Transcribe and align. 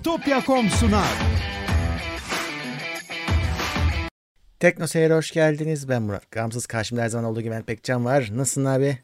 İtopya.com 0.00 0.70
sunar. 0.70 1.08
Tekno 4.60 4.86
Seyir'e 4.86 5.14
hoş 5.14 5.30
geldiniz. 5.30 5.88
Ben 5.88 6.02
Murat. 6.02 6.30
Gamsız 6.30 6.66
karşımda 6.66 7.02
her 7.02 7.08
zaman 7.08 7.30
olduğu 7.30 7.40
gibi 7.40 7.50
ben 7.50 7.62
Pekcan 7.62 8.04
var. 8.04 8.28
Nasılsın 8.32 8.64
abi? 8.64 8.98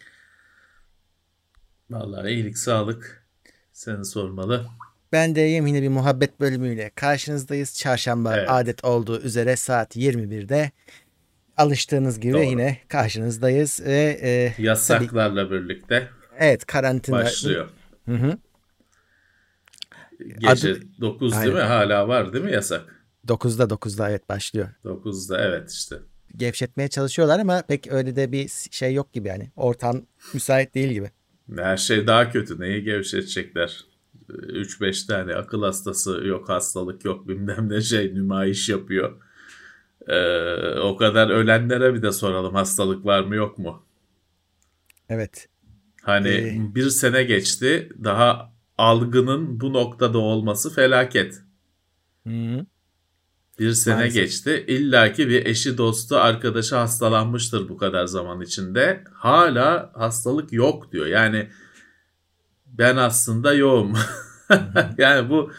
Vallahi 1.90 2.30
iyilik 2.30 2.58
sağlık. 2.58 3.26
Seni 3.72 4.04
sormalı. 4.04 4.66
Ben 5.12 5.34
de 5.34 5.40
yine 5.40 5.82
bir 5.82 5.88
muhabbet 5.88 6.40
bölümüyle 6.40 6.90
karşınızdayız. 6.94 7.74
Çarşamba 7.78 8.36
Evet. 8.36 8.50
adet 8.50 8.84
olduğu 8.84 9.20
üzere 9.20 9.56
saat 9.56 9.96
21'de 9.96 10.70
alıştığınız 11.56 12.20
gibi 12.20 12.32
Doğru. 12.32 12.42
yine 12.42 12.78
karşınızdayız. 12.88 13.80
Ve 13.84 14.18
e, 14.22 14.52
tabii- 14.56 14.66
Yasaklarla 14.66 15.50
birlikte 15.50 16.08
evet 16.38 16.64
karantina 16.66 17.16
başlıyor. 17.16 17.68
Hı 18.08 18.14
hı. 18.14 18.38
Gece 20.38 20.70
Adı- 20.72 21.00
9 21.00 21.32
değil 21.42 21.54
mi? 21.54 21.60
Hala 21.60 22.08
var 22.08 22.32
değil 22.32 22.44
mi 22.44 22.52
yasak? 22.52 23.04
9'da 23.28 23.70
9'da 23.70 24.10
evet 24.10 24.28
başlıyor. 24.28 24.68
9'da 24.84 25.40
evet 25.40 25.70
işte. 25.70 25.96
Gevşetmeye 26.36 26.88
çalışıyorlar 26.88 27.38
ama 27.38 27.62
pek 27.62 27.92
öyle 27.92 28.16
de 28.16 28.32
bir 28.32 28.48
şey 28.70 28.94
yok 28.94 29.12
gibi 29.12 29.28
yani. 29.28 29.50
Ortam 29.56 30.02
müsait 30.34 30.74
değil 30.74 30.92
gibi. 30.92 31.10
Her 31.56 31.76
şey 31.76 32.06
daha 32.06 32.30
kötü. 32.30 32.60
Neyi 32.60 32.82
gevşetecekler? 32.84 33.84
3-5 34.28 35.06
tane 35.06 35.34
akıl 35.34 35.62
hastası 35.62 36.10
yok 36.24 36.48
hastalık 36.48 37.04
yok 37.04 37.28
bilmem 37.28 37.68
ne 37.70 37.80
şey 37.80 38.14
nümayiş 38.14 38.68
yapıyor. 38.68 39.22
Ee, 40.08 40.78
o 40.80 40.96
kadar 40.96 41.30
ölenlere 41.30 41.94
bir 41.94 42.02
de 42.02 42.12
soralım 42.12 42.54
hastalık 42.54 43.04
var 43.06 43.22
mı 43.22 43.34
yok 43.34 43.58
mu? 43.58 43.82
Evet. 45.08 45.48
Hani 46.02 46.28
Ee, 46.28 46.74
bir 46.74 46.90
sene 46.90 47.22
geçti 47.22 47.92
daha 48.04 48.51
algının 48.78 49.60
bu 49.60 49.72
noktada 49.72 50.18
olması 50.18 50.74
felaket. 50.74 51.42
Hı 52.26 52.30
hı. 52.30 52.66
Bir 53.58 53.72
sene 53.72 53.94
Maalesef. 53.94 54.14
geçti. 54.14 54.64
İlla 54.68 55.12
ki 55.12 55.28
bir 55.28 55.46
eşi, 55.46 55.78
dostu, 55.78 56.16
arkadaşı 56.16 56.76
hastalanmıştır 56.76 57.68
bu 57.68 57.76
kadar 57.76 58.06
zaman 58.06 58.40
içinde. 58.40 59.04
Hala 59.12 59.92
hastalık 59.94 60.52
yok 60.52 60.92
diyor. 60.92 61.06
Yani 61.06 61.48
ben 62.66 62.96
aslında 62.96 63.54
yoğum. 63.54 63.94
yani 64.98 65.30
bu 65.30 65.52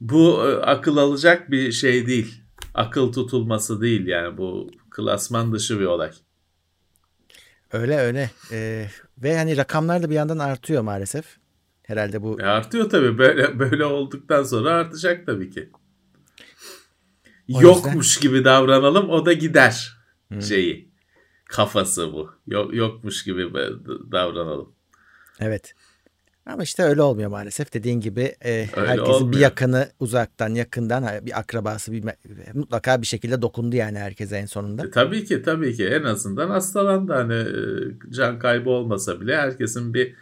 bu 0.00 0.48
e, 0.48 0.54
akıl 0.54 0.96
alacak 0.96 1.50
bir 1.50 1.72
şey 1.72 2.06
değil. 2.06 2.42
Akıl 2.74 3.12
tutulması 3.12 3.80
değil 3.80 4.06
yani 4.06 4.38
bu 4.38 4.70
klasman 4.90 5.52
dışı 5.52 5.80
bir 5.80 5.84
olay. 5.84 6.10
Öyle 7.72 7.96
öyle. 7.96 8.30
Ee, 8.52 8.86
ve 9.18 9.36
hani 9.38 9.56
rakamlar 9.56 10.02
da 10.02 10.10
bir 10.10 10.14
yandan 10.14 10.38
artıyor 10.38 10.82
maalesef. 10.82 11.24
Herhalde 11.86 12.22
bu 12.22 12.40
E 12.40 12.44
artıyor 12.44 12.90
tabii 12.90 13.18
böyle 13.18 13.58
böyle 13.58 13.84
olduktan 13.84 14.42
sonra 14.42 14.70
artacak 14.70 15.26
tabii 15.26 15.50
ki. 15.50 15.70
O 17.54 17.62
Yokmuş 17.62 18.20
gibi 18.20 18.44
davranalım 18.44 19.10
o 19.10 19.26
da 19.26 19.32
gider 19.32 19.96
Hı. 20.32 20.42
şeyi. 20.42 20.90
Kafası 21.44 22.12
bu. 22.12 22.30
Yok, 22.46 22.74
yokmuş 22.74 23.24
gibi 23.24 23.54
davranalım. 24.12 24.72
evet. 25.40 25.74
Ama 26.46 26.62
işte 26.62 26.82
öyle 26.82 27.02
olmuyor 27.02 27.30
maalesef. 27.30 27.72
Dediğin 27.72 28.00
gibi 28.00 28.34
e, 28.44 28.66
herkesin 28.74 29.04
bir 29.04 29.10
olmuyor. 29.10 29.40
yakını 29.40 29.88
uzaktan 30.00 30.54
yakından 30.54 31.26
bir 31.26 31.38
akrabası 31.38 31.92
bir 31.92 32.04
mutlaka 32.54 33.02
bir 33.02 33.06
şekilde 33.06 33.42
dokundu 33.42 33.76
yani 33.76 33.98
herkese 33.98 34.36
en 34.36 34.46
sonunda. 34.46 34.86
E, 34.86 34.90
tabii 34.90 35.24
ki 35.24 35.42
tabii 35.42 35.76
ki 35.76 35.86
en 35.86 36.02
azından 36.02 36.50
hastalandı 36.50 37.12
hani 37.12 37.34
e, 37.34 38.12
can 38.12 38.38
kaybı 38.38 38.70
olmasa 38.70 39.20
bile 39.20 39.36
herkesin 39.36 39.94
bir 39.94 40.14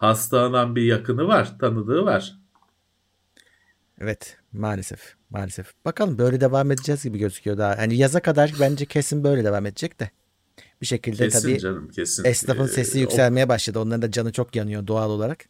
hastalanan 0.00 0.76
bir 0.76 0.82
yakını 0.82 1.26
var, 1.28 1.58
tanıdığı 1.58 2.04
var. 2.04 2.38
Evet 4.00 4.36
maalesef 4.52 5.14
maalesef. 5.30 5.72
Bakalım 5.84 6.18
böyle 6.18 6.40
devam 6.40 6.70
edeceğiz 6.70 7.02
gibi 7.04 7.18
gözüküyor 7.18 7.58
daha. 7.58 7.78
Hani 7.78 7.96
yaza 7.96 8.20
kadar 8.22 8.52
bence 8.60 8.86
kesin 8.86 9.24
böyle 9.24 9.44
devam 9.44 9.66
edecek 9.66 10.00
de. 10.00 10.10
Bir 10.82 10.86
şekilde 10.86 11.16
Kesin 11.24 11.40
tabii 11.48 11.58
canım 11.58 11.88
kesin. 11.90 12.24
esnafın 12.24 12.64
E, 12.64 12.68
sesi 12.68 12.98
o- 12.98 13.00
yükselmeye 13.00 13.48
başladı. 13.48 13.78
Onların 13.78 14.02
da 14.02 14.10
canı 14.10 14.32
çok 14.32 14.56
yanıyor 14.56 14.86
doğal 14.86 15.10
olarak. 15.10 15.44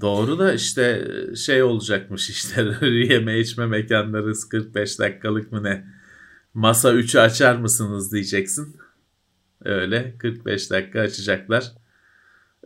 Doğru 0.00 0.38
da 0.38 0.52
işte 0.54 1.08
şey 1.36 1.62
olacakmış 1.62 2.30
işte 2.30 2.66
yeme 2.86 3.38
içme 3.38 3.66
mekanları 3.66 4.32
45 4.50 4.98
dakikalık 4.98 5.52
mı 5.52 5.62
ne? 5.64 5.84
Masa 6.54 6.92
3'ü 6.94 7.20
açar 7.20 7.56
mısınız 7.56 8.12
diyeceksin. 8.12 8.76
Öyle 9.64 10.14
45 10.18 10.70
dakika 10.70 11.00
açacaklar. 11.00 11.72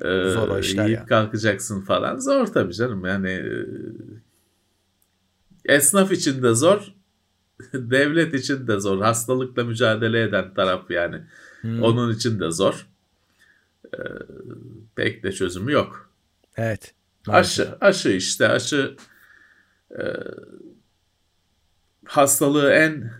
Ee, 0.04 0.30
Zor 0.30 0.48
o 0.48 0.58
işler 0.58 0.84
yiyip 0.84 0.98
ya. 1.00 1.06
kalkacaksın 1.06 1.80
falan. 1.80 2.18
Zor 2.18 2.46
tabii 2.46 2.74
canım 2.74 3.06
yani. 3.06 3.30
e, 3.30 3.52
Esnaf 5.74 6.12
için 6.12 6.42
de 6.42 6.54
zor. 6.54 6.94
Devlet 7.72 8.34
için 8.34 8.66
de 8.66 8.80
zor. 8.80 9.00
Hastalıkla 9.02 9.64
mücadele 9.64 10.22
eden 10.22 10.54
taraf 10.54 10.90
yani. 10.90 11.22
Hmm. 11.60 11.82
Onun 11.82 12.14
için 12.14 12.40
de 12.40 12.50
zor. 12.50 12.86
Ee, 13.94 13.98
pek 14.96 15.22
de 15.22 15.32
çözümü 15.32 15.72
yok. 15.72 16.10
Evet. 16.56 16.94
maalesef. 17.26 17.66
Aşı, 17.68 17.76
aşı 17.80 18.08
işte 18.08 18.48
aşı 18.48 18.96
e, 19.90 20.02
hastalığı 22.04 22.70
en 22.72 23.12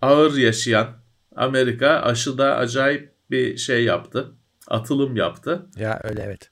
ağır 0.00 0.36
yaşayan 0.36 0.88
Amerika 1.36 1.88
aşıda 1.88 2.56
acayip 2.56 3.12
bir 3.30 3.56
şey 3.56 3.84
yaptı. 3.84 4.32
Atılım 4.68 5.16
yaptı. 5.16 5.66
Ya 5.76 6.00
öyle 6.04 6.22
evet. 6.22 6.50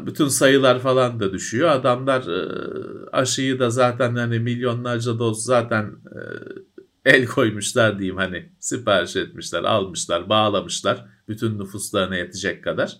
Bütün 0.00 0.28
sayılar 0.28 0.78
falan 0.78 1.20
da 1.20 1.32
düşüyor. 1.32 1.68
Adamlar 1.68 2.20
e, 2.26 2.48
aşıyı 3.12 3.58
da 3.58 3.70
zaten 3.70 4.14
hani 4.14 4.38
milyonlarca 4.38 5.18
doz 5.18 5.44
zaten 5.44 5.84
e, 5.84 6.20
el 7.04 7.26
koymuşlar 7.26 7.98
diyeyim 7.98 8.16
hani 8.16 8.52
sipariş 8.58 9.16
etmişler, 9.16 9.64
almışlar, 9.64 10.28
bağlamışlar 10.28 11.06
bütün 11.28 11.58
nüfuslarına 11.58 12.16
yetecek 12.16 12.64
kadar. 12.64 12.96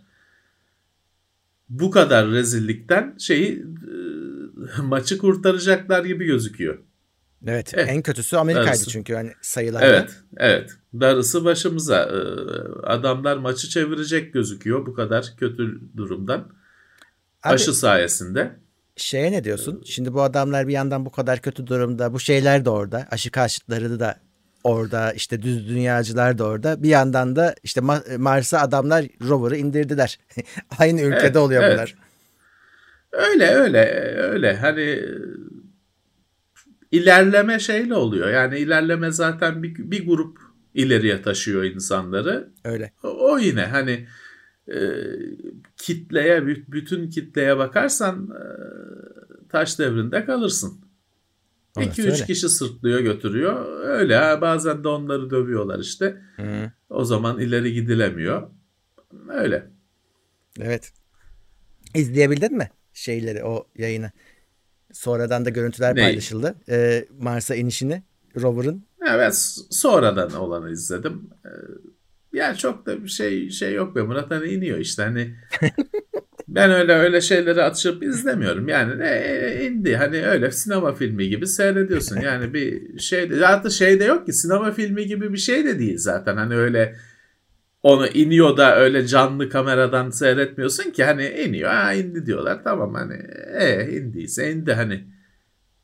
Bu 1.69 1.91
kadar 1.91 2.31
rezillikten 2.31 3.17
şeyi 3.19 3.65
e, 4.79 4.83
maçı 4.83 5.19
kurtaracaklar 5.19 6.05
gibi 6.05 6.25
gözüküyor. 6.25 6.79
Evet. 7.47 7.71
Evet. 7.75 7.89
En 7.89 8.03
kötüsü 8.03 8.37
Amerika'ydı 8.37 8.69
Darısı. 8.69 8.91
çünkü 8.91 9.15
hani 9.15 9.33
sayılarda. 9.41 9.87
Evet, 9.87 10.11
evet. 10.37 10.71
Darısı 11.01 11.45
başımıza. 11.45 12.03
Ee, 12.03 12.87
Adamlar 12.87 13.37
maçı 13.37 13.69
çevirecek 13.69 14.33
gözüküyor 14.35 14.87
bu 14.87 14.95
kadar 14.95 15.33
kötü 15.39 15.81
durumdan. 15.97 16.41
Abi, 17.43 17.55
Aşı 17.55 17.73
sayesinde. 17.75 18.51
şeye 18.97 19.33
ne 19.33 19.45
diyorsun? 19.45 19.83
Şimdi 19.87 20.15
bu 20.15 20.23
adamlar 20.23 20.69
bir 20.69 20.73
yandan 20.73 21.07
bu 21.07 21.11
kadar 21.11 21.39
kötü 21.41 21.67
durumda. 21.67 22.13
Bu 22.13 22.21
şeyler 22.21 22.65
de 22.65 22.71
orada. 22.71 23.07
Aşı 23.11 23.31
karşıtları 23.31 24.01
da 24.01 24.17
orada. 24.65 25.13
işte 25.13 25.43
düz 25.43 25.69
dünyacılar 25.69 26.39
da 26.39 26.45
orada. 26.45 26.83
Bir 26.83 26.89
yandan 26.89 27.37
da 27.37 27.55
işte 27.63 27.81
Ma- 27.81 28.19
Mars'a 28.19 28.61
adamlar 28.61 29.05
rover'ı 29.29 29.57
indirdiler. 29.57 30.19
Aynı 30.79 31.01
ülkede 31.01 31.21
Evet, 31.27 31.37
oluyor 31.37 31.63
evet. 31.63 31.75
bunlar. 31.75 31.95
Öyle 33.13 33.47
öyle 33.51 33.85
öyle 34.19 34.57
hani 34.57 35.03
ilerleme 36.91 37.59
şeyle 37.59 37.95
oluyor. 37.95 38.29
Yani 38.29 38.59
ilerleme 38.59 39.11
zaten 39.11 39.63
bir, 39.63 39.75
bir 39.91 40.07
grup 40.07 40.39
ileriye 40.75 41.23
taşıyor 41.23 41.65
insanları. 41.65 42.51
Öyle. 42.65 42.93
O, 43.03 43.33
o 43.33 43.39
yine 43.39 43.65
hani 43.65 44.07
e, 44.69 44.79
kitleye 45.77 46.39
bü- 46.39 46.65
bütün 46.69 47.11
kitleye 47.11 47.59
bakarsan 47.59 48.31
e, 48.31 48.45
taş 49.49 49.79
devrinde 49.79 50.25
kalırsın. 50.25 50.81
Orası 51.77 52.03
2-3 52.03 52.13
öyle. 52.13 52.25
kişi 52.25 52.49
sırtlıyor 52.49 53.01
götürüyor. 53.01 53.67
Öyle 53.89 54.17
ha, 54.17 54.41
bazen 54.41 54.85
de 54.85 54.89
onları 54.89 55.31
dövüyorlar 55.31 55.79
işte. 55.79 56.23
Hı. 56.37 56.73
O 56.91 57.05
zaman 57.05 57.41
ileri 57.41 57.73
gidilemiyor. 57.73 58.51
Öyle. 59.29 59.67
Evet. 60.61 60.93
İzleyebildin 61.95 62.57
mi 62.57 62.71
şeyleri 62.93 63.45
o 63.45 63.67
yayını? 63.77 64.11
Sonradan 64.93 65.45
da 65.45 65.51
görüntüler 65.51 65.97
Neyi? 65.97 66.05
paylaşıldı. 66.05 66.55
Ee, 66.69 67.05
Mars'a 67.21 67.55
inişini 67.55 68.03
rover'ın. 68.41 68.85
Evet 69.09 69.35
s- 69.37 69.61
sonradan 69.71 70.33
olanı 70.35 70.71
izledim. 70.73 71.31
Ee, 71.45 71.49
Yani 72.33 72.57
çok 72.57 72.87
da 72.87 73.05
bir 73.05 73.09
şey 73.09 73.51
şey 73.51 73.75
yok 73.75 73.97
be 73.97 74.03
Murat 74.03 74.31
hani 74.31 74.49
iniyor 74.49 74.79
işte 74.79 75.03
hani 75.03 75.35
ben 76.49 76.71
öyle 76.71 76.93
öyle 76.93 77.21
şeyleri 77.21 77.63
açıp 77.63 78.03
izlemiyorum 78.03 78.69
yani 78.69 79.03
e, 79.07 79.65
indi 79.67 79.97
hani 79.97 80.27
öyle 80.27 80.51
sinema 80.51 80.95
filmi 80.95 81.29
gibi 81.29 81.47
seyrediyorsun 81.47 82.21
yani 82.21 82.55
bir 82.55 82.99
şey 82.99 83.31
de 83.31 83.37
zaten 83.37 83.69
şey 83.69 84.01
de 84.01 84.05
yok 84.05 84.27
ki 84.27 84.33
sinema 84.33 84.73
filmi 84.73 85.07
gibi 85.07 85.33
bir 85.33 85.39
şey 85.39 85.65
de 85.65 85.79
değil 85.79 85.99
zaten 85.99 86.37
hani 86.37 86.57
öyle 86.57 86.97
onu 87.83 88.07
iniyor 88.07 88.57
da 88.57 88.77
öyle 88.77 89.07
canlı 89.07 89.49
kameradan 89.49 90.11
seyretmiyorsun 90.11 90.91
ki 90.91 91.05
hani 91.05 91.29
iniyor 91.29 91.71
ha 91.71 91.95
indi 91.95 92.27
diyorlar 92.27 92.65
tamam 92.65 92.95
hani 92.95 93.15
e 93.61 93.97
indiyse 93.97 94.53
indi 94.53 94.73
hani 94.73 95.05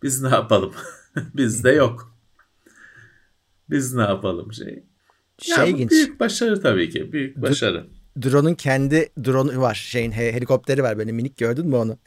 biz 0.03 0.23
ne 0.23 0.29
yapalım 0.29 0.73
bizde 1.35 1.71
yok 1.71 2.17
biz 3.71 3.95
ne 3.95 4.03
yapalım 4.03 4.53
şey. 4.53 4.83
Ya 5.49 5.57
Şey 5.57 5.71
ilginç. 5.71 5.91
büyük 5.91 6.21
başarı 6.21 6.61
tabii 6.61 6.91
ki 6.91 7.13
büyük 7.13 7.37
başarı. 7.37 7.87
drone'un 8.23 8.55
kendi 8.55 9.09
drone'u 9.25 9.61
var. 9.61 9.75
Şeyin 9.75 10.13
helikopteri 10.13 10.83
var 10.83 10.99
böyle 10.99 11.13
minik 11.13 11.37
gördün 11.37 11.67
mü 11.67 11.77
onu? 11.77 11.99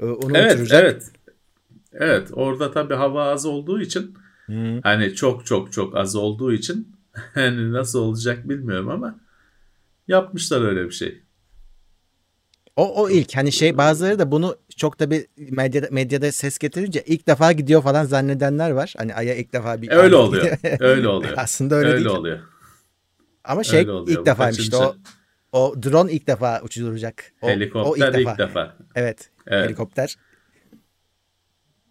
onu 0.00 0.36
evet, 0.38 0.54
uçuracak. 0.54 0.82
Evet. 0.82 1.10
Evet, 1.92 2.28
orada 2.32 2.70
tabii 2.70 2.94
hava 2.94 3.24
az 3.24 3.46
olduğu 3.46 3.80
için 3.80 4.14
hmm. 4.46 4.80
hani 4.80 5.14
çok 5.14 5.46
çok 5.46 5.72
çok 5.72 5.96
az 5.96 6.16
olduğu 6.16 6.52
için 6.52 6.96
hani 7.34 7.72
nasıl 7.72 7.98
olacak 7.98 8.48
bilmiyorum 8.48 8.88
ama 8.88 9.20
yapmışlar 10.08 10.62
öyle 10.62 10.84
bir 10.84 10.90
şey. 10.90 11.22
O, 12.76 13.02
o 13.02 13.10
ilk 13.10 13.36
hani 13.36 13.52
şey 13.52 13.78
bazıları 13.78 14.18
da 14.18 14.30
bunu 14.30 14.56
çok 14.76 15.00
da 15.00 15.10
bir 15.10 15.26
medyada, 15.36 15.88
medyada 15.90 16.32
ses 16.32 16.58
getirince 16.58 17.02
ilk 17.06 17.26
defa 17.26 17.52
gidiyor 17.52 17.82
falan 17.82 18.04
zannedenler 18.04 18.70
var. 18.70 18.94
Hani 18.96 19.14
Ay'a 19.14 19.34
ilk 19.34 19.52
defa 19.52 19.82
bir... 19.82 19.90
Öyle 19.96 20.16
oluyor. 20.16 20.58
öyle 20.80 21.08
oluyor. 21.16 21.34
Aslında 21.36 21.74
öyle, 21.74 21.88
öyle 21.88 21.96
değil. 21.98 22.16
oluyor. 22.16 22.38
Ama 23.44 23.64
şey 23.64 23.78
öyle 23.80 23.90
oluyor. 23.90 24.18
ilk 24.18 24.26
defaymış 24.26 24.58
işte 24.58 24.76
o, 24.76 24.96
o 25.52 25.82
drone 25.82 26.12
ilk 26.12 26.26
defa 26.26 26.60
uçurulacak. 26.62 27.32
O, 27.42 27.48
helikopter 27.48 27.90
o 27.90 27.96
ilk, 27.96 28.18
defa. 28.18 28.32
ilk 28.32 28.38
defa. 28.38 28.76
Evet, 28.94 29.30
evet. 29.46 29.64
Helikopter. 29.64 30.16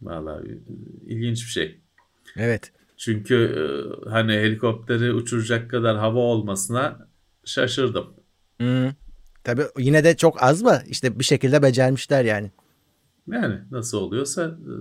Vallahi 0.02 0.60
ilginç 1.08 1.46
bir 1.46 1.52
şey. 1.52 1.80
Evet. 2.38 2.72
Çünkü 3.00 3.36
e, 3.36 3.62
hani 4.10 4.34
helikopteri 4.34 5.14
uçuracak 5.14 5.72
kadar 5.72 5.98
hava 5.98 6.20
olmasına 6.20 7.08
şaşırdım. 7.46 8.14
Hmm. 8.58 8.90
Tabii 9.44 9.64
yine 9.78 10.04
de 10.04 10.18
çok 10.18 10.44
az 10.44 10.62
mı? 10.62 10.82
İşte 10.88 11.20
bir 11.20 11.24
şekilde 11.24 11.62
becermişler 11.62 12.26
yani. 12.26 12.52
Yani 13.28 13.56
nasıl 13.72 13.98
oluyorsa 13.98 14.44
e, 14.44 14.74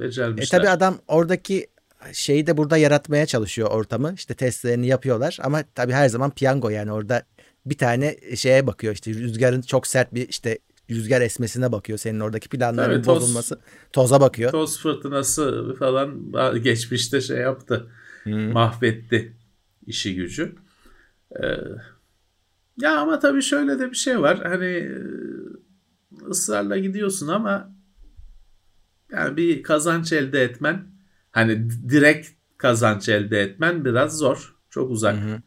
becermişler. 0.00 0.58
E 0.58 0.60
tabii 0.60 0.70
adam 0.70 0.98
oradaki 1.08 1.66
şeyi 2.12 2.46
de 2.46 2.56
burada 2.56 2.76
yaratmaya 2.76 3.26
çalışıyor 3.26 3.70
ortamı. 3.70 4.14
İşte 4.14 4.34
testlerini 4.34 4.86
yapıyorlar 4.86 5.38
ama 5.42 5.62
tabii 5.74 5.92
her 5.92 6.08
zaman 6.08 6.30
piyango 6.30 6.68
yani 6.68 6.92
orada 6.92 7.22
bir 7.66 7.78
tane 7.78 8.16
şeye 8.36 8.66
bakıyor 8.66 8.94
işte 8.94 9.14
rüzgarın 9.14 9.62
çok 9.62 9.86
sert 9.86 10.14
bir 10.14 10.28
işte 10.28 10.58
rüzgar 10.90 11.20
esmesine 11.20 11.72
bakıyor 11.72 11.98
senin 11.98 12.20
oradaki 12.20 12.48
planların 12.48 13.02
Tabii, 13.02 13.16
bozulması. 13.16 13.60
Toza 13.92 14.20
bakıyor. 14.20 14.50
Toz 14.50 14.78
fırtınası 14.78 15.74
falan 15.78 16.32
geçmişte 16.62 17.20
şey 17.20 17.38
yaptı. 17.38 17.90
Hmm. 18.22 18.52
Mahvetti 18.52 19.36
işi 19.86 20.14
gücü. 20.14 20.54
Ee, 21.42 21.46
ya 22.80 22.98
ama 23.00 23.18
tabii 23.18 23.42
şöyle 23.42 23.78
de 23.78 23.90
bir 23.90 23.96
şey 23.96 24.20
var. 24.20 24.40
Hani 24.42 24.66
e, 24.66 24.98
ısrarla 26.30 26.78
gidiyorsun 26.78 27.28
ama 27.28 27.74
yani 29.12 29.36
bir 29.36 29.62
kazanç 29.62 30.12
elde 30.12 30.42
etmen 30.42 30.86
hani 31.32 31.70
direkt 31.88 32.28
kazanç 32.58 33.08
elde 33.08 33.40
etmen 33.40 33.84
biraz 33.84 34.18
zor. 34.18 34.54
Çok 34.70 34.90
uzak. 34.90 35.16
Hı 35.16 35.20
hı. 35.20 35.42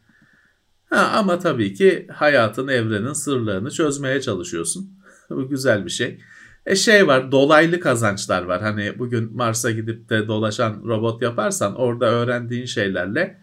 Ha, 0.90 1.12
ama 1.14 1.38
tabii 1.38 1.74
ki 1.74 2.06
hayatın, 2.12 2.68
evrenin 2.68 3.12
sırlarını 3.12 3.70
çözmeye 3.70 4.20
çalışıyorsun. 4.20 4.97
Bu 5.30 5.48
güzel 5.48 5.84
bir 5.84 5.90
şey. 5.90 6.20
E 6.66 6.76
şey 6.76 7.06
var 7.06 7.32
dolaylı 7.32 7.80
kazançlar 7.80 8.42
var. 8.42 8.62
Hani 8.62 8.98
bugün 8.98 9.36
Mars'a 9.36 9.70
gidip 9.70 10.10
de 10.10 10.28
dolaşan 10.28 10.82
robot 10.84 11.22
yaparsan 11.22 11.74
orada 11.74 12.06
öğrendiğin 12.06 12.64
şeylerle 12.64 13.38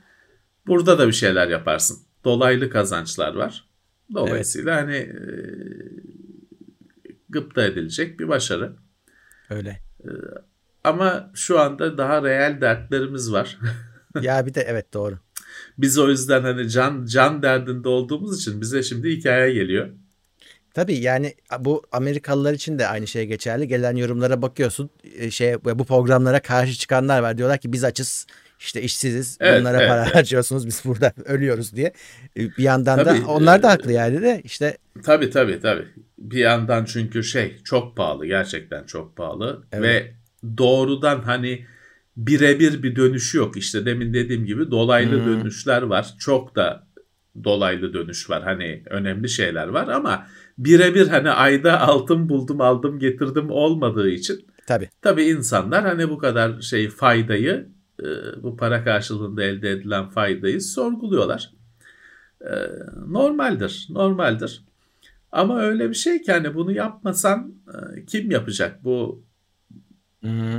burada 0.67 0.99
da 0.99 1.07
bir 1.07 1.13
şeyler 1.13 1.47
yaparsın. 1.47 1.97
Dolaylı 2.23 2.69
kazançlar 2.69 3.35
var. 3.35 3.69
Dolayısıyla 4.13 4.79
evet. 4.79 4.83
hani 4.83 4.95
e, 4.95 5.25
gıpta 7.29 7.65
edilecek 7.65 8.19
bir 8.19 8.27
başarı. 8.27 8.73
Öyle. 9.49 9.81
E, 10.03 10.09
ama 10.83 11.31
şu 11.33 11.59
anda 11.59 11.97
daha 11.97 12.23
reel 12.23 12.61
dertlerimiz 12.61 13.31
var. 13.31 13.59
ya 14.21 14.45
bir 14.45 14.53
de 14.53 14.61
evet 14.61 14.93
doğru. 14.93 15.17
Biz 15.77 15.97
o 15.97 16.09
yüzden 16.09 16.41
hani 16.41 16.69
can 16.69 17.05
can 17.05 17.41
derdinde 17.41 17.89
olduğumuz 17.89 18.41
için 18.41 18.61
bize 18.61 18.83
şimdi 18.83 19.09
hikaye 19.09 19.53
geliyor. 19.53 19.89
Tabii 20.75 20.95
yani 20.95 21.33
bu 21.59 21.83
Amerikalılar 21.91 22.53
için 22.53 22.79
de 22.79 22.87
aynı 22.87 23.07
şey 23.07 23.25
geçerli. 23.25 23.67
Gelen 23.67 23.95
yorumlara 23.95 24.41
bakıyorsun. 24.41 24.89
E, 25.17 25.31
şey 25.31 25.55
bu 25.63 25.85
programlara 25.85 26.39
karşı 26.39 26.73
çıkanlar 26.73 27.19
var. 27.19 27.37
Diyorlar 27.37 27.57
ki 27.57 27.73
biz 27.73 27.83
açız 27.83 28.27
işte 28.59 28.81
işsiziz. 28.81 29.37
Evet, 29.39 29.61
bunlara 29.61 29.77
evet, 29.77 29.89
para 29.89 30.03
evet. 30.03 30.15
harcıyorsunuz. 30.15 30.67
Biz 30.67 30.81
burada 30.85 31.13
ölüyoruz 31.25 31.75
diye. 31.75 31.93
E, 32.37 32.41
bir 32.57 32.63
yandan 32.63 33.03
tabii, 33.03 33.21
da 33.21 33.27
onlar 33.27 33.63
da 33.63 33.67
e, 33.67 33.69
haklı 33.69 33.91
yani 33.91 34.21
de 34.21 34.41
işte. 34.43 34.77
Tabii 35.03 35.29
tabii 35.29 35.59
tabii. 35.59 35.87
Bir 36.17 36.39
yandan 36.39 36.85
çünkü 36.85 37.23
şey 37.23 37.57
çok 37.63 37.97
pahalı. 37.97 38.25
Gerçekten 38.25 38.83
çok 38.83 39.15
pahalı. 39.17 39.63
Evet. 39.71 39.83
Ve 39.83 40.13
doğrudan 40.57 41.21
hani 41.21 41.65
birebir 42.17 42.83
bir 42.83 42.95
dönüşü 42.95 43.37
yok. 43.37 43.57
İşte 43.57 43.85
demin 43.85 44.13
dediğim 44.13 44.45
gibi 44.45 44.71
dolaylı 44.71 45.25
hmm. 45.25 45.25
dönüşler 45.25 45.81
var. 45.81 46.15
Çok 46.19 46.55
da 46.55 46.87
dolaylı 47.43 47.93
dönüş 47.93 48.29
var. 48.29 48.43
Hani 48.43 48.83
önemli 48.89 49.29
şeyler 49.29 49.67
var 49.67 49.87
ama 49.87 50.27
birebir 50.57 51.07
hani 51.07 51.29
ayda 51.29 51.81
altın 51.81 52.29
buldum 52.29 52.61
aldım 52.61 52.99
getirdim 52.99 53.49
olmadığı 53.49 54.09
için 54.09 54.45
tabii 54.67 54.89
tabii 55.01 55.23
insanlar 55.23 55.85
hani 55.85 56.09
bu 56.09 56.17
kadar 56.17 56.61
şey 56.61 56.89
faydayı 56.89 57.67
e, 58.03 58.05
bu 58.43 58.57
para 58.57 58.83
karşılığında 58.83 59.43
elde 59.43 59.71
edilen 59.71 60.09
faydayı 60.09 60.61
sorguluyorlar. 60.61 61.51
E, 62.41 62.53
normaldir, 63.07 63.87
normaldir. 63.89 64.63
Ama 65.31 65.61
öyle 65.61 65.89
bir 65.89 65.95
şey 65.95 66.21
ki 66.21 66.31
hani 66.31 66.55
bunu 66.55 66.71
yapmasan 66.71 67.53
e, 67.67 68.05
kim 68.05 68.31
yapacak? 68.31 68.83
Bu 68.83 69.25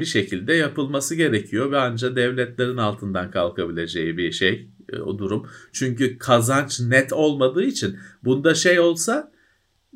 bir 0.00 0.04
şekilde 0.04 0.54
yapılması 0.54 1.14
gerekiyor 1.14 1.70
ve 1.70 1.78
ancak 1.78 2.16
devletlerin 2.16 2.76
altından 2.76 3.30
kalkabileceği 3.30 4.16
bir 4.16 4.32
şey 4.32 4.70
o 5.04 5.18
durum. 5.18 5.46
Çünkü 5.72 6.18
kazanç 6.18 6.80
net 6.80 7.12
olmadığı 7.12 7.62
için 7.62 7.98
bunda 8.24 8.54
şey 8.54 8.80
olsa 8.80 9.32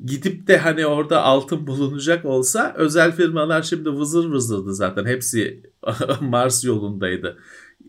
gidip 0.05 0.47
de 0.47 0.57
hani 0.59 0.87
orada 0.87 1.23
altın 1.23 1.67
bulunacak 1.67 2.25
olsa 2.25 2.75
özel 2.77 3.13
firmalar 3.13 3.63
şimdi 3.63 3.91
vızır 3.91 4.31
vızırdı 4.31 4.75
zaten. 4.75 5.05
Hepsi 5.05 5.63
Mars 6.21 6.65
yolundaydı. 6.65 7.39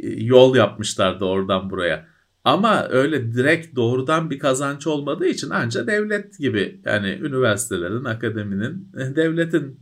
Yol 0.04 0.56
yapmışlardı 0.56 1.26
oradan 1.26 1.70
buraya. 1.70 2.08
Ama 2.44 2.88
öyle 2.90 3.34
direkt 3.34 3.76
doğrudan 3.76 4.30
bir 4.30 4.40
kazanç 4.40 4.88
olmadığı 4.88 5.28
için 5.28 5.50
ancak 5.50 5.88
devlet 5.88 6.40
gibi 6.40 6.82
yani 6.86 7.10
üniversitelerin, 7.10 8.04
akademinin, 8.04 8.90
devletin 8.94 9.80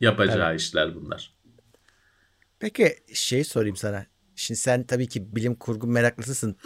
yapacağı 0.00 0.50
evet. 0.50 0.60
işler 0.60 0.94
bunlar. 0.94 1.34
Peki 2.60 2.96
şey 3.14 3.44
sorayım 3.44 3.76
sana. 3.76 4.06
Şimdi 4.36 4.60
sen 4.60 4.84
tabii 4.84 5.08
ki 5.08 5.36
bilim 5.36 5.54
kurgu 5.54 5.86
meraklısısın 5.86 6.56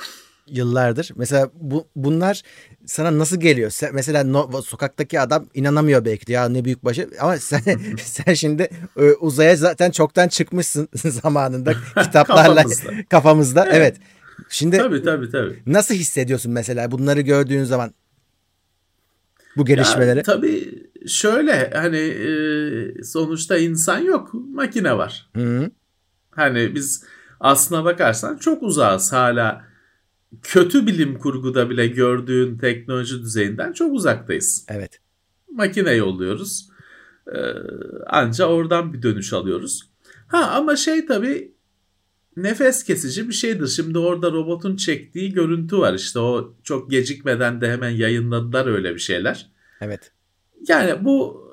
yıllardır. 0.46 1.10
Mesela 1.16 1.50
bu, 1.54 1.86
bunlar 1.96 2.42
sana 2.86 3.18
nasıl 3.18 3.40
geliyor? 3.40 3.70
Sen, 3.70 3.94
mesela 3.94 4.24
no, 4.24 4.62
sokaktaki 4.62 5.20
adam 5.20 5.46
inanamıyor 5.54 6.04
belki 6.04 6.26
de 6.26 6.32
ya 6.32 6.48
ne 6.48 6.64
büyük 6.64 6.84
başı 6.84 7.10
ama 7.20 7.36
sen 7.36 7.60
sen 8.02 8.34
şimdi 8.34 8.68
e, 8.96 9.02
uzaya 9.12 9.56
zaten 9.56 9.90
çoktan 9.90 10.28
çıkmışsın 10.28 10.88
zamanında 10.94 11.72
kitaplarla 12.02 12.54
kafamızda. 12.54 12.92
kafamızda. 13.08 13.66
Evet. 13.66 13.76
evet. 13.76 13.96
Şimdi 14.48 14.76
tabii 14.76 15.02
tabii 15.02 15.30
tabii. 15.30 15.62
Nasıl 15.66 15.94
hissediyorsun 15.94 16.52
mesela 16.52 16.90
bunları 16.90 17.20
gördüğün 17.20 17.64
zaman? 17.64 17.94
Bu 19.56 19.64
gelişmeleri. 19.64 20.16
Ya, 20.16 20.22
tabii 20.22 20.88
şöyle 21.08 21.70
hani 21.74 21.98
e, 21.98 23.02
sonuçta 23.02 23.58
insan 23.58 23.98
yok, 23.98 24.30
makine 24.34 24.96
var. 24.96 25.30
Hı-hı. 25.36 25.70
Hani 26.30 26.74
biz 26.74 27.04
aslına 27.40 27.84
bakarsan 27.84 28.36
çok 28.36 28.62
uzağız 28.62 29.12
hala 29.12 29.64
kötü 30.42 30.86
bilim 30.86 31.18
kurguda 31.18 31.70
bile 31.70 31.86
gördüğün 31.86 32.58
teknoloji 32.58 33.22
düzeyinden 33.22 33.72
çok 33.72 33.94
uzaktayız. 33.94 34.66
Evet. 34.68 35.00
Makine 35.52 35.92
yolluyoruz. 35.92 36.68
Ee, 37.34 37.40
anca 38.06 38.46
oradan 38.46 38.92
bir 38.92 39.02
dönüş 39.02 39.32
alıyoruz. 39.32 39.90
Ha 40.26 40.50
ama 40.50 40.76
şey 40.76 41.06
tabii 41.06 41.52
nefes 42.36 42.84
kesici 42.84 43.28
bir 43.28 43.32
şeydir. 43.32 43.66
Şimdi 43.66 43.98
orada 43.98 44.32
robotun 44.32 44.76
çektiği 44.76 45.32
görüntü 45.32 45.78
var. 45.78 45.94
İşte 45.94 46.18
o 46.18 46.54
çok 46.62 46.90
gecikmeden 46.90 47.60
de 47.60 47.70
hemen 47.70 47.90
yayınladılar 47.90 48.66
öyle 48.66 48.94
bir 48.94 49.00
şeyler. 49.00 49.50
Evet. 49.80 50.12
Yani 50.68 51.04
bu 51.04 51.46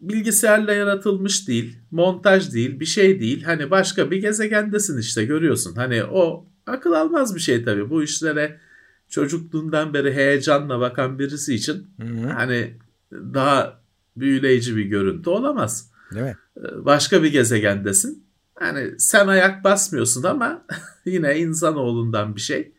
bilgisayarla 0.00 0.72
yaratılmış 0.72 1.48
değil, 1.48 1.78
montaj 1.90 2.52
değil, 2.54 2.80
bir 2.80 2.86
şey 2.86 3.20
değil. 3.20 3.42
Hani 3.42 3.70
başka 3.70 4.10
bir 4.10 4.16
gezegendesin 4.16 4.98
işte 4.98 5.24
görüyorsun. 5.24 5.74
Hani 5.74 6.04
o 6.04 6.46
akıl 6.68 6.92
almaz 6.92 7.34
bir 7.34 7.40
şey 7.40 7.64
tabii. 7.64 7.90
Bu 7.90 8.02
işlere 8.02 8.60
çocukluğundan 9.08 9.94
beri 9.94 10.14
heyecanla 10.14 10.80
bakan 10.80 11.18
birisi 11.18 11.54
için 11.54 11.86
Hı-hı. 12.00 12.28
hani 12.28 12.74
daha 13.12 13.80
büyüleyici 14.16 14.76
bir 14.76 14.84
görüntü 14.84 15.30
olamaz. 15.30 15.90
Değil 16.14 16.24
mi? 16.24 16.36
Ee, 16.58 16.84
başka 16.84 17.22
bir 17.22 17.32
gezegendesin. 17.32 18.24
Hani 18.54 18.90
sen 18.98 19.26
ayak 19.26 19.64
basmıyorsun 19.64 20.22
ama 20.22 20.64
yine 21.04 21.38
insanoğlundan 21.38 22.36
bir 22.36 22.40
şey. 22.40 22.72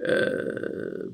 Ee, 0.00 0.28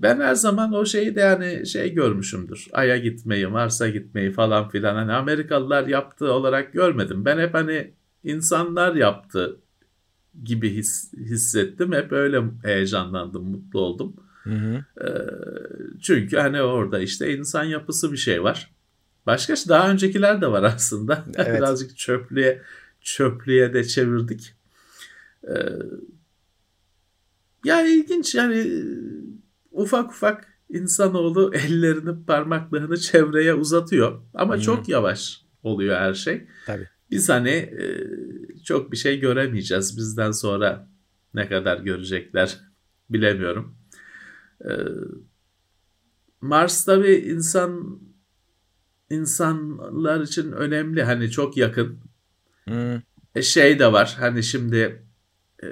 ben 0.03 0.21
her 0.21 0.35
zaman 0.35 0.73
o 0.73 0.87
şeyi 0.87 1.17
de 1.17 1.21
yani 1.21 1.67
şey 1.67 1.95
görmüşümdür. 1.95 2.67
Ay'a 2.73 2.97
gitmeyi, 2.97 3.47
Mars'a 3.47 3.89
gitmeyi 3.89 4.33
falan 4.33 4.69
filan. 4.69 4.95
Hani 4.95 5.13
Amerikalılar 5.13 5.87
yaptığı 5.87 6.33
olarak 6.33 6.73
görmedim. 6.73 7.25
Ben 7.25 7.39
hep 7.39 7.55
hani 7.55 7.95
insanlar 8.25 8.95
yaptı 8.95 9.61
gibi 10.45 10.75
his, 10.75 11.13
hissettim. 11.15 11.93
Hep 11.93 12.13
öyle 12.13 12.43
heyecanlandım, 12.63 13.51
mutlu 13.51 13.81
oldum. 13.81 14.17
Hı 14.43 14.51
hı. 14.51 14.85
E, 15.05 15.09
çünkü 16.03 16.37
hani 16.37 16.63
orada 16.63 16.99
işte 16.99 17.37
insan 17.37 17.65
yapısı 17.65 18.13
bir 18.13 18.17
şey 18.17 18.43
var. 18.43 18.71
Başka 19.27 19.57
şey, 19.57 19.69
daha 19.69 19.91
öncekiler 19.91 20.41
de 20.41 20.47
var 20.47 20.63
aslında. 20.63 21.25
Evet. 21.37 21.59
Birazcık 21.59 21.97
çöplüğe 21.97 22.63
çöplüğe 23.01 23.75
de 23.75 23.85
çevirdik. 23.85 24.55
Ee, 25.49 25.55
ya 27.65 27.87
ilginç 27.87 28.35
yani 28.35 28.85
ufak 29.71 30.11
ufak 30.11 30.55
insanoğlu 30.69 31.55
ellerini 31.67 32.25
parmaklarını 32.27 32.97
çevreye 32.97 33.55
uzatıyor. 33.55 34.21
Ama 34.35 34.55
hmm. 34.55 34.63
çok 34.63 34.89
yavaş 34.89 35.43
oluyor 35.63 35.97
her 35.97 36.15
şey. 36.15 36.47
Tabii. 36.67 36.89
Biz 37.15 37.29
hani 37.29 37.51
e, 37.51 37.85
çok 38.65 38.93
bir 38.93 38.97
şey 38.97 39.21
göremeyeceğiz. 39.21 39.97
Bizden 39.97 40.31
sonra 40.31 40.89
ne 41.35 41.49
kadar 41.49 41.79
görecekler 41.79 42.59
bilemiyorum. 43.11 43.77
E, 44.65 44.71
Mars 46.41 46.85
tabii 46.85 47.15
insan 47.15 48.01
insanlar 49.11 50.21
için 50.21 50.53
önemli. 50.53 51.03
Hani 51.03 51.31
çok 51.31 51.57
yakın. 51.57 51.99
Hmm. 52.65 53.01
E 53.35 53.43
şey 53.43 53.79
de 53.79 53.93
var. 53.93 54.17
Hani 54.19 54.43
şimdi 54.43 55.03
e, 55.63 55.67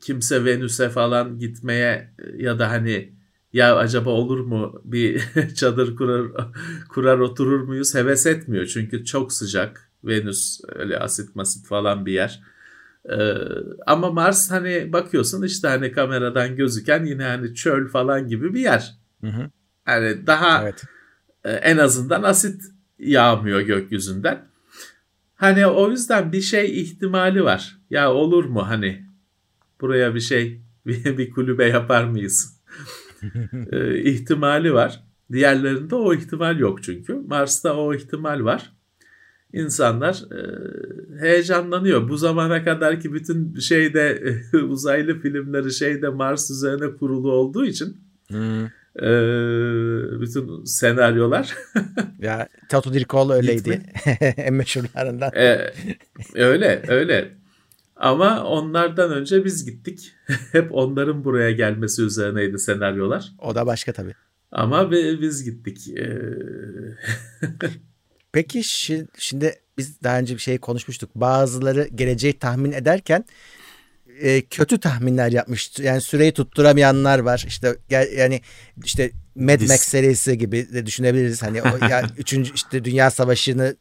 kimse 0.00 0.44
Venüs'e 0.44 0.88
falan 0.88 1.38
gitmeye 1.38 2.14
ya 2.36 2.58
da 2.58 2.70
hani 2.70 3.12
ya 3.52 3.76
acaba 3.76 4.10
olur 4.10 4.40
mu 4.40 4.82
bir 4.84 5.22
çadır 5.54 5.96
kurar 5.96 6.32
kurar 6.88 7.18
oturur 7.18 7.60
muyuz 7.60 7.94
heves 7.94 8.26
etmiyor. 8.26 8.66
Çünkü 8.66 9.04
çok 9.04 9.32
sıcak. 9.32 9.91
Venüs 10.04 10.60
öyle 10.68 10.98
asit 10.98 11.36
masit 11.36 11.66
falan 11.66 12.06
bir 12.06 12.12
yer. 12.12 12.42
Ee, 13.10 13.34
ama 13.86 14.10
Mars 14.10 14.50
hani 14.50 14.92
bakıyorsun 14.92 15.42
işte 15.42 15.68
hani 15.68 15.92
kameradan 15.92 16.56
gözüken 16.56 17.04
yine 17.04 17.24
hani 17.24 17.54
çöl 17.54 17.88
falan 17.88 18.28
gibi 18.28 18.54
bir 18.54 18.60
yer. 18.60 18.94
Hı 19.20 19.26
hı. 19.26 19.50
Yani 19.88 20.26
daha 20.26 20.62
evet. 20.62 20.84
e, 21.44 21.50
en 21.52 21.76
azından 21.78 22.22
asit 22.22 22.62
yağmıyor 22.98 23.60
gökyüzünden. 23.60 24.44
Hani 25.34 25.66
o 25.66 25.90
yüzden 25.90 26.32
bir 26.32 26.40
şey 26.40 26.80
ihtimali 26.80 27.44
var. 27.44 27.78
Ya 27.90 28.12
olur 28.12 28.44
mu 28.44 28.68
hani 28.68 29.06
buraya 29.80 30.14
bir 30.14 30.20
şey 30.20 30.60
bir, 30.86 31.30
kulübe 31.30 31.66
yapar 31.66 32.04
mıyız? 32.04 32.60
e, 33.72 33.98
ihtimali 33.98 34.74
var. 34.74 35.04
Diğerlerinde 35.32 35.94
o 35.94 36.14
ihtimal 36.14 36.58
yok 36.58 36.82
çünkü. 36.82 37.14
Mars'ta 37.14 37.76
o 37.76 37.94
ihtimal 37.94 38.44
var. 38.44 38.72
İnsanlar 39.52 40.24
e, 40.32 40.40
heyecanlanıyor. 41.20 42.08
Bu 42.08 42.16
zamana 42.16 42.64
kadar 42.64 43.00
ki 43.00 43.12
bütün 43.12 43.58
şeyde 43.58 44.22
uzaylı 44.68 45.20
filmleri 45.20 45.72
şeyde 45.72 46.08
Mars 46.08 46.50
üzerine 46.50 46.96
kurulu 46.96 47.32
olduğu 47.32 47.64
için 47.64 47.96
hmm. 48.28 48.64
e, 48.96 49.10
bütün 50.20 50.64
senaryolar. 50.64 51.54
ya 52.18 52.48
Tato 52.68 52.94
Dirkoğlu 52.94 53.32
öyleydi. 53.32 53.82
en 54.36 54.54
meşhurlarından. 54.54 55.32
E, 55.36 55.72
öyle 56.34 56.82
öyle. 56.88 57.32
Ama 57.96 58.44
onlardan 58.44 59.12
önce 59.12 59.44
biz 59.44 59.64
gittik. 59.64 60.12
Hep 60.52 60.68
onların 60.70 61.24
buraya 61.24 61.50
gelmesi 61.50 62.02
üzerineydi 62.02 62.58
senaryolar. 62.58 63.32
O 63.38 63.54
da 63.54 63.66
başka 63.66 63.92
tabii. 63.92 64.14
Ama 64.52 64.90
biz 64.90 65.44
gittik. 65.44 65.88
Peki 68.32 68.64
şimdi 69.18 69.60
biz 69.78 70.02
daha 70.02 70.18
önce 70.18 70.34
bir 70.34 70.40
şey 70.40 70.58
konuşmuştuk. 70.58 71.10
Bazıları 71.14 71.88
geleceği 71.94 72.38
tahmin 72.38 72.72
ederken 72.72 73.24
e, 74.20 74.42
kötü 74.42 74.80
tahminler 74.80 75.32
yapmış. 75.32 75.78
Yani 75.78 76.00
süreyi 76.00 76.32
tutturamayanlar 76.32 77.18
var. 77.18 77.44
İşte 77.48 77.76
yani 77.90 78.40
işte 78.84 79.10
Mad 79.34 79.60
Max 79.60 79.80
serisi 79.80 80.38
gibi 80.38 80.72
de 80.72 80.86
düşünebiliriz. 80.86 81.42
Hani 81.42 81.62
o 81.62 81.86
ya 81.90 82.02
üçüncü 82.18 82.54
işte 82.54 82.84
Dünya 82.84 83.10
Savaşı'nı 83.10 83.76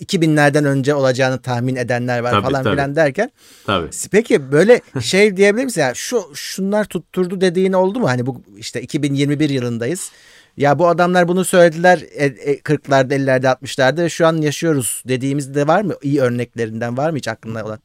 2000'lerden 0.00 0.64
önce 0.64 0.94
olacağını 0.94 1.42
tahmin 1.42 1.76
edenler 1.76 2.18
var 2.18 2.30
tabii, 2.30 2.42
falan 2.42 2.64
tabii. 2.64 2.74
filan 2.74 2.96
derken. 2.96 3.30
Tabii. 3.66 3.90
Peki 4.10 4.52
böyle 4.52 4.80
şey 5.00 5.36
diyebilir 5.36 5.64
misin? 5.64 5.80
Yani 5.80 5.96
şu 5.96 6.30
şunlar 6.34 6.84
tutturdu 6.84 7.40
dediğin 7.40 7.72
oldu 7.72 8.00
mu? 8.00 8.08
Hani 8.08 8.26
bu 8.26 8.42
işte 8.56 8.82
2021 8.82 9.50
yılındayız. 9.50 10.10
Ya 10.56 10.78
bu 10.78 10.88
adamlar 10.88 11.28
bunu 11.28 11.44
söylediler 11.44 11.98
40'larda, 11.98 13.14
50'lerde, 13.14 13.46
60'larda 13.46 14.08
şu 14.10 14.26
an 14.26 14.36
yaşıyoruz 14.36 15.02
dediğimiz 15.08 15.54
de 15.54 15.66
var 15.66 15.82
mı? 15.82 15.94
İyi 16.02 16.20
örneklerinden 16.20 16.96
var 16.96 17.10
mı 17.10 17.16
hiç 17.16 17.28
aklında 17.28 17.64
olan? 17.64 17.78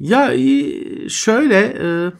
Ya 0.00 0.32
şöyle 1.08 1.58
e, 1.58 2.12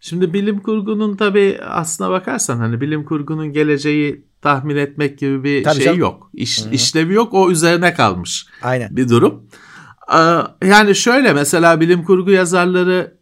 şimdi 0.00 0.32
bilim 0.32 0.60
kurgunun 0.60 1.16
tabii 1.16 1.58
aslına 1.62 2.10
bakarsan 2.10 2.58
hani 2.58 2.80
bilim 2.80 3.04
kurgunun 3.04 3.52
geleceği 3.52 4.24
tahmin 4.42 4.76
etmek 4.76 5.18
gibi 5.18 5.44
bir 5.44 5.64
Tabii 5.64 5.76
şey 5.76 5.84
canım. 5.84 5.98
yok. 6.00 6.30
İş, 6.34 6.62
işlevi 6.72 7.14
yok 7.14 7.34
o 7.34 7.50
üzerine 7.50 7.94
kalmış 7.94 8.46
Aynen. 8.62 8.96
bir 8.96 9.08
durum. 9.08 9.48
Yani 10.64 10.94
şöyle 10.94 11.32
mesela 11.32 11.80
bilim 11.80 12.04
kurgu 12.04 12.30
yazarları 12.30 13.18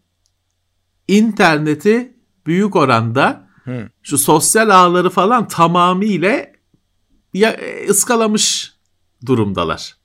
interneti 1.08 2.12
büyük 2.46 2.76
oranda 2.76 3.41
Hı. 3.64 3.88
şu 4.02 4.18
sosyal 4.18 4.68
ağları 4.68 5.10
falan 5.10 5.48
tamamıyla 5.48 6.46
ya, 7.34 7.56
ıskalamış 7.88 8.72
durumdalar. 9.26 9.96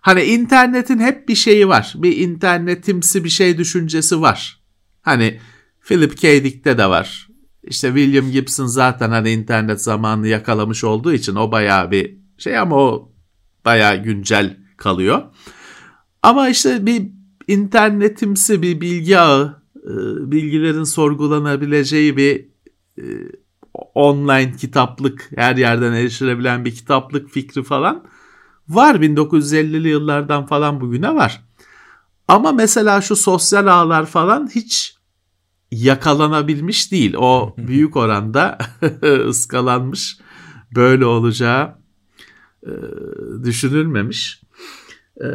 Hani 0.00 0.22
internetin 0.22 0.98
hep 0.98 1.28
bir 1.28 1.34
şeyi 1.34 1.68
var. 1.68 1.92
Bir 1.96 2.16
internetimsi 2.16 3.24
bir 3.24 3.28
şey 3.28 3.58
düşüncesi 3.58 4.20
var. 4.20 4.60
Hani 5.02 5.40
Philip 5.80 6.18
K. 6.18 6.44
Dick'te 6.44 6.78
de 6.78 6.86
var. 6.86 7.28
İşte 7.62 7.88
William 7.88 8.30
Gibson 8.30 8.66
zaten 8.66 9.10
hani 9.10 9.30
internet 9.30 9.82
zamanını 9.82 10.28
yakalamış 10.28 10.84
olduğu 10.84 11.12
için 11.12 11.34
o 11.34 11.52
bayağı 11.52 11.90
bir 11.90 12.18
şey 12.38 12.58
ama 12.58 12.76
o 12.76 13.12
bayağı 13.64 13.96
güncel 13.96 14.56
kalıyor. 14.76 15.22
Ama 16.22 16.48
işte 16.48 16.86
bir 16.86 17.10
internetimsi 17.48 18.62
bir 18.62 18.80
bilgi 18.80 19.18
ağı, 19.18 19.62
e, 19.76 19.90
bilgilerin 20.30 20.84
sorgulanabileceği 20.84 22.16
bir 22.16 22.49
e, 23.00 23.04
online 23.94 24.56
kitaplık, 24.56 25.30
her 25.36 25.56
yerden 25.56 25.92
erişilebilen 25.92 26.64
bir 26.64 26.74
kitaplık 26.74 27.30
fikri 27.30 27.62
falan 27.62 28.04
var 28.68 28.94
1950'li 28.94 29.88
yıllardan 29.88 30.46
falan 30.46 30.80
bugüne 30.80 31.14
var. 31.14 31.44
Ama 32.28 32.52
mesela 32.52 33.00
şu 33.00 33.16
sosyal 33.16 33.66
ağlar 33.66 34.06
falan 34.06 34.50
hiç 34.54 34.96
yakalanabilmiş 35.70 36.92
değil. 36.92 37.14
O 37.18 37.54
büyük 37.58 37.96
oranda 37.96 38.58
ıskalanmış. 39.28 40.18
Böyle 40.74 41.04
olacağı 41.04 41.78
e, 42.66 42.72
düşünülmemiş. 43.44 44.42
E, 45.20 45.28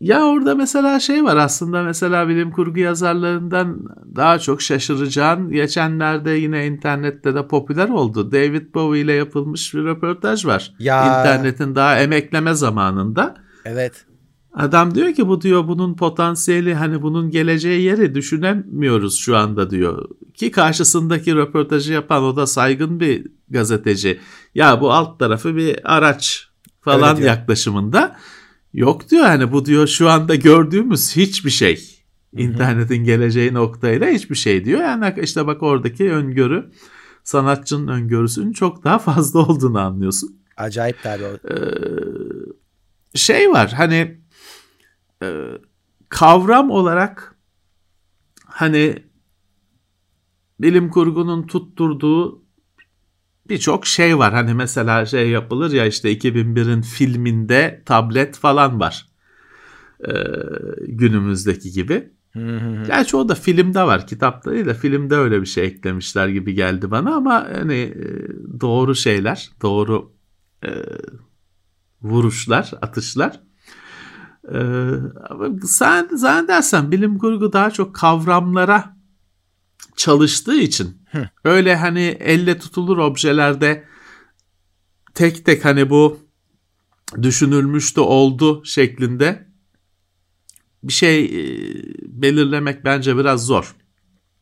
ya 0.00 0.24
orada 0.24 0.54
mesela 0.54 1.00
şey 1.00 1.24
var 1.24 1.36
aslında 1.36 1.82
mesela 1.82 2.28
bilim 2.28 2.50
kurgu 2.50 2.80
yazarlarından 2.80 3.78
daha 4.16 4.38
çok 4.38 4.62
şaşıracağın 4.62 5.50
geçenlerde 5.50 6.30
yine 6.30 6.66
internette 6.66 7.34
de 7.34 7.48
popüler 7.48 7.88
oldu. 7.88 8.32
David 8.32 8.74
Bowie 8.74 9.00
ile 9.00 9.12
yapılmış 9.12 9.74
bir 9.74 9.84
röportaj 9.84 10.46
var. 10.46 10.74
Ya. 10.78 11.06
İnternetin 11.06 11.74
daha 11.74 11.98
emekleme 11.98 12.54
zamanında. 12.54 13.34
Evet. 13.64 14.04
Adam 14.54 14.94
diyor 14.94 15.12
ki 15.12 15.28
bu 15.28 15.40
diyor 15.40 15.68
bunun 15.68 15.94
potansiyeli 15.94 16.74
hani 16.74 17.02
bunun 17.02 17.30
geleceği 17.30 17.82
yeri 17.82 18.14
düşünemiyoruz 18.14 19.18
şu 19.18 19.36
anda 19.36 19.70
diyor. 19.70 20.08
Ki 20.34 20.50
karşısındaki 20.50 21.34
röportajı 21.34 21.92
yapan 21.92 22.22
o 22.22 22.36
da 22.36 22.46
saygın 22.46 23.00
bir 23.00 23.26
gazeteci. 23.50 24.20
Ya 24.54 24.80
bu 24.80 24.92
alt 24.92 25.18
tarafı 25.18 25.56
bir 25.56 25.96
araç 25.96 26.48
falan 26.80 27.16
evet, 27.16 27.26
yaklaşımında. 27.26 28.16
Yok 28.78 29.10
diyor 29.10 29.24
hani 29.24 29.52
bu 29.52 29.66
diyor 29.66 29.86
şu 29.86 30.08
anda 30.08 30.34
gördüğümüz 30.34 31.16
hiçbir 31.16 31.50
şey. 31.50 32.04
İnternetin 32.36 33.04
geleceği 33.04 33.54
noktayla 33.54 34.08
hiçbir 34.08 34.34
şey 34.34 34.64
diyor. 34.64 34.80
Yani 34.80 35.14
işte 35.22 35.46
bak 35.46 35.62
oradaki 35.62 36.12
öngörü 36.12 36.72
sanatçının 37.24 37.88
öngörüsünün 37.88 38.52
çok 38.52 38.84
daha 38.84 38.98
fazla 38.98 39.40
olduğunu 39.40 39.78
anlıyorsun. 39.78 40.40
Acayip 40.56 41.02
tabii. 41.02 41.24
Ee, 41.24 41.58
şey 43.14 43.50
var 43.50 43.72
hani 43.72 44.20
e, 45.22 45.44
kavram 46.08 46.70
olarak 46.70 47.36
hani 48.44 49.04
bilim 50.60 50.90
kurgunun 50.90 51.46
tutturduğu 51.46 52.42
birçok 53.50 53.86
şey 53.86 54.18
var. 54.18 54.34
Hani 54.34 54.54
mesela 54.54 55.06
şey 55.06 55.30
yapılır 55.30 55.70
ya 55.72 55.86
işte 55.86 56.12
2001'in 56.12 56.82
filminde 56.82 57.82
tablet 57.86 58.36
falan 58.38 58.80
var. 58.80 59.06
Ee, 60.08 60.12
günümüzdeki 60.88 61.72
gibi. 61.72 62.12
Gerçi 62.86 63.16
o 63.16 63.28
da 63.28 63.34
filmde 63.34 63.82
var. 63.82 64.06
Kitapta 64.06 64.50
değil 64.50 64.66
de 64.66 64.74
filmde 64.74 65.16
öyle 65.16 65.40
bir 65.40 65.46
şey 65.46 65.64
eklemişler 65.66 66.28
gibi 66.28 66.54
geldi 66.54 66.90
bana 66.90 67.14
ama 67.14 67.48
hani 67.54 67.74
e, 67.74 68.28
doğru 68.60 68.94
şeyler, 68.94 69.50
doğru 69.62 70.12
e, 70.64 70.70
vuruşlar, 72.02 72.70
atışlar. 72.82 73.40
Sen 75.64 76.08
zannedersen 76.12 76.92
bilim 76.92 77.18
kurgu 77.18 77.52
daha 77.52 77.70
çok 77.70 77.94
kavramlara 77.94 78.96
çalıştığı 79.96 80.56
için 80.56 80.97
Hı. 81.12 81.28
öyle 81.44 81.76
hani 81.76 82.00
elle 82.20 82.58
tutulur 82.58 82.98
objelerde 82.98 83.84
tek 85.14 85.44
tek 85.44 85.64
hani 85.64 85.90
bu 85.90 86.20
düşünülmüş 87.22 87.96
de 87.96 88.00
oldu 88.00 88.64
şeklinde 88.64 89.48
bir 90.82 90.92
şey 90.92 91.24
e, 91.24 91.30
belirlemek 92.02 92.84
bence 92.84 93.16
biraz 93.16 93.46
zor. 93.46 93.74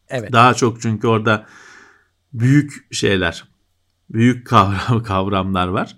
Evet. 0.09 0.33
Daha 0.33 0.55
çok 0.55 0.83
çünkü 0.83 1.07
orada 1.07 1.47
büyük 2.33 2.95
şeyler, 2.95 3.45
büyük 4.11 4.47
kavram 4.47 5.03
kavramlar 5.07 5.69
var. 5.69 5.97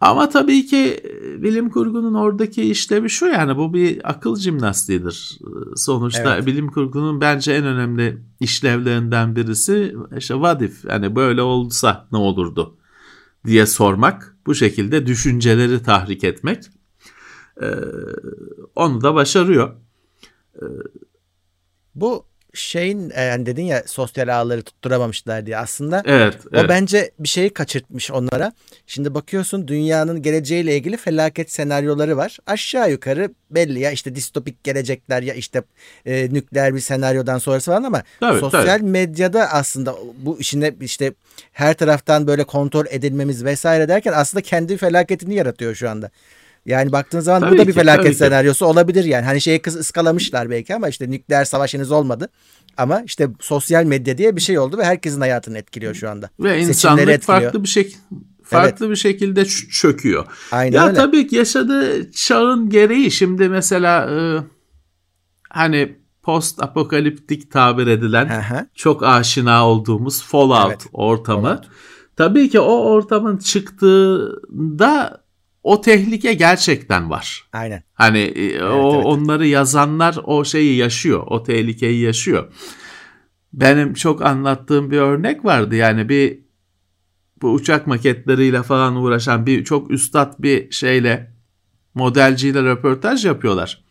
Ama 0.00 0.28
tabii 0.28 0.66
ki 0.66 1.00
e, 1.04 1.42
bilim 1.42 1.70
kurgunun 1.70 2.14
oradaki 2.14 2.62
işlevi 2.62 3.10
şu 3.10 3.26
yani 3.26 3.56
bu 3.56 3.74
bir 3.74 4.10
akıl 4.10 4.36
jimnastiğidir. 4.36 5.38
E, 5.42 5.76
Sonuçta 5.76 6.34
Evet. 6.34 6.46
bilim 6.46 6.68
kurgunun 6.70 7.20
bence 7.20 7.52
en 7.52 7.64
önemli 7.64 8.22
işlevlerinden 8.40 9.36
birisi 9.36 9.94
işte 10.16 10.34
what 10.34 10.62
if 10.62 10.84
yani 10.84 11.16
böyle 11.16 11.42
olsa 11.42 12.08
ne 12.12 12.18
olurdu 12.18 12.76
diye 13.46 13.66
sormak. 13.66 14.36
Bu 14.46 14.54
şekilde 14.54 15.06
düşünceleri 15.06 15.82
tahrik 15.82 16.24
etmek. 16.24 16.64
Ee, 17.62 17.66
onu 18.74 19.00
da 19.00 19.14
başarıyor. 19.14 19.76
Bu 21.94 22.24
şeyin 22.54 23.10
e, 23.14 23.22
yani 23.22 23.46
dedin 23.46 23.64
ya 23.64 23.82
sosyal 23.86 24.28
ağları 24.40 24.62
tutturamamışlar 24.62 25.46
diye 25.46 25.56
aslında 25.58 26.02
Evet. 26.06 26.34
o 26.46 26.48
evet. 26.52 26.68
bence 26.68 27.10
bir 27.18 27.28
şeyi 27.28 27.50
kaçırtmış 27.50 28.10
onlara. 28.10 28.52
Şimdi 28.86 29.14
bakıyorsun 29.14 29.68
dünyanın 29.68 30.22
geleceğiyle 30.22 30.76
ilgili 30.76 30.96
felaket 30.96 31.52
senaryoları 31.52 32.16
var. 32.16 32.38
Aşağı 32.46 32.90
yukarı 32.90 33.30
belli 33.50 33.80
ya 33.80 33.90
işte 33.90 34.14
distopik 34.14 34.64
gelecekler 34.64 35.22
ya 35.22 35.34
işte 35.34 35.62
e, 36.06 36.28
nükleer 36.32 36.74
bir 36.74 36.80
senaryodan 36.80 37.38
sonrası 37.38 37.70
var 37.70 37.76
ama 37.76 38.02
Tabii, 38.20 38.40
sosyal 38.40 38.66
tabii. 38.78 38.82
medyada 38.84 39.46
aslında 39.46 39.94
bu 40.18 40.40
işine 40.40 40.74
işte 40.80 41.12
her 41.52 41.74
taraftan 41.74 42.26
böyle 42.26 42.44
kontrol 42.44 42.86
edilmemiz 42.90 43.44
vesaire 43.44 43.88
derken 43.88 44.12
aslında 44.16 44.42
kendi 44.42 44.76
felaketini 44.76 45.34
yaratıyor 45.34 45.74
şu 45.74 45.90
anda. 45.90 46.10
Yani 46.66 46.92
baktığın 46.92 47.20
zaman 47.20 47.40
Tabii 47.40 47.54
bu 47.54 47.58
da 47.58 47.62
bir 47.62 47.72
ki, 47.72 47.78
felaket 47.78 48.02
tabii 48.04 48.12
ki. 48.12 48.18
senaryosu 48.18 48.66
olabilir 48.66 49.04
yani. 49.04 49.24
Hani 49.24 49.40
şeyi 49.40 49.62
kız 49.62 49.76
ıskalamışlar 49.76 50.50
belki 50.50 50.74
ama 50.74 50.88
işte 50.88 51.10
nükleer 51.10 51.44
savaş 51.44 51.74
henüz 51.74 51.90
olmadı. 51.90 52.28
Ama 52.76 53.00
işte 53.00 53.28
sosyal 53.40 53.84
medya 53.84 54.18
diye 54.18 54.36
bir 54.36 54.40
şey 54.40 54.58
oldu 54.58 54.78
ve 54.78 54.84
herkesin 54.84 55.20
hayatını 55.20 55.58
etkiliyor 55.58 55.94
şu 55.94 56.10
anda. 56.10 56.30
Ve 56.40 56.48
Seçimleri 56.48 56.68
insanlık 56.68 57.08
etkiliyor. 57.08 57.42
farklı 57.42 57.62
bir 57.62 57.68
şey 57.68 57.96
farklı 58.42 58.90
bir 58.90 58.96
şekilde 58.96 59.44
çöküyor. 59.44 60.26
Aynen 60.52 60.76
ya 60.76 60.86
öyle. 60.86 60.96
tabii 60.96 61.26
ki 61.26 61.36
yaşadığı 61.36 62.12
çağın 62.12 62.70
gereği 62.70 63.10
şimdi 63.10 63.48
mesela 63.48 64.10
e, 64.10 64.16
hani 65.50 65.96
post 66.22 66.62
apokaliptik 66.62 67.52
tabir 67.52 67.86
edilen 67.86 68.28
hı. 68.42 68.66
çok 68.74 69.02
aşina 69.02 69.68
olduğumuz 69.68 70.22
Fallout 70.22 70.68
Evet, 70.70 70.86
ortamı. 70.92 71.42
Fallout. 71.42 71.64
Tabii 72.16 72.50
ki 72.50 72.60
o 72.60 72.72
ortamın 72.80 73.36
çıktığında 73.36 75.22
o 75.62 75.80
tehlike 75.80 76.34
gerçekten 76.34 77.10
var. 77.10 77.48
Aynen. 77.52 77.82
Hani 77.94 78.18
e, 78.18 78.62
o 78.62 78.94
evet. 78.94 79.06
onları 79.06 79.46
yazanlar 79.46 80.18
o 80.24 80.44
şeyi 80.44 80.76
yaşıyor, 80.76 81.22
o 81.26 81.42
tehlikeyi 81.42 82.00
yaşıyor. 82.00 82.52
Benim 83.52 83.94
çok 83.94 84.22
anlattığım 84.22 84.90
bir 84.90 84.98
örnek 84.98 85.44
vardı. 85.44 85.74
Yani 85.74 86.08
bir 86.08 86.38
bu 87.42 87.52
uçak 87.52 87.86
maketleriyle 87.86 88.62
falan 88.62 88.96
uğraşan 88.96 89.46
bir 89.46 89.64
çok 89.64 89.90
üstad 89.90 90.34
bir 90.38 90.70
şeyle 90.70 91.34
modelciyle 91.94 92.62
röportaj 92.62 93.24
yapıyorlar. 93.26 93.84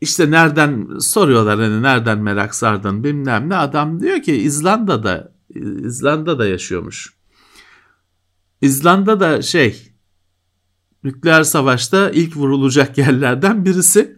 İşte 0.00 0.30
nereden 0.30 0.98
soruyorlar 0.98 1.60
hani 1.60 1.82
nereden 1.82 2.18
merak 2.18 2.54
sardın 2.54 3.04
bilmem 3.04 3.48
ne 3.48 3.56
adam 3.56 4.00
diyor 4.00 4.22
ki 4.22 4.36
İzlanda'da 4.36 5.32
İzlanda'da 5.54 6.46
yaşıyormuş. 6.46 7.14
İzlanda'da 8.60 9.42
şey 9.42 9.87
nükleer 11.04 11.42
savaşta 11.42 12.10
ilk 12.10 12.36
vurulacak 12.36 12.98
yerlerden 12.98 13.64
birisi 13.64 14.16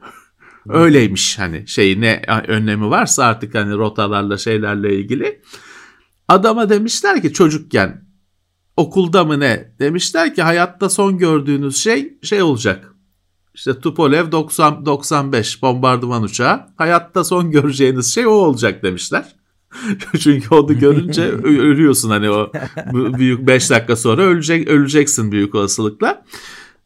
öyleymiş 0.68 1.38
hani 1.38 1.68
şey 1.68 2.00
ne 2.00 2.22
önlemi 2.48 2.90
varsa 2.90 3.24
artık 3.24 3.54
hani 3.54 3.74
rotalarla 3.74 4.38
şeylerle 4.38 4.96
ilgili. 4.96 5.42
Adama 6.28 6.68
demişler 6.68 7.22
ki 7.22 7.32
çocukken 7.32 8.04
okulda 8.76 9.24
mı 9.24 9.40
ne 9.40 9.74
demişler 9.78 10.34
ki 10.34 10.42
hayatta 10.42 10.88
son 10.90 11.18
gördüğünüz 11.18 11.76
şey 11.76 12.18
şey 12.22 12.42
olacak. 12.42 12.94
İşte 13.54 13.80
Tupolev 13.80 14.32
90 14.32 14.86
95 14.86 15.62
bombardıman 15.62 16.22
uçağı 16.22 16.66
hayatta 16.76 17.24
son 17.24 17.50
göreceğiniz 17.50 18.14
şey 18.14 18.26
o 18.26 18.30
olacak 18.30 18.82
demişler. 18.82 19.36
Çünkü 20.20 20.54
onu 20.54 20.78
görünce 20.78 21.22
ölüyorsun 21.44 22.10
hani 22.10 22.30
o 22.30 22.52
büyük 22.92 23.46
5 23.46 23.70
dakika 23.70 23.96
sonra 23.96 24.22
ölecek 24.22 24.68
öleceksin 24.68 25.32
büyük 25.32 25.54
olasılıkla. 25.54 26.24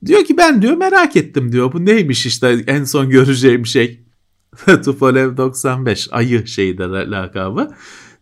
Diyor 0.07 0.25
ki 0.25 0.37
ben 0.37 0.63
diyor 0.63 0.77
merak 0.77 1.17
ettim 1.17 1.53
diyor. 1.53 1.73
Bu 1.73 1.87
neymiş 1.87 2.27
işte 2.27 2.65
en 2.67 2.85
son 2.85 3.11
göreceğim 3.11 3.67
şey. 3.67 4.05
Tupolev 4.85 5.37
95 5.37 6.09
ayı 6.13 6.47
şeyi 6.47 6.79
de 6.79 6.83
lakabı. 6.85 7.71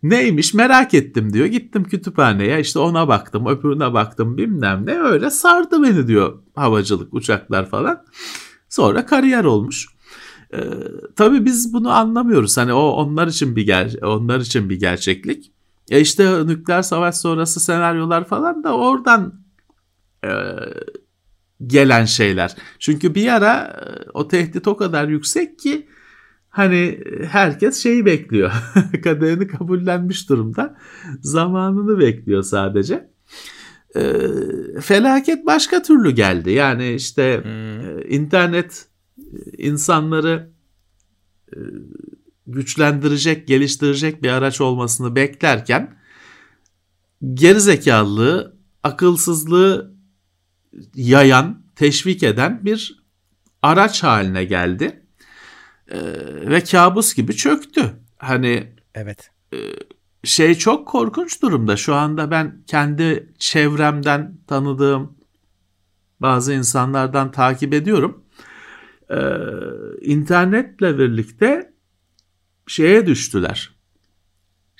Neymiş 0.03 0.53
merak 0.53 0.93
ettim 0.93 1.33
diyor. 1.33 1.45
Gittim 1.45 1.83
kütüphaneye 1.83 2.59
işte 2.59 2.79
ona 2.79 3.07
baktım 3.07 3.47
öbürüne 3.47 3.93
baktım 3.93 4.37
bilmem 4.37 4.85
ne 4.85 4.99
öyle 4.99 5.29
sardı 5.29 5.83
beni 5.83 6.07
diyor 6.07 6.39
havacılık 6.55 7.13
uçaklar 7.13 7.69
falan. 7.69 8.05
Sonra 8.69 9.05
kariyer 9.05 9.43
olmuş. 9.43 9.87
Ee, 10.53 10.59
tabii 11.15 11.45
biz 11.45 11.73
bunu 11.73 11.91
anlamıyoruz. 11.91 12.57
Hani 12.57 12.73
o 12.73 12.81
onlar 12.81 13.27
için 13.27 13.55
bir 13.55 13.65
ger 13.65 13.93
onlar 14.01 14.39
için 14.39 14.69
bir 14.69 14.79
gerçeklik. 14.79 15.51
Ya 15.89 15.99
işte 15.99 16.47
nükleer 16.47 16.81
savaş 16.81 17.15
sonrası 17.15 17.59
senaryolar 17.59 18.27
falan 18.27 18.63
da 18.63 18.75
oradan 18.77 19.33
e, 20.25 20.29
gelen 21.67 22.05
şeyler. 22.05 22.55
Çünkü 22.79 23.15
bir 23.15 23.27
ara 23.27 23.63
e, 23.63 24.09
o 24.13 24.27
tehdit 24.27 24.67
o 24.67 24.77
kadar 24.77 25.07
yüksek 25.07 25.59
ki 25.59 25.87
hani 26.49 26.99
herkes 27.29 27.83
şeyi 27.83 28.05
bekliyor. 28.05 28.51
Kaderini 29.03 29.47
kabullenmiş 29.47 30.29
durumda. 30.29 30.77
Zamanını 31.21 31.99
bekliyor 31.99 32.43
sadece. 32.43 33.13
Ee, 33.95 34.17
felaket 34.81 35.45
başka 35.45 35.81
türlü 35.81 36.11
geldi. 36.11 36.51
Yani 36.51 36.93
işte 36.93 37.41
Hmm. 37.43 37.99
e, 37.99 38.05
internet 38.07 38.85
e, 39.17 39.23
insanları 39.57 40.49
e, 41.55 41.57
güçlendirecek, 42.47 43.47
geliştirecek 43.47 44.23
bir 44.23 44.29
araç 44.29 44.61
olmasını 44.61 45.15
beklerken 45.15 45.97
gerizekalılığı, 47.33 48.57
akılsızlığı 48.83 49.92
yayan, 50.95 51.63
teşvik 51.75 52.23
eden 52.23 52.65
bir 52.65 53.03
araç 53.61 54.03
haline 54.03 54.45
geldi. 54.45 55.05
Ee, 55.91 55.99
ve 56.49 56.63
kabus 56.63 57.13
gibi 57.13 57.35
çöktü. 57.35 57.93
Hani 58.17 58.73
Evet. 58.95 59.31
şey 60.23 60.55
çok 60.55 60.87
korkunç 60.87 61.41
durumda. 61.41 61.77
Şu 61.77 61.95
anda 61.95 62.31
ben 62.31 62.63
kendi 62.67 63.33
çevremden 63.39 64.37
tanıdığım 64.47 65.17
bazı 66.19 66.53
insanlardan 66.53 67.31
takip 67.31 67.73
ediyorum. 67.73 68.23
Ee, 69.09 69.15
internetle 70.01 70.97
birlikte 70.97 71.73
şeye 72.67 73.07
düştüler. 73.07 73.72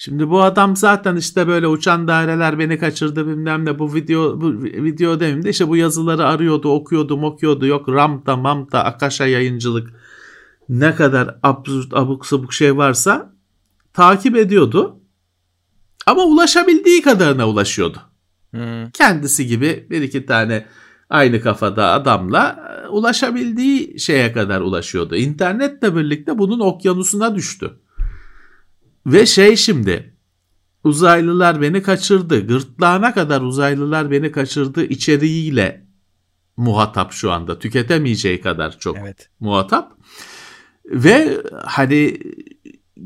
Şimdi 0.06 0.30
bu 0.30 0.42
adam 0.42 0.76
zaten 0.76 1.16
işte 1.16 1.48
böyle 1.48 1.68
uçan 1.68 2.08
daireler 2.08 2.60
beni 2.60 2.80
kaçırdı 2.80 3.28
bilmem 3.28 3.66
ne 3.66 3.80
bu 3.80 3.94
video 3.94 4.42
bu 4.42 4.64
video 4.64 5.20
demeyeyim 5.20 5.44
de 5.44 5.50
işte 5.50 5.68
bu 5.68 5.78
yazıları 5.78 6.26
arıyordu 6.28 6.70
okuyordu 6.70 7.26
okuyordu 7.26 7.66
yok 7.66 7.90
Ramta 7.90 8.38
Mamta 8.38 8.84
Akasha 8.84 9.26
yayıncılık 9.26 9.90
ne 10.70 10.96
kadar 10.96 11.36
absürt 11.44 11.94
abuk 11.94 12.26
sabuk 12.26 12.54
şey 12.54 12.78
varsa 12.78 13.34
takip 13.94 14.36
ediyordu. 14.36 15.00
Ama 16.06 16.24
ulaşabildiği 16.24 17.02
kadarına 17.02 17.50
ulaşıyordu. 17.50 17.98
Hmm. 18.52 18.90
Kendisi 18.94 19.48
gibi 19.48 19.88
bir 19.90 20.02
iki 20.02 20.26
tane 20.26 20.66
aynı 21.10 21.42
kafada 21.42 21.92
adamla 21.92 22.74
e, 22.86 22.88
ulaşabildiği 22.88 24.00
şeye 24.00 24.34
kadar 24.34 24.62
ulaşıyordu. 24.62 25.16
İnternetle 25.16 25.96
birlikte 25.96 26.38
bunun 26.38 26.60
okyanusuna 26.60 27.36
düştü. 27.36 27.80
Ve 29.06 29.26
şey 29.26 29.56
şimdi 29.56 30.14
uzaylılar 30.84 31.62
beni 31.62 31.82
kaçırdı. 31.82 32.48
Gırtlağına 32.48 33.14
kadar 33.14 33.42
uzaylılar 33.42 34.12
beni 34.12 34.32
kaçırdı 34.32 34.84
içeriğiyle 34.86 35.86
muhatap 36.58 37.12
şu 37.12 37.32
anda. 37.32 37.60
Tüketemeyeceği 37.60 38.42
kadar 38.42 38.80
çok 38.80 38.98
Evet. 38.98 39.30
muhatap. 39.40 39.98
Ve 40.86 41.38
hani 41.64 42.20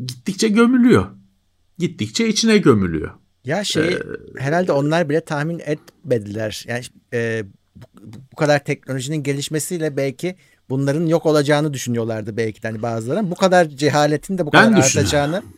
gittikçe 0.06 0.48
gömülüyor. 0.48 1.08
Gittikçe 1.78 2.28
içine 2.28 2.58
gömülüyor. 2.58 3.12
Ya 3.46 3.64
şey 3.64 3.88
Ee, 3.88 4.00
herhalde 4.38 4.72
onlar 4.72 5.10
bile 5.10 5.22
tahmin 5.22 5.60
etmediler. 5.60 6.66
Yani 6.68 6.84
e, 7.14 7.44
bu 8.32 8.36
kadar 8.36 8.64
teknolojinin 8.64 9.24
gelişmesiyle 9.24 9.98
belki 9.98 10.36
bunların 10.70 11.06
yok 11.06 11.26
olacağını 11.26 11.74
düşünüyorlardı 11.74 12.38
belki 12.38 12.64
de 12.64 12.68
hani 12.68 12.82
bazıları. 12.82 13.32
Bu 13.32 13.36
kadar 13.36 13.70
cehaletin 13.70 14.38
de 14.38 14.46
bu 14.46 14.52
kadar 14.52 14.72
Ben 14.72 14.78
artacağını. 14.78 15.44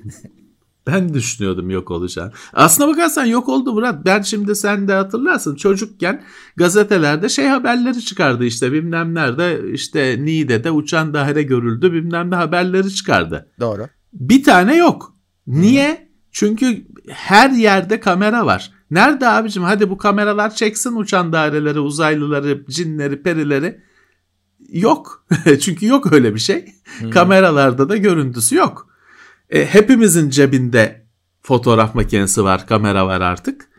Ben 0.87 1.13
düşünüyordum 1.13 1.69
yok 1.69 1.91
olacağını. 1.91 2.31
Aslına 2.53 2.87
bakarsan 2.87 3.25
yok 3.25 3.49
oldu 3.49 3.73
Murat. 3.73 4.05
Ben 4.05 4.21
şimdi 4.21 4.55
sen 4.55 4.87
de 4.87 4.93
hatırlarsın 4.93 5.55
çocukken 5.55 6.23
gazetelerde 6.55 7.29
şey 7.29 7.47
haberleri 7.47 8.01
çıkardı 8.01 8.45
işte 8.45 8.71
bilmem 8.71 9.15
nerede 9.15 9.71
işte 9.73 10.17
Niğde'de 10.19 10.71
uçan 10.71 11.13
daire 11.13 11.43
görüldü 11.43 11.93
bilmem 11.93 12.31
ne 12.31 12.35
haberleri 12.35 12.95
çıkardı. 12.95 13.49
Doğru. 13.59 13.87
Bir 14.13 14.43
tane 14.43 14.75
yok. 14.77 15.13
Niye? 15.47 16.09
Çünkü 16.31 16.87
her 17.09 17.49
yerde 17.49 17.99
kamera 17.99 18.45
var. 18.45 18.71
Nerede 18.91 19.27
abicim 19.27 19.63
hadi 19.63 19.89
bu 19.89 19.97
kameralar 19.97 20.55
çeksin 20.55 20.95
uçan 20.95 21.33
daireleri, 21.33 21.79
uzaylıları, 21.79 22.65
cinleri, 22.69 23.23
perileri. 23.23 23.81
Yok. 24.71 25.25
Çünkü 25.61 25.85
yok 25.85 26.13
öyle 26.13 26.33
bir 26.35 26.39
şey. 26.39 26.65
Kameralarda 27.11 27.89
da 27.89 27.97
görüntüsü 27.97 28.55
yok. 28.55 28.87
E, 29.49 29.65
hepimizin 29.65 30.29
cebinde 30.29 31.05
fotoğraf 31.41 31.95
makinesi 31.95 32.43
var, 32.43 32.67
kamera 32.67 33.07
var 33.07 33.21
artık. 33.21 33.69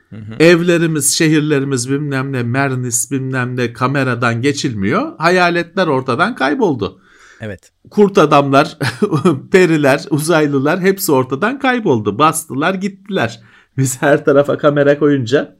Evlerimiz, 0.41 1.15
şehirlerimiz 1.19 1.91
bilmem 1.91 2.33
ne, 2.33 2.43
mernis 2.43 3.11
bilmem 3.11 3.57
ne 3.57 3.73
kameradan 3.73 4.43
geçilmiyor. 4.43 5.13
Hayaletler 5.19 5.87
ortadan 5.87 6.35
kayboldu. 6.35 7.01
Evet. 7.41 7.73
Kurt 7.91 8.19
adamlar, 8.19 8.79
periler, 9.53 10.05
uzaylılar 10.11 10.81
hepsi 10.81 11.13
ortadan 11.13 11.59
kayboldu. 11.59 12.19
Bastılar 12.19 12.75
gittiler. 12.75 13.41
Biz 13.77 14.03
her 14.03 14.25
tarafa 14.25 14.59
kamera 14.59 14.99
koyunca 14.99 15.57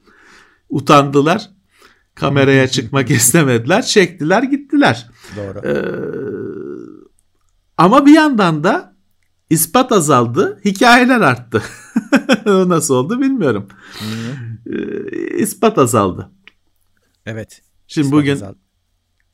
utandılar. 0.69 1.51
Kameraya 2.21 2.69
çıkmak 2.69 3.11
istemediler. 3.21 3.83
Çektiler 3.83 4.43
gittiler. 4.43 5.11
Doğru. 5.37 5.59
Ee, 5.69 5.75
ama 7.77 8.07
bir 8.07 8.15
yandan 8.15 8.65
da 8.65 8.97
ispat 9.51 9.93
azaldı, 9.93 10.61
hikayeler 10.65 11.21
arttı. 11.21 11.63
nasıl 12.47 12.95
oldu 12.95 13.21
bilmiyorum. 13.21 13.69
Ee, 14.67 15.37
ispat 15.39 15.79
azaldı. 15.79 16.31
Evet. 17.27 17.63
Şimdi 17.87 18.07
İspat 18.07 18.21
bugün 18.21 18.33
azaldı. 18.33 18.59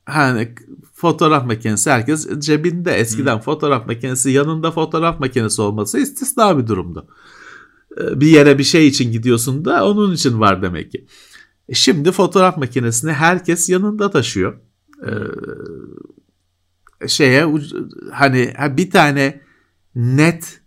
hani 0.07 0.55
fotoğraf 0.95 1.47
makinesi 1.47 1.91
herkes 1.91 2.29
cebinde. 2.41 2.93
Eskiden 2.93 3.41
fotoğraf 3.41 3.87
makinesi 3.87 4.31
yanında 4.31 4.71
fotoğraf 4.71 5.21
makinesi 5.21 5.63
olması 5.63 5.99
istisna 5.99 6.59
bir 6.59 6.67
durumdu. 6.67 7.09
Ee, 8.01 8.21
Bir 8.21 8.27
yere 8.27 8.59
bir 8.59 8.65
şey 8.65 8.87
için 8.89 9.13
gidiyorsun 9.13 9.65
da 9.65 9.87
onun 9.87 10.13
için 10.15 10.41
var 10.41 10.63
demek 10.63 10.93
ki. 10.93 11.07
E 11.69 11.75
Şimdi 11.75 12.13
fotoğraf 12.13 12.57
makinesini 12.57 13.13
herkes 13.13 13.69
yanında 13.69 14.11
taşıyor. 14.11 14.59
Ee, 15.07 15.11
şeye 17.09 17.47
hani 18.13 18.55
ha 18.57 18.77
bir 18.77 18.91
tane 18.91 19.41
net 19.95 20.61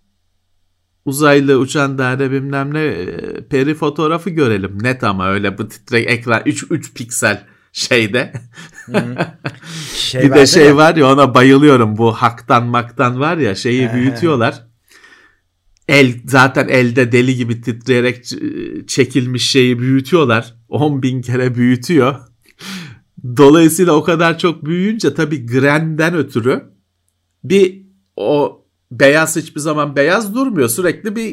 uzaylı 1.06 1.58
uçan 1.58 1.98
daire 1.98 2.32
bilmem 2.32 2.74
ne 2.74 2.86
e, 2.86 3.48
peri 3.48 3.76
fotoğrafı 3.76 4.30
görelim. 4.30 4.84
Net 4.84 5.04
ama 5.04 5.30
öyle 5.30 5.58
bu 5.58 5.68
titrek 5.68 6.10
ekran 6.10 6.42
3 6.46 6.66
3 6.70 6.94
piksel 6.94 7.46
şeyde. 7.72 8.34
Şey 9.94 10.24
bir 10.24 10.32
de 10.32 10.48
şey 10.48 10.66
ya, 10.66 10.78
var 10.78 10.96
ya 10.96 11.14
ona 11.14 11.34
bayılıyorum. 11.34 11.98
Bu 11.98 12.14
haktan 12.14 12.66
maktan 12.66 13.20
var 13.20 13.38
ya 13.38 13.56
şeyi 13.56 13.94
büyütüyorlar. 13.94 14.69
El 15.90 16.14
zaten 16.26 16.68
elde 16.68 17.12
deli 17.12 17.36
gibi 17.36 17.62
titreyerek 17.62 18.26
çekilmiş 18.88 19.50
şeyi 19.50 19.80
büyütüyorlar. 19.80 20.56
10 20.70 21.04
bin 21.04 21.22
kere 21.22 21.56
büyütüyor. 21.56 22.16
Dolayısıyla 23.38 23.94
o 23.94 24.04
kadar 24.04 24.38
çok 24.40 24.66
büyüyünce 24.66 25.14
tabii 25.14 25.46
grenden 25.46 26.16
ötürü 26.16 26.64
bir 27.44 27.86
o 28.16 28.66
beyaz 28.92 29.36
hiçbir 29.36 29.60
zaman 29.60 29.96
beyaz 29.96 30.36
durmuyor. 30.36 30.70
Sürekli 30.70 31.16
bir 31.16 31.30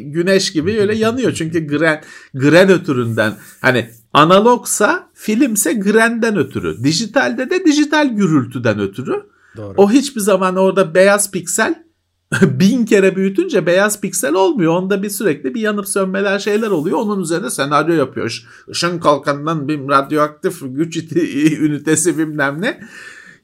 güneş 0.00 0.52
gibi 0.52 0.80
öyle 0.80 0.94
yanıyor. 0.94 1.32
Çünkü 1.32 1.66
gren, 1.66 2.02
gren 2.34 2.70
ötüründen 2.70 3.34
hani 3.60 3.90
analogsa 4.12 5.10
filmse 5.14 5.72
grenden 5.72 6.36
ötürü. 6.36 6.84
Dijitalde 6.84 7.50
de 7.50 7.64
dijital 7.64 8.16
gürültüden 8.16 8.80
ötürü. 8.80 9.22
Doğru. 9.56 9.74
O 9.76 9.90
hiçbir 9.90 10.20
zaman 10.20 10.56
orada 10.56 10.94
beyaz 10.94 11.30
piksel 11.30 11.85
bin 12.42 12.86
kere 12.86 13.16
büyütünce 13.16 13.66
beyaz 13.66 14.00
piksel 14.00 14.34
olmuyor. 14.34 14.72
Onda 14.72 15.02
bir 15.02 15.10
sürekli 15.10 15.54
bir 15.54 15.60
yanıp 15.60 15.88
sönmeler 15.88 16.38
şeyler 16.38 16.70
oluyor. 16.70 16.98
Onun 16.98 17.22
üzerine 17.22 17.50
senaryo 17.50 17.94
yapıyor. 17.94 18.46
Işın 18.68 18.98
kalkanından 18.98 19.68
bir 19.68 19.88
radyoaktif 19.88 20.60
güç 20.62 20.96
ünitesi 21.60 22.18
bilmem 22.18 22.60
ne. 22.60 22.80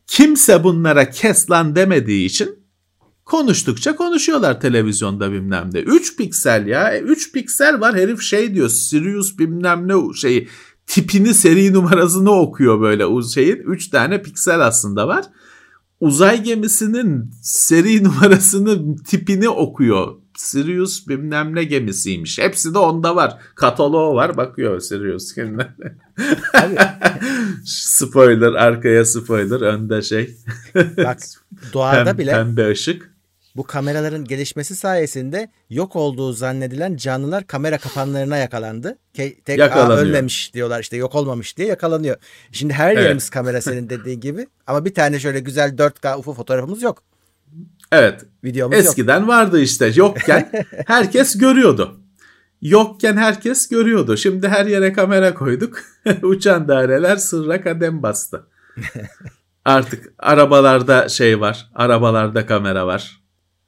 Kimse 0.06 0.64
bunlara 0.64 1.10
kes 1.10 1.50
lan 1.50 1.76
demediği 1.76 2.26
için 2.26 2.62
konuştukça 3.24 3.96
konuşuyorlar 3.96 4.60
televizyonda 4.60 5.32
bilmem 5.32 5.70
ne. 5.72 5.80
3 5.80 6.16
piksel 6.16 6.66
ya. 6.66 7.00
3 7.00 7.32
piksel 7.32 7.80
var 7.80 7.94
herif 7.94 8.22
şey 8.22 8.54
diyor. 8.54 8.68
Sirius 8.68 9.38
bilmem 9.38 9.88
ne 9.88 10.14
şeyi 10.14 10.48
tipini 10.86 11.34
seri 11.34 11.72
numarasını 11.72 12.30
okuyor 12.40 12.80
böyle 12.80 13.06
o 13.06 13.22
şeyin. 13.22 13.62
3 13.66 13.88
tane 13.88 14.22
piksel 14.22 14.60
aslında 14.60 15.08
var. 15.08 15.24
Uzay 16.02 16.42
gemisinin 16.42 17.30
seri 17.42 18.04
numarasını 18.04 18.96
tipini 18.96 19.48
okuyor. 19.48 20.14
Sirius 20.36 21.08
bilmem 21.08 21.54
ne 21.54 21.64
gemisiymiş. 21.64 22.38
Hepsi 22.38 22.74
de 22.74 22.78
onda 22.78 23.16
var. 23.16 23.38
Kataloğu 23.54 24.14
var. 24.14 24.36
Bakıyor 24.36 24.80
Sirius. 24.80 25.34
Tabii. 26.52 26.76
spoiler 27.64 28.52
arkaya 28.52 29.04
spoiler 29.04 29.60
önde 29.60 30.02
şey. 30.02 30.36
Bak 30.74 31.18
doğada 31.72 32.02
Pem- 32.10 32.18
bile 32.18 32.32
Pembe 32.32 32.70
ışık. 32.70 33.11
Bu 33.56 33.62
kameraların 33.62 34.24
gelişmesi 34.24 34.76
sayesinde 34.76 35.48
yok 35.70 35.96
olduğu 35.96 36.32
zannedilen 36.32 36.96
canlılar 36.96 37.46
kamera 37.46 37.78
kapanlarına 37.78 38.36
yakalandı. 38.36 38.98
Ke- 39.14 39.42
tek 39.42 39.60
"Aa, 39.60 39.62
Yakalanıyor. 39.62 40.06
ölmemiş 40.06 40.54
diyorlar 40.54 40.80
işte 40.80 40.96
yok 40.96 41.14
olmamış 41.14 41.56
diye 41.56 41.68
yakalanıyor. 41.68 42.16
Şimdi 42.52 42.72
her 42.72 42.92
Evet. 42.92 43.04
yerimiz 43.04 43.30
kamera 43.30 43.60
senin 43.60 43.90
dediğin 43.90 44.20
gibi 44.20 44.46
ama 44.66 44.84
bir 44.84 44.94
tane 44.94 45.20
şöyle 45.20 45.40
güzel 45.40 45.70
4K 45.78 46.16
UFO 46.18 46.34
fotoğrafımız 46.34 46.82
yok. 46.82 47.02
Evet. 47.92 48.20
Videomuz 48.44 48.76
yok. 48.76 48.84
Eskiden 48.86 49.28
vardı 49.28 49.60
işte. 49.60 49.92
Yokken 49.94 50.50
herkes 50.86 51.38
görüyordu. 51.38 52.00
Yokken 52.62 53.16
herkes 53.16 53.68
görüyordu. 53.68 54.16
Şimdi 54.16 54.48
her 54.48 54.66
yere 54.66 54.92
kamera 54.92 55.34
koyduk. 55.34 55.82
Uçan 56.22 56.68
daireler 56.68 57.16
sırra 57.16 57.60
kadem 57.62 58.02
bastı. 58.02 58.46
Artık 59.64 60.12
arabalarda 60.18 61.08
şey 61.08 61.40
var. 61.40 61.70
Arabalarda 61.74 62.46
kamera 62.46 62.86
var. 62.86 63.21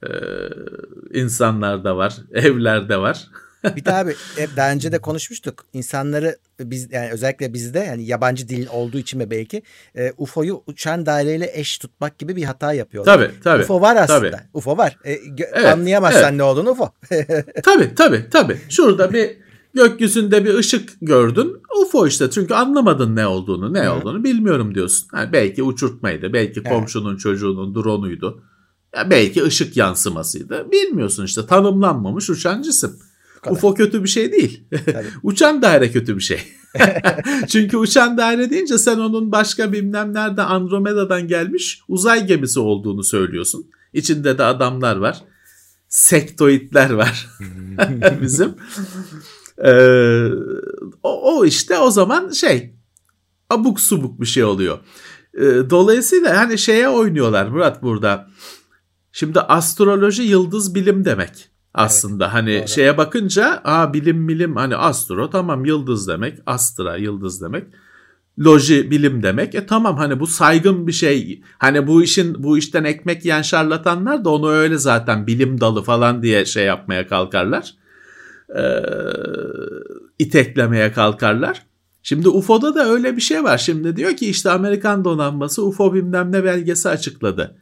Ee, 0.09 1.19
insanlarda 1.19 1.97
var. 1.97 2.17
Evlerde 2.33 2.97
var. 2.97 3.27
Bir 3.75 3.85
de 3.85 3.93
abi 3.93 4.15
hep 4.37 4.49
daha 4.57 4.71
önce 4.71 4.91
de 4.91 4.97
konuşmuştuk. 4.97 5.65
İnsanları 5.73 6.37
biz 6.59 6.91
yani 6.91 7.11
özellikle 7.11 7.53
bizde 7.53 7.79
yani 7.79 8.05
yabancı 8.05 8.49
dil 8.49 8.67
olduğu 8.71 8.97
için 8.97 9.19
mi 9.19 9.31
belki 9.31 9.61
e, 9.95 10.13
UFO'yu 10.17 10.63
uçan 10.67 11.05
daireyle 11.05 11.51
eş 11.53 11.77
tutmak 11.77 12.19
gibi 12.19 12.35
bir 12.35 12.43
hata 12.43 12.73
yapıyorlar. 12.73 13.13
Tabii 13.15 13.31
tabii. 13.43 13.63
UFO 13.63 13.81
var 13.81 13.95
aslında. 13.95 14.31
Tabii. 14.31 14.41
UFO 14.53 14.77
var. 14.77 14.97
E, 15.05 15.11
Evet, 15.53 15.65
anlayamazsan 15.65 16.23
evet. 16.23 16.33
ne 16.33 16.43
olduğunu 16.43 16.69
UFO. 16.69 16.89
Tabii 17.63 17.95
tabii 17.95 18.25
tabii. 18.31 18.57
Şurada 18.69 19.13
bir 19.13 19.37
gökyüzünde 19.73 20.45
bir 20.45 20.53
ışık 20.53 20.89
gördün. 21.01 21.53
UFO 21.81 22.07
işte 22.07 22.29
çünkü 22.29 22.53
anlamadın 22.53 23.15
ne 23.15 23.27
olduğunu 23.27 23.73
ne 23.73 23.85
Hı. 23.85 23.93
olduğunu 23.93 24.23
bilmiyorum 24.23 24.75
diyorsun. 24.75 25.07
Ha, 25.11 25.29
belki 25.33 25.63
uçurtmaydı. 25.63 26.33
Belki 26.33 26.59
Evet. 26.59 26.69
komşunun 26.71 27.17
çocuğunun 27.17 27.75
drone'uydu. 27.75 28.43
Ya 28.95 29.09
belki 29.09 29.43
ışık 29.43 29.77
yansımasıydı. 29.77 30.71
Bilmiyorsun 30.71 31.25
işte 31.25 31.45
tanımlanmamış 31.45 32.29
uçan 32.29 32.61
cisim. 32.61 32.91
kadar. 33.41 33.55
UFO 33.55 33.73
kötü 33.73 34.03
bir 34.03 34.09
şey 34.09 34.31
değil. 34.31 34.63
Uçan 35.23 35.61
daire 35.61 35.91
kötü 35.91 36.15
bir 36.15 36.21
şey. 36.21 36.39
Çünkü 37.47 37.77
uçan 37.77 38.17
daire 38.17 38.49
deyince 38.49 38.77
sen 38.77 38.99
onun 38.99 39.31
başka 39.31 39.73
bilmem 39.73 40.13
nerede 40.13 40.41
Andromeda'dan 40.41 41.27
gelmiş 41.27 41.81
uzay 41.87 42.27
gemisi 42.27 42.59
olduğunu 42.59 43.03
söylüyorsun. 43.03 43.69
İçinde 43.93 44.37
de 44.37 44.43
adamlar 44.43 44.95
var. 44.95 45.23
Sektoidler 45.87 46.89
var. 46.89 47.29
Bizim. 48.21 48.55
Ee, 49.65 50.29
o, 51.03 51.37
o 51.37 51.45
işte 51.45 51.77
o 51.77 51.91
zaman 51.91 52.29
şey 52.29 52.75
abuk 53.49 53.79
subuk 53.79 54.21
bir 54.21 54.25
şey 54.25 54.43
oluyor. 54.43 54.79
Ee, 55.37 55.69
dolayısıyla 55.69 56.37
hani 56.37 56.57
şeye 56.57 56.89
oynuyorlar 56.89 57.47
Murat 57.47 57.83
burada. 57.83 58.27
Şimdi 59.17 59.39
astroloji 59.39 60.23
yıldız 60.23 60.75
bilim 60.75 61.05
demek 61.05 61.49
aslında. 61.73 62.33
hani 62.33 62.59
doğru. 62.59 62.67
şeye 62.67 62.97
bakınca 62.97 63.61
aa 63.63 63.93
bilim 63.93 64.27
bilim 64.27 64.55
hani 64.55 64.75
astro 64.75 65.29
tamam 65.29 65.65
yıldız 65.65 66.07
demek. 66.07 66.37
Astra 66.45 66.97
yıldız 66.97 67.41
demek. 67.41 67.63
Loji 68.39 68.91
bilim 68.91 69.23
demek. 69.23 69.55
E 69.55 69.65
tamam 69.65 69.97
hani 69.97 70.19
bu 70.19 70.27
saygın 70.27 70.87
bir 70.87 70.91
şey. 70.91 71.41
Hani 71.57 71.87
bu 71.87 72.03
işin 72.03 72.43
bu 72.43 72.57
işten 72.57 72.83
ekmek 72.83 73.25
yiyen 73.25 73.41
şarlatanlar 73.41 74.25
da 74.25 74.29
onu 74.29 74.49
öyle 74.49 74.77
zaten 74.77 75.27
bilim 75.27 75.61
dalı 75.61 75.83
falan 75.83 76.23
diye 76.23 76.45
şey 76.45 76.65
yapmaya 76.65 77.07
kalkarlar. 77.07 77.73
Ee, 78.57 78.83
iteklemeye 80.19 80.91
kalkarlar. 80.91 81.65
Şimdi 82.03 82.29
UFO'da 82.29 82.75
da 82.75 82.89
öyle 82.89 83.15
bir 83.15 83.21
şey 83.21 83.43
var. 83.43 83.57
Şimdi 83.57 83.95
diyor 83.95 84.15
ki 84.15 84.29
işte 84.29 84.51
Amerikan 84.51 85.05
donanması 85.05 85.65
UFO 85.65 85.93
bilmem 85.93 86.31
ne 86.31 86.43
belgesi 86.43 86.89
açıkladı. 86.89 87.57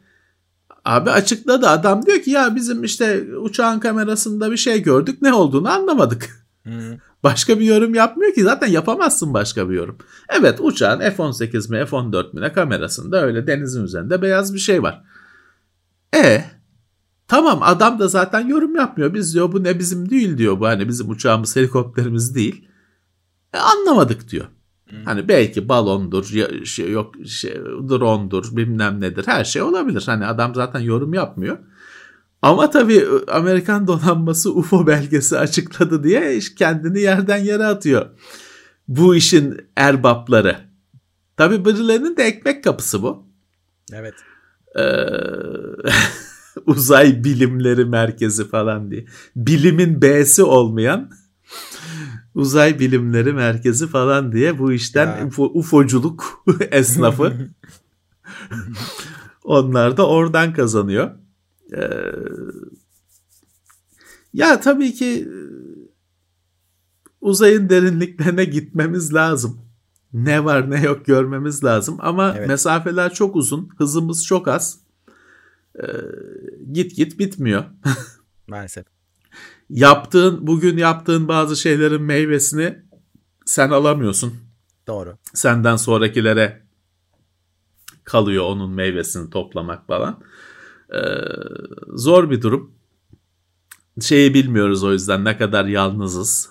Abi 0.84 1.10
açıkladı 1.10 1.68
adam 1.68 2.06
diyor 2.06 2.22
ki 2.22 2.30
ya 2.30 2.56
bizim 2.56 2.84
işte 2.84 3.36
uçağın 3.40 3.80
kamerasında 3.80 4.50
bir 4.50 4.56
şey 4.56 4.82
gördük 4.82 5.22
ne 5.22 5.34
olduğunu 5.34 5.70
anlamadık. 5.70 6.46
Hı. 6.64 6.98
Başka 7.22 7.60
bir 7.60 7.64
yorum 7.64 7.94
yapmıyor 7.94 8.34
ki 8.34 8.42
zaten 8.42 8.66
yapamazsın 8.66 9.34
başka 9.34 9.70
bir 9.70 9.74
yorum. 9.74 9.98
Evet 10.28 10.60
uçağın 10.60 11.00
F-18 11.00 11.70
mi 11.70 11.86
F-14 11.86 12.34
mi 12.34 12.40
ne 12.40 12.52
kamerasında 12.52 13.22
öyle 13.22 13.46
denizin 13.46 13.84
üzerinde 13.84 14.22
beyaz 14.22 14.54
bir 14.54 14.58
şey 14.58 14.82
var. 14.82 15.04
E 16.14 16.44
tamam 17.28 17.58
adam 17.62 17.98
da 17.98 18.08
zaten 18.08 18.48
yorum 18.48 18.76
yapmıyor. 18.76 19.14
Biz 19.14 19.34
diyor 19.34 19.52
bu 19.52 19.64
ne 19.64 19.78
bizim 19.78 20.10
değil 20.10 20.38
diyor 20.38 20.60
bu 20.60 20.66
hani 20.66 20.88
bizim 20.88 21.10
uçağımız 21.10 21.56
helikopterimiz 21.56 22.34
değil. 22.34 22.68
E, 23.54 23.58
anlamadık 23.58 24.30
diyor. 24.30 24.46
Hmm. 24.90 25.04
Hani 25.04 25.28
belki 25.28 25.68
balondur, 25.68 26.24
şey, 26.64 26.90
yok 26.90 27.14
şey, 27.26 27.54
drone'dur, 27.88 28.56
bilmem 28.56 29.00
nedir 29.00 29.26
her 29.26 29.44
şey 29.44 29.62
olabilir. 29.62 30.02
Hani 30.06 30.26
adam 30.26 30.54
zaten 30.54 30.80
yorum 30.80 31.14
yapmıyor. 31.14 31.58
Ama 32.42 32.70
tabii 32.70 33.04
Amerikan 33.28 33.86
donanması 33.86 34.54
UFO 34.54 34.86
belgesi 34.86 35.38
açıkladı 35.38 36.04
diye 36.04 36.38
kendini 36.58 37.00
yerden 37.00 37.36
yere 37.36 37.66
atıyor. 37.66 38.06
Bu 38.88 39.16
işin 39.16 39.60
erbapları. 39.76 40.56
Tabii 41.36 41.64
birilerinin 41.64 42.16
de 42.16 42.22
ekmek 42.22 42.64
kapısı 42.64 43.02
bu. 43.02 43.26
Evet. 43.92 44.14
Ee, 44.78 44.82
uzay 46.66 47.24
bilimleri 47.24 47.84
merkezi 47.84 48.48
falan 48.48 48.90
diye. 48.90 49.04
Bilimin 49.36 50.02
B'si 50.02 50.42
olmayan 50.42 51.10
uzay 52.34 52.78
bilimleri 52.78 53.32
merkezi 53.32 53.86
falan 53.86 54.32
diye 54.32 54.58
bu 54.58 54.72
işten 54.72 55.26
UFO, 55.26 55.44
UFO'culuk 55.44 56.44
esnafı. 56.70 57.32
Onlar 59.44 59.96
da 59.96 60.08
oradan 60.08 60.52
kazanıyor. 60.52 61.10
Ee, 61.76 61.90
ya 64.32 64.60
tabii 64.60 64.94
ki 64.94 65.28
uzayın 67.20 67.68
derinliklerine 67.68 68.44
gitmemiz 68.44 69.14
lazım. 69.14 69.60
Ne 70.12 70.44
var 70.44 70.70
ne 70.70 70.82
yok 70.82 71.06
görmemiz 71.06 71.64
lazım 71.64 71.96
ama 72.00 72.34
evet. 72.38 72.48
mesafeler 72.48 73.14
çok 73.14 73.36
uzun, 73.36 73.68
hızımız 73.78 74.26
çok 74.26 74.48
az. 74.48 74.78
Ee, 75.78 75.86
git 76.72 76.96
git 76.96 77.18
bitmiyor. 77.18 77.64
Maalesef. 78.46 78.93
Yaptığın 79.70 80.46
bugün 80.46 80.76
yaptığın 80.76 81.28
bazı 81.28 81.56
şeylerin 81.56 82.02
meyvesini 82.02 82.78
sen 83.44 83.70
alamıyorsun. 83.70 84.34
Doğru. 84.86 85.16
Senden 85.34 85.76
sonrakilere 85.76 86.62
kalıyor 88.04 88.44
onun 88.44 88.70
meyvesini 88.70 89.30
toplamak 89.30 89.86
falan. 89.86 90.20
Ee, 90.94 90.98
zor 91.88 92.30
bir 92.30 92.42
durum. 92.42 92.74
Şeyi 94.00 94.34
bilmiyoruz 94.34 94.84
o 94.84 94.92
yüzden 94.92 95.24
ne 95.24 95.38
kadar 95.38 95.64
yalnızız. 95.64 96.50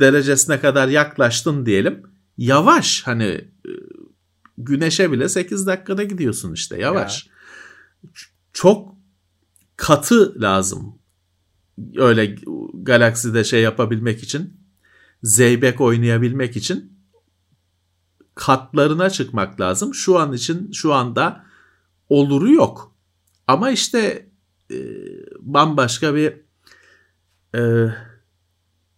derecesine 0.00 0.60
kadar 0.60 0.88
yaklaştın 0.88 1.66
diyelim. 1.66 2.02
Yavaş 2.38 3.02
hani 3.02 3.24
e, 3.24 3.72
güneşe 4.58 5.12
bile 5.12 5.28
8 5.28 5.66
dakikada 5.66 6.02
gidiyorsun 6.02 6.52
işte 6.52 6.78
yavaş. 6.78 7.26
Ya. 7.26 7.32
Çok 8.52 8.94
katı 9.76 10.40
lazım. 10.40 10.98
Öyle 11.96 12.36
galakside 12.74 13.44
şey 13.44 13.62
yapabilmek 13.62 14.22
için 14.22 14.60
zeybek 15.22 15.80
oynayabilmek 15.80 16.56
için 16.56 17.00
katlarına 18.34 19.10
çıkmak 19.10 19.60
lazım. 19.60 19.94
Şu 19.94 20.18
an 20.18 20.32
için 20.32 20.72
şu 20.72 20.94
anda 20.94 21.44
oluru 22.08 22.52
yok. 22.52 22.94
Ama 23.46 23.70
işte 23.70 24.30
e, 24.70 24.76
bambaşka 25.38 26.14
bir 26.14 26.34
e, 27.54 27.92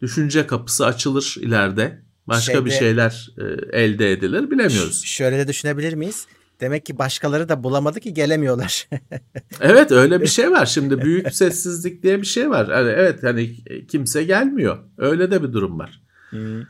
düşünce 0.03 0.47
kapısı 0.47 0.87
açılır 0.87 1.37
ileride. 1.41 2.03
Başka 2.27 2.53
Şeyde, 2.53 2.65
bir 2.65 2.71
şeyler 2.71 3.31
e, 3.39 3.79
elde 3.83 4.13
edilir 4.13 4.51
bilemiyoruz. 4.51 5.05
Şöyle 5.05 5.39
de 5.39 5.49
düşünebilir 5.49 5.95
miyiz? 5.95 6.27
Demek 6.61 6.87
ki 6.87 6.99
başkaları 6.99 7.49
da 7.49 7.65
bulamadı 7.65 8.01
ki 8.01 8.15
gelemiyorlar. 8.15 8.89
evet 9.61 9.93
öyle 9.93 10.21
bir 10.21 10.27
şey 10.27 10.51
var. 10.51 10.67
Şimdi 10.67 11.03
büyük 11.03 11.35
sessizlik 11.35 12.03
diye 12.03 12.21
bir 12.21 12.27
şey 12.27 12.51
var. 12.51 12.69
Yani 12.69 12.91
evet 12.91 13.23
hani 13.23 13.57
kimse 13.87 14.25
gelmiyor. 14.25 14.79
Öyle 14.99 15.31
de 15.31 15.43
bir 15.43 15.53
durum 15.53 15.79
var. 15.79 16.03
Hmm. 16.31 16.63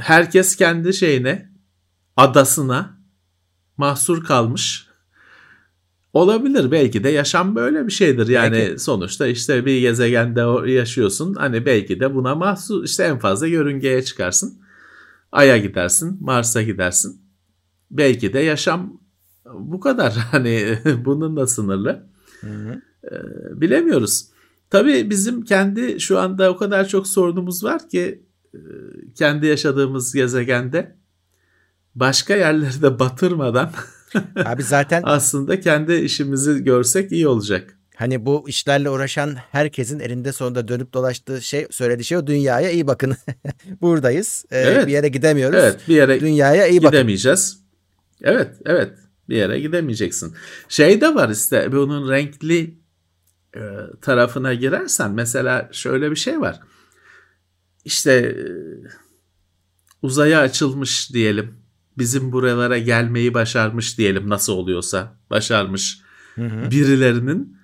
Herkes 0.00 0.56
kendi 0.56 0.94
şeyine, 0.94 1.50
adasına 2.16 2.98
mahsur 3.76 4.24
kalmış. 4.24 4.86
Olabilir 6.14 6.70
belki 6.70 7.04
de 7.04 7.08
yaşam 7.08 7.56
böyle 7.56 7.86
bir 7.86 7.92
şeydir. 7.92 8.28
Yani 8.28 8.56
belki. 8.56 8.78
sonuçta 8.78 9.26
işte 9.26 9.66
bir 9.66 9.80
gezegende 9.80 10.70
yaşıyorsun. 10.70 11.34
Hani 11.34 11.66
belki 11.66 12.00
de 12.00 12.14
buna 12.14 12.34
mahsus 12.34 12.90
işte 12.90 13.04
en 13.04 13.18
fazla 13.18 13.46
yörüngeye 13.46 14.02
çıkarsın. 14.02 14.58
Ay'a 15.32 15.56
gidersin, 15.56 16.18
Mars'a 16.20 16.62
gidersin. 16.62 17.22
Belki 17.90 18.32
de 18.32 18.38
yaşam 18.38 19.00
bu 19.54 19.80
kadar. 19.80 20.12
Hani 20.30 20.78
bununla 21.04 21.46
sınırlı. 21.46 22.06
Hı 22.40 22.46
hı. 22.46 22.82
Ee, 23.04 23.60
bilemiyoruz. 23.60 24.28
Tabii 24.70 25.10
bizim 25.10 25.42
kendi 25.42 26.00
şu 26.00 26.18
anda 26.18 26.50
o 26.50 26.56
kadar 26.56 26.88
çok 26.88 27.06
sorunumuz 27.06 27.64
var 27.64 27.88
ki 27.88 28.24
e, 28.54 28.58
kendi 29.14 29.46
yaşadığımız 29.46 30.14
gezegende 30.14 30.96
başka 31.94 32.36
yerleri 32.36 32.82
de 32.82 32.98
batırmadan 32.98 33.70
Abi 34.44 34.62
zaten 34.62 35.02
aslında 35.04 35.60
kendi 35.60 35.94
işimizi 35.94 36.64
görsek 36.64 37.12
iyi 37.12 37.28
olacak. 37.28 37.78
Hani 37.96 38.26
bu 38.26 38.48
işlerle 38.48 38.90
uğraşan 38.90 39.34
herkesin 39.34 40.00
elinde 40.00 40.32
sonunda 40.32 40.68
dönüp 40.68 40.92
dolaştığı 40.92 41.42
şey 41.42 41.66
söylediği 41.70 42.04
şey 42.04 42.18
o 42.18 42.26
dünyaya 42.26 42.70
iyi 42.70 42.86
bakın. 42.86 43.16
Buradayız. 43.80 44.44
Ee, 44.50 44.58
evet. 44.58 44.86
Bir 44.86 44.92
yere 44.92 45.08
gidemiyoruz. 45.08 45.58
Evet, 45.58 45.80
bir 45.88 45.94
yere 45.94 46.20
dünyaya 46.20 46.66
iyi 46.66 46.80
gidemeyeceğiz. 46.80 47.58
Bakın. 48.20 48.34
Evet, 48.34 48.50
evet. 48.66 48.92
Bir 49.28 49.36
yere 49.36 49.60
gidemeyeceksin. 49.60 50.34
Şey 50.68 51.00
de 51.00 51.14
var 51.14 51.28
işte 51.28 51.72
bunun 51.72 52.10
renkli 52.10 52.78
e, 53.56 53.60
tarafına 54.02 54.54
girersen 54.54 55.10
mesela 55.10 55.68
şöyle 55.72 56.10
bir 56.10 56.16
şey 56.16 56.40
var. 56.40 56.60
İşte 57.84 58.12
e, 58.12 58.36
uzaya 60.02 60.40
açılmış 60.40 61.12
diyelim 61.12 61.63
bizim 61.98 62.32
buralara 62.32 62.78
gelmeyi 62.78 63.34
başarmış 63.34 63.98
diyelim 63.98 64.28
nasıl 64.28 64.52
oluyorsa 64.52 65.16
başarmış 65.30 66.00
hı 66.34 66.44
hı. 66.46 66.70
birilerinin 66.70 67.56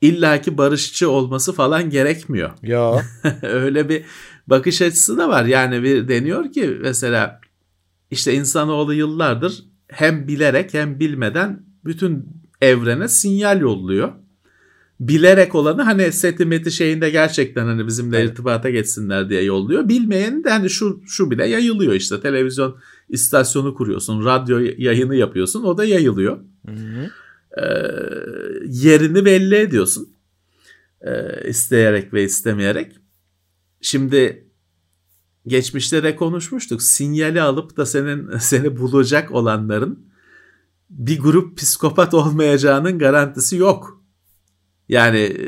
illaki 0.00 0.58
barışçı 0.58 1.10
olması 1.10 1.52
falan 1.52 1.90
gerekmiyor. 1.90 2.50
Ya. 2.62 3.02
Öyle 3.42 3.88
bir 3.88 4.04
bakış 4.46 4.82
açısı 4.82 5.18
da 5.18 5.28
var. 5.28 5.44
Yani 5.44 5.82
bir 5.82 6.08
deniyor 6.08 6.52
ki 6.52 6.78
mesela 6.80 7.40
işte 8.10 8.34
insanoğlu 8.34 8.94
yıllardır 8.94 9.64
hem 9.88 10.28
bilerek 10.28 10.74
hem 10.74 11.00
bilmeden 11.00 11.62
bütün 11.84 12.26
evrene 12.60 13.08
sinyal 13.08 13.60
yolluyor. 13.60 14.12
Bilerek 15.00 15.54
olanı 15.54 15.82
hani 15.82 16.12
seti 16.12 16.44
meti 16.44 16.70
şeyinde 16.70 17.10
gerçekten 17.10 17.66
hani 17.66 17.86
bizimle 17.86 18.18
Evet. 18.18 18.30
irtibata 18.30 18.70
geçsinler 18.70 19.28
diye 19.28 19.42
yolluyor. 19.42 19.88
Bilmeyeni 19.88 20.44
de 20.44 20.50
hani 20.50 20.70
şu 20.70 21.02
şu 21.06 21.30
bile 21.30 21.46
yayılıyor 21.48 21.92
işte. 21.92 22.20
Televizyon 22.20 22.76
istasyonu 23.10 23.74
kuruyorsun, 23.74 24.24
radyo 24.24 24.58
yayını 24.78 25.16
yapıyorsun. 25.16 25.62
O 25.64 25.78
da 25.78 25.84
yayılıyor. 25.84 26.40
Hı 26.66 26.72
hı. 26.72 27.10
Ee, 27.60 27.66
yerini 28.66 29.24
belli 29.24 29.56
ediyorsun. 29.56 30.08
Ee, 31.00 31.48
isteyerek 31.48 32.14
ve 32.14 32.24
istemeyerek. 32.24 32.96
Şimdi 33.80 34.50
geçmişte 35.46 36.02
de 36.02 36.16
konuşmuştuk. 36.16 36.82
Sinyali 36.82 37.42
alıp 37.42 37.76
da 37.76 37.86
senin 37.86 38.36
seni 38.38 38.76
bulacak 38.76 39.30
olanların 39.30 40.10
bir 40.90 41.18
grup 41.18 41.58
psikopat 41.58 42.14
olmayacağının 42.14 42.98
garantisi 42.98 43.56
yok. 43.56 44.02
Yani 44.88 45.18
e, 45.18 45.46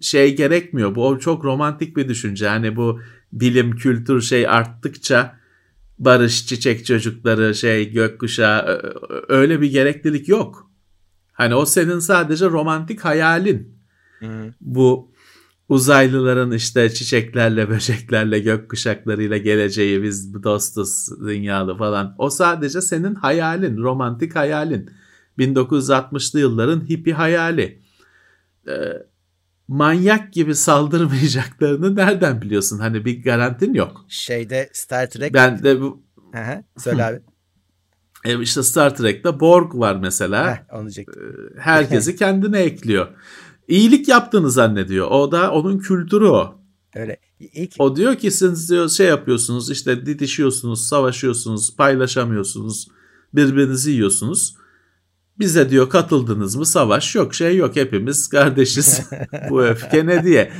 şey 0.00 0.36
gerekmiyor. 0.36 0.94
Bu 0.94 1.18
çok 1.18 1.44
romantik 1.44 1.96
bir 1.96 2.08
düşünce. 2.08 2.48
Hani 2.48 2.76
bu 2.76 3.00
bilim, 3.32 3.76
kültür 3.76 4.20
şey 4.20 4.48
arttıkça 4.48 5.38
barış, 5.98 6.46
çiçek 6.46 6.86
çocukları, 6.86 7.54
şey 7.54 7.92
gökkuşağı 7.92 8.94
öyle 9.28 9.60
bir 9.60 9.70
gereklilik 9.70 10.28
yok. 10.28 10.70
Hani 11.32 11.54
o 11.54 11.66
senin 11.66 11.98
sadece 11.98 12.46
romantik 12.46 13.00
hayalin. 13.00 13.78
Hı. 14.20 14.54
Bu 14.60 15.12
uzaylıların 15.68 16.52
işte 16.52 16.90
çiçeklerle, 16.90 17.68
böceklerle, 17.70 18.38
gökkuşaklarıyla 18.38 19.36
geleceği 19.36 20.02
biz 20.02 20.42
dostuz 20.42 21.08
dünyalı 21.26 21.76
falan. 21.76 22.14
O 22.18 22.30
sadece 22.30 22.80
senin 22.80 23.14
hayalin, 23.14 23.76
romantik 23.76 24.36
hayalin. 24.36 24.90
1960'lı 25.38 26.40
yılların 26.40 26.88
hippie 26.88 27.14
hayali. 27.14 27.82
Ee, 28.68 28.72
manyak 29.68 30.32
gibi 30.32 30.54
saldırmayacaklarını 30.54 31.96
nereden 31.96 32.42
biliyorsun? 32.42 32.78
Hani 32.78 33.04
bir 33.04 33.22
garantin 33.22 33.74
yok. 33.74 34.04
Şeyde 34.08 34.70
Star 34.72 35.10
Trek. 35.10 35.34
Ben 35.34 35.62
de 35.62 35.80
bu 35.80 36.06
Hı 36.32 36.42
hı. 36.42 36.62
Söyle 36.78 37.04
abi. 37.04 37.20
e, 38.24 38.42
işte 38.42 38.62
Star 38.62 38.96
Trek'te 38.96 39.40
Borg 39.40 39.74
var 39.74 39.96
mesela. 39.96 40.50
Heh, 40.50 40.74
onu. 40.74 40.88
Herkesi 41.58 42.16
kendine 42.16 42.60
ekliyor. 42.60 43.08
İyilik 43.68 44.08
yaptığını 44.08 44.50
zannediyor. 44.50 45.06
O 45.10 45.32
da 45.32 45.52
onun 45.52 45.78
kültürü 45.78 46.26
o. 46.26 46.60
Öyle. 46.94 47.16
İlk 47.40 47.74
O 47.78 47.96
diyor 47.96 48.14
ki 48.14 48.30
siz 48.30 48.70
diyor 48.70 48.88
şey 48.88 49.06
yapıyorsunuz 49.06 49.70
işte 49.70 50.06
didişiyorsunuz, 50.06 50.88
savaşıyorsunuz, 50.88 51.76
paylaşamıyorsunuz, 51.76 52.88
birbirinizi 53.34 53.90
yiyorsunuz. 53.90 54.56
Bize 55.38 55.70
diyor 55.70 55.90
katıldınız 55.90 56.56
mı 56.56 56.66
savaş 56.66 57.14
yok 57.14 57.34
şey 57.34 57.56
yok 57.56 57.76
hepimiz 57.76 58.28
kardeşiz 58.28 59.10
bu 59.50 59.62
öfke 59.62 60.06
ne 60.06 60.24
diye. 60.24 60.52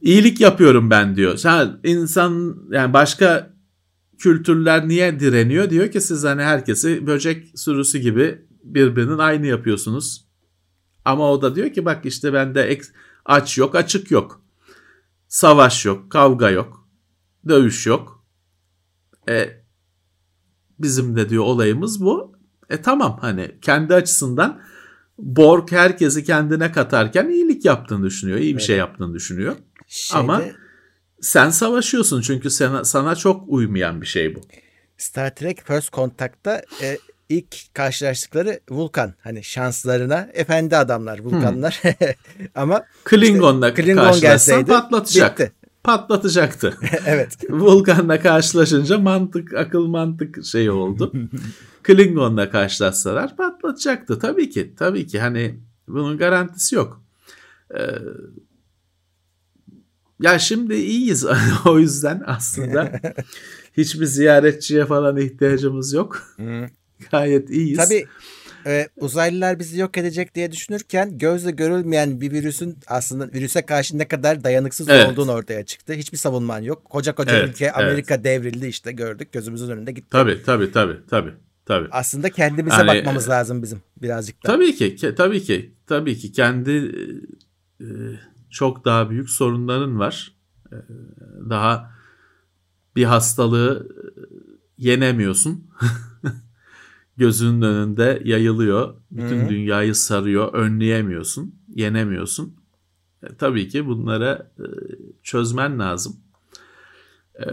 İyilik 0.00 0.40
yapıyorum 0.40 0.90
ben 0.90 1.16
diyor. 1.16 1.36
Sen 1.36 1.80
insan 1.84 2.56
yani 2.70 2.92
başka 2.92 3.56
kültürler 4.18 4.88
niye 4.88 5.20
direniyor? 5.20 5.70
Diyor 5.70 5.90
ki 5.90 6.00
siz 6.00 6.24
hani 6.24 6.42
herkesi 6.42 7.06
böcek 7.06 7.58
sürüsü 7.58 7.98
gibi 7.98 8.46
birbirinin 8.64 9.18
aynı 9.18 9.46
yapıyorsunuz. 9.46 10.26
Ama 11.04 11.32
o 11.32 11.42
da 11.42 11.54
diyor 11.54 11.72
ki 11.72 11.84
bak 11.84 12.06
işte 12.06 12.32
bende 12.32 12.80
aç 13.24 13.58
yok 13.58 13.74
açık 13.74 14.10
yok. 14.10 14.42
Savaş 15.28 15.86
yok, 15.86 16.10
kavga 16.10 16.50
yok, 16.50 16.88
dövüş 17.48 17.86
yok. 17.86 18.24
E, 19.28 19.64
bizim 20.78 21.16
de 21.16 21.28
diyor 21.28 21.44
olayımız 21.44 22.00
bu. 22.00 22.35
E 22.70 22.82
tamam 22.82 23.18
hani 23.20 23.50
kendi 23.62 23.94
açısından 23.94 24.60
Borg 25.18 25.72
herkesi 25.72 26.24
kendine 26.24 26.72
katarken 26.72 27.28
iyilik 27.28 27.64
yaptığını 27.64 28.04
düşünüyor, 28.06 28.38
iyi 28.38 28.56
bir 28.56 28.62
şey 28.62 28.76
yaptığını 28.76 29.14
düşünüyor. 29.14 29.56
şeyde 29.86 30.20
Ama- 30.20 30.42
Sen 31.20 31.50
savaşıyorsun 31.50 32.20
çünkü 32.20 32.50
sana, 32.50 32.84
sana 32.84 33.16
çok 33.16 33.44
uymayan 33.48 34.00
bir 34.00 34.06
şey 34.06 34.34
bu. 34.34 34.40
Star 34.98 35.34
Trek 35.34 35.66
First 35.66 35.92
Contact'ta 35.92 36.62
e, 36.82 36.98
ilk 37.28 37.74
karşılaştıkları 37.74 38.60
Vulkan. 38.70 39.14
Hani 39.20 39.44
şanslarına 39.44 40.28
efendi 40.32 40.76
adamlar 40.76 41.18
Vulkanlar. 41.18 41.82
Ama 42.54 42.84
Klingon'la 43.04 43.74
Klingon 43.74 44.02
karşılaşsan 44.02 44.30
gelseydi 44.30 44.66
patlatacak. 44.66 45.38
bitti. 45.38 45.52
Patlatacaktı. 45.86 46.78
evet. 47.06 47.36
Vulkan'la 47.50 48.20
karşılaşınca 48.20 48.98
mantık, 48.98 49.54
akıl 49.54 49.86
mantık 49.86 50.44
şeyi 50.44 50.70
oldu. 50.70 51.12
Klingon'la 51.82 52.50
karşılaşsalar 52.50 53.36
patlatacaktı. 53.36 54.18
Tabii 54.18 54.50
ki, 54.50 54.74
tabii 54.78 55.06
ki. 55.06 55.20
Hani 55.20 55.60
bunun 55.88 56.18
garantisi 56.18 56.74
yok. 56.74 57.02
Ee, 57.78 57.80
ya 60.20 60.38
şimdi 60.38 60.74
iyiyiz 60.74 61.26
o 61.66 61.78
yüzden 61.78 62.22
aslında 62.26 63.00
hiçbir 63.76 64.06
ziyaretçiye 64.06 64.86
falan 64.86 65.16
ihtiyacımız 65.16 65.92
yok. 65.92 66.22
Gayet 67.10 67.50
iyiyiz. 67.50 67.78
Tabii 67.78 68.06
e, 68.66 68.88
uzaylılar 68.96 69.58
bizi 69.58 69.80
yok 69.80 69.98
edecek 69.98 70.34
diye 70.34 70.52
düşünürken 70.52 71.18
gözle 71.18 71.50
görülmeyen 71.50 72.20
bir 72.20 72.32
virüsün 72.32 72.78
aslında 72.86 73.32
virüse 73.32 73.66
karşı 73.66 73.98
ne 73.98 74.08
kadar 74.08 74.44
dayanıksız 74.44 74.88
Evet. 74.88 75.08
olduğunu 75.12 75.32
ortaya 75.32 75.64
çıktı. 75.66 75.92
Hiçbir 75.92 76.18
savunman 76.18 76.58
yok. 76.60 76.84
Koca 76.84 77.14
koca 77.14 77.36
Evet, 77.36 77.48
ülke 77.48 77.72
Amerika 77.72 78.24
devrildi 78.24 78.66
işte 78.66 78.92
gördük 78.92 79.32
gözümüzün 79.32 79.70
önünde 79.70 79.92
gitti. 79.92 80.08
Tabii 80.10 80.42
tabii 80.46 80.72
tabii 80.72 80.96
tabii. 81.10 81.32
tabii. 81.66 81.88
Aslında 81.90 82.30
kendimize 82.30 82.76
Hani- 82.76 82.86
bakmamız 82.88 83.28
lazım 83.28 83.62
bizim 83.62 83.82
birazcık 84.02 84.44
da. 84.44 84.48
Tabii 84.48 84.74
ki, 84.74 84.96
ke- 84.96 85.14
tabii 85.14 85.42
ki, 85.42 85.74
tabii 85.86 86.16
ki 86.18 86.32
kendi 86.32 86.92
e, 87.80 87.86
çok 88.50 88.84
daha 88.84 89.10
büyük 89.10 89.30
sorunların 89.30 89.98
var. 89.98 90.32
E, 90.72 90.76
daha 91.50 91.90
bir 92.96 93.04
hastalığı 93.04 93.88
e, 93.90 94.20
yenemiyorsun. 94.78 95.66
Gözünün 97.16 97.62
önünde 97.62 98.22
yayılıyor. 98.24 98.94
Bütün 99.10 99.44
Hı. 99.44 99.48
dünyayı 99.48 99.94
sarıyor. 99.94 100.52
Önleyemiyorsun, 100.54 101.54
yenemiyorsun. 101.74 102.56
E, 103.22 103.36
tabii 103.36 103.68
ki 103.68 103.86
bunlara 103.86 104.52
e, 104.58 104.66
çözmen 105.22 105.78
lazım. 105.78 106.16
E, 107.38 107.46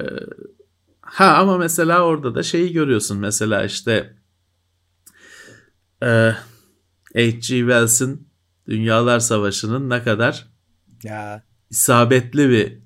ha 1.02 1.38
ama 1.38 1.58
mesela 1.58 2.02
orada 2.06 2.36
da 2.36 2.44
şeyi 2.44 2.74
görüyorsun. 2.74 3.20
Mesela 3.20 3.66
işte 3.66 4.16
e, 6.04 6.34
H.G. 7.14 7.42
Wells'in 7.42 8.28
Dünyalar 8.68 9.20
Savaşı'nın 9.20 9.90
ne 9.90 10.04
kadar 10.04 10.48
Ya 11.04 11.44
isabetli 11.70 12.50
bir 12.50 12.78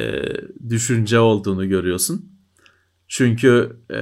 e, 0.00 0.22
düşünce 0.68 1.18
olduğunu 1.18 1.68
görüyorsun. 1.68 2.32
Çünkü 3.08 3.76
e, 3.90 4.00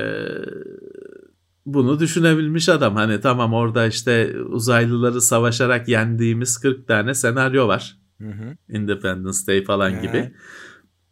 bunu 1.74 2.00
düşünebilmiş 2.00 2.68
adam. 2.68 2.96
Hani 2.96 3.20
tamam 3.20 3.52
orada 3.54 3.86
işte 3.86 4.40
uzaylıları 4.40 5.20
savaşarak 5.20 5.88
yendiğimiz 5.88 6.58
40 6.58 6.88
tane 6.88 7.14
senaryo 7.14 7.68
var. 7.68 7.96
Hı 8.20 8.28
hı. 8.28 8.56
Independence 8.68 9.38
Day 9.46 9.64
falan 9.64 9.90
Ha. 9.90 10.00
gibi. 10.00 10.32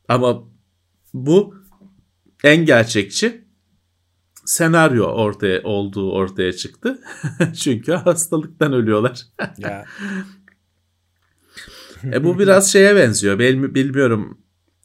Ama 0.08 0.42
bu 1.14 1.54
en 2.44 2.64
gerçekçi 2.64 3.44
senaryo 4.44 5.04
ortaya 5.04 5.62
olduğu 5.62 6.12
ortaya 6.12 6.52
çıktı. 6.52 6.98
Çünkü 7.60 7.92
hastalıktan 7.92 8.72
ölüyorlar. 8.72 9.22
Ya. 9.58 9.84
E 12.04 12.24
bu 12.24 12.38
biraz 12.38 12.72
şeye 12.72 12.96
benziyor. 12.96 13.38
Benim 13.38 13.74
bilmiyorum 13.74 14.38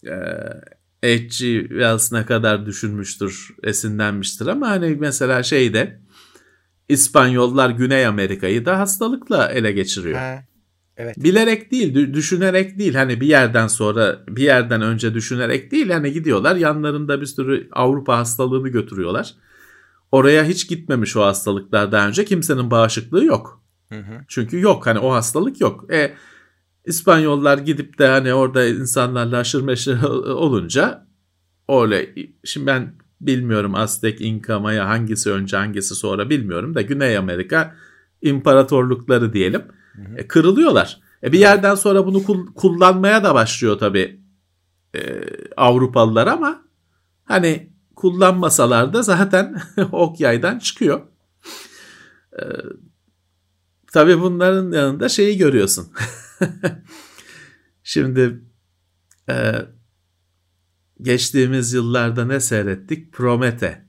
e, 0.07 0.15
H.G. 1.03 1.61
Wells 1.67 2.11
ne 2.11 2.25
kadar 2.25 2.65
düşünmüştür, 2.65 3.49
esinlenmiştir 3.63 4.47
ama 4.47 4.69
hani 4.69 4.97
mesela 4.99 5.43
şeyde 5.43 5.99
İspanyollar 6.89 7.69
Güney 7.69 8.05
Amerika'yı 8.05 8.65
da 8.65 8.79
hastalıkla 8.79 9.47
ele 9.51 9.71
geçiriyor. 9.71 10.19
Ha. 10.19 10.43
Evet. 10.97 11.23
Bilerek 11.23 11.71
değil, 11.71 11.95
dü- 11.95 12.13
düşünerek 12.13 12.79
değil. 12.79 12.95
Hani 12.95 13.21
bir 13.21 13.27
yerden 13.27 13.67
sonra, 13.67 14.23
bir 14.27 14.43
yerden 14.43 14.81
önce 14.81 15.13
düşünerek 15.13 15.71
değil. 15.71 15.89
Hani 15.89 16.11
gidiyorlar 16.11 16.55
yanlarında 16.55 17.21
bir 17.21 17.25
sürü 17.25 17.69
Avrupa 17.71 18.17
hastalığını 18.17 18.69
götürüyorlar. 18.69 19.33
Oraya 20.11 20.43
hiç 20.43 20.67
gitmemiş 20.69 21.17
o 21.17 21.21
hastalıklar 21.23 21.91
daha 21.91 22.07
önce. 22.07 22.25
Kimsenin 22.25 22.71
bağışıklığı 22.71 23.25
yok. 23.25 23.63
Hı 23.89 23.99
hı. 23.99 24.25
Çünkü 24.27 24.59
yok 24.59 24.87
hani 24.87 24.99
o 24.99 25.13
hastalık 25.13 25.61
yok. 25.61 25.93
E 25.93 26.13
İspanyollar 26.85 27.57
gidip 27.57 27.99
de 27.99 28.07
hani 28.07 28.33
orada 28.33 28.65
insanlarla 28.65 29.37
aşırı 29.37 29.63
meşır 29.63 30.03
olunca 30.27 31.07
öyle 31.69 32.15
şimdi 32.43 32.67
ben 32.67 32.95
bilmiyorum 33.21 33.75
Aztek, 33.75 34.21
İnka, 34.21 34.59
Maya 34.59 34.89
hangisi 34.89 35.31
önce 35.31 35.57
hangisi 35.57 35.95
sonra 35.95 36.29
bilmiyorum 36.29 36.75
da 36.75 36.81
Güney 36.81 37.17
Amerika 37.17 37.75
imparatorlukları 38.21 39.33
diyelim 39.33 39.63
e, 40.17 40.27
kırılıyorlar. 40.27 40.99
E, 41.23 41.31
bir 41.31 41.39
yerden 41.39 41.75
sonra 41.75 42.05
bunu 42.05 42.23
kul- 42.23 42.53
kullanmaya 42.53 43.23
da 43.23 43.33
başlıyor 43.35 43.77
tabii 43.77 44.19
e, 44.95 45.23
Avrupalılar 45.57 46.27
ama 46.27 46.61
hani 47.25 47.73
kullanmasalar 47.95 48.93
da 48.93 49.01
zaten 49.01 49.61
ok 49.91 50.19
yaydan 50.19 50.59
çıkıyor. 50.59 51.01
E, 52.33 52.43
tabii 53.93 54.21
bunların 54.21 54.71
yanında 54.71 55.09
şeyi 55.09 55.37
görüyorsun. 55.37 55.87
Şimdi 57.83 58.41
e, 59.29 59.53
geçtiğimiz 61.01 61.73
yıllarda 61.73 62.25
ne 62.25 62.39
seyrettik? 62.39 63.13
Promete. 63.13 63.83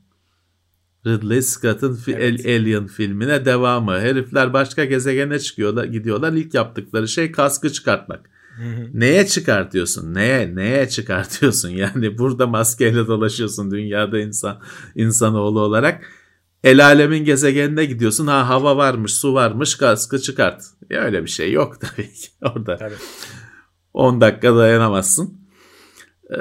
Ridley 1.06 1.42
Scott'ın 1.42 1.98
evet. 2.06 2.46
Alien 2.46 2.86
filmine 2.86 3.44
devamı. 3.44 4.00
Herifler 4.00 4.52
başka 4.52 4.84
gezegene 4.84 5.38
çıkıyorlar, 5.38 5.84
gidiyorlar. 5.84 6.32
İlk 6.32 6.54
yaptıkları 6.54 7.08
şey 7.08 7.32
kaskı 7.32 7.72
çıkartmak. 7.72 8.30
Neye 8.94 9.26
çıkartıyorsun? 9.26 10.14
Neye? 10.14 10.56
Neye 10.56 10.88
çıkartıyorsun? 10.88 11.68
Yani 11.74 12.18
burada 12.18 12.46
maskeyle 12.46 13.06
dolaşıyorsun 13.06 13.70
dünyada 13.70 14.20
insan 14.20 14.60
insanoğlu 14.94 15.60
olarak. 15.60 16.04
El 16.64 16.84
alemin 16.84 17.24
gezegenine 17.24 17.84
gidiyorsun. 17.84 18.26
Ha 18.26 18.48
hava 18.48 18.76
varmış, 18.76 19.14
su 19.14 19.34
varmış, 19.34 19.74
kaskı 19.74 20.18
çıkart. 20.18 20.64
Ya 20.90 21.00
öyle 21.00 21.22
bir 21.22 21.30
şey 21.30 21.52
yok 21.52 21.80
tabii 21.80 22.12
ki 22.12 22.28
orada. 22.42 22.76
Tabii. 22.76 22.94
10 23.92 24.20
dakika 24.20 24.56
dayanamazsın. 24.56 25.40
Ee, 26.30 26.36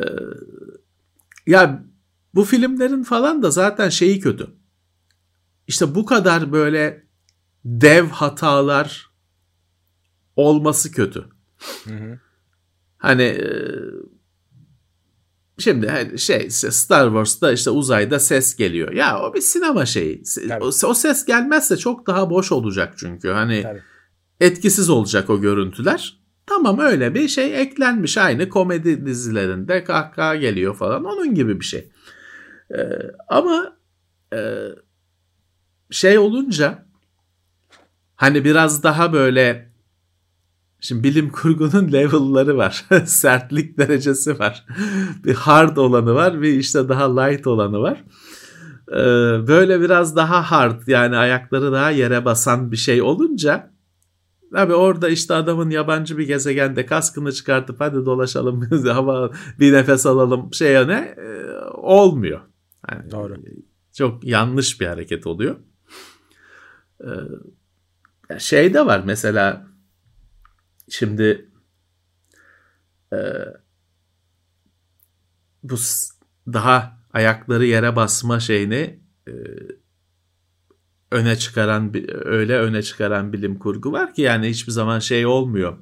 ya 1.48 1.84
bu 2.36 2.44
filmlerin 2.44 3.04
falan 3.04 3.44
da 3.44 3.52
zaten 3.52 3.90
şeyi 3.90 4.20
kötü. 4.20 4.48
İşte 5.68 5.96
bu 5.96 6.06
kadar 6.06 6.52
böyle 6.52 7.08
dev 7.66 8.06
hatalar 8.06 9.12
olması 10.36 10.92
kötü. 10.92 11.26
Hı 11.84 11.94
hı. 11.96 12.20
Hani 12.98 13.24
e, 13.24 13.48
şimdi 15.58 15.88
hani 15.88 16.20
şey 16.20 16.50
Star 16.50 17.08
Wars'ta 17.08 17.52
işte 17.52 17.70
uzayda 17.70 18.20
ses 18.20 18.56
geliyor. 18.56 18.92
Ya 18.92 19.22
o 19.22 19.34
bir 19.34 19.42
sinema 19.42 19.86
şeyi. 19.86 20.24
O, 20.62 20.66
o 20.66 20.94
ses 20.94 21.26
gelmezse 21.26 21.78
çok 21.78 22.08
daha 22.08 22.30
boş 22.30 22.52
olacak 22.52 22.94
çünkü. 22.98 23.30
Hani 23.30 23.62
Tabii. 23.64 23.82
etkisiz 24.40 24.90
olacak 24.90 25.30
o 25.30 25.42
görüntüler. 25.42 26.24
Tamam 26.46 26.80
öyle 26.80 27.16
bir 27.16 27.28
şey 27.28 27.62
eklenmiş 27.62 28.18
aynı 28.18 28.50
komedi 28.50 29.06
dizilerinde 29.06 29.84
kahkaha 29.84 30.36
geliyor 30.36 30.76
falan 30.76 31.06
onun 31.06 31.36
gibi 31.36 31.60
bir 31.60 31.66
şey. 31.66 31.90
Ee, 32.72 32.78
ama 33.30 33.78
e, 34.34 34.40
şey 35.92 36.18
olunca 36.18 36.86
hani 38.16 38.46
biraz 38.46 38.84
daha 38.84 39.14
böyle 39.14 39.73
Şimdi 40.84 41.04
bilim 41.04 41.30
kurgunun 41.30 41.92
level'ları 41.92 42.58
var. 42.58 42.86
Sertlik 43.06 43.78
derecesi 43.78 44.40
var. 44.40 44.66
bir 45.24 45.34
hard 45.34 45.78
olanı 45.78 46.16
var, 46.16 46.42
bir 46.42 46.54
işte 46.54 46.90
daha 46.90 47.22
light 47.22 47.48
olanı 47.48 47.80
var. 47.80 48.04
Ee, 48.92 48.98
böyle 49.48 49.82
biraz 49.82 50.16
daha 50.16 50.52
hard 50.52 50.88
yani 50.88 51.18
ayakları 51.18 51.72
daha 51.72 51.90
yere 51.90 52.26
basan 52.26 52.72
bir 52.72 52.78
şey 52.78 53.02
olunca 53.02 53.74
Abi 54.56 54.74
orada 54.74 55.10
işte 55.10 55.34
adamın 55.34 55.70
yabancı 55.70 56.18
bir 56.18 56.28
gezegende 56.28 56.86
kaskını 56.86 57.32
çıkartıp 57.32 57.82
hadi 57.82 58.06
dolaşalım 58.06 58.62
hava 58.88 59.32
bir 59.60 59.74
nefes 59.74 60.06
alalım 60.06 60.54
şeye 60.54 60.88
ne 60.88 61.16
e, 61.18 61.56
olmuyor. 61.74 62.42
Yani 62.92 63.12
Doğru. 63.12 63.36
Çok 63.94 64.24
yanlış 64.24 64.82
bir 64.82 64.88
hareket 64.88 65.28
oluyor. 65.28 65.56
Ee, 67.02 67.10
şey 68.40 68.74
de 68.74 68.86
var 68.86 69.02
mesela 69.06 69.73
şimdi 70.90 71.50
e, 73.14 73.18
bu 75.64 75.76
daha 76.48 77.00
ayakları 77.14 77.66
yere 77.66 77.96
basma 77.96 78.40
şeyini 78.40 79.00
e, 79.28 79.34
öne 81.12 81.36
çıkaran 81.36 81.94
öyle 82.26 82.58
öne 82.58 82.82
çıkaran 82.82 83.34
bilim 83.34 83.60
kurgu 83.60 83.92
var 83.92 84.14
ki 84.14 84.22
yani 84.22 84.50
hiçbir 84.50 84.72
zaman 84.72 85.00
şey 85.00 85.26
olmuyor. 85.26 85.78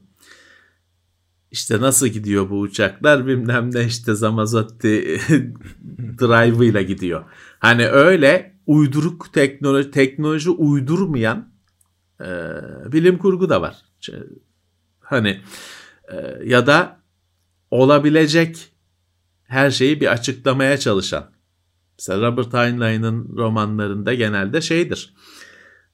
İşte 1.52 1.82
nasıl 1.82 2.08
gidiyor 2.08 2.50
bu 2.50 2.60
uçaklar 2.60 3.28
bilmem 3.28 3.74
ne 3.74 3.86
işte 3.86 4.16
Zamazotti 4.16 5.20
drive 6.20 6.68
ile 6.68 6.84
gidiyor. 6.84 7.26
Hani 7.60 7.88
öyle 7.88 8.56
uyduruk 8.68 9.34
teknoloji 9.34 9.92
teknoloji 9.92 10.50
uydurmayan 10.50 11.54
e, 12.22 12.28
bilim 12.92 13.18
kurgu 13.18 13.50
da 13.50 13.62
var. 13.62 13.76
Hani 15.12 15.42
e, 16.12 16.16
ya 16.44 16.68
da 16.68 17.00
olabilecek 17.72 18.72
her 19.44 19.72
şeyi 19.72 20.02
bir 20.02 20.12
açıklamaya 20.12 20.78
çalışan. 20.78 21.32
Mesela 22.00 22.28
Robert 22.28 22.54
Heinlein'in 22.54 23.38
romanlarında 23.38 24.14
genelde 24.14 24.62
şeydir. 24.62 25.14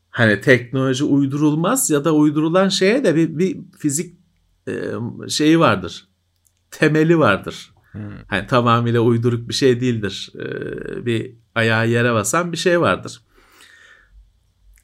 Hani 0.09 0.41
teknoloji 0.41 1.03
uydurulmaz 1.03 1.89
ya 1.89 2.05
da 2.05 2.13
uydurulan 2.13 2.69
şeye 2.69 3.03
de 3.03 3.15
bir, 3.15 3.37
bir 3.37 3.57
fizik 3.79 4.17
e, 4.67 4.73
şeyi 5.29 5.59
vardır. 5.59 6.07
Temeli 6.71 7.19
vardır. 7.19 7.73
Hmm. 7.91 8.01
Hani 8.27 8.47
tamamıyla 8.47 9.01
uyduruk 9.01 9.49
bir 9.49 9.53
şey 9.53 9.81
değildir. 9.81 10.29
E, 10.35 11.05
bir 11.05 11.35
ayağı 11.55 11.89
yere 11.89 12.13
basan 12.13 12.51
bir 12.51 12.57
şey 12.57 12.81
vardır. 12.81 13.21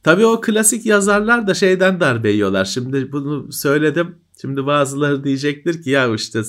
Tabii 0.04 0.26
o 0.26 0.42
klasik 0.42 0.86
yazarlar 0.86 1.48
da 1.48 1.54
şeyden 1.54 2.00
darbe 2.00 2.32
yiyorlar. 2.32 2.66
Şimdi 2.66 3.12
bunu 3.12 3.52
söyledim. 3.52 4.23
Şimdi 4.44 4.66
bazıları 4.66 5.24
diyecektir 5.24 5.82
ki 5.82 5.90
ya 5.90 6.14
işte 6.14 6.42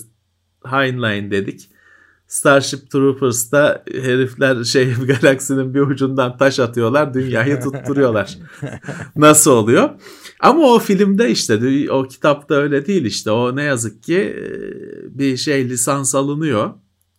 Heinlein 0.65 1.31
dedik. 1.31 1.69
Starship 2.27 2.91
Troopers'ta 2.91 3.85
herifler 3.93 4.65
şey 4.65 4.95
galaksinin 5.07 5.75
bir 5.75 5.81
ucundan 5.81 6.37
taş 6.37 6.61
atıyorlar, 6.61 7.15
dünyayı 7.15 7.61
tutturuyorlar. 7.61 8.39
Nasıl 9.17 9.51
oluyor? 9.51 9.91
Ama 10.41 10.61
o 10.61 10.79
filmde 10.79 11.31
işte 11.31 11.61
o 11.91 12.09
kitapta 12.09 12.55
öyle 12.55 12.87
değil 12.87 13.05
işte. 13.05 13.31
O 13.31 13.57
ne 13.57 13.63
yazık 13.63 14.03
ki 14.03 14.37
bir 15.09 15.37
şey 15.37 15.69
lisans 15.69 16.15
alınıyor. 16.15 16.71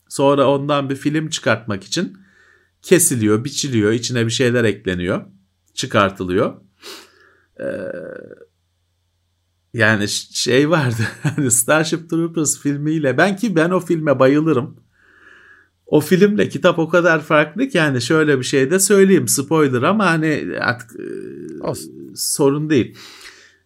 Sonra 0.09 0.47
ondan 0.47 0.89
bir 0.89 0.95
film 0.95 1.29
çıkartmak 1.29 1.83
için 1.83 2.17
kesiliyor, 2.81 3.43
biçiliyor, 3.43 3.91
içine 3.91 4.25
bir 4.25 4.31
şeyler 4.31 4.63
ekleniyor, 4.63 5.21
çıkartılıyor. 5.73 6.53
Ee, 7.59 7.65
yani 9.75 10.07
şey 10.31 10.69
vardı 10.69 11.01
hani 11.23 11.51
Starship 11.51 12.09
Troopers 12.09 12.59
filmiyle 12.59 13.17
ben 13.17 13.37
ki 13.37 13.55
ben 13.55 13.69
o 13.69 13.79
filme 13.79 14.19
bayılırım. 14.19 14.75
O 15.85 16.01
filmle 16.01 16.49
kitap 16.49 16.79
o 16.79 16.89
kadar 16.89 17.21
farklı 17.21 17.67
ki 17.67 17.77
yani 17.77 18.01
şöyle 18.01 18.39
bir 18.39 18.43
şey 18.43 18.71
de 18.71 18.79
söyleyeyim 18.79 19.27
spoiler 19.27 19.81
ama 19.81 20.05
hani 20.05 20.47
artık 20.59 20.99
e, 20.99 21.03
Olsun. 21.63 22.13
sorun 22.15 22.69
değil. 22.69 22.97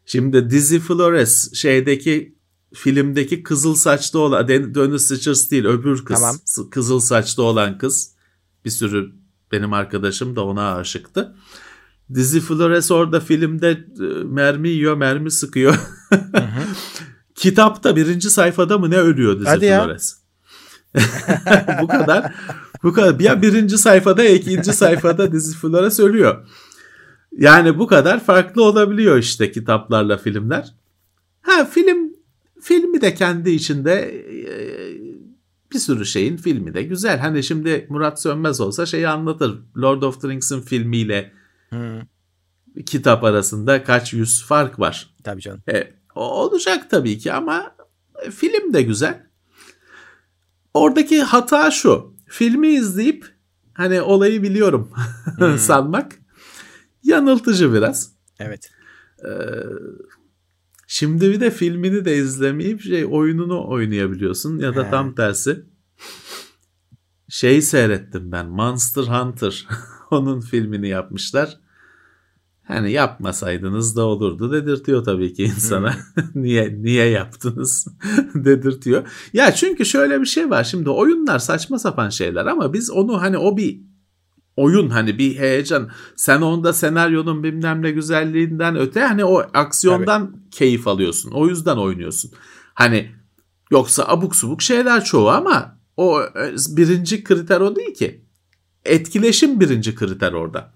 Şimdi 0.05 0.49
Dizzy 0.49 0.77
Flores 0.77 1.53
şeydeki 1.53 2.35
filmdeki 2.73 3.43
kızıl 3.43 3.75
saçlı 3.75 4.19
olan 4.19 4.47
Dennis 4.47 5.11
Richards 5.11 5.51
değil 5.51 5.65
öbür 5.65 6.05
kız 6.05 6.15
tamam. 6.19 6.69
kızıl 6.71 6.99
saçlı 6.99 7.43
olan 7.43 7.77
kız 7.77 8.13
bir 8.65 8.69
sürü 8.69 9.11
benim 9.51 9.73
arkadaşım 9.73 10.35
da 10.35 10.45
ona 10.45 10.75
aşıktı. 10.75 11.35
Dizzy 12.13 12.39
Flores 12.39 12.91
orada 12.91 13.19
filmde 13.19 13.69
e, 13.71 14.23
mermi 14.23 14.69
yiyor 14.69 14.97
mermi 14.97 15.31
sıkıyor. 15.31 15.79
Kitapta 17.35 17.95
birinci 17.95 18.29
sayfada 18.29 18.77
mı 18.77 18.91
ne 18.91 18.97
ölüyor 18.97 19.35
Dizzy 19.35 19.49
Hadi 19.49 19.67
Flores? 19.67 20.15
Ya. 20.95 21.79
bu 21.81 21.87
kadar. 21.87 22.33
Bu 22.83 22.93
kadar. 22.93 23.19
Ya 23.19 23.41
birinci 23.41 23.77
sayfada 23.77 24.23
ikinci 24.23 24.73
sayfada 24.73 25.31
dizi 25.31 25.57
Flora 25.57 25.91
söylüyor. 25.91 26.47
Yani 27.31 27.79
bu 27.79 27.87
kadar 27.87 28.23
farklı 28.23 28.63
olabiliyor 28.63 29.17
işte 29.17 29.51
kitaplarla 29.51 30.17
filmler. 30.17 30.73
Ha 31.41 31.65
film 31.65 32.13
filmi 32.61 33.01
de 33.01 33.13
kendi 33.13 33.49
içinde 33.49 33.93
e, 33.93 34.53
bir 35.73 35.79
sürü 35.79 36.05
şeyin 36.05 36.37
filmi 36.37 36.73
de 36.73 36.83
güzel. 36.83 37.19
Hani 37.19 37.43
şimdi 37.43 37.87
Murat 37.89 38.21
Sönmez 38.21 38.61
olsa 38.61 38.85
şeyi 38.85 39.07
anlatır. 39.07 39.59
Lord 39.77 40.01
of 40.01 40.21
the 40.21 40.27
Rings'in 40.27 40.61
filmiyle 40.61 41.31
hmm. 41.69 42.01
kitap 42.85 43.23
arasında 43.23 43.83
kaç 43.83 44.13
yüz 44.13 44.43
fark 44.45 44.79
var. 44.79 45.09
Tabii 45.23 45.41
canım. 45.41 45.61
E, 45.71 45.98
olacak 46.21 46.89
tabii 46.89 47.17
ki 47.17 47.33
ama 47.33 47.75
film 48.31 48.73
de 48.73 48.81
güzel. 48.81 49.29
Oradaki 50.73 51.21
hata 51.21 51.71
şu. 51.71 52.15
Filmi 52.25 52.67
izleyip 52.67 53.25
hani 53.73 54.01
olayı 54.01 54.43
biliyorum 54.43 54.91
hmm. 55.37 55.57
sanmak 55.57 56.15
yanıltıcı 57.03 57.73
biraz. 57.73 58.13
Evet. 58.39 58.71
Ee, 59.25 59.29
şimdi 60.87 61.29
bir 61.29 61.39
de 61.39 61.51
filmini 61.51 62.05
de 62.05 62.17
izlemeyip 62.17 62.81
şey 62.81 63.05
oyununu 63.05 63.67
oynayabiliyorsun 63.67 64.59
ya 64.59 64.75
da 64.75 64.87
He. 64.87 64.89
tam 64.89 65.15
tersi. 65.15 65.65
Şeyi 67.29 67.61
seyrettim 67.61 68.31
ben 68.31 68.47
Monster 68.47 69.03
Hunter. 69.03 69.67
Onun 70.11 70.41
filmini 70.41 70.89
yapmışlar. 70.89 71.59
Hani 72.69 72.91
yapmasaydınız 72.91 73.95
da 73.95 74.05
olurdu 74.05 74.51
dedirtiyor 74.51 75.03
tabii 75.03 75.33
ki 75.33 75.43
insana. 75.43 75.95
niye 76.35 76.77
niye 76.81 77.05
yaptınız 77.05 77.87
dedirtiyor. 78.35 79.07
Ya 79.33 79.55
çünkü 79.55 79.85
şöyle 79.85 80.21
bir 80.21 80.25
şey 80.25 80.49
var. 80.49 80.63
Şimdi 80.63 80.89
oyunlar 80.89 81.39
saçma 81.39 81.79
sapan 81.79 82.09
şeyler 82.09 82.45
ama 82.45 82.73
biz 82.73 82.91
onu 82.91 83.21
hani 83.21 83.37
o 83.37 83.57
bir 83.57 83.81
oyun 84.55 84.89
hani 84.89 85.17
bir 85.17 85.35
heyecan. 85.37 85.89
Sen 86.15 86.41
onda 86.41 86.73
senaryonun 86.73 87.43
bilmem 87.43 87.81
ne 87.81 87.91
güzelliğinden 87.91 88.75
öte 88.75 89.01
hani 89.01 89.25
o 89.25 89.37
aksiyondan 89.53 90.31
Tabii. 90.31 90.49
keyif 90.51 90.87
alıyorsun. 90.87 91.31
O 91.31 91.47
yüzden 91.47 91.77
oynuyorsun. 91.77 92.31
Hani 92.73 93.11
yoksa 93.71 94.03
abuk 94.07 94.35
subuk 94.35 94.61
şeyler 94.61 95.03
çoğu 95.03 95.29
ama 95.29 95.79
o 95.97 96.21
e, 96.21 96.55
birinci 96.69 97.23
kriter 97.23 97.61
o 97.61 97.75
değil 97.75 97.93
ki. 97.93 98.25
Etkileşim 98.85 99.59
birinci 99.59 99.95
kriter 99.95 100.33
orada. 100.33 100.73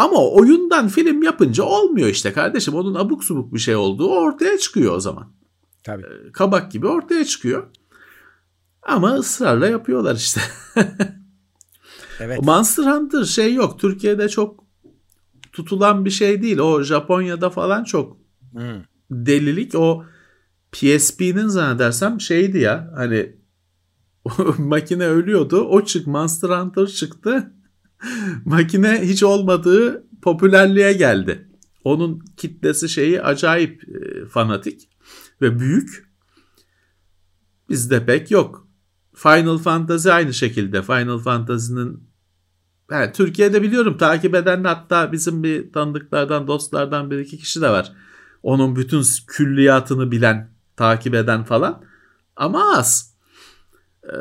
Ama 0.00 0.30
oyundan 0.30 0.88
film 0.88 1.22
yapınca 1.22 1.64
olmuyor 1.64 2.08
işte 2.08 2.32
kardeşim. 2.32 2.74
Onun 2.74 2.94
abuk 2.94 3.24
subuk 3.24 3.54
bir 3.54 3.58
şey 3.58 3.76
olduğu 3.76 4.10
ortaya 4.10 4.58
çıkıyor 4.58 4.94
o 4.94 5.00
zaman. 5.00 5.32
Tabii. 5.84 6.02
Ee, 6.02 6.32
kabak 6.32 6.72
gibi 6.72 6.86
ortaya 6.86 7.24
çıkıyor. 7.24 7.66
Ama 8.82 9.14
ısrarla 9.14 9.66
yapıyorlar 9.66 10.16
işte. 10.16 10.40
evet. 12.20 12.42
Monster 12.42 12.84
Hunter 12.84 13.24
şey 13.24 13.54
yok. 13.54 13.78
Türkiye'de 13.78 14.28
çok 14.28 14.64
tutulan 15.52 16.04
bir 16.04 16.10
şey 16.10 16.42
değil. 16.42 16.58
O 16.58 16.82
Japonya'da 16.82 17.50
falan 17.50 17.84
çok 17.84 18.16
hmm. 18.52 18.82
delilik. 19.10 19.74
O 19.74 20.04
PSP'nin 20.72 21.48
zannedersem 21.48 22.20
şeydi 22.20 22.58
ya 22.58 22.92
hani 22.96 23.36
makine 24.58 25.06
ölüyordu. 25.06 25.60
O 25.60 25.84
çık 25.84 26.06
Monster 26.06 26.48
Hunter 26.48 26.86
çıktı. 26.86 27.52
Makine 28.44 29.00
hiç 29.02 29.22
olmadığı 29.22 30.06
popülerliğe 30.22 30.92
geldi. 30.92 31.48
Onun 31.84 32.24
kitlesi 32.36 32.88
şeyi 32.88 33.22
acayip 33.22 33.82
e, 33.88 34.26
fanatik 34.26 34.88
ve 35.40 35.58
büyük. 35.58 36.10
Bizde 37.68 38.06
pek 38.06 38.30
yok. 38.30 38.68
Final 39.14 39.58
Fantasy 39.58 40.10
aynı 40.10 40.34
şekilde. 40.34 40.82
Final 40.82 41.18
Fantasy'nin 41.18 42.10
yani 42.90 43.12
Türkiye'de 43.12 43.62
biliyorum 43.62 43.98
takip 43.98 44.34
eden 44.34 44.64
hatta 44.64 45.12
bizim 45.12 45.42
bir 45.42 45.72
tanıdıklardan, 45.72 46.46
dostlardan 46.46 47.10
bir 47.10 47.18
iki 47.18 47.38
kişi 47.38 47.60
de 47.60 47.70
var. 47.70 47.92
Onun 48.42 48.76
bütün 48.76 49.04
külliyatını 49.26 50.10
bilen, 50.10 50.50
takip 50.76 51.14
eden 51.14 51.44
falan. 51.44 51.84
Ama 52.36 52.76
az. 52.76 53.14
Ee, 54.04 54.16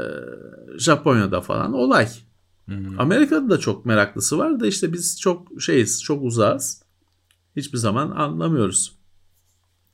Japonya'da 0.78 1.42
falan 1.42 1.74
olay. 1.74 2.08
Hmm. 2.70 3.00
Amerika'da 3.00 3.50
da 3.50 3.60
çok 3.60 3.86
meraklısı 3.86 4.38
var 4.38 4.60
da 4.60 4.68
işte 4.68 4.94
biz 4.94 5.20
çok 5.20 5.62
şeyiz, 5.62 6.04
çok 6.04 6.24
uzağız. 6.24 6.84
Hiçbir 7.56 7.78
zaman 7.78 8.12
anlamıyoruz. 8.12 9.00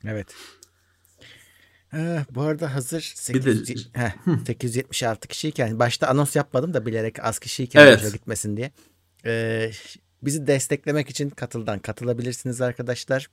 Evet. 0.04 0.34
Ee, 1.94 2.24
bu 2.30 2.42
arada 2.42 2.74
hazır 2.74 3.00
800, 3.00 3.68
de, 3.68 3.74
heh, 4.00 4.44
876 4.46 5.28
kişiyken 5.28 5.78
başta 5.78 6.08
anons 6.08 6.36
yapmadım 6.36 6.74
da 6.74 6.86
bilerek 6.86 7.24
az 7.24 7.38
kişiyken 7.38 7.86
evet. 7.86 8.12
gitmesin 8.12 8.56
diye. 8.56 8.72
Ee, 9.24 9.70
bizi 10.22 10.46
desteklemek 10.46 11.10
için 11.10 11.30
katıldan 11.30 11.78
katılabilirsiniz 11.78 12.60
arkadaşlar. 12.60 13.30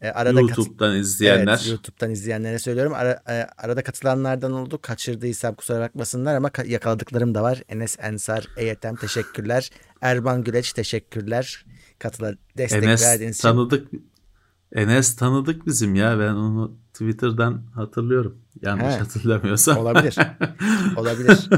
Ee, 0.00 0.08
arada 0.08 0.40
YouTube'dan 0.40 0.92
kat- 0.92 1.00
izleyenler. 1.00 1.52
Evet, 1.60 1.68
YouTube'dan 1.68 2.10
izleyenlere 2.10 2.58
söylüyorum. 2.58 2.92
Ara, 2.94 3.22
e, 3.28 3.46
arada 3.58 3.82
katılanlardan 3.82 4.52
oldu. 4.52 4.78
Kaçırdıysam 4.82 5.54
kusura 5.54 5.80
bakmasınlar 5.80 6.34
ama 6.34 6.48
ka- 6.48 6.68
yakaladıklarım 6.68 7.34
da 7.34 7.42
var. 7.42 7.62
Enes 7.68 7.96
Ensar, 8.00 8.46
EYTM 8.56 8.94
teşekkürler. 8.94 9.70
Erban 10.00 10.44
Güleç 10.44 10.72
teşekkürler. 10.72 11.64
Katıla 11.98 12.34
destek 12.56 12.84
Enes 12.84 13.02
verdiğiniz 13.02 13.36
için. 13.36 13.48
tanıdık 13.48 13.88
Enes 14.72 15.16
tanıdık 15.16 15.66
bizim 15.66 15.94
ya. 15.94 16.18
Ben 16.18 16.32
onu 16.32 16.76
Twitter'dan 16.92 17.62
hatırlıyorum. 17.74 18.38
Yanlış 18.62 18.94
He. 18.94 18.98
hatırlamıyorsam. 18.98 19.78
Olabilir. 19.78 20.16
Olabilir. 20.96 21.48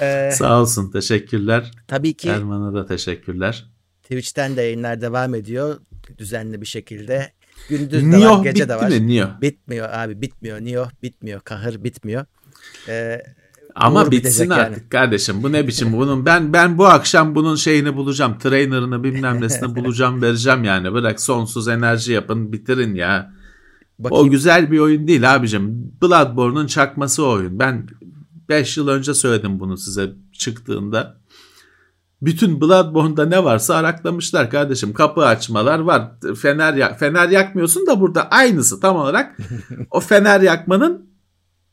ee, 0.00 0.30
Sağ 0.34 0.60
olsun. 0.60 0.90
Teşekkürler. 0.90 1.70
Tabii 1.88 2.14
ki. 2.14 2.28
Erman'a 2.28 2.74
da 2.74 2.86
teşekkürler. 2.86 3.66
Twitch'ten 4.02 4.56
de 4.56 4.62
yayınlar 4.62 5.00
devam 5.00 5.34
ediyor. 5.34 5.80
Düzenli 6.18 6.60
bir 6.60 6.66
şekilde. 6.66 7.32
Gündüz 7.68 8.12
de 8.12 8.26
var, 8.26 8.42
gece 8.42 8.68
de 8.68 8.76
var. 8.76 8.88
Mi? 8.88 9.08
Nio. 9.08 9.26
Bitmiyor 9.42 9.88
abi, 9.92 10.22
bitmiyor. 10.22 10.60
Nio 10.60 10.86
bitmiyor. 11.02 11.40
Kahır 11.40 11.84
bitmiyor. 11.84 12.24
Ee, 12.88 13.22
ama 13.74 14.10
bitsin 14.10 14.50
artık 14.50 14.78
yani. 14.78 14.88
kardeşim. 14.88 15.42
Bu 15.42 15.52
ne 15.52 15.66
biçim 15.68 15.92
bunun 15.92 16.26
ben 16.26 16.52
ben 16.52 16.78
bu 16.78 16.86
akşam 16.86 17.34
bunun 17.34 17.56
şeyini 17.56 17.96
bulacağım. 17.96 18.38
Trainer'ını 18.38 19.04
bilmem 19.04 19.40
nesini 19.40 19.76
bulacağım 19.76 20.22
vereceğim 20.22 20.64
yani. 20.64 20.92
Bırak 20.92 21.20
sonsuz 21.20 21.68
enerji 21.68 22.12
yapın 22.12 22.52
bitirin 22.52 22.94
ya. 22.94 23.32
Bakayım. 23.98 24.26
O 24.26 24.30
güzel 24.30 24.70
bir 24.70 24.78
oyun 24.78 25.08
değil 25.08 25.34
abicim. 25.34 25.92
Bloodborne'un 26.02 26.66
çakması 26.66 27.26
oyun. 27.26 27.58
Ben 27.58 27.86
5 28.48 28.76
yıl 28.76 28.88
önce 28.88 29.14
söyledim 29.14 29.60
bunu 29.60 29.76
size 29.76 30.10
çıktığında. 30.32 31.21
Bütün 32.22 32.60
Bloodborne'da 32.60 33.26
ne 33.26 33.44
varsa 33.44 33.74
araklamışlar 33.74 34.50
kardeşim. 34.50 34.92
Kapı 34.92 35.26
açmalar 35.26 35.78
var. 35.78 36.12
Fener 36.42 36.74
yak 36.74 36.98
fener 36.98 37.28
yakmıyorsun 37.28 37.86
da 37.86 38.00
burada 38.00 38.28
aynısı 38.28 38.80
tam 38.80 38.96
olarak. 38.96 39.36
o 39.90 40.00
fener 40.00 40.40
yakmanın 40.40 41.10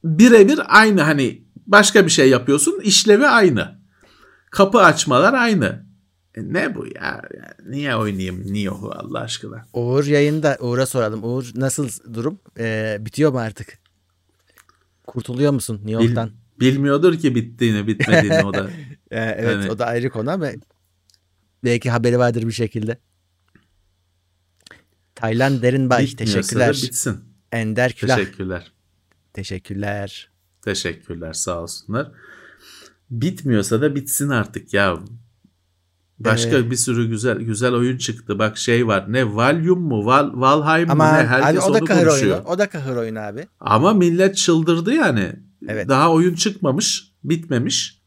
birebir 0.03 0.59
aynı 0.67 1.01
hani 1.01 1.43
başka 1.67 2.05
bir 2.05 2.11
şey 2.11 2.29
yapıyorsun 2.29 2.79
işlevi 2.83 3.27
aynı. 3.27 3.79
Kapı 4.51 4.79
açmalar 4.79 5.33
aynı. 5.33 5.85
E 6.35 6.53
ne 6.53 6.75
bu 6.75 6.85
ya? 6.95 7.21
Niye 7.65 7.95
oynayayım 7.95 8.53
Nioh'u 8.53 8.91
Allah 8.91 9.19
aşkına? 9.19 9.65
Uğur 9.73 10.05
yayında. 10.05 10.57
Uğur'a 10.59 10.85
soralım. 10.85 11.23
Uğur 11.23 11.51
nasıl 11.55 11.89
durum? 12.13 12.39
Ee, 12.59 12.97
bitiyor 12.99 13.31
mu 13.31 13.39
artık? 13.39 13.79
Kurtuluyor 15.07 15.51
musun 15.51 15.81
Nioh'tan? 15.85 16.29
Bil, 16.59 16.73
bilmiyordur 16.73 17.19
ki 17.19 17.35
bittiğini 17.35 17.87
bitmediğini 17.87 18.45
o 18.45 18.53
da. 18.53 18.69
ee, 19.11 19.35
evet 19.37 19.55
yani... 19.55 19.71
o 19.71 19.79
da 19.79 19.85
ayrı 19.85 20.09
konu 20.09 20.31
ama 20.31 20.49
belki 21.63 21.89
haberi 21.89 22.19
vardır 22.19 22.47
bir 22.47 22.51
şekilde. 22.51 22.97
Taylan 25.15 25.61
Derinbay 25.61 26.07
teşekkürler. 26.07 26.79
Bitsin. 26.83 27.19
Ender 27.51 27.93
Külah. 27.93 28.17
Teşekkürler. 28.17 28.71
Teşekkürler. 29.33 30.29
Teşekkürler 30.61 31.33
sağ 31.33 31.61
olsunlar. 31.61 32.11
Bitmiyorsa 33.09 33.81
da 33.81 33.95
bitsin 33.95 34.29
artık 34.29 34.73
ya. 34.73 34.99
Başka 36.19 36.49
evet. 36.57 36.71
bir 36.71 36.75
sürü 36.75 37.09
güzel 37.09 37.37
güzel 37.37 37.73
oyun 37.73 37.97
çıktı. 37.97 38.39
Bak 38.39 38.57
şey 38.57 38.87
var. 38.87 39.13
Ne 39.13 39.35
Valium 39.35 39.81
mu? 39.81 40.05
Val, 40.05 40.31
Valheim 40.33 40.91
Ama 40.91 41.11
mı 41.11 41.17
ne? 41.17 41.27
Herkes 41.27 41.63
abi, 41.63 41.71
o 41.71 41.73
da 41.73 41.79
kahır 41.79 42.05
konuşuyor. 42.05 42.37
Oyunu. 42.37 42.49
O 42.49 42.57
da 42.57 42.69
kahır 42.69 42.95
oyunu 42.95 43.19
abi. 43.19 43.47
Ama 43.59 43.93
millet 43.93 44.37
çıldırdı 44.37 44.93
yani. 44.93 45.33
Evet. 45.67 45.89
Daha 45.89 46.11
oyun 46.11 46.35
çıkmamış. 46.35 47.11
Bitmemiş. 47.23 47.98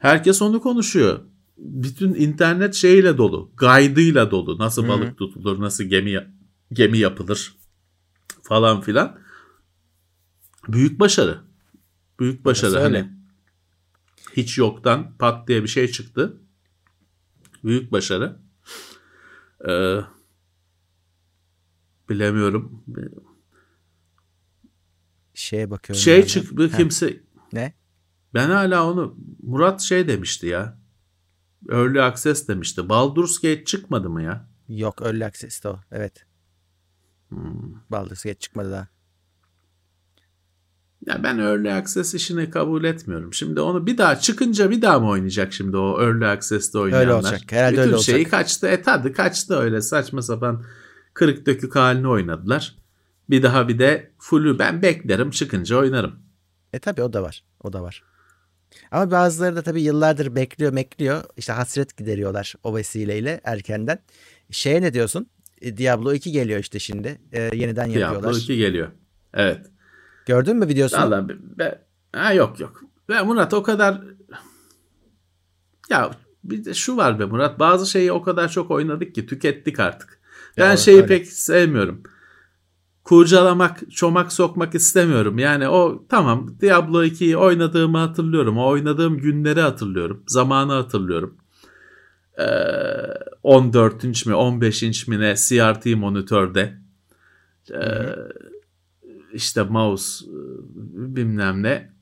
Herkes 0.00 0.42
onu 0.42 0.60
konuşuyor. 0.60 1.20
Bütün 1.58 2.14
internet 2.14 2.74
şeyle 2.74 3.18
dolu. 3.18 3.52
Guide'ıyla 3.56 4.30
dolu. 4.30 4.58
Nasıl 4.58 4.82
Hı-hı. 4.82 4.90
balık 4.90 5.18
tutulur, 5.18 5.60
nasıl 5.60 5.84
gemi 5.84 6.34
gemi 6.72 6.98
yapılır 6.98 7.56
falan 8.42 8.80
filan. 8.80 9.18
Büyük 10.68 11.00
başarı. 11.00 11.40
Büyük 12.20 12.44
başarı. 12.44 12.78
Hani 12.78 13.10
hiç 14.36 14.58
yoktan 14.58 15.16
pat 15.18 15.48
diye 15.48 15.62
bir 15.62 15.68
şey 15.68 15.88
çıktı. 15.88 16.40
Büyük 17.64 17.92
başarı. 17.92 18.40
Ee, 19.68 20.00
bilemiyorum. 22.08 22.84
Şeye 25.34 25.70
bakıyorum. 25.70 26.02
Şey 26.02 26.26
çıktı 26.26 26.70
kimse. 26.76 27.20
Ne? 27.52 27.79
Ben 28.34 28.50
hala 28.50 28.90
onu 28.90 29.16
Murat 29.42 29.80
şey 29.80 30.08
demişti 30.08 30.46
ya. 30.46 30.78
Early 31.70 32.02
Access 32.02 32.48
demişti. 32.48 32.88
Baldur's 32.88 33.38
Gate 33.38 33.64
çıkmadı 33.64 34.10
mı 34.10 34.22
ya? 34.22 34.48
Yok 34.68 35.02
Early 35.02 35.24
Access'te 35.24 35.68
o. 35.68 35.80
Evet. 35.92 36.26
Hmm. 37.28 37.74
Baldur's 37.90 38.24
Gate 38.24 38.38
çıkmadı 38.38 38.70
daha. 38.70 38.88
Ya 41.06 41.22
ben 41.22 41.38
Early 41.38 41.72
Access 41.72 42.14
işini 42.14 42.50
kabul 42.50 42.84
etmiyorum. 42.84 43.34
Şimdi 43.34 43.60
onu 43.60 43.86
bir 43.86 43.98
daha 43.98 44.20
çıkınca 44.20 44.70
bir 44.70 44.82
daha 44.82 45.00
mı 45.00 45.08
oynayacak 45.08 45.52
şimdi 45.52 45.76
o 45.76 46.02
Early 46.02 46.26
Access'te 46.26 46.78
oynayanlar? 46.78 47.06
Öyle 47.06 47.14
olacak. 47.14 47.52
Herhalde 47.52 47.72
Bütün 47.72 47.82
öyle 47.82 47.94
olacak. 47.94 48.14
şeyi 48.14 48.24
kaçtı. 48.24 48.66
E 48.66 48.82
tadı 48.82 49.12
kaçtı 49.12 49.54
öyle 49.54 49.80
saçma 49.80 50.22
sapan 50.22 50.64
kırık 51.14 51.46
dökük 51.46 51.76
halini 51.76 52.08
oynadılar. 52.08 52.76
Bir 53.30 53.42
daha 53.42 53.68
bir 53.68 53.78
de 53.78 54.12
full'ü 54.18 54.58
ben 54.58 54.82
beklerim 54.82 55.30
çıkınca 55.30 55.76
oynarım. 55.76 56.14
E 56.72 56.78
tabi 56.78 57.02
o 57.02 57.12
da 57.12 57.22
var. 57.22 57.44
O 57.60 57.72
da 57.72 57.82
var. 57.82 58.09
Ama 58.90 59.10
bazıları 59.10 59.56
da 59.56 59.62
tabii 59.62 59.82
yıllardır 59.82 60.34
bekliyor 60.34 60.76
bekliyor. 60.76 61.24
İşte 61.36 61.52
hasret 61.52 61.96
gideriyorlar 61.96 62.54
o 62.64 62.76
vesileyle 62.76 63.40
erkenden. 63.44 63.98
Şeye 64.50 64.82
ne 64.82 64.94
diyorsun? 64.94 65.26
E, 65.60 65.76
Diablo 65.76 66.12
2 66.12 66.32
geliyor 66.32 66.60
işte 66.60 66.78
şimdi. 66.78 67.20
E, 67.32 67.40
yeniden 67.40 67.86
yapıyorlar. 67.86 68.22
Diablo 68.22 68.36
2 68.36 68.56
geliyor. 68.56 68.88
Evet. 69.34 69.66
Gördün 70.26 70.56
mü 70.56 70.68
videosunu? 70.68 71.00
Valla 71.00 71.28
be, 71.28 71.84
ha 72.12 72.32
yok 72.32 72.60
yok. 72.60 72.82
Ve 73.08 73.22
Murat 73.22 73.54
o 73.54 73.62
kadar 73.62 74.00
ya 75.90 76.10
bir 76.44 76.64
de 76.64 76.74
şu 76.74 76.96
var 76.96 77.18
be 77.18 77.24
Murat 77.24 77.58
bazı 77.58 77.86
şeyi 77.86 78.12
o 78.12 78.22
kadar 78.22 78.48
çok 78.48 78.70
oynadık 78.70 79.14
ki 79.14 79.26
tükettik 79.26 79.80
artık. 79.80 80.20
Ben 80.58 80.70
ya, 80.70 80.76
şeyi 80.76 80.96
öyle. 80.96 81.06
pek 81.06 81.26
sevmiyorum. 81.26 82.02
Kurcalamak, 83.10 83.92
çomak 83.92 84.32
sokmak 84.32 84.74
istemiyorum. 84.74 85.38
Yani 85.38 85.68
o 85.68 86.04
tamam 86.08 86.56
Diablo 86.60 87.04
2'yi 87.04 87.36
oynadığımı 87.36 87.98
hatırlıyorum. 87.98 88.58
O 88.58 88.66
oynadığım 88.66 89.18
günleri 89.18 89.60
hatırlıyorum. 89.60 90.22
Zamanı 90.26 90.72
hatırlıyorum. 90.72 91.36
Ee, 92.38 92.44
14 93.42 94.04
inç 94.04 94.26
mi 94.26 94.34
15 94.34 94.82
inç 94.82 95.08
mi 95.08 95.20
ne 95.20 95.34
CRT 95.36 95.86
monitörde. 95.86 96.78
Ee, 97.72 98.16
işte 99.32 99.62
mouse 99.62 100.24
bilmem 100.94 101.62
ne. 101.62 101.92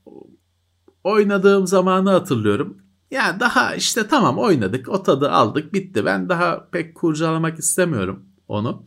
Oynadığım 1.04 1.66
zamanı 1.66 2.10
hatırlıyorum. 2.10 2.78
Ya 3.10 3.40
daha 3.40 3.74
işte 3.74 4.08
tamam 4.08 4.38
oynadık 4.38 4.88
o 4.88 5.02
tadı 5.02 5.30
aldık 5.30 5.72
bitti. 5.72 6.04
Ben 6.04 6.28
daha 6.28 6.68
pek 6.70 6.94
kurcalamak 6.94 7.58
istemiyorum 7.58 8.22
onu. 8.48 8.86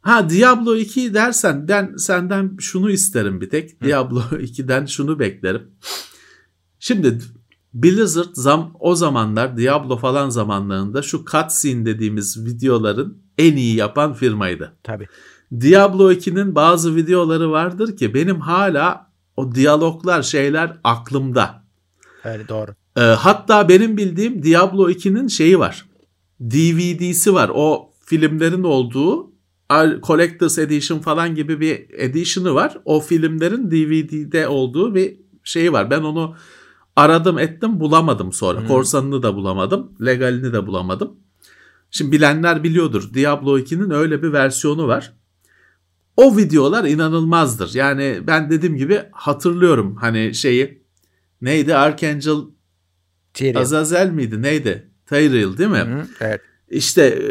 Ha 0.00 0.30
Diablo 0.30 0.76
2 0.76 1.14
dersen 1.14 1.68
ben 1.68 1.96
senden 1.96 2.56
şunu 2.60 2.90
isterim 2.90 3.40
bir 3.40 3.50
tek. 3.50 3.70
Hı. 3.70 3.86
Diablo 3.86 4.20
2'den 4.30 4.86
şunu 4.86 5.18
beklerim. 5.18 5.62
Şimdi 6.80 7.18
Blizzard 7.74 8.34
zam 8.34 8.72
o 8.80 8.94
zamanlar 8.94 9.56
Diablo 9.56 9.96
falan 9.96 10.28
zamanlarında 10.30 11.02
şu 11.02 11.24
cutscene 11.24 11.86
dediğimiz 11.86 12.46
videoların 12.46 13.22
en 13.38 13.56
iyi 13.56 13.76
yapan 13.76 14.14
firmaydı. 14.14 14.76
Tabii. 14.82 15.06
Diablo 15.60 16.12
2'nin 16.12 16.54
bazı 16.54 16.96
videoları 16.96 17.50
vardır 17.50 17.96
ki 17.96 18.14
benim 18.14 18.40
hala 18.40 19.10
o 19.36 19.54
diyaloglar 19.54 20.22
şeyler 20.22 20.76
aklımda. 20.84 21.64
Evet 22.24 22.48
doğru. 22.48 22.70
Ee, 22.96 23.00
hatta 23.00 23.68
benim 23.68 23.96
bildiğim 23.96 24.42
Diablo 24.42 24.90
2'nin 24.90 25.28
şeyi 25.28 25.58
var. 25.58 25.88
DVD'si 26.40 27.34
var. 27.34 27.50
O 27.54 27.90
filmlerin 28.04 28.62
olduğu 28.62 29.32
Collector's 30.02 30.58
Edition 30.58 30.98
falan 30.98 31.34
gibi 31.34 31.60
bir 31.60 31.90
edition'ı 31.90 32.54
var. 32.54 32.78
O 32.84 33.00
filmlerin 33.00 33.70
DVD'de 33.70 34.48
olduğu 34.48 34.94
bir 34.94 35.16
şeyi 35.44 35.72
var. 35.72 35.90
Ben 35.90 36.00
onu 36.00 36.36
aradım 36.96 37.38
ettim 37.38 37.80
bulamadım 37.80 38.32
sonra. 38.32 38.60
Hmm. 38.60 38.68
Korsanını 38.68 39.22
da 39.22 39.34
bulamadım. 39.34 39.92
Legalini 40.06 40.52
de 40.52 40.66
bulamadım. 40.66 41.16
Şimdi 41.90 42.12
bilenler 42.12 42.64
biliyordur. 42.64 43.14
Diablo 43.14 43.58
2'nin 43.58 43.90
öyle 43.90 44.22
bir 44.22 44.32
versiyonu 44.32 44.88
var. 44.88 45.12
O 46.16 46.36
videolar 46.36 46.84
inanılmazdır. 46.84 47.74
Yani 47.74 48.20
ben 48.26 48.50
dediğim 48.50 48.76
gibi 48.76 49.02
hatırlıyorum 49.12 49.96
hani 49.96 50.34
şeyi. 50.34 50.82
Neydi? 51.40 51.74
Archangel 51.74 52.36
Tyrion. 53.34 53.60
Azazel 53.60 54.10
miydi? 54.10 54.42
Neydi? 54.42 54.90
Tyrael 55.06 55.58
değil 55.58 55.70
mi? 55.70 55.78
Hı, 55.78 56.06
evet. 56.20 56.40
İşte 56.68 57.02
e, 57.02 57.28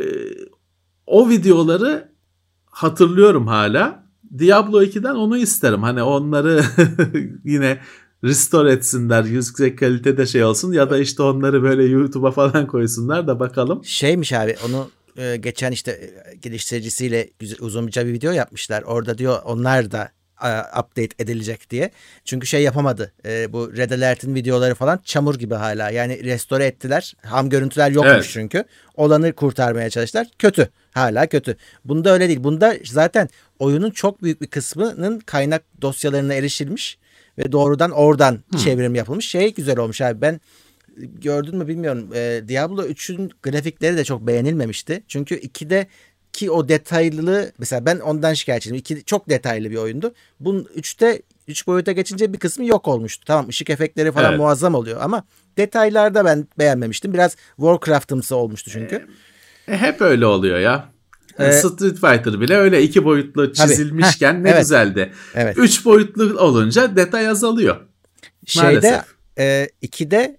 o 1.05 1.29
videoları 1.29 2.11
hatırlıyorum 2.78 3.47
hala. 3.47 4.03
Diablo 4.39 4.84
2'den 4.84 5.15
onu 5.15 5.38
isterim. 5.38 5.84
Hani 5.84 6.03
onları 6.03 6.63
yine 7.45 7.80
restore 8.23 8.71
etsinler. 8.71 9.23
Yüksek 9.23 9.80
kalitede 9.80 10.25
şey 10.25 10.43
olsun 10.43 10.73
ya 10.73 10.89
da 10.89 10.97
işte 10.97 11.23
onları 11.23 11.63
böyle 11.63 11.84
YouTube'a 11.84 12.32
falan 12.32 12.67
koysunlar 12.67 13.28
da 13.28 13.39
bakalım. 13.39 13.86
Şeymiş 13.86 14.34
abi 14.34 14.55
onu 14.65 14.89
e, 15.17 15.38
geçen 15.38 15.71
işte 15.71 15.91
e, 15.91 16.36
geliştiricisiyle 16.36 17.30
uzun 17.59 17.88
bir 17.88 18.05
video 18.05 18.32
yapmışlar. 18.32 18.82
Orada 18.82 19.17
diyor 19.17 19.38
onlar 19.45 19.91
da 19.91 20.11
update 20.80 21.09
edilecek 21.19 21.69
diye. 21.69 21.91
Çünkü 22.25 22.47
şey 22.47 22.63
yapamadı. 22.63 23.13
E, 23.25 23.53
bu 23.53 23.78
Red 23.78 23.91
Alert'in 23.91 24.36
videoları 24.36 24.75
falan 24.75 24.99
çamur 25.03 25.36
gibi 25.36 25.55
hala. 25.55 25.89
Yani 25.89 26.23
restore 26.23 26.65
ettiler. 26.65 27.13
Ham 27.25 27.49
görüntüler 27.49 27.91
yokmuş 27.91 28.13
evet. 28.13 28.30
çünkü. 28.34 28.63
Olanı 28.95 29.34
kurtarmaya 29.34 29.89
çalıştılar. 29.89 30.28
Kötü. 30.39 30.69
Hala 30.97 31.27
kötü. 31.27 31.57
Bunda 31.85 32.13
öyle 32.13 32.27
değil. 32.27 32.43
Bunda 32.43 32.75
zaten 32.85 33.29
oyunun 33.59 33.91
çok 33.91 34.23
büyük 34.23 34.41
bir 34.41 34.47
kısmının 34.47 35.19
kaynak 35.19 35.63
dosyalarına 35.81 36.33
erişilmiş 36.33 36.97
ve 37.37 37.51
doğrudan 37.51 37.91
oradan 37.91 38.39
hmm. 38.49 38.59
çevrim 38.59 38.95
yapılmış. 38.95 39.29
Şey 39.29 39.53
güzel 39.53 39.79
olmuş 39.79 40.01
abi. 40.01 40.21
Ben 40.21 40.41
gördün 40.97 41.57
mü 41.57 41.67
bilmiyorum. 41.67 42.09
E, 42.13 42.41
Diablo 42.47 42.83
3'ün 42.85 43.31
grafikleri 43.43 43.97
de 43.97 44.03
çok 44.03 44.27
beğenilmemişti. 44.27 45.03
Çünkü 45.07 45.35
2'de 45.35 45.87
ki 46.33 46.51
o 46.51 46.69
detaylı 46.69 47.51
mesela 47.57 47.85
ben 47.85 47.99
ondan 47.99 48.33
şikayetçiyim. 48.33 48.77
İki 48.77 49.03
çok 49.03 49.29
detaylı 49.29 49.71
bir 49.71 49.75
oyundu. 49.75 50.13
Bunun 50.39 50.63
3'te 50.63 51.21
3 51.47 51.67
boyuta 51.67 51.91
geçince 51.91 52.33
bir 52.33 52.39
kısmı 52.39 52.65
yok 52.65 52.87
olmuştu. 52.87 53.23
Tamam 53.25 53.49
ışık 53.49 53.69
efektleri 53.69 54.11
falan 54.11 54.29
evet. 54.29 54.39
muazzam 54.39 54.75
oluyor 54.75 55.01
ama 55.01 55.23
detaylarda 55.57 56.25
ben 56.25 56.47
beğenmemiştim. 56.59 57.13
Biraz 57.13 57.35
Warcraft'ımsı 57.55 58.35
olmuştu 58.35 58.71
çünkü. 58.71 59.07
E, 59.68 59.78
hep 59.78 60.01
öyle 60.01 60.26
oluyor 60.26 60.59
ya. 60.59 60.89
Ee, 61.39 61.51
Street 61.51 61.95
Fighter 61.95 62.41
bile 62.41 62.55
öyle 62.55 62.84
iki 62.84 63.05
boyutlu 63.05 63.53
çizilmişken 63.53 64.34
Heh, 64.34 64.39
ne 64.39 64.49
evet. 64.49 64.59
güzeldi. 64.59 65.13
Evet. 65.36 65.57
Üç 65.57 65.86
boyutlu 65.86 66.39
olunca 66.39 66.95
detay 66.95 67.28
azalıyor. 67.28 67.78
Şeyde 68.45 69.01
e, 69.39 69.70
ikide 69.82 70.38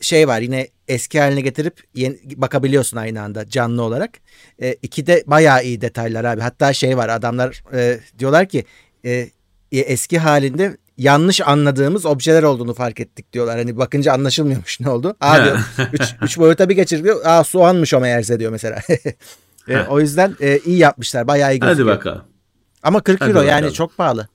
şey 0.00 0.28
var 0.28 0.40
yine 0.40 0.68
eski 0.88 1.20
haline 1.20 1.40
getirip 1.40 1.82
yeni, 1.94 2.18
bakabiliyorsun 2.36 2.96
aynı 2.96 3.22
anda 3.22 3.48
canlı 3.48 3.82
olarak. 3.82 4.10
E, 4.62 4.72
ikide 4.82 5.24
bayağı 5.26 5.64
iyi 5.64 5.80
detaylar 5.80 6.24
abi. 6.24 6.40
Hatta 6.40 6.72
şey 6.72 6.96
var 6.96 7.08
adamlar 7.08 7.62
e, 7.74 8.00
diyorlar 8.18 8.48
ki 8.48 8.64
e, 9.04 9.28
eski 9.72 10.18
halinde 10.18 10.76
yanlış 11.00 11.40
anladığımız 11.40 12.06
objeler 12.06 12.42
olduğunu 12.42 12.74
fark 12.74 13.00
ettik 13.00 13.32
diyorlar. 13.32 13.58
Hani 13.58 13.76
bakınca 13.76 14.12
anlaşılmıyormuş 14.12 14.80
ne 14.80 14.90
oldu. 14.90 15.16
Aa 15.20 15.44
diyor 15.44 15.58
3 16.22 16.38
boyuta 16.38 16.68
bir 16.68 16.76
geçir 16.76 17.04
diyor. 17.04 17.20
Aa 17.24 17.44
soğanmış 17.44 17.94
o 17.94 18.00
meğerse 18.00 18.40
diyor 18.40 18.52
mesela. 18.52 18.80
e, 19.68 19.80
o 19.80 20.00
yüzden 20.00 20.36
e, 20.40 20.58
iyi 20.58 20.78
yapmışlar. 20.78 21.26
Bayağı 21.26 21.54
iyi 21.54 21.60
gözüküyor. 21.60 21.88
Hadi 21.88 21.98
bakalım. 21.98 22.24
Ama 22.82 23.00
40 23.00 23.20
Hadi 23.20 23.30
euro 23.30 23.38
bakalım. 23.38 23.64
yani 23.64 23.72
çok 23.72 23.96
pahalı. 23.96 24.28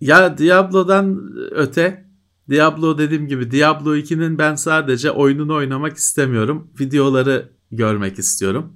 Ya 0.00 0.38
Diablo'dan 0.38 1.32
öte 1.50 2.04
Diablo 2.50 2.98
dediğim 2.98 3.28
gibi 3.28 3.50
Diablo 3.50 3.96
2'nin 3.96 4.38
ben 4.38 4.54
sadece 4.54 5.10
oyununu 5.10 5.54
oynamak 5.54 5.96
istemiyorum. 5.96 6.70
Videoları 6.80 7.52
görmek 7.72 8.18
istiyorum. 8.18 8.72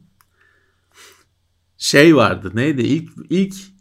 Şey 1.78 2.16
vardı 2.16 2.50
neydi 2.54 2.82
ilk 2.82 3.10
ilk 3.30 3.73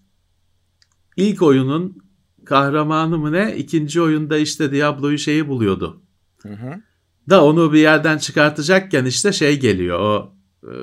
ilk 1.18 1.41
oyunun 1.41 2.03
kahramanı 2.45 3.18
mı 3.18 3.32
ne 3.32 3.55
ikinci 3.55 4.01
oyunda 4.01 4.38
işte 4.38 4.72
Diablo'yu 4.72 5.18
şeyi 5.18 5.47
buluyordu. 5.47 6.01
Hı 6.41 6.49
hı. 6.49 6.82
Da 7.30 7.45
onu 7.45 7.74
bir 7.74 7.80
yerden 7.80 8.18
çıkartacakken 8.18 9.05
işte 9.05 9.32
şey 9.32 9.59
geliyor 9.59 9.99
o 9.99 10.36
e, 10.64 10.74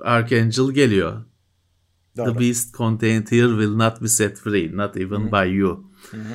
Archangel 0.00 0.70
geliyor. 0.70 1.24
Doğru. 2.16 2.32
The 2.32 2.40
beast 2.40 2.76
contained 2.76 3.30
here 3.30 3.48
will 3.48 3.76
not 3.76 4.02
be 4.02 4.08
set 4.08 4.38
free, 4.38 4.76
not 4.76 4.96
even 4.96 5.20
hı. 5.20 5.32
by 5.32 5.56
you. 5.56 5.84
Hı 6.10 6.16
hı 6.16 6.34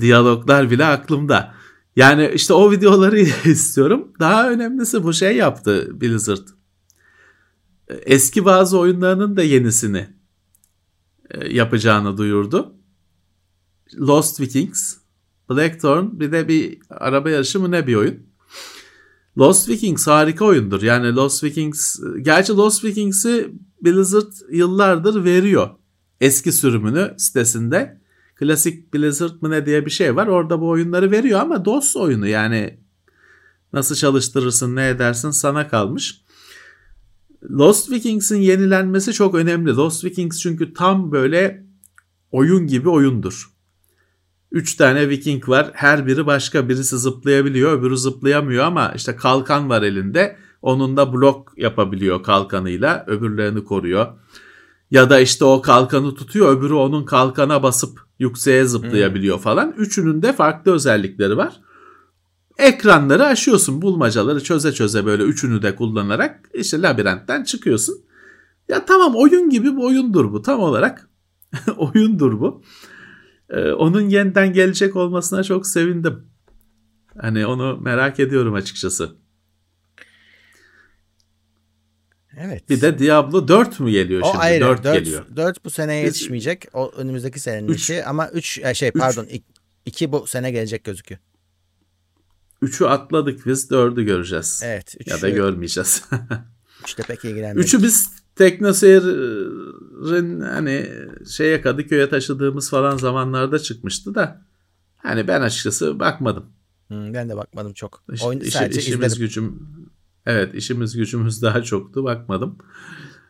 diyaloglar 0.00 0.70
bile 0.70 0.84
aklımda. 0.84 1.54
Yani 1.96 2.30
işte 2.34 2.54
o 2.54 2.70
videoları 2.70 3.18
istiyorum. 3.44 4.12
Daha 4.20 4.50
önemlisi 4.50 5.04
bu 5.04 5.12
şey 5.12 5.36
yaptı 5.36 6.00
Blizzard. 6.00 6.48
Eski 7.88 8.44
bazı 8.44 8.78
oyunlarının 8.78 9.36
da 9.36 9.42
yenisini 9.42 9.98
e, 9.98 10.15
yapacağını 11.50 12.16
duyurdu. 12.16 12.74
Lost 13.98 14.40
Vikings, 14.40 14.96
Blackthorn 15.50 16.20
bir 16.20 16.32
de 16.32 16.48
bir 16.48 16.78
araba 16.90 17.30
yarışı 17.30 17.60
mı 17.60 17.70
ne 17.70 17.86
bir 17.86 17.94
oyun. 17.94 18.26
Lost 19.38 19.68
Vikings 19.68 20.06
harika 20.06 20.44
oyundur. 20.44 20.82
Yani 20.82 21.14
Lost 21.14 21.44
Vikings, 21.44 22.00
gerçi 22.22 22.52
Lost 22.52 22.84
Vikings'i 22.84 23.52
Blizzard 23.82 24.32
yıllardır 24.50 25.24
veriyor. 25.24 25.70
Eski 26.20 26.52
sürümünü 26.52 27.14
sitesinde. 27.18 28.00
Klasik 28.36 28.94
Blizzard 28.94 29.42
mı 29.42 29.50
ne 29.50 29.66
diye 29.66 29.86
bir 29.86 29.90
şey 29.90 30.16
var. 30.16 30.26
Orada 30.26 30.60
bu 30.60 30.68
oyunları 30.68 31.10
veriyor 31.10 31.40
ama 31.40 31.64
DOS 31.64 31.96
oyunu 31.96 32.26
yani 32.26 32.80
nasıl 33.72 33.94
çalıştırırsın 33.94 34.76
ne 34.76 34.88
edersin 34.88 35.30
sana 35.30 35.68
kalmış. 35.68 36.22
Lost 37.50 37.90
Vikings'in 37.90 38.40
yenilenmesi 38.40 39.12
çok 39.12 39.34
önemli. 39.34 39.76
Lost 39.76 40.04
Vikings 40.04 40.40
çünkü 40.40 40.74
tam 40.74 41.12
böyle 41.12 41.66
oyun 42.30 42.66
gibi 42.66 42.88
oyundur. 42.88 43.50
Üç 44.52 44.74
tane 44.74 45.08
Viking 45.08 45.48
var. 45.48 45.70
Her 45.74 46.06
biri 46.06 46.26
başka. 46.26 46.68
Birisi 46.68 46.98
zıplayabiliyor, 46.98 47.78
öbürü 47.78 47.96
zıplayamıyor 47.96 48.64
ama 48.64 48.92
işte 48.96 49.16
kalkan 49.16 49.70
var 49.70 49.82
elinde. 49.82 50.36
Onun 50.62 50.96
da 50.96 51.12
blok 51.12 51.52
yapabiliyor 51.56 52.22
kalkanıyla. 52.22 53.04
Öbürlerini 53.06 53.64
koruyor. 53.64 54.06
Ya 54.90 55.10
da 55.10 55.20
işte 55.20 55.44
o 55.44 55.62
kalkanı 55.62 56.14
tutuyor, 56.14 56.56
öbürü 56.56 56.74
onun 56.74 57.04
kalkana 57.04 57.62
basıp 57.62 58.00
yükseğe 58.18 58.64
zıplayabiliyor 58.64 59.36
hmm. 59.36 59.42
falan. 59.42 59.74
Üçünün 59.78 60.22
de 60.22 60.32
farklı 60.32 60.72
özellikleri 60.72 61.36
var. 61.36 61.60
Ekranları 62.58 63.24
aşıyorsun. 63.24 63.82
Bulmacaları 63.82 64.42
çöze 64.42 64.72
çöze 64.72 65.06
böyle 65.06 65.22
üçünü 65.22 65.62
de 65.62 65.74
kullanarak 65.74 66.50
işte 66.54 66.82
labirentten 66.82 67.44
çıkıyorsun. 67.44 68.04
Ya 68.68 68.84
tamam 68.84 69.16
oyun 69.16 69.50
gibi 69.50 69.76
bir 69.76 69.82
oyundur 69.82 70.32
bu 70.32 70.42
tam 70.42 70.60
olarak. 70.60 71.08
oyundur 71.76 72.40
bu. 72.40 72.62
Ee, 73.50 73.72
onun 73.72 74.08
yeniden 74.08 74.52
gelecek 74.52 74.96
olmasına 74.96 75.42
çok 75.42 75.66
sevindim. 75.66 76.26
Hani 77.18 77.46
onu 77.46 77.80
merak 77.80 78.20
ediyorum 78.20 78.54
açıkçası. 78.54 79.16
Evet. 82.36 82.68
Bir 82.70 82.80
de 82.80 82.98
Diablo 82.98 83.48
4 83.48 83.80
mü 83.80 83.90
geliyor 83.90 84.22
o 84.24 84.26
şimdi? 84.26 84.38
ayrı. 84.38 84.64
4, 84.64 84.84
4, 84.84 84.98
geliyor. 84.98 85.26
4 85.36 85.64
bu 85.64 85.70
seneye 85.70 86.04
yetişmeyecek. 86.04 86.64
O 86.72 86.92
önümüzdeki 86.96 87.40
senenin 87.40 87.68
Üç. 87.68 87.80
işi 87.80 88.04
ama 88.04 88.28
3 88.28 88.76
şey 88.76 88.90
pardon 88.90 89.26
2 89.86 90.12
bu 90.12 90.26
sene 90.26 90.50
gelecek 90.50 90.84
gözüküyor. 90.84 91.20
3'ü 92.62 92.86
atladık 92.86 93.46
biz 93.46 93.70
4'ü 93.70 94.02
göreceğiz. 94.02 94.60
Evet. 94.64 94.94
3 95.00 95.06
Ya 95.08 95.22
da 95.22 95.28
görmeyeceğiz. 95.28 96.02
üçte 96.84 97.02
pek 97.02 97.24
ilgilenmedik. 97.24 97.64
Üçü 97.68 97.82
biz 97.82 98.10
Teknoseyir'in 98.36 100.40
hani 100.40 100.90
şeye 101.30 101.60
Kadıköy'e 101.60 102.08
taşıdığımız 102.08 102.70
falan 102.70 102.96
zamanlarda 102.96 103.58
çıkmıştı 103.58 104.14
da 104.14 104.42
hani 104.96 105.28
ben 105.28 105.40
açıkçası 105.40 106.00
bakmadım. 106.00 106.46
Hmm, 106.88 107.14
ben 107.14 107.28
de 107.28 107.36
bakmadım 107.36 107.72
çok. 107.72 108.02
İş- 108.12 108.22
Oyun 108.22 108.40
işi- 108.40 108.50
sadece 108.50 108.80
işimiz 108.80 109.06
izledim. 109.12 109.26
gücüm 109.26 109.68
evet 110.26 110.54
işimiz 110.54 110.96
gücümüz 110.96 111.42
daha 111.42 111.62
çoktu 111.62 112.04
bakmadım. 112.04 112.58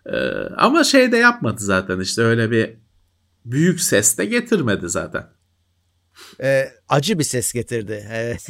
Ee, 0.07 0.17
ama 0.57 0.85
şey 0.85 1.13
de 1.13 1.17
yapmadı 1.17 1.57
zaten 1.65 2.01
işte 2.01 2.23
öyle 2.23 2.51
bir 2.51 2.71
büyük 3.45 3.81
ses 3.81 4.19
de 4.19 4.25
getirmedi 4.25 4.89
zaten. 4.89 5.29
Ee, 6.43 6.69
acı 6.89 7.19
bir 7.19 7.25
ses 7.25 7.53
getirdi. 7.53 8.07
Evet. 8.13 8.49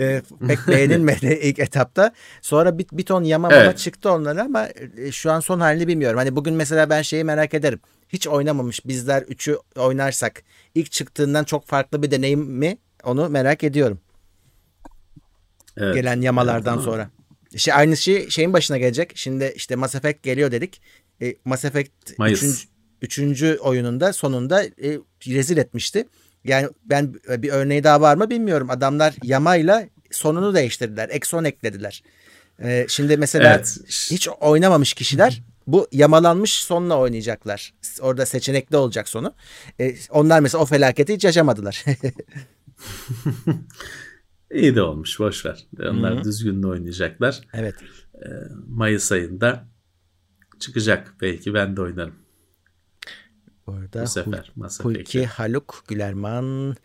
Ee, 0.00 0.22
pek 0.48 0.58
beğenilmedi 0.68 1.38
ilk 1.42 1.58
etapta. 1.58 2.12
Sonra 2.42 2.78
bir, 2.78 2.86
bir 2.92 3.04
ton 3.04 3.24
yama 3.24 3.52
Evet. 3.52 3.78
çıktı 3.78 4.12
onlara 4.12 4.42
ama 4.42 4.68
e, 4.96 5.12
şu 5.12 5.32
an 5.32 5.40
son 5.40 5.60
halini 5.60 5.88
bilmiyorum. 5.88 6.18
Hani 6.18 6.36
bugün 6.36 6.54
mesela 6.54 6.90
ben 6.90 7.02
şeyi 7.02 7.24
merak 7.24 7.54
ederim. 7.54 7.80
Hiç 8.08 8.28
oynamamış 8.28 8.86
bizler 8.86 9.22
üçü 9.22 9.58
oynarsak 9.76 10.42
ilk 10.74 10.92
çıktığından 10.92 11.44
çok 11.44 11.66
farklı 11.66 12.02
bir 12.02 12.10
deneyim 12.10 12.40
mi? 12.40 12.78
Onu 13.04 13.28
merak 13.28 13.64
ediyorum. 13.64 14.00
Evet. 15.76 15.94
Gelen 15.94 16.20
yamalardan 16.20 16.74
Evet, 16.74 16.84
sonra. 16.84 17.10
İşte 17.52 17.74
aynı 17.74 17.96
şey 17.96 18.30
şeyin 18.30 18.52
başına 18.52 18.78
gelecek. 18.78 19.12
Şimdi 19.14 19.52
işte 19.56 19.76
Mass 19.76 19.94
Effect 19.94 20.22
geliyor 20.22 20.52
dedik. 20.52 20.80
E, 21.22 21.34
Mass 21.44 21.64
Effect 21.64 22.18
Mayıs. 22.18 22.42
üçüncü, 22.42 22.68
üçüncü 23.02 23.58
oyununda 23.60 24.12
sonunda 24.12 24.64
e, 24.64 24.98
rezil 25.26 25.56
etmişti. 25.56 26.08
Yani 26.44 26.68
ben 26.84 27.14
e, 27.30 27.42
bir 27.42 27.48
örneği 27.50 27.84
daha 27.84 28.00
var 28.00 28.16
mı 28.16 28.30
bilmiyorum. 28.30 28.70
Adamlar 28.70 29.14
yamayla 29.22 29.88
sonunu 30.10 30.54
değiştirdiler. 30.54 31.08
Exon 31.12 31.44
eklediler. 31.44 32.02
E, 32.62 32.86
şimdi 32.88 33.16
mesela 33.16 33.54
Evet. 33.54 33.78
hiç 34.10 34.28
oynamamış 34.28 34.94
kişiler 34.94 35.42
bu 35.66 35.88
yamalanmış 35.92 36.54
sonla 36.54 36.98
oynayacaklar. 36.98 37.74
Orada 38.00 38.26
seçenekli 38.26 38.76
olacak 38.76 39.08
sonu. 39.08 39.34
E, 39.80 39.94
onlar 40.10 40.40
mesela 40.40 40.62
o 40.62 40.66
felaketi 40.66 41.14
hiç 41.14 41.24
yaşamadılar. 41.24 41.84
İyi 44.50 44.76
de 44.76 44.82
olmuş 44.82 45.18
boş 45.20 45.46
ver. 45.46 45.66
Onlar 45.80 46.18
Hı. 46.18 46.24
düzgün 46.24 46.62
de 46.62 46.66
oynayacaklar. 46.66 47.40
evet. 47.54 47.74
Mayıs 48.68 49.12
ayında 49.12 49.68
çıkacak. 50.60 51.14
Belki 51.20 51.54
ben 51.54 51.76
de 51.76 51.80
oynarım 51.80 52.14
Orada 53.66 54.02
bu 54.02 54.06
sefer. 54.06 54.52
Mass 54.56 54.80
Hulki 54.80 55.00
Effect'i. 55.00 55.26
Haluk 55.26 55.84
Gülerman 55.88 56.76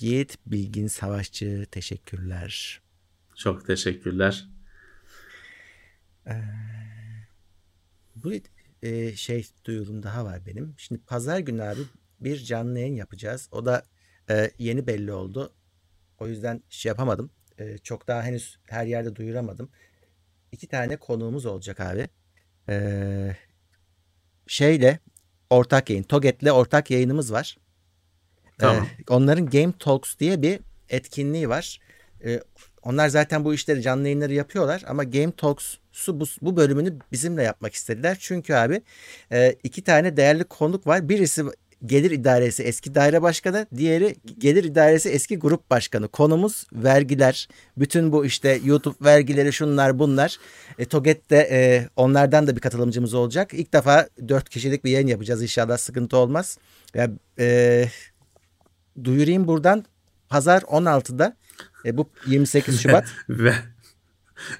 Yiğit 0.00 0.38
Bilgin 0.46 0.86
Savaşçı 0.86 1.66
teşekkürler. 1.70 2.80
Çok 3.36 3.66
teşekkürler. 3.66 4.48
Bu 8.16 8.32
e, 8.82 9.16
şey 9.16 9.46
duyurum 9.64 10.02
daha 10.02 10.24
var 10.24 10.46
benim. 10.46 10.74
Şimdi 10.76 11.00
pazar 11.00 11.38
günü 11.38 11.62
abi 11.62 11.80
bir 12.20 12.36
canlı 12.44 12.78
yayın 12.78 12.94
yapacağız. 12.94 13.48
O 13.52 13.66
da 13.66 13.82
e, 14.30 14.50
yeni 14.58 14.86
belli 14.86 15.12
oldu. 15.12 15.54
O 16.18 16.28
yüzden 16.28 16.62
şey 16.68 16.90
yapamadım. 16.90 17.30
E, 17.58 17.78
çok 17.78 18.08
daha 18.08 18.22
henüz 18.22 18.58
her 18.64 18.86
yerde 18.86 19.16
duyuramadım. 19.16 19.70
İki 20.52 20.68
tane 20.68 20.96
konuğumuz 20.96 21.46
olacak 21.46 21.80
abi. 21.80 22.08
E, 22.68 23.36
şeyle 24.46 24.98
ortak 25.50 25.90
yayın. 25.90 26.02
Toget'le 26.02 26.50
ortak 26.52 26.90
yayınımız 26.90 27.32
var. 27.32 27.58
Tamam. 28.58 28.84
Ee, 28.84 29.12
onların 29.12 29.46
Game 29.46 29.72
Talks 29.78 30.18
diye 30.18 30.42
bir 30.42 30.60
etkinliği 30.88 31.48
var. 31.48 31.80
Ee, 32.24 32.40
onlar 32.82 33.08
zaten 33.08 33.44
bu 33.44 33.54
işleri 33.54 33.82
canlı 33.82 34.02
yayınları 34.02 34.34
yapıyorlar 34.34 34.82
ama 34.86 35.04
Game 35.04 35.32
Talks'u 35.32 36.20
bu, 36.20 36.24
bu 36.42 36.56
bölümünü 36.56 36.98
bizimle 37.12 37.42
yapmak 37.42 37.74
istediler. 37.74 38.16
Çünkü 38.20 38.54
abi 38.54 38.82
e, 39.32 39.54
iki 39.62 39.84
tane 39.84 40.16
değerli 40.16 40.44
konuk 40.44 40.86
var. 40.86 41.08
Birisi 41.08 41.44
Gelir 41.86 42.10
İdaresi 42.10 42.62
eski 42.62 42.94
daire 42.94 43.22
başkanı, 43.22 43.66
diğeri 43.76 44.16
Gelir 44.38 44.64
İdaresi 44.64 45.08
eski 45.08 45.38
grup 45.38 45.70
başkanı. 45.70 46.08
Konumuz 46.08 46.66
vergiler. 46.72 47.48
Bütün 47.76 48.12
bu 48.12 48.24
işte 48.24 48.60
YouTube 48.64 49.04
vergileri 49.04 49.52
şunlar 49.52 49.98
bunlar. 49.98 50.36
E, 50.78 50.84
Toget'te 50.84 51.36
e, 51.36 51.88
onlardan 51.96 52.46
da 52.46 52.56
bir 52.56 52.60
katılımcımız 52.60 53.14
olacak. 53.14 53.54
İlk 53.54 53.72
defa 53.72 54.08
dört 54.28 54.48
kişilik 54.48 54.84
bir 54.84 54.90
yayın 54.90 55.06
yapacağız 55.06 55.42
inşallah 55.42 55.78
sıkıntı 55.78 56.16
olmaz. 56.16 56.58
Ya, 56.94 57.10
e, 57.38 57.84
duyurayım 59.04 59.46
buradan. 59.46 59.84
Pazar 60.28 60.62
16'da 60.62 61.36
e, 61.84 61.96
bu 61.96 62.10
28 62.26 62.80
Şubat. 62.80 63.04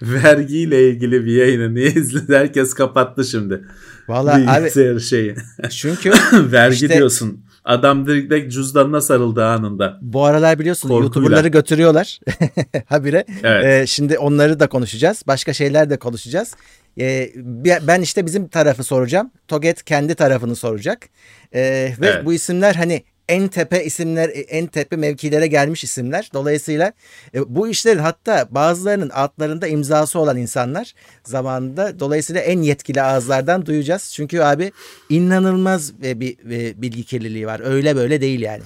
Ve 0.02 0.22
vergiyle 0.22 0.88
ilgili 0.90 1.24
bir 1.24 1.32
yayını 1.32 1.74
niye 1.74 1.90
izledi? 1.90 2.36
Herkes 2.36 2.74
kapattı 2.74 3.24
şimdi. 3.24 3.64
Vallahi 4.08 4.50
abi 4.50 5.00
şeyi. 5.00 5.34
çünkü 5.70 6.12
Vergi 6.32 6.74
İşte- 6.74 6.96
diyorsun. 6.96 7.44
Adam 7.64 8.06
direkt 8.06 8.52
cüzdanına 8.52 9.00
sarıldı 9.00 9.44
anında. 9.44 9.98
bu 10.02 10.24
aralar 10.24 10.58
biliyorsun 10.58 10.88
Korkuyla. 10.88 11.04
YouTuber'ları 11.04 11.48
götürüyorlar 11.48 12.20
habire. 12.86 13.24
Evet. 13.42 13.64
E, 13.82 13.86
şimdi 13.86 14.18
onları 14.18 14.60
da 14.60 14.66
konuşacağız. 14.66 15.22
Başka 15.26 15.52
şeyler 15.52 15.90
de 15.90 15.96
konuşacağız. 15.96 16.54
E, 17.00 17.30
bir- 17.34 17.86
ben 17.86 18.00
işte 18.02 18.26
bizim 18.26 18.48
tarafı 18.48 18.84
soracağım. 18.84 19.30
Toget 19.48 19.84
kendi 19.84 20.14
tarafını 20.14 20.56
soracak. 20.56 21.08
E, 21.54 21.60
ve 22.00 22.06
Evet. 22.06 22.24
bu 22.24 22.32
isimler 22.32 22.74
hani 22.74 23.02
en 23.28 23.48
tepe 23.48 23.84
isimler, 23.84 24.30
en 24.48 24.66
tepe 24.66 24.96
mevkilere 24.96 25.46
gelmiş 25.46 25.84
isimler. 25.84 26.30
Dolayısıyla 26.34 26.92
e, 27.34 27.54
bu 27.54 27.68
işlerin 27.68 27.98
hatta 27.98 28.48
bazılarının 28.50 29.10
altlarında 29.10 29.66
imzası 29.66 30.18
olan 30.18 30.36
insanlar 30.36 30.94
zamanında 31.24 32.00
dolayısıyla 32.00 32.40
en 32.40 32.62
yetkili 32.62 33.02
ağızlardan 33.02 33.66
duyacağız. 33.66 34.12
Çünkü 34.14 34.40
abi 34.40 34.72
inanılmaz 35.08 35.92
e, 36.04 36.20
bir 36.20 36.36
e, 36.50 36.82
bilgi 36.82 37.04
kirliliği 37.04 37.46
var. 37.46 37.60
Öyle 37.64 37.96
böyle 37.96 38.20
değil 38.20 38.40
yani. 38.40 38.62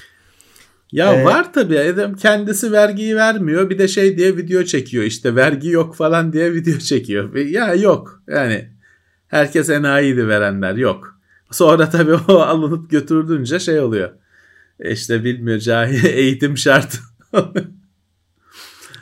Ya 0.92 1.14
Ee, 1.14 1.24
var 1.24 1.52
tabii 1.52 1.78
adam 1.78 2.14
kendisi 2.14 2.72
vergiyi 2.72 3.16
vermiyor 3.16 3.70
bir 3.70 3.78
de 3.78 3.88
şey 3.88 4.16
diye 4.16 4.36
video 4.36 4.62
çekiyor 4.64 5.04
işte 5.04 5.34
vergi 5.36 5.68
yok 5.68 5.96
falan 5.96 6.32
diye 6.32 6.52
video 6.52 6.78
çekiyor. 6.78 7.34
Ve 7.34 7.42
Ya 7.42 7.74
yok 7.74 8.22
yani 8.28 8.68
herkes 9.28 9.70
enayiydi 9.70 10.28
verenler 10.28 10.74
yok. 10.74 11.18
Sonra 11.50 11.90
tabii 11.90 12.14
o 12.28 12.38
alınıp 12.38 12.90
götürülünce 12.90 13.58
şey 13.58 13.80
oluyor. 13.80 14.10
İşte 14.90 15.24
bilmiyor 15.24 15.58
cahil 15.58 16.04
eğitim 16.14 16.56
şart. 16.56 17.00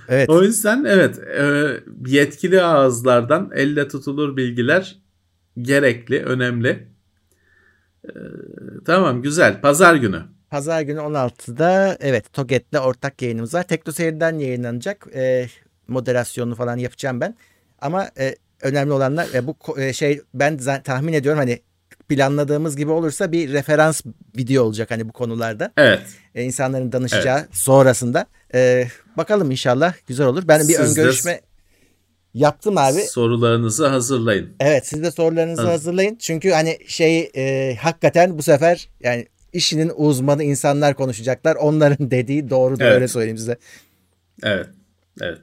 Evet. 0.09 0.29
o 0.29 0.43
yüzden 0.43 0.85
evet 0.85 1.19
e, 1.19 1.67
yetkili 2.07 2.63
ağızlardan 2.63 3.51
elle 3.55 3.89
tutulur 3.89 4.37
bilgiler 4.37 4.99
gerekli 5.59 6.23
önemli. 6.23 6.89
E, 8.05 8.13
Tamam 8.85 9.23
güzel 9.23 9.61
pazar 9.61 9.95
günü. 9.95 10.23
Pazar 10.51 10.83
günü 10.83 10.99
16'da 10.99 11.97
evet 12.01 12.33
Toget'le 12.33 12.79
ortak 12.81 13.23
yayınımız 13.23 13.55
var. 13.55 13.63
Tekno 13.63 13.93
Seyir'den 13.93 14.39
yayınlanacak. 14.39 15.07
E, 15.15 15.49
moderasyonunu 15.89 16.55
falan 16.55 16.77
yapacağım 16.77 17.21
ben. 17.21 17.37
Ama 17.81 18.11
e, 18.19 18.37
önemli 18.63 18.93
olanlar 18.93 19.29
e, 19.35 19.47
bu 19.47 19.81
e, 19.81 19.93
şey 19.93 20.21
ben 20.35 20.59
tahmin 20.85 21.13
ediyorum 21.13 21.39
hani 21.39 21.61
planladığımız 22.11 22.77
gibi 22.77 22.91
olursa 22.91 23.33
bir 23.33 23.53
referans 23.53 24.03
video 24.37 24.65
olacak 24.65 24.91
hani 24.91 25.09
bu 25.09 25.13
konularda. 25.13 25.73
Evet. 25.77 26.03
E, 26.35 26.43
insanların 26.43 26.93
danışacağı 26.93 27.47
sonrasında. 27.53 28.27
E, 28.55 28.89
bakalım 29.17 29.51
inşallah 29.51 29.95
güzel 30.07 30.27
olur. 30.27 30.43
Ben 30.49 30.61
bir 30.61 30.75
Siz 30.75 30.81
ön 30.81 30.95
görüşme 30.95 31.41
yaptım 32.35 32.79
abi. 32.79 33.01
Sorularınızı 33.01 33.87
hazırlayın. 33.87 34.51
Evet 34.61 34.87
siz 34.87 35.03
de 35.03 35.11
sorularınızı 35.11 35.63
Hazır. 35.63 35.73
hazırlayın. 35.73 36.17
Çünkü 36.17 36.51
hani 36.51 36.79
şey 36.87 37.31
e, 37.37 37.77
hakikaten 37.81 38.39
bu 38.39 38.43
sefer 38.43 38.89
yani 39.01 39.27
işinin 39.53 39.93
uzmanı 39.97 40.43
insanlar 40.45 40.95
konuşacaklar. 40.95 41.57
Onların 41.57 42.11
dediği 42.11 42.51
doğrudur 42.51 42.85
Evet. 42.85 42.95
öyle 42.95 43.09
söyleyeyim 43.09 43.39
size. 43.39 43.59
Evet. 44.43 44.67
Evet. 45.21 45.41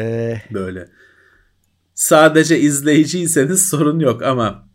E, 0.00 0.36
Böyle. 0.52 0.86
Sadece 1.94 2.58
izleyiciyseniz 2.60 3.68
sorun 3.68 3.98
yok 4.00 4.22
ama 4.22 4.65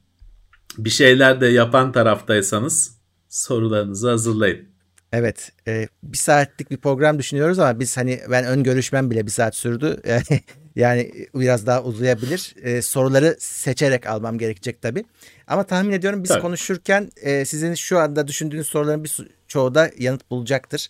bir 0.78 0.90
şeyler 0.90 1.42
de 1.42 1.48
yapan 1.48 1.92
taraftaysanız 1.92 2.98
sorularınızı 3.30 4.10
hazırlayın. 4.10 4.68
evet 5.14 5.52
e, 5.68 5.88
bir 6.04 6.18
saatlik 6.18 6.72
bir 6.72 6.78
program 6.78 7.20
düşünüyoruz 7.20 7.60
ama 7.60 7.80
biz 7.80 7.98
hani 7.98 8.20
ben 8.32 8.46
ön 8.46 8.64
görüşmem 8.64 9.12
bile 9.12 9.26
bir 9.26 9.32
saat 9.32 9.56
sürdü. 9.56 10.02
Yani, 10.08 10.42
yani 10.76 11.12
biraz 11.36 11.68
daha 11.68 11.84
uzayabilir. 11.84 12.56
E, 12.64 12.82
soruları 12.82 13.36
seçerek 13.40 14.08
almam 14.08 14.38
gerekecek 14.38 14.82
tabii. 14.82 15.04
Ama 15.48 15.64
tahmin 15.64 15.92
ediyorum 15.92 16.24
biz 16.24 16.30
Tabii. 16.30 16.42
konuşurken 16.42 17.12
e, 17.22 17.46
sizin 17.46 17.74
şu 17.74 18.00
anda 18.00 18.28
düşündüğünüz 18.28 18.68
soruların 18.68 19.04
bir 19.04 19.18
çoğu 19.48 19.76
da 19.76 19.92
yanıt 19.98 20.32
bulacaktır. 20.32 20.88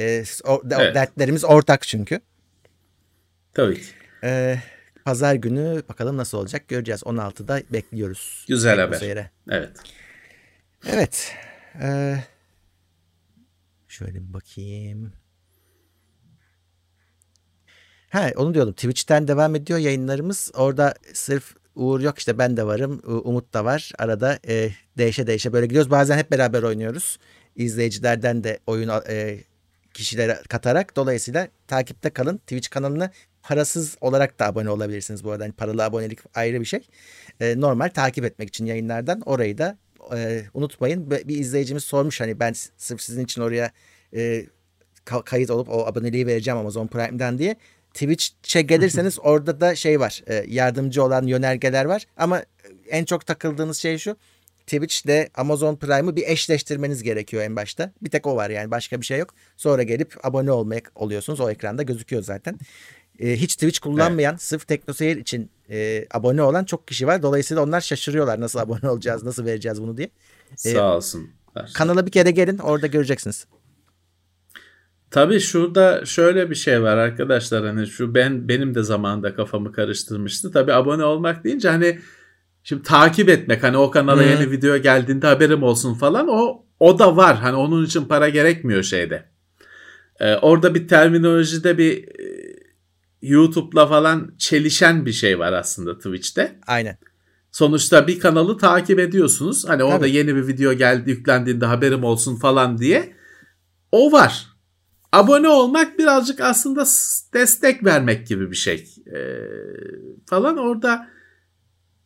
E, 0.00 0.24
o, 0.44 0.62
Evet. 0.70 0.94
Dertlerimiz 0.94 1.44
ortak 1.44 1.82
çünkü. 1.82 2.20
Tabii 3.54 3.74
ki. 3.74 3.86
Ee, 4.24 4.58
Pazar 5.04 5.34
günü 5.34 5.82
bakalım 5.88 6.16
nasıl 6.16 6.38
olacak 6.38 6.68
göreceğiz. 6.68 7.02
16'da 7.02 7.62
bekliyoruz. 7.72 8.44
Güzel 8.48 8.80
haber. 8.80 8.98
Seyre. 8.98 9.30
Evet. 9.50 9.76
Evet. 10.86 11.34
Ee, 11.80 12.16
şöyle 13.88 14.14
bir 14.14 14.32
bakayım. 14.32 15.12
Ha 18.10 18.30
onu 18.36 18.54
diyordum. 18.54 18.72
Twitch'ten 18.72 19.28
devam 19.28 19.54
ediyor 19.54 19.78
yayınlarımız. 19.78 20.50
Orada 20.54 20.94
sırf 21.12 21.54
Uğur 21.74 22.00
yok 22.00 22.18
işte 22.18 22.38
ben 22.38 22.56
de 22.56 22.66
varım. 22.66 23.00
Umut 23.04 23.54
da 23.54 23.64
var. 23.64 23.92
Arada 23.98 24.38
e, 24.48 24.70
değişe 24.98 25.26
değişe 25.26 25.52
böyle 25.52 25.66
gidiyoruz. 25.66 25.90
Bazen 25.90 26.18
hep 26.18 26.30
beraber 26.30 26.62
oynuyoruz. 26.62 27.18
İzleyicilerden 27.56 28.44
de 28.44 28.58
oyun 28.66 28.90
e, 29.08 29.38
kişilere 29.94 30.38
katarak. 30.48 30.96
Dolayısıyla 30.96 31.48
takipte 31.66 32.10
kalın. 32.10 32.38
Twitch 32.38 32.70
kanalına 32.70 33.10
parasız 33.42 33.96
olarak 34.00 34.38
da 34.38 34.46
abone 34.46 34.70
olabilirsiniz 34.70 35.24
bu 35.24 35.30
arada. 35.30 35.44
Yani 35.44 35.52
paralı 35.52 35.84
abonelik 35.84 36.18
ayrı 36.34 36.60
bir 36.60 36.64
şey. 36.64 36.88
E, 37.40 37.60
normal 37.60 37.88
takip 37.88 38.24
etmek 38.24 38.48
için 38.48 38.66
yayınlardan 38.66 39.20
orayı 39.20 39.58
da 39.58 39.78
e, 40.16 40.42
unutmayın. 40.54 41.10
Bir 41.10 41.38
izleyicimiz 41.38 41.84
sormuş 41.84 42.20
hani 42.20 42.40
ben 42.40 42.54
sırf 42.76 43.00
sizin 43.00 43.24
için 43.24 43.42
oraya 43.42 43.70
e, 44.16 44.46
kayıt 45.04 45.50
olup 45.50 45.68
o 45.68 45.86
aboneliği 45.86 46.26
vereceğim 46.26 46.58
Amazon 46.58 46.86
Prime'den 46.86 47.38
diye. 47.38 47.56
Twitch'e 47.94 48.62
gelirseniz 48.62 49.18
orada 49.22 49.60
da 49.60 49.74
şey 49.74 50.00
var. 50.00 50.22
E, 50.26 50.44
yardımcı 50.48 51.04
olan 51.04 51.26
yönergeler 51.26 51.84
var. 51.84 52.06
Ama 52.16 52.42
en 52.90 53.04
çok 53.04 53.26
takıldığınız 53.26 53.78
şey 53.78 53.98
şu. 53.98 54.16
Twitch'te 54.66 55.30
Amazon 55.34 55.76
Prime'ı 55.76 56.16
bir 56.16 56.28
eşleştirmeniz 56.28 57.02
gerekiyor 57.02 57.42
en 57.42 57.56
başta. 57.56 57.92
Bir 58.02 58.10
tek 58.10 58.26
o 58.26 58.36
var 58.36 58.50
yani 58.50 58.70
başka 58.70 59.00
bir 59.00 59.06
şey 59.06 59.18
yok. 59.18 59.34
Sonra 59.56 59.82
gelip 59.82 60.14
abone 60.22 60.52
olmaya 60.52 60.80
oluyorsunuz. 60.94 61.40
O 61.40 61.50
ekranda 61.50 61.82
gözüküyor 61.82 62.22
zaten. 62.22 62.58
E, 63.18 63.36
hiç 63.36 63.54
Twitch 63.54 63.78
kullanmayan 63.78 64.32
evet. 64.32 64.42
sırf 64.42 64.68
TeknoSeyir 64.68 65.16
için 65.16 65.50
e, 65.70 66.06
abone 66.14 66.42
olan 66.42 66.64
çok 66.64 66.88
kişi 66.88 67.06
var. 67.06 67.22
Dolayısıyla 67.22 67.62
onlar 67.62 67.80
şaşırıyorlar 67.80 68.40
nasıl 68.40 68.58
abone 68.58 68.90
olacağız, 68.90 69.24
nasıl 69.24 69.44
vereceğiz 69.44 69.82
bunu 69.82 69.96
diye. 69.96 70.10
E, 70.50 70.56
Sağ 70.56 70.96
olsun. 70.96 71.30
Kanala 71.74 72.06
bir 72.06 72.10
kere 72.10 72.30
gelin 72.30 72.58
orada 72.58 72.86
göreceksiniz. 72.86 73.46
Tabii 75.10 75.40
şurada 75.40 76.04
şöyle 76.04 76.50
bir 76.50 76.54
şey 76.54 76.82
var 76.82 76.96
arkadaşlar 76.96 77.66
hani 77.66 77.86
şu 77.86 78.14
ben 78.14 78.48
benim 78.48 78.74
de 78.74 78.82
zamanında 78.82 79.34
kafamı 79.34 79.72
karıştırmıştı. 79.72 80.50
Tabii 80.50 80.72
abone 80.72 81.04
olmak 81.04 81.44
deyince 81.44 81.68
hani 81.68 81.98
şimdi 82.62 82.82
takip 82.82 83.28
etmek 83.28 83.62
hani 83.62 83.76
o 83.76 83.90
kanala 83.90 84.22
hmm. 84.22 84.30
yeni 84.30 84.50
video 84.50 84.76
geldiğinde 84.76 85.26
haberim 85.26 85.62
olsun 85.62 85.94
falan 85.94 86.28
o 86.28 86.64
o 86.80 86.98
da 86.98 87.16
var. 87.16 87.36
Hani 87.36 87.56
onun 87.56 87.86
için 87.86 88.04
para 88.04 88.28
gerekmiyor 88.28 88.82
şeyde. 88.82 89.24
Ee, 90.20 90.34
orada 90.34 90.74
bir 90.74 90.88
terminolojide 90.88 91.78
bir 91.78 92.08
YouTube'la 93.22 93.86
falan 93.86 94.34
çelişen 94.38 95.06
bir 95.06 95.12
şey 95.12 95.38
var 95.38 95.52
aslında 95.52 95.98
Twitch'te. 95.98 96.58
Aynen. 96.66 96.98
Sonuçta 97.52 98.06
bir 98.06 98.20
kanalı 98.20 98.58
takip 98.58 98.98
ediyorsunuz. 98.98 99.68
Hani 99.68 99.78
Tabii. 99.78 99.92
orada 99.92 100.06
yeni 100.06 100.36
bir 100.36 100.46
video 100.46 100.72
geldi 100.72 101.10
yüklendiğinde 101.10 101.66
haberim 101.66 102.04
olsun 102.04 102.36
falan 102.36 102.78
diye. 102.78 103.16
O 103.92 104.12
var 104.12 104.52
abone 105.12 105.48
olmak 105.48 105.98
birazcık 105.98 106.40
aslında 106.40 106.84
destek 107.34 107.84
vermek 107.84 108.26
gibi 108.26 108.50
bir 108.50 108.56
şey 108.56 108.94
ee, 109.06 109.48
falan 110.26 110.56
orada 110.56 111.08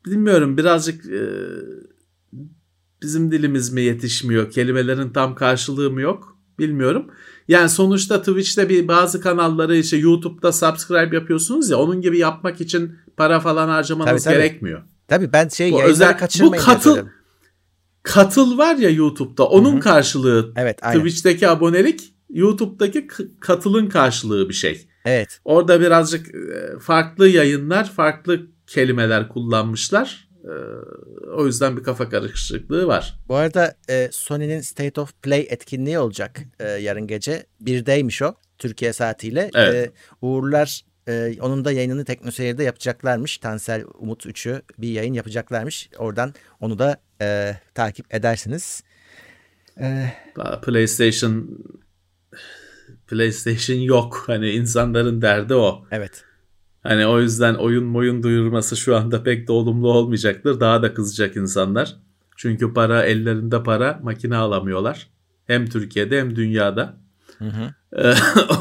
bilmiyorum 0.06 0.56
birazcık 0.56 1.06
e, 1.06 1.22
bizim 3.02 3.32
dilimiz 3.32 3.72
mi 3.72 3.82
yetişmiyor 3.82 4.50
kelimelerin 4.50 5.10
tam 5.10 5.34
karşılığı 5.34 5.90
mı 5.90 6.00
yok 6.00 6.38
bilmiyorum. 6.58 7.10
Yani 7.48 7.68
sonuçta 7.68 8.22
Twitch'te 8.22 8.68
bir 8.68 8.88
bazı 8.88 9.20
kanalları 9.20 9.76
işte 9.76 9.96
YouTube'da 9.96 10.52
subscribe 10.52 11.16
yapıyorsunuz 11.16 11.70
ya 11.70 11.76
onun 11.76 12.00
gibi 12.00 12.18
yapmak 12.18 12.60
için 12.60 12.96
para 13.16 13.40
falan 13.40 13.68
harcamanız 13.68 14.24
tabii, 14.24 14.34
tabii. 14.34 14.44
gerekmiyor. 14.44 14.82
Tabii 15.08 15.32
ben 15.32 15.48
şey 15.48 15.72
bu 15.72 15.82
özel, 15.82 16.16
bu 16.40 16.50
katıl 16.50 16.98
katıl 18.02 18.58
var 18.58 18.76
ya 18.76 18.90
YouTube'da 18.90 19.46
onun 19.46 19.72
Hı-hı. 19.72 19.80
karşılığı 19.80 20.52
evet, 20.56 20.78
aynen. 20.82 20.98
Twitch'teki 20.98 21.48
abonelik 21.48 22.14
YouTube'daki 22.30 23.08
katılın 23.40 23.86
karşılığı 23.88 24.48
bir 24.48 24.54
şey. 24.54 24.88
Evet. 25.04 25.40
Orada 25.44 25.80
birazcık 25.80 26.34
e, 26.34 26.78
farklı 26.80 27.28
yayınlar, 27.28 27.90
farklı 27.90 28.46
kelimeler 28.66 29.28
kullanmışlar. 29.28 30.25
E, 30.46 30.54
o 31.36 31.46
yüzden 31.46 31.76
bir 31.76 31.82
kafa 31.82 32.08
karışıklığı 32.08 32.86
var. 32.86 33.18
Bu 33.28 33.34
arada 33.34 33.74
e, 33.88 34.08
Sony'nin 34.12 34.60
State 34.60 35.00
of 35.00 35.22
Play 35.22 35.46
etkinliği 35.50 35.98
olacak 35.98 36.40
yarın 36.80 37.06
gece. 37.06 37.46
Birdeymiş 37.60 38.22
o 38.22 38.34
Türkiye 38.58 38.92
saatiyle. 38.92 39.50
Evet. 39.54 39.92
Uğurlar 40.22 40.84
onun 41.40 41.64
da 41.64 41.72
yayınını 41.72 42.04
Teknoseyir'de 42.04 42.64
yapacaklarmış. 42.64 43.38
Tansel 43.38 43.84
Umut 43.98 44.26
3'ü 44.26 44.62
bir 44.78 44.88
yayın 44.88 45.14
yapacaklarmış. 45.14 45.90
Oradan 45.98 46.34
onu 46.60 46.78
da 46.78 47.00
e, 47.20 47.56
takip 47.74 48.14
edersiniz. 48.14 48.82
E, 49.80 50.12
PlayStation 50.62 51.58
PlayStation 53.06 53.76
yok. 53.76 54.24
Hani 54.26 54.50
insanların 54.50 55.22
derdi 55.22 55.54
o. 55.54 55.84
Evet. 55.90 56.24
Hani 56.88 57.06
o 57.06 57.20
yüzden 57.20 57.54
oyun 57.54 57.94
oyun 57.94 58.22
duyurması 58.22 58.76
şu 58.76 58.96
anda 58.96 59.22
pek 59.22 59.48
de 59.48 59.52
olumlu 59.52 59.92
olmayacaktır. 59.92 60.60
Daha 60.60 60.82
da 60.82 60.94
kızacak 60.94 61.36
insanlar. 61.36 61.96
Çünkü 62.36 62.74
para 62.74 63.02
ellerinde 63.02 63.62
para 63.62 64.00
makine 64.02 64.36
alamıyorlar. 64.36 65.10
Hem 65.46 65.66
Türkiye'de 65.66 66.20
hem 66.20 66.36
dünyada. 66.36 66.96
Hı 67.38 67.44
hı. 67.44 67.74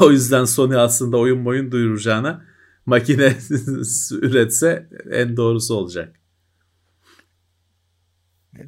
o 0.00 0.10
yüzden 0.10 0.44
Sony 0.44 0.76
aslında 0.76 1.16
oyun 1.16 1.46
oyun 1.46 1.72
duyuracağına 1.72 2.44
makine 2.86 3.36
üretse 4.12 4.88
en 5.10 5.36
doğrusu 5.36 5.74
olacak. 5.74 6.14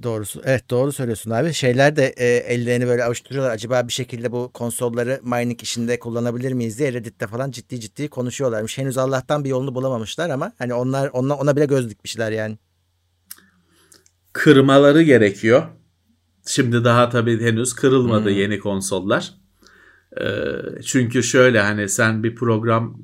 Doğrusu 0.02 0.42
evet 0.44 0.70
doğru 0.70 0.92
söylüyorsun 0.92 1.30
abi. 1.30 1.52
Şeyler 1.52 1.96
de 1.96 2.06
e, 2.16 2.26
ellerini 2.26 2.86
böyle 2.86 3.04
avuşturuyorlar. 3.04 3.50
Acaba 3.50 3.88
bir 3.88 3.92
şekilde 3.92 4.32
bu 4.32 4.50
konsolları 4.52 5.20
mining 5.22 5.62
işinde 5.62 5.98
kullanabilir 5.98 6.52
miyiz 6.52 6.78
diye 6.78 6.92
Reddit'te 6.92 7.26
falan 7.26 7.50
ciddi 7.50 7.80
ciddi 7.80 8.08
konuşuyorlarmış. 8.08 8.78
Henüz 8.78 8.98
Allah'tan 8.98 9.44
bir 9.44 9.48
yolunu 9.48 9.74
bulamamışlar 9.74 10.30
ama 10.30 10.52
hani 10.58 10.74
onlar 10.74 11.10
ona, 11.12 11.36
ona 11.36 11.56
bile 11.56 11.66
göz 11.66 11.90
dikmişler 11.90 12.32
yani. 12.32 12.58
Kırmaları 14.32 15.02
gerekiyor. 15.02 15.62
Şimdi 16.46 16.84
daha 16.84 17.08
tabii 17.08 17.40
henüz 17.40 17.72
kırılmadı 17.72 18.30
hmm. 18.30 18.36
yeni 18.36 18.58
konsollar. 18.58 19.34
Ee, 20.20 20.24
çünkü 20.84 21.22
şöyle 21.22 21.60
hani 21.60 21.88
sen 21.88 22.22
bir 22.22 22.34
program 22.34 23.00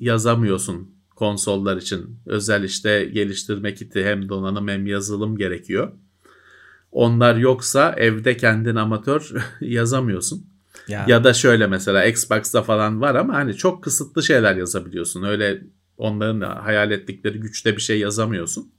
yazamıyorsun 0.00 0.94
konsollar 1.16 1.76
için. 1.76 2.20
Özel 2.26 2.64
işte 2.64 3.04
geliştirme 3.04 3.74
kiti 3.74 4.04
hem 4.04 4.28
donanım 4.28 4.68
hem 4.68 4.86
yazılım 4.86 5.36
gerekiyor. 5.36 5.92
Onlar 6.92 7.36
yoksa 7.36 7.94
evde 7.96 8.36
kendin 8.36 8.76
amatör 8.76 9.32
yazamıyorsun. 9.60 10.46
Ya. 10.88 11.04
ya 11.08 11.24
da 11.24 11.34
şöyle 11.34 11.66
mesela 11.66 12.04
Xbox'ta 12.04 12.62
falan 12.62 13.00
var 13.00 13.14
ama 13.14 13.34
hani 13.34 13.56
çok 13.56 13.84
kısıtlı 13.84 14.22
şeyler 14.22 14.56
yazabiliyorsun. 14.56 15.22
Öyle 15.22 15.62
onların 15.96 16.40
hayal 16.40 16.90
ettikleri 16.90 17.40
güçte 17.40 17.76
bir 17.76 17.80
şey 17.80 17.98
yazamıyorsun. 17.98 18.72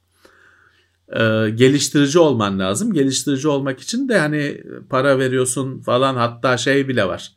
Ee, 1.10 1.50
geliştirici 1.56 2.20
olman 2.20 2.60
lazım. 2.60 2.94
Geliştirici 2.94 3.48
olmak 3.48 3.80
için 3.80 4.10
de 4.10 4.20
hani 4.20 4.64
para 4.90 5.20
veriyorsun 5.20 5.80
falan 5.82 6.16
hatta 6.16 6.58
şey 6.58 6.88
bile 6.88 7.08
var. 7.08 7.32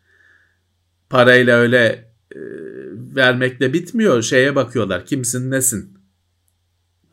Parayla 1.11 1.59
öyle 1.59 2.11
e, 2.33 2.41
vermekle 3.17 3.73
bitmiyor. 3.73 4.23
Şeye 4.23 4.55
bakıyorlar 4.55 5.07
kimsin 5.07 5.51
nesin 5.51 5.94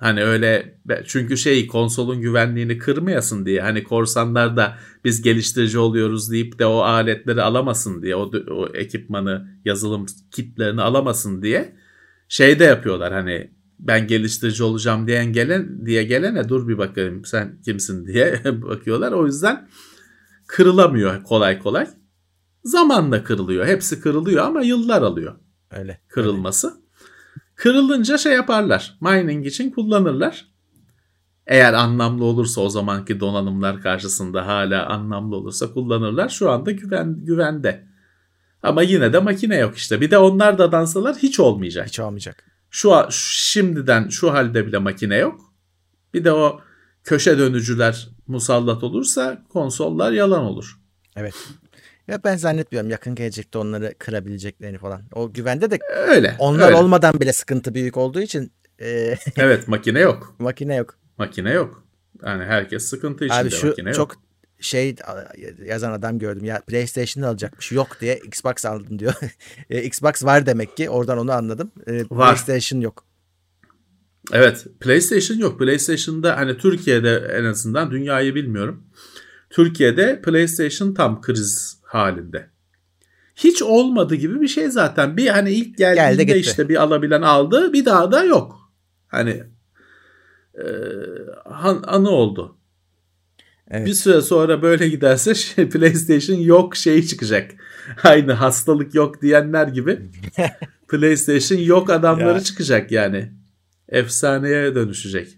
Hani 0.02 0.24
öyle 0.24 0.80
çünkü 1.06 1.38
şey 1.38 1.68
konsolun 1.68 2.22
güvenliğini 2.22 2.78
kırmayasın 2.78 3.46
diye 3.46 3.62
hani 3.62 3.84
korsanlar 3.84 4.58
da 4.58 4.78
biz 5.06 5.22
geliştirici 5.22 5.80
oluyoruz 5.80 6.32
deyip 6.32 6.60
de 6.60 6.66
o 6.66 6.78
aletleri 6.78 7.42
alamasın 7.42 8.02
diye 8.02 8.16
o, 8.16 8.32
o 8.52 8.68
ekipmanı 8.74 9.48
yazılım 9.66 10.06
kitlerini 10.32 10.82
alamasın 10.82 11.42
diye 11.42 11.76
şey 12.28 12.60
de 12.60 12.64
yapıyorlar 12.64 13.14
hani 13.14 13.52
ben 13.80 14.08
geliştirici 14.08 14.64
olacağım 14.64 15.08
diyen 15.08 15.34
gelen 15.34 15.86
diye 15.86 16.04
gelene 16.04 16.50
dur 16.50 16.68
bir 16.68 16.78
bakayım 16.78 17.26
sen 17.26 17.62
kimsin 17.66 18.08
diye 18.08 18.42
bakıyorlar. 18.46 19.12
O 19.12 19.26
yüzden 19.26 19.68
kırılamıyor 20.48 21.24
kolay 21.24 21.60
kolay. 21.60 21.88
Zamanla 22.64 23.24
kırılıyor. 23.24 23.66
Hepsi 23.66 24.02
kırılıyor 24.02 24.46
ama 24.46 24.62
yıllar 24.62 25.02
alıyor. 25.02 25.36
Öyle. 25.72 26.02
Kırılması. 26.08 26.68
Öyle. 26.68 26.81
Kırılınca 27.62 28.18
şey 28.18 28.34
yaparlar. 28.34 28.98
Mining 29.02 29.48
için 29.48 29.72
kullanırlar. 29.72 30.48
Eğer 31.48 31.74
anlamlı 31.74 32.26
olursa 32.26 32.62
o 32.62 32.70
zamanki 32.70 33.20
donanımlar 33.20 33.82
karşısında 33.82 34.48
hala 34.48 34.86
anlamlı 34.86 35.36
olursa 35.36 35.74
kullanırlar. 35.74 36.30
Şu 36.30 36.52
anda 36.52 36.72
güven, 36.72 37.26
güvende. 37.26 37.88
Ama 38.64 38.82
yine 38.82 39.14
de 39.14 39.20
makine 39.20 39.58
yok 39.58 39.78
işte. 39.78 40.02
Bir 40.02 40.12
de 40.12 40.18
onlar 40.18 40.58
da 40.58 40.72
dansalar 40.72 41.16
hiç 41.16 41.40
olmayacak. 41.40 41.88
Hiç 41.88 42.00
olmayacak. 42.00 42.44
Şu 42.70 42.94
şimdiden 43.12 44.10
şu 44.10 44.34
halde 44.34 44.68
bile 44.68 44.78
makine 44.78 45.18
yok. 45.18 45.42
Bir 46.14 46.24
de 46.24 46.32
o 46.32 46.62
köşe 47.04 47.38
dönücüler 47.38 48.10
musallat 48.28 48.84
olursa 48.84 49.44
konsollar 49.50 50.12
yalan 50.12 50.44
olur. 50.44 50.80
Evet. 51.16 51.36
Ya 52.08 52.24
ben 52.24 52.36
zannetmiyorum 52.36 52.90
yakın 52.90 53.16
gelecekte 53.16 53.58
onları 53.58 53.94
kırabileceklerini 54.00 54.78
falan. 54.78 55.02
O 55.14 55.34
güvende 55.34 55.72
de 55.72 55.80
öyle. 56.08 56.36
Onlar 56.40 56.66
öyle. 56.68 56.76
olmadan 56.76 57.20
bile 57.20 57.34
sıkıntı 57.34 57.74
büyük 57.74 57.98
olduğu 57.98 58.22
için 58.22 58.52
Ee, 58.82 59.16
Evet 59.38 59.68
makine 59.68 60.00
yok. 60.00 60.36
makine 60.40 60.76
yok. 60.76 60.98
Makine 61.18 61.52
yok. 61.54 61.84
Yani 62.26 62.44
herkes 62.44 62.86
sıkıntı 62.86 63.26
içinde 63.26 63.40
Abi 63.40 63.50
şu 63.50 63.68
makine 63.68 63.94
çok 63.94 64.14
yok. 64.14 64.22
şey 64.60 64.96
yazan 65.66 65.92
adam 65.92 66.20
gördüm 66.20 66.46
ya 66.46 66.62
PlayStation 66.68 67.24
alacakmış 67.24 67.72
yok 67.72 67.88
diye 68.02 68.18
Xbox 68.18 68.66
aldım 68.66 69.00
diyor. 69.00 69.14
E, 69.70 69.84
Xbox 69.84 70.24
var 70.24 70.46
demek 70.46 70.78
ki 70.78 70.90
oradan 70.90 71.18
onu 71.18 71.32
anladım. 71.32 71.72
E, 71.88 71.94
Var. 71.94 72.06
PlayStation 72.10 72.80
yok. 72.82 73.06
Evet 74.34 74.68
PlayStation 74.80 75.38
yok. 75.38 75.60
PlayStation'da 75.60 76.38
hani 76.38 76.58
Türkiye'de 76.58 77.16
en 77.40 77.44
azından 77.44 77.92
dünyayı 77.92 78.36
bilmiyorum. 78.36 78.84
Türkiye'de 79.50 80.22
PlayStation 80.22 80.94
tam 80.94 81.22
kriz 81.22 81.81
halinde. 81.94 82.50
Hiç 83.36 83.62
olmadı 83.62 84.16
gibi 84.16 84.42
bir 84.42 84.48
şey 84.48 84.70
zaten. 84.70 85.18
Bir 85.18 85.28
hani 85.28 85.52
ilk 85.52 85.78
geldiğinde 85.78 86.24
gitti. 86.24 86.38
işte 86.40 86.70
bir 86.70 86.82
alabilen 86.82 87.22
aldı 87.22 87.74
bir 87.74 87.86
daha 87.86 88.12
da 88.12 88.24
yok. 88.24 88.72
Hani 89.08 89.44
e, 90.56 90.64
han- 91.46 91.84
anı 91.88 92.10
oldu. 92.10 92.58
Evet. 93.70 93.88
Bir 93.88 93.94
süre 93.94 94.22
sonra 94.22 94.62
böyle 94.62 94.90
giderse 94.90 95.36
şey, 95.36 95.70
PlayStation 95.70 96.38
yok 96.38 96.76
şey 96.76 97.04
çıkacak. 97.06 97.52
Aynı 98.04 98.34
hastalık 98.34 98.96
yok 98.96 99.22
diyenler 99.22 99.68
gibi 99.68 100.00
PlayStation 100.90 101.60
yok 101.60 101.90
adamları 101.90 102.38
Ya. 102.38 102.44
çıkacak 102.44 102.92
yani. 102.92 103.32
Efsaneye 103.90 104.76
dönüşecek. 104.76 105.38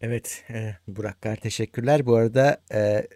Evet 0.00 0.44
e, 0.50 0.76
Buraklar 0.88 1.36
teşekkürler. 1.36 2.06
Bu 2.06 2.16
arada 2.16 2.60
e, 2.74 3.06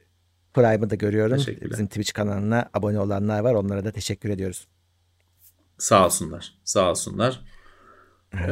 Prime'ı 0.54 0.90
da 0.90 0.94
görüyorum. 0.94 1.38
Bizim 1.70 1.86
Twitch 1.86 2.12
kanalına 2.12 2.70
abone 2.74 3.00
olanlar 3.00 3.40
var. 3.40 3.54
Onlara 3.54 3.84
da 3.84 3.90
teşekkür 3.90 4.30
ediyoruz. 4.30 4.66
Sağ 5.78 6.06
olsunlar. 6.06 6.54
Sağ 6.64 6.90
olsunlar. 6.90 7.40
Ee, 8.34 8.48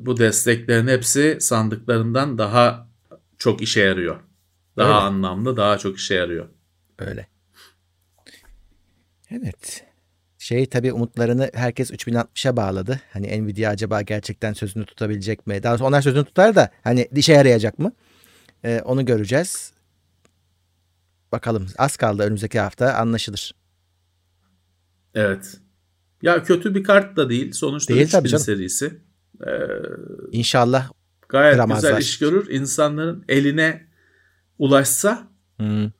bu 0.00 0.16
desteklerin 0.16 0.88
hepsi 0.88 1.38
sandıklarından 1.40 2.38
daha 2.38 2.88
çok 3.38 3.62
işe 3.62 3.80
yarıyor. 3.80 4.20
Daha 4.76 4.88
Öyle. 4.88 4.98
anlamlı, 4.98 5.56
daha 5.56 5.78
çok 5.78 5.96
işe 5.98 6.14
yarıyor. 6.14 6.48
Öyle. 6.98 7.26
Evet. 9.30 9.84
Şey 10.38 10.66
tabii 10.66 10.92
umutlarını 10.92 11.50
herkes 11.54 11.90
3060'a 11.90 12.56
bağladı. 12.56 13.00
Hani 13.12 13.42
Nvidia 13.42 13.70
acaba 13.70 14.02
gerçekten 14.02 14.52
sözünü 14.52 14.84
tutabilecek 14.84 15.46
mi? 15.46 15.62
Daha 15.62 15.78
sonra 15.78 15.88
onlar 15.88 16.02
sözünü 16.02 16.24
tutar 16.24 16.54
da 16.54 16.70
hani 16.84 17.08
işe 17.14 17.32
yarayacak 17.32 17.78
mı? 17.78 17.92
Ee, 18.64 18.80
onu 18.84 19.04
göreceğiz. 19.04 19.72
Bakalım 21.32 21.66
az 21.78 21.96
kaldı 21.96 22.22
önümüzdeki 22.22 22.60
hafta 22.60 22.92
anlaşılır. 22.94 23.54
Evet. 25.14 25.56
Ya 26.22 26.42
kötü 26.42 26.74
bir 26.74 26.84
kart 26.84 27.16
da 27.16 27.30
değil. 27.30 27.52
Sonuçta 27.52 27.94
Değil 27.94 28.06
3000 28.06 28.18
tabii 28.18 28.28
canım. 28.28 28.44
serisi. 28.44 29.00
Ee, 29.46 29.50
İnşallah. 30.32 30.90
gayet 31.28 31.54
Kıramazlar. 31.54 31.90
güzel 31.90 32.02
iş 32.02 32.18
görür. 32.18 32.50
İnsanların 32.50 33.24
eline 33.28 33.86
ulaşsa 34.58 35.28
Hmm, 35.56 35.90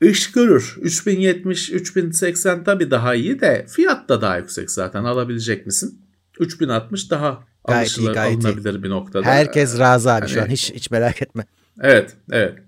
iş 0.00 0.32
görür. 0.32 0.76
3070, 0.80 1.70
3080 1.70 2.64
tabii 2.64 2.90
daha 2.90 3.14
iyi 3.14 3.40
de 3.40 3.66
fiyat 3.68 4.08
da 4.08 4.20
daha 4.22 4.36
yüksek 4.38 4.70
zaten. 4.70 5.04
Alabilecek 5.04 5.66
misin? 5.66 6.02
3060 6.38 7.10
daha 7.10 7.44
Gayet 7.66 7.80
iyi, 7.88 7.92
alışılır, 7.92 8.14
gayet 8.14 8.34
iyi. 8.42 8.46
alınabilir 8.48 8.82
bir 8.82 8.90
noktada. 8.90 9.26
herkes 9.26 9.78
razı 9.78 10.12
abi 10.12 10.28
şu 10.28 10.36
hani- 10.40 10.44
an. 10.44 10.50
Hiç 10.52 10.72
hiç 10.74 10.90
merak 10.90 11.22
etme. 11.22 11.44
Evet, 11.80 12.16
evet. 12.30 12.58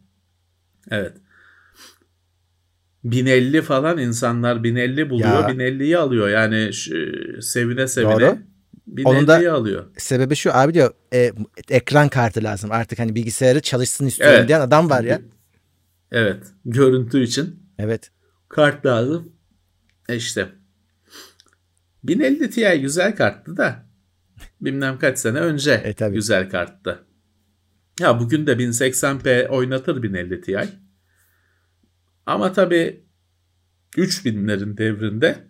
Evet. 0.92 1.12
1050 3.04 3.62
falan 3.62 3.98
insanlar 3.98 4.64
1050 4.64 5.10
buluyor. 5.10 5.28
Ya. 5.28 5.48
1050'yi 5.48 5.98
alıyor. 5.98 6.28
Yani 6.28 6.72
şu- 6.72 7.42
sevine 7.42 7.88
sevine 7.88 8.12
Doğru. 8.12 8.38
1050'yi 8.86 9.06
Onun 9.06 9.26
da- 9.26 9.52
alıyor. 9.54 9.84
Sebebi 9.98 10.36
şu 10.36 10.54
abi 10.54 10.74
diyor 10.74 10.90
e, 11.14 11.32
ekran 11.70 12.08
kartı 12.08 12.42
lazım. 12.44 12.72
Artık 12.72 12.98
hani 12.98 13.14
bilgisayarı 13.14 13.60
çalışsın 13.60 14.06
istiyorum 14.06 14.36
Evet. 14.38 14.48
diyen 14.48 14.60
adam 14.60 14.90
var 14.90 15.04
ya. 15.04 15.20
Evet. 16.12 16.42
Görüntü 16.64 17.22
için 17.22 17.62
Evet. 17.78 18.10
kart 18.48 18.86
lazım. 18.86 19.32
E 20.08 20.16
işte. 20.16 20.48
1050 22.04 22.50
Ti 22.50 22.78
güzel 22.80 23.16
karttı 23.16 23.56
da 23.56 23.86
bilmem 24.60 24.98
kaç 24.98 25.18
sene 25.18 25.38
önce 25.40 25.72
E, 25.84 25.92
tabii. 25.94 26.14
güzel 26.14 26.50
karttı. 26.50 27.04
Ya 28.00 28.20
bugün 28.20 28.46
de 28.46 28.52
1080p 28.52 29.48
oynatır 29.48 30.02
1050 30.02 30.40
Ti. 30.40 30.68
Ama 32.26 32.52
tabii 32.52 33.04
3000'lerin 33.96 34.76
devrinde 34.76 35.48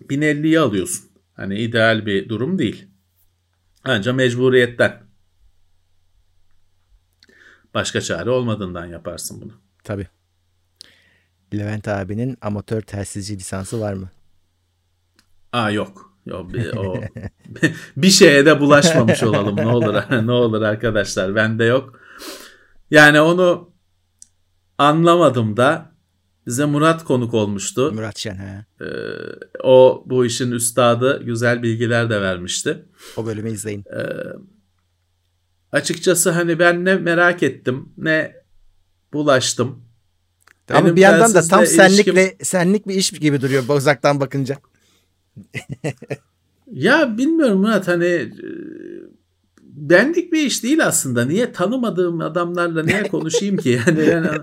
1050'yi 0.00 0.60
alıyorsun. 0.60 1.10
Hani 1.34 1.58
ideal 1.58 2.06
bir 2.06 2.28
durum 2.28 2.58
değil. 2.58 2.88
Ancak 3.84 4.14
mecburiyetten. 4.14 5.02
Başka 7.74 8.00
çare 8.00 8.30
olmadığından 8.30 8.86
yaparsın 8.86 9.40
bunu. 9.40 9.52
Tabii. 9.84 10.06
Levent 11.54 11.88
abinin 11.88 12.38
amatör 12.40 12.80
telsizci 12.80 13.36
lisansı 13.38 13.80
var 13.80 13.92
mı? 13.94 14.10
Aa 15.52 15.70
yok. 15.70 16.09
Yok 16.26 16.54
bir, 16.54 16.72
o 16.76 17.00
bir 17.96 18.10
şeye 18.10 18.46
de 18.46 18.60
bulaşmamış 18.60 19.22
olalım 19.22 19.56
ne 19.56 19.66
olur 19.66 19.94
ne 20.26 20.32
olur 20.32 20.62
arkadaşlar 20.62 21.34
bende 21.34 21.64
yok. 21.64 22.00
Yani 22.90 23.20
onu 23.20 23.70
anlamadım 24.78 25.56
da 25.56 25.92
bize 26.46 26.64
Murat 26.64 27.04
konuk 27.04 27.34
olmuştu. 27.34 27.92
Murat 27.92 28.18
Şen 28.18 28.36
ha. 28.36 28.64
Ee, 28.80 28.86
o 29.62 30.04
bu 30.06 30.26
işin 30.26 30.50
üstadı 30.52 31.22
güzel 31.24 31.62
bilgiler 31.62 32.10
de 32.10 32.20
vermişti. 32.20 32.84
O 33.16 33.26
bölümü 33.26 33.50
izleyin. 33.50 33.84
Açıkçası 35.72 36.30
hani 36.30 36.58
ben 36.58 36.84
ne 36.84 36.94
merak 36.94 37.42
ettim 37.42 37.92
ne 37.96 38.36
bulaştım. 39.12 39.84
Ama 40.70 40.84
Benim 40.84 40.96
bir 40.96 41.00
yandan 41.00 41.34
da 41.34 41.42
tam 41.42 41.66
senlikle 41.66 42.36
senlik 42.42 42.88
bir 42.88 42.94
iş 42.94 43.10
gibi 43.10 43.40
duruyor 43.40 43.68
uzaktan 43.68 44.20
bakınca. 44.20 44.56
Ya 46.72 47.18
bilmiyorum 47.18 47.60
Murat 47.60 47.88
hani 47.88 48.04
e, 48.04 48.30
benlik 49.62 50.32
bir 50.32 50.46
iş 50.46 50.62
değil 50.62 50.86
aslında. 50.86 51.24
Niye 51.24 51.52
tanımadığım 51.52 52.20
adamlarla 52.20 52.82
niye 52.82 53.02
konuşayım 53.02 53.56
ki? 53.56 53.80
Yani 53.86 54.28
ben 54.32 54.40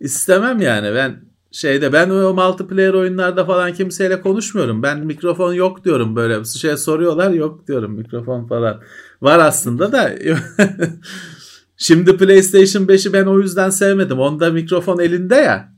istemem 0.00 0.60
yani. 0.60 0.94
Ben 0.94 1.24
şeyde 1.52 1.92
ben 1.92 2.10
o 2.10 2.34
multiplayer 2.34 2.94
oyunlarda 2.94 3.44
falan 3.44 3.72
kimseyle 3.72 4.20
konuşmuyorum. 4.20 4.82
Ben 4.82 5.06
mikrofon 5.06 5.52
yok 5.52 5.84
diyorum 5.84 6.16
böyle. 6.16 6.40
Bir 6.40 6.44
şey 6.44 6.76
soruyorlar 6.76 7.30
yok 7.30 7.68
diyorum 7.68 7.92
mikrofon 7.92 8.46
falan. 8.46 8.80
Var 9.22 9.38
aslında 9.38 9.92
da 9.92 10.12
Şimdi 11.76 12.16
PlayStation 12.16 12.82
5'i 12.82 13.12
ben 13.12 13.26
o 13.26 13.38
yüzden 13.40 13.70
sevmedim. 13.70 14.18
Onda 14.18 14.50
mikrofon 14.50 14.98
elinde 14.98 15.34
ya. 15.34 15.72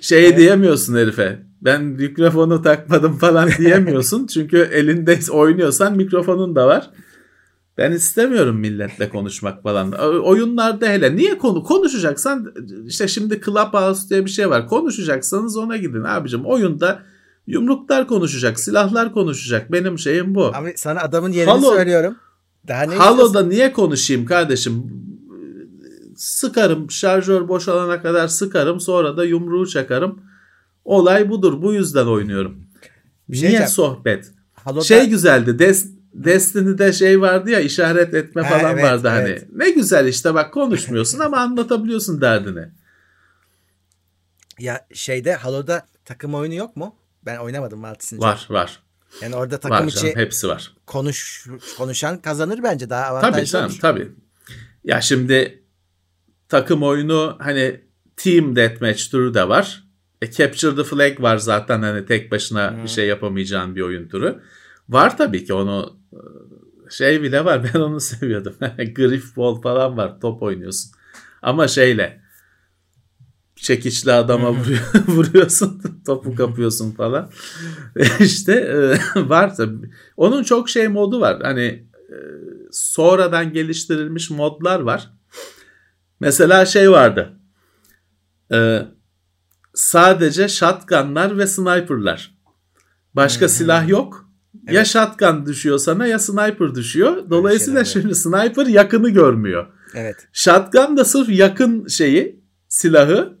Şey 0.00 0.26
Evet. 0.26 0.38
diyemiyorsun 0.38 0.96
herife. 0.96 1.42
Ben 1.64 1.84
mikrofonu 1.84 2.62
takmadım 2.62 3.18
falan 3.18 3.50
diyemiyorsun. 3.58 4.26
Çünkü 4.34 4.58
elinde 4.72 5.18
oynuyorsan 5.30 5.96
mikrofonun 5.96 6.56
da 6.56 6.66
var. 6.66 6.90
Ben 7.78 7.92
istemiyorum 7.92 8.56
milletle 8.56 9.08
konuşmak 9.08 9.62
falan. 9.62 9.92
Oyunlarda 10.22 10.86
hele 10.86 11.16
niye 11.16 11.38
konu 11.38 11.62
konuşacaksan 11.62 12.54
işte 12.86 13.08
şimdi 13.08 13.40
Clubhouse 13.44 14.08
diye 14.08 14.24
bir 14.24 14.30
şey 14.30 14.50
var. 14.50 14.68
Konuşacaksanız 14.68 15.56
ona 15.56 15.76
gidin 15.76 16.04
abicim. 16.04 16.46
Oyunda 16.46 17.02
yumruklar 17.46 18.06
konuşacak, 18.06 18.60
silahlar 18.60 19.12
konuşacak. 19.12 19.72
Benim 19.72 19.98
şeyim 19.98 20.34
bu. 20.34 20.52
Ama 20.54 20.68
sana 20.76 21.00
adamın 21.00 21.32
yerini 21.32 21.50
Halo- 21.50 21.74
söylüyorum. 21.74 22.16
Daha 22.68 22.82
ne 22.82 22.94
Halo'da 22.94 23.42
niye 23.42 23.72
konuşayım 23.72 24.26
kardeşim? 24.26 25.04
Sıkarım 26.16 26.90
şarjör 26.90 27.48
boşalana 27.48 28.02
kadar 28.02 28.28
sıkarım 28.28 28.80
sonra 28.80 29.16
da 29.16 29.24
yumruğu 29.24 29.66
çakarım. 29.66 30.20
Olay 30.84 31.30
budur. 31.30 31.62
Bu 31.62 31.74
yüzden 31.74 32.06
oynuyorum. 32.06 32.64
Bir 33.28 33.36
şey 33.36 33.48
niye 33.48 33.66
sohbet? 33.66 34.32
Halo'da 34.54 34.84
Şey 34.84 35.06
güzeldi. 35.08 35.58
Des 35.58 35.86
Destiny'de 36.14 36.92
şey 36.92 37.20
vardı 37.20 37.50
ya 37.50 37.60
işaret 37.60 38.14
etme 38.14 38.42
Ha, 38.42 38.48
falan 38.58 38.72
evet, 38.74 38.84
vardı 38.84 39.08
hani. 39.08 39.28
evet. 39.28 39.46
Ne 39.52 39.70
güzel 39.70 40.06
işte 40.06 40.34
bak 40.34 40.54
konuşmuyorsun 40.54 41.18
ama 41.18 41.36
anlatabiliyorsun 41.38 42.20
derdini. 42.20 42.68
ya 44.58 44.86
şeyde 44.92 45.34
Halo'da 45.34 45.86
takım 46.04 46.34
oyunu 46.34 46.54
yok 46.54 46.76
mu? 46.76 46.96
Ben 47.26 47.36
oynamadım 47.38 47.80
Maltis'in. 47.80 48.18
Var 48.20 48.46
var. 48.50 48.82
Yani 49.22 49.36
orada 49.36 49.60
takım 49.60 49.76
Var 49.78 49.84
içi 49.84 49.98
canım 50.00 50.14
hepsi 50.16 50.48
var. 50.48 50.72
konuş 50.86 51.46
konuşan 51.76 52.18
kazanır 52.22 52.60
bence 52.62 52.90
daha 52.90 53.02
Tabii 53.08 53.12
avantajlı 53.18 53.46
canım 53.52 53.70
olur. 53.70 53.78
tabii. 53.80 54.12
Ya 54.84 55.00
şimdi 55.00 55.62
takım 56.48 56.82
oyunu 56.82 57.36
hani 57.40 57.80
team 58.16 58.56
deathmatch 58.56 59.10
türü 59.10 59.34
de 59.34 59.48
var. 59.48 59.83
E, 60.24 60.30
Capture 60.30 60.76
the 60.76 60.84
Flag 60.84 61.20
var 61.20 61.36
zaten 61.36 61.82
hani 61.82 62.06
tek 62.06 62.32
başına 62.32 62.72
Hı. 62.72 62.82
bir 62.82 62.88
şey 62.88 63.06
yapamayacağın 63.06 63.76
bir 63.76 63.80
oyun 63.80 64.08
türü. 64.08 64.40
Var 64.88 65.16
tabii 65.16 65.44
ki 65.44 65.54
onu 65.54 65.96
e, 66.12 66.20
şey 66.90 67.22
bile 67.22 67.44
var 67.44 67.70
ben 67.74 67.80
onu 67.80 68.00
seviyordum. 68.00 68.54
Griff 68.94 69.36
ball 69.36 69.60
falan 69.60 69.96
var 69.96 70.20
top 70.20 70.42
oynuyorsun. 70.42 70.90
Ama 71.42 71.68
şeyle 71.68 72.20
çekiçli 73.56 74.12
adama 74.12 74.52
vuruyor, 74.52 74.80
vuruyorsun 75.08 75.82
topu 76.06 76.34
kapıyorsun 76.34 76.90
falan 76.90 77.30
işte 78.20 78.52
e, 78.52 78.98
var 79.28 79.56
tabii. 79.56 79.90
onun 80.16 80.42
çok 80.42 80.68
şey 80.68 80.88
modu 80.88 81.20
var 81.20 81.42
hani 81.42 81.62
e, 82.10 82.16
sonradan 82.70 83.52
geliştirilmiş 83.52 84.30
modlar 84.30 84.80
var 84.80 85.10
mesela 86.20 86.66
şey 86.66 86.90
vardı 86.90 87.32
e, 88.52 88.82
sadece 89.74 90.48
shotgunlar 90.48 91.38
ve 91.38 91.46
sniperlar 91.46 92.34
başka 93.14 93.48
silah 93.48 93.88
yok 93.88 94.30
evet. 94.64 94.76
ya 94.76 94.84
shotgun 94.84 95.46
düşüyor 95.46 95.78
sana 95.78 96.06
ya 96.06 96.18
sniper 96.18 96.74
düşüyor 96.74 97.30
dolayısıyla 97.30 97.84
şimdi 97.84 98.14
sniper 98.14 98.66
yakını 98.66 99.10
görmüyor 99.10 99.66
Evet. 99.94 100.28
Shotgun 100.32 100.96
da 100.96 101.04
sırf 101.04 101.28
yakın 101.28 101.86
şeyi, 101.86 102.44
silahı 102.68 103.38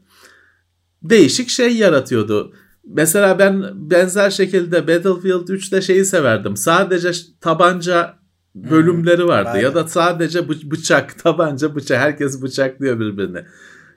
değişik 1.02 1.48
şey 1.48 1.76
yaratıyordu. 1.76 2.52
Mesela 2.86 3.38
ben 3.38 3.64
benzer 3.90 4.30
şekilde 4.30 4.88
Battlefield 4.88 5.48
3'te 5.48 5.82
şeyi 5.82 6.04
severdim. 6.04 6.56
Sadece 6.56 7.10
tabanca 7.40 8.16
bölümleri 8.54 9.26
vardı 9.26 9.52
hmm, 9.52 9.60
ya 9.60 9.74
da 9.74 9.88
sadece 9.88 10.48
bıçak, 10.48 11.18
tabanca, 11.22 11.74
bıçak. 11.74 12.00
Herkes 12.00 12.42
bıçaklıyor 12.42 13.00
birbirini. 13.00 13.44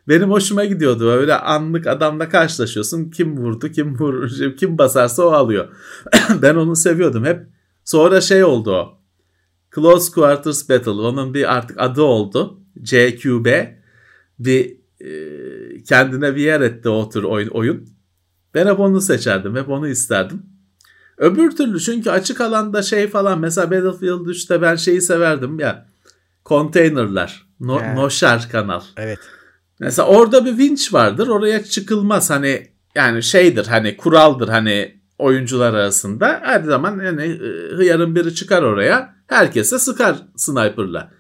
Benim 0.08 0.32
hoşuma 0.32 0.66
gidiyordu. 0.66 1.10
Öyle 1.10 1.36
anlık 1.36 1.88
adamla 1.88 2.30
karşılaşıyorsun. 2.30 3.10
Kim 3.10 3.38
vurdu, 3.38 3.70
kim 3.70 3.98
vurur, 4.00 4.56
kim 4.58 4.78
basarsa 4.78 5.24
o 5.24 5.32
alıyor. 5.32 5.68
ben 6.42 6.56
onu 6.56 6.76
seviyordum 6.76 7.26
hep. 7.26 7.48
Sonra 7.86 8.22
şey 8.22 8.44
oldu 8.44 8.72
o. 8.72 8.98
Close 9.76 10.12
Quarters 10.12 10.70
Battle. 10.70 10.92
Onun 10.92 11.34
bir 11.34 11.56
artık 11.56 11.82
adı 11.82 12.02
oldu. 12.02 12.60
CQB. 12.84 13.48
Bir 14.40 14.78
e, 15.02 15.84
kendine 15.84 16.36
bir 16.36 16.42
yer 16.42 16.62
etti 16.62 16.90
o 16.90 17.10
tür 17.10 17.24
oyun, 17.24 17.48
oyun. 17.48 17.90
Ben 18.54 18.68
hep 18.68 18.80
onu 18.80 19.02
seçerdim. 19.02 19.56
Hep 19.56 19.70
onu 19.70 19.88
isterdim. 19.88 20.46
Öbür 21.18 21.52
türlü 21.52 21.80
çünkü 21.80 22.10
açık 22.10 22.42
alanda 22.42 22.82
şey 22.82 23.08
falan 23.08 23.40
mesela 23.40 23.72
Battlefield 23.72 24.26
3'te 24.26 24.62
ben 24.62 24.76
şeyi 24.76 25.02
severdim 25.02 25.60
ya. 25.60 25.88
Konteynerler. 26.44 27.48
No, 27.60 27.80
yeah. 27.80 27.96
Noşar 27.96 28.50
kanal. 28.52 28.82
Evet. 28.98 29.20
Mesela 29.80 30.08
orada 30.08 30.46
bir 30.46 30.50
winch 30.50 30.94
vardır. 30.94 31.28
Oraya 31.28 31.64
çıkılmaz. 31.64 32.30
Hani 32.30 32.68
yani 32.96 33.24
şeydir 33.24 33.66
hani 33.66 33.98
kuraldır 33.98 34.48
hani 34.48 35.02
oyuncular 35.18 35.74
arasında. 35.74 36.40
Her 36.44 36.64
zaman 36.64 37.04
yani 37.04 37.24
e, 37.24 37.76
hıyarın 37.76 38.16
biri 38.16 38.36
çıkar 38.36 38.64
oraya. 38.64 39.16
Herkese 39.28 39.80
sıkar 39.80 40.16
sniper'la. 40.36 41.12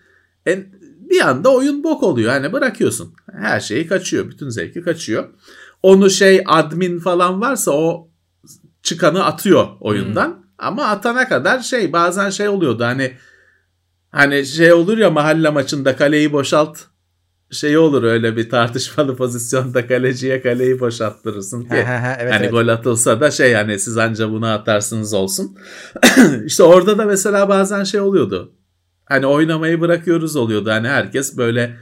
E, 0.48 0.66
bir 1.10 1.22
anda 1.28 1.54
oyun 1.54 1.84
bok 1.84 2.04
oluyor. 2.04 2.32
Hani 2.32 2.54
bırakıyorsun. 2.54 3.14
Her 3.32 3.60
şeyi 3.60 3.88
kaçıyor. 3.88 4.30
Bütün 4.30 4.50
zevki 4.50 4.82
kaçıyor. 4.82 5.30
Onu 5.84 6.10
şey 6.10 6.44
admin 6.46 7.00
falan 7.00 7.42
varsa 7.42 7.72
o 7.72 8.10
çıkanı 8.84 9.26
atıyor 9.26 9.68
oyundan. 9.80 10.28
Hmm. 10.28 10.48
Ama 10.58 10.86
atana 10.86 11.28
kadar 11.30 11.60
şey 11.60 11.94
bazen 11.94 12.30
şey 12.30 12.48
oluyordu 12.48 12.84
hani 12.84 13.14
hani 14.12 14.46
şey 14.46 14.74
olur 14.74 14.98
ya 14.98 15.10
mahalle 15.10 15.50
maçında 15.50 15.96
kaleyi 15.96 16.34
boşalt 16.34 16.80
şey 17.52 17.78
olur 17.78 18.04
öyle 18.04 18.38
bir 18.38 18.50
tartışmalı 18.50 19.16
pozisyonda 19.18 19.88
kaleciye 19.88 20.42
kaleyi 20.42 20.80
boşalttırırsın 20.80 21.62
ki 21.62 21.68
evet, 21.72 21.88
hani 21.88 22.44
evet. 22.44 22.52
gol 22.52 22.68
atılsa 22.68 23.22
da 23.22 23.32
şey 23.32 23.54
hani 23.54 23.80
siz 23.80 23.98
anca 23.98 24.32
bunu 24.32 24.48
atarsınız 24.48 25.14
olsun. 25.14 25.58
işte 26.46 26.64
orada 26.64 26.98
da 26.98 27.06
mesela 27.06 27.50
bazen 27.50 27.84
şey 27.84 28.00
oluyordu. 28.00 28.54
Hani 29.06 29.26
oynamayı 29.26 29.82
bırakıyoruz 29.82 30.36
oluyordu. 30.36 30.70
Hani 30.70 30.88
herkes 30.88 31.38
böyle 31.38 31.78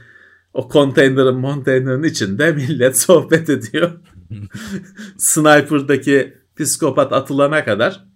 o 0.54 0.68
konteynerin 0.68 1.36
monteynerin 1.36 2.02
içinde 2.02 2.52
millet 2.52 2.98
sohbet 2.98 3.50
ediyor. 3.50 3.90
Sniper'daki 5.18 6.34
psikopat 6.58 7.12
atılana 7.12 7.64
kadar 7.64 8.06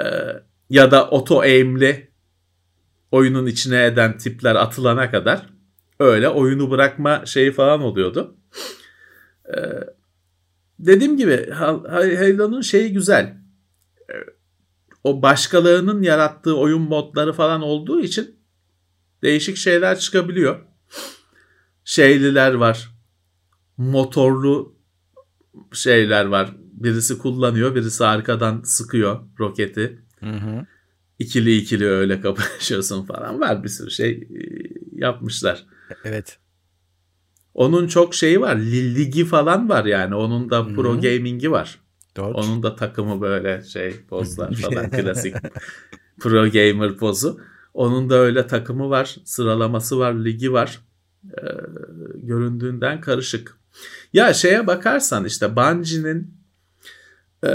ee, 0.00 0.04
ya 0.70 0.90
da 0.90 1.08
oto 1.08 1.40
aim'li 1.40 2.10
oyunun 3.10 3.46
içine 3.46 3.84
eden 3.84 4.18
tipler 4.18 4.54
atılana 4.54 5.10
kadar 5.10 5.57
öyle 6.00 6.28
oyunu 6.28 6.70
bırakma 6.70 7.26
şeyi 7.26 7.52
falan 7.52 7.80
oluyordu. 7.80 8.36
Ee, 9.48 9.60
dediğim 10.78 11.16
gibi 11.16 11.50
Halo'nun 11.50 12.60
şeyi 12.60 12.92
güzel. 12.92 13.36
Ee, 14.10 14.14
o 15.04 15.22
başkalarının 15.22 16.02
yarattığı 16.02 16.56
oyun 16.56 16.82
modları 16.82 17.32
falan 17.32 17.62
olduğu 17.62 18.00
için 18.00 18.36
değişik 19.22 19.56
şeyler 19.56 19.98
çıkabiliyor. 19.98 20.60
Şeyliler 21.84 22.54
var. 22.54 22.90
Motorlu 23.76 24.78
şeyler 25.72 26.24
var. 26.24 26.54
Birisi 26.72 27.18
kullanıyor, 27.18 27.74
birisi 27.74 28.04
arkadan 28.04 28.62
sıkıyor 28.64 29.20
roketi. 29.38 30.02
Hı 30.20 30.30
hı. 30.30 30.66
İkili 31.18 31.56
ikili 31.56 31.86
öyle 31.86 32.20
kapışıyorsun 32.20 33.06
falan. 33.06 33.40
Var 33.40 33.64
bir 33.64 33.68
sürü 33.68 33.90
şey 33.90 34.10
e, 34.10 34.40
yapmışlar. 34.92 35.66
Evet. 36.04 36.38
Onun 37.54 37.88
çok 37.88 38.14
şeyi 38.14 38.40
var. 38.40 38.56
Ligi 38.56 39.24
falan 39.24 39.68
var 39.68 39.84
yani. 39.84 40.14
Onun 40.14 40.50
da 40.50 40.64
pro 40.74 40.92
Hı-hı. 40.92 41.00
gaming'i 41.00 41.50
var. 41.50 41.80
Doğru. 42.16 42.34
Onun 42.34 42.62
da 42.62 42.76
takımı 42.76 43.20
böyle 43.20 43.62
şey 43.62 44.04
pozlar 44.08 44.54
falan 44.54 44.90
klasik 44.90 45.34
pro 46.20 46.50
gamer 46.50 46.96
pozu. 46.96 47.40
Onun 47.74 48.10
da 48.10 48.14
öyle 48.14 48.46
takımı 48.46 48.90
var, 48.90 49.16
sıralaması 49.24 49.98
var, 49.98 50.14
ligi 50.14 50.52
var. 50.52 50.80
Ee, 51.24 51.42
göründüğünden 52.14 53.00
karışık. 53.00 53.58
Ya 54.12 54.34
şeye 54.34 54.66
bakarsan 54.66 55.24
işte 55.24 55.56
Bungie'nin 55.56 56.34
e, 57.44 57.50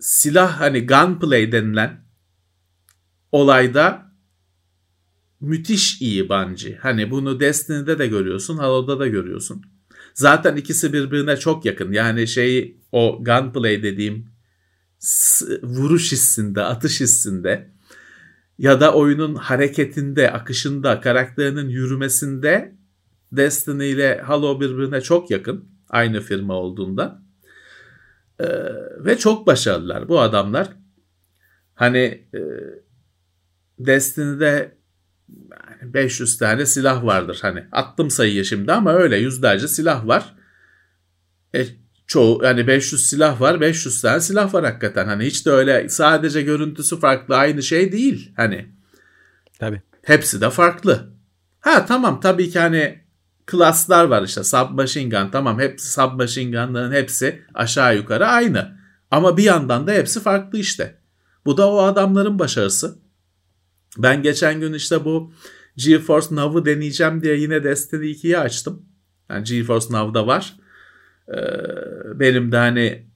silah 0.00 0.60
hani 0.60 0.86
gunplay 0.86 1.52
denilen 1.52 2.04
olayda 3.32 4.09
müthiş 5.40 6.02
iyi 6.02 6.28
Bungie. 6.28 6.76
Hani 6.76 7.10
bunu 7.10 7.40
Destiny'de 7.40 7.98
de 7.98 8.06
görüyorsun, 8.06 8.56
Halo'da 8.56 9.00
da 9.00 9.06
görüyorsun. 9.06 9.62
Zaten 10.14 10.56
ikisi 10.56 10.92
birbirine 10.92 11.36
çok 11.36 11.64
yakın. 11.64 11.92
Yani 11.92 12.26
şey 12.26 12.76
o 12.92 13.24
gunplay 13.24 13.82
dediğim 13.82 14.26
vuruş 15.62 16.12
hissinde, 16.12 16.62
atış 16.62 17.00
hissinde 17.00 17.70
ya 18.58 18.80
da 18.80 18.94
oyunun 18.94 19.34
hareketinde, 19.34 20.32
akışında, 20.32 21.00
karakterinin 21.00 21.68
yürümesinde 21.68 22.74
Destiny 23.32 23.90
ile 23.90 24.20
Halo 24.20 24.60
birbirine 24.60 25.00
çok 25.00 25.30
yakın. 25.30 25.68
Aynı 25.88 26.20
firma 26.20 26.54
olduğunda. 26.54 27.22
Ee, 28.40 28.46
ve 28.98 29.18
çok 29.18 29.46
başarılılar 29.46 30.08
bu 30.08 30.20
adamlar. 30.20 30.68
Hani 31.74 32.28
e, 32.34 32.40
Destiny'de 33.78 34.79
500 35.82 36.38
tane 36.38 36.66
silah 36.66 37.04
vardır. 37.04 37.38
Hani 37.42 37.64
attım 37.72 38.10
sayıyı 38.10 38.44
şimdi 38.44 38.72
ama 38.72 38.92
öyle 38.92 39.16
yüzlerce 39.16 39.68
silah 39.68 40.06
var. 40.06 40.34
E, 41.54 41.66
çoğu 42.06 42.44
yani 42.44 42.66
500 42.66 43.06
silah 43.06 43.40
var 43.40 43.60
500 43.60 44.02
tane 44.02 44.20
silah 44.20 44.54
var 44.54 44.64
hakikaten. 44.64 45.06
Hani 45.06 45.24
hiç 45.24 45.46
de 45.46 45.50
öyle 45.50 45.88
sadece 45.88 46.42
görüntüsü 46.42 47.00
farklı 47.00 47.36
aynı 47.36 47.62
şey 47.62 47.92
değil. 47.92 48.32
Hani 48.36 48.66
Tabii. 49.58 49.82
Hepsi 50.02 50.40
de 50.40 50.50
farklı. 50.50 51.10
Ha 51.60 51.86
tamam 51.86 52.20
tabii 52.20 52.50
ki 52.50 52.58
hani 52.58 53.00
klaslar 53.46 54.04
var 54.04 54.22
işte 54.22 54.44
submachine 54.44 55.08
gun 55.08 55.30
tamam 55.30 55.60
hepsi 55.60 55.92
submachine 55.92 56.50
gun'ların 56.50 56.92
hepsi 56.92 57.42
aşağı 57.54 57.96
yukarı 57.96 58.26
aynı. 58.26 58.80
Ama 59.10 59.36
bir 59.36 59.42
yandan 59.42 59.86
da 59.86 59.92
hepsi 59.92 60.20
farklı 60.20 60.58
işte. 60.58 61.00
Bu 61.44 61.56
da 61.56 61.70
o 61.70 61.82
adamların 61.82 62.38
başarısı. 62.38 62.98
Ben 63.98 64.22
geçen 64.22 64.60
gün 64.60 64.72
işte 64.72 65.04
bu 65.04 65.32
GeForce 65.76 66.26
Now'ı 66.30 66.64
deneyeceğim 66.64 67.22
diye 67.22 67.36
yine 67.36 67.64
Destiny 67.64 68.10
2'yi 68.10 68.38
açtım. 68.38 68.82
Yani 69.30 69.44
GeForce 69.44 69.86
Now'da 69.90 70.26
var. 70.26 70.56
Ee, 71.28 71.34
benim 72.20 72.52
de 72.52 72.56
hani 72.56 73.06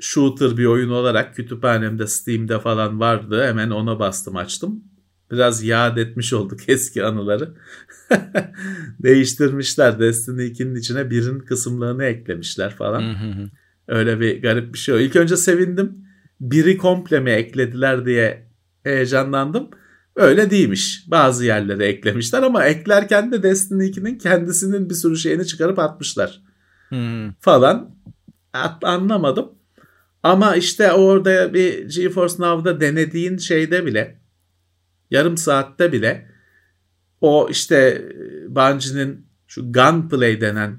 shooter 0.00 0.56
bir 0.56 0.64
oyun 0.64 0.90
olarak 0.90 1.36
kütüphanemde 1.36 2.06
Steam'de 2.06 2.60
falan 2.60 3.00
vardı. 3.00 3.44
Hemen 3.46 3.70
ona 3.70 3.98
bastım 3.98 4.36
açtım. 4.36 4.84
Biraz 5.30 5.62
yad 5.62 5.96
etmiş 5.96 6.32
olduk 6.32 6.60
eski 6.68 7.04
anıları. 7.04 7.54
Değiştirmişler. 9.02 9.98
Destiny 9.98 10.46
2'nin 10.46 10.74
içine 10.74 11.10
birin 11.10 11.38
kısımlarını 11.38 12.04
eklemişler 12.04 12.74
falan. 12.74 13.02
Öyle 13.88 14.20
bir 14.20 14.42
garip 14.42 14.74
bir 14.74 14.78
şey 14.78 14.94
o. 14.94 14.98
İlk 14.98 15.16
önce 15.16 15.36
sevindim. 15.36 16.06
Biri 16.40 16.76
komple 16.76 17.20
mi 17.20 17.30
eklediler 17.30 18.06
diye 18.06 18.48
heyecanlandım. 18.84 19.70
Öyle 20.16 20.50
değilmiş. 20.50 21.04
Bazı 21.06 21.44
yerlere 21.44 21.86
eklemişler 21.86 22.42
ama 22.42 22.64
eklerken 22.64 23.32
de 23.32 23.42
Destiny 23.42 23.90
2'nin 23.90 24.18
kendisinin 24.18 24.90
bir 24.90 24.94
sürü 24.94 25.16
şeyini 25.16 25.46
çıkarıp 25.46 25.78
atmışlar. 25.78 26.42
Hmm. 26.88 27.32
Falan. 27.40 27.96
At, 28.52 28.84
anlamadım. 28.84 29.52
Ama 30.22 30.56
işte 30.56 30.92
orada 30.92 31.54
bir 31.54 31.88
GeForce 31.88 32.34
Now'da 32.38 32.80
denediğin 32.80 33.36
şeyde 33.36 33.86
bile 33.86 34.20
yarım 35.10 35.36
saatte 35.36 35.92
bile 35.92 36.30
o 37.20 37.48
işte 37.50 38.08
Bungie'nin 38.48 39.26
şu 39.46 39.72
gunplay 39.72 40.40
denen 40.40 40.78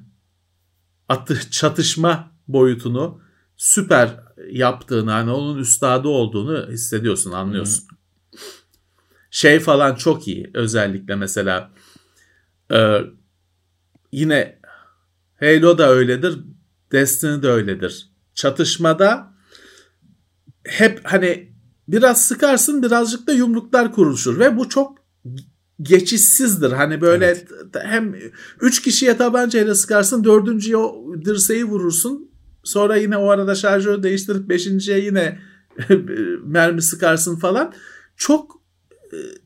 atı 1.09 1.49
çatışma 1.49 2.31
boyutunu 2.47 3.21
süper 3.57 4.19
yaptığını 4.51 5.11
hani 5.11 5.31
onun 5.31 5.57
üstadı 5.57 6.07
olduğunu 6.07 6.67
hissediyorsun 6.71 7.31
anlıyorsun. 7.31 7.87
Şey 9.31 9.59
falan 9.59 9.95
çok 9.95 10.27
iyi 10.27 10.51
özellikle 10.53 11.15
mesela 11.15 11.71
e, 12.71 12.97
yine 14.11 14.59
Halo 15.39 15.77
da 15.77 15.89
öyledir 15.89 16.39
Destiny 16.91 17.41
de 17.41 17.47
öyledir. 17.47 18.11
Çatışmada 18.33 19.33
hep 20.63 20.99
hani 21.03 21.53
biraz 21.87 22.25
sıkarsın 22.25 22.83
birazcık 22.83 23.27
da 23.27 23.31
yumruklar 23.31 23.91
kuruluşur 23.91 24.39
ve 24.39 24.57
bu 24.57 24.69
çok 24.69 24.97
geçişsizdir. 25.81 26.71
Hani 26.71 27.01
böyle 27.01 27.25
evet. 27.25 27.47
hem 27.73 28.15
üç 28.61 28.81
kişiye 28.81 29.17
tabancayla 29.17 29.75
sıkarsın 29.75 30.23
dördüncüye 30.23 30.77
dirseği 31.25 31.65
vurursun 31.65 32.31
sonra 32.63 32.95
yine 32.95 33.17
o 33.17 33.29
arada 33.29 33.55
şarjörü 33.55 34.03
değiştirip 34.03 34.49
beşinciye 34.49 34.99
yine 34.99 35.39
mermi 36.43 36.81
sıkarsın 36.81 37.35
falan. 37.35 37.73
Çok 38.15 38.56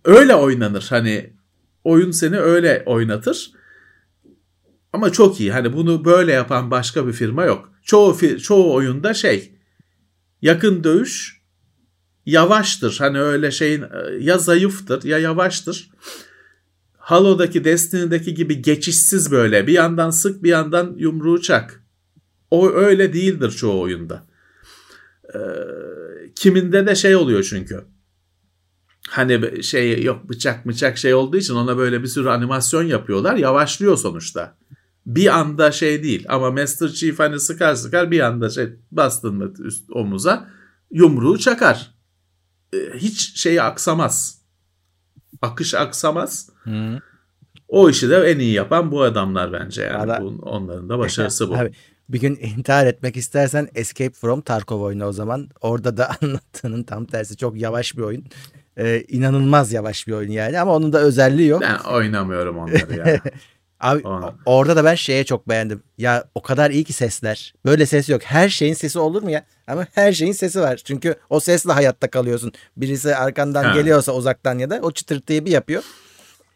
öyle 0.05 0.35
oynanır. 0.35 0.85
Hani 0.89 1.33
oyun 1.83 2.11
seni 2.11 2.39
öyle 2.39 2.83
oynatır. 2.85 3.51
Ama 4.93 5.11
çok 5.11 5.39
iyi. 5.39 5.51
Hani 5.51 5.73
bunu 5.73 6.05
böyle 6.05 6.31
yapan 6.31 6.71
başka 6.71 7.07
bir 7.07 7.13
firma 7.13 7.45
yok. 7.45 7.71
Çoğu 7.83 8.39
çoğu 8.39 8.73
oyunda 8.73 9.13
şey 9.13 9.55
yakın 10.41 10.83
dövüş 10.83 11.41
yavaştır. 12.25 12.95
Hani 12.99 13.19
öyle 13.19 13.51
şeyin 13.51 13.81
e, 13.81 13.87
ya 14.19 14.37
zayıftır 14.37 15.03
ya 15.03 15.17
yavaştır. 15.17 15.91
Halo'daki 16.97 17.63
Destiny'deki 17.63 18.33
gibi 18.33 18.61
geçişsiz 18.61 19.31
böyle 19.31 19.67
bir 19.67 19.73
yandan 19.73 20.09
sık 20.09 20.43
bir 20.43 20.49
yandan 20.49 20.95
yumruğu 20.97 21.41
çak. 21.41 21.83
O 22.51 22.71
öyle 22.71 23.13
değildir 23.13 23.51
çoğu 23.51 23.81
oyunda. 23.81 24.27
Ee, 25.35 25.39
kiminde 26.35 26.87
de 26.87 26.95
şey 26.95 27.15
oluyor 27.15 27.43
çünkü. 27.43 27.85
Hani 29.11 29.63
şey 29.63 30.03
yok 30.03 30.29
bıçak 30.29 30.67
bıçak 30.67 30.97
şey 30.97 31.13
olduğu 31.13 31.37
için 31.37 31.55
ona 31.55 31.77
böyle 31.77 32.01
bir 32.01 32.07
sürü 32.07 32.29
animasyon 32.29 32.83
yapıyorlar. 32.83 33.35
Yavaşlıyor 33.35 33.97
sonuçta. 33.97 34.55
Bir 35.05 35.39
anda 35.39 35.71
şey 35.71 36.03
değil 36.03 36.25
ama 36.29 36.51
Master 36.51 36.87
Chief 36.87 37.19
hani 37.19 37.39
sıkar 37.39 37.75
sıkar 37.75 38.11
bir 38.11 38.19
anda 38.19 38.49
şey 38.49 38.69
bastın 38.91 39.35
mı 39.35 39.53
üst 39.59 39.91
omuza 39.91 40.49
yumruğu 40.91 41.37
çakar. 41.39 41.91
Ee, 42.73 42.77
hiç 42.95 43.39
şeyi 43.39 43.61
aksamaz. 43.61 44.41
Akış 45.41 45.73
aksamaz. 45.73 46.49
Hı. 46.63 46.99
O 47.67 47.89
işi 47.89 48.09
de 48.09 48.15
en 48.15 48.39
iyi 48.39 48.53
yapan 48.53 48.91
bu 48.91 49.01
adamlar 49.01 49.53
bence 49.53 49.81
yani. 49.81 49.97
Ara... 49.97 50.21
Bu, 50.21 50.27
onların 50.41 50.89
da 50.89 50.99
başarısı 50.99 51.49
bu. 51.49 51.55
Abi, 51.57 51.71
bir 52.09 52.19
gün 52.19 52.35
intihar 52.35 52.85
etmek 52.85 53.17
istersen 53.17 53.69
Escape 53.75 54.13
from 54.13 54.41
Tarkov 54.41 54.81
oyna 54.81 55.07
o 55.07 55.11
zaman. 55.11 55.49
Orada 55.61 55.97
da 55.97 56.09
anlattığının 56.21 56.83
tam 56.83 57.05
tersi 57.05 57.37
çok 57.37 57.57
yavaş 57.57 57.97
bir 57.97 58.01
oyun. 58.01 58.25
Ee, 58.77 59.03
inanılmaz 59.07 59.73
yavaş 59.73 60.07
bir 60.07 60.13
oyun 60.13 60.31
yani 60.31 60.59
ama 60.59 60.75
onun 60.75 60.93
da 60.93 60.99
özelliği 60.99 61.47
yok. 61.47 61.61
Ben 61.61 61.77
oynamıyorum 61.77 62.57
onları 62.57 62.97
ya. 62.97 63.21
Abi 63.81 64.07
Ona. 64.07 64.35
orada 64.45 64.75
da 64.75 64.83
ben 64.83 64.95
şeye 64.95 65.23
çok 65.23 65.49
beğendim. 65.49 65.83
Ya 65.97 66.23
o 66.35 66.41
kadar 66.41 66.71
iyi 66.71 66.83
ki 66.83 66.93
sesler. 66.93 67.53
Böyle 67.65 67.85
ses 67.85 68.09
yok. 68.09 68.21
Her 68.23 68.49
şeyin 68.49 68.73
sesi 68.73 68.99
olur 68.99 69.23
mu 69.23 69.31
ya? 69.31 69.45
Ama 69.67 69.87
her 69.91 70.13
şeyin 70.13 70.31
sesi 70.31 70.61
var. 70.61 70.81
Çünkü 70.85 71.15
o 71.29 71.39
sesle 71.39 71.71
hayatta 71.71 72.09
kalıyorsun. 72.09 72.51
Birisi 72.77 73.15
arkandan 73.15 73.63
ha. 73.63 73.73
geliyorsa 73.73 74.11
uzaktan 74.11 74.59
ya 74.59 74.69
da 74.69 74.79
o 74.81 74.91
çıtırtıyı 74.91 75.45
bir 75.45 75.51
yapıyor. 75.51 75.83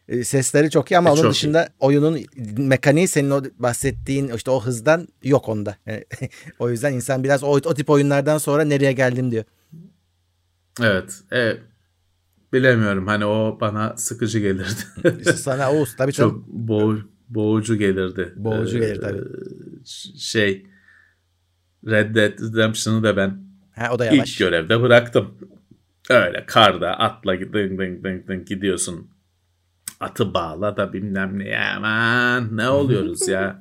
E, 0.07 0.23
sesleri 0.23 0.69
çok 0.69 0.91
iyi 0.91 0.97
ama 0.97 1.09
e, 1.09 1.13
onun 1.13 1.31
dışında 1.31 1.63
iyi. 1.63 1.69
oyunun 1.79 2.19
mekaniği 2.57 3.07
senin 3.07 3.31
o 3.31 3.43
bahsettiğin 3.59 4.29
işte 4.29 4.51
o 4.51 4.61
hızdan 4.61 5.07
yok 5.23 5.49
onda. 5.49 5.77
o 6.59 6.69
yüzden 6.69 6.93
insan 6.93 7.23
biraz 7.23 7.43
o, 7.43 7.47
o 7.47 7.73
tip 7.73 7.89
oyunlardan 7.89 8.37
sonra 8.37 8.63
nereye 8.63 8.91
geldim 8.91 9.31
diyor. 9.31 9.43
Evet. 10.81 11.13
evet. 11.31 11.59
Bilemiyorum 12.55 13.07
hani 13.07 13.25
o 13.25 13.57
bana 13.61 13.97
sıkıcı 13.97 14.39
gelirdi. 14.39 15.23
Sana 15.35 15.71
o 15.71 15.85
tabii 15.97 16.13
çok 16.13 16.47
boğ, 16.47 16.95
boğucu 17.29 17.75
gelirdi. 17.75 18.33
Boğucu 18.35 18.77
ee, 18.77 18.79
gelir 18.79 19.01
tabii. 19.01 19.21
Şey 20.17 20.67
Red 21.87 22.15
Dead 22.15 22.39
Redemption'ı 22.39 23.03
da 23.03 23.17
ben 23.17 23.37
ha, 23.75 23.89
o 23.93 23.99
da 23.99 24.05
yavaş. 24.05 24.31
ilk 24.31 24.39
görevde 24.39 24.81
bıraktım. 24.81 25.37
Öyle 26.09 26.45
karda 26.45 26.99
atla 26.99 27.39
ding 27.39 27.53
ding 27.53 28.03
ding 28.03 28.27
ding 28.27 28.47
gidiyorsun 28.47 29.09
atı 29.99 30.33
bağla 30.33 30.77
da 30.77 30.93
bilmem 30.93 31.39
ne 31.39 31.59
aman 31.77 32.57
ne 32.57 32.69
oluyoruz 32.79 33.27
ya. 33.27 33.59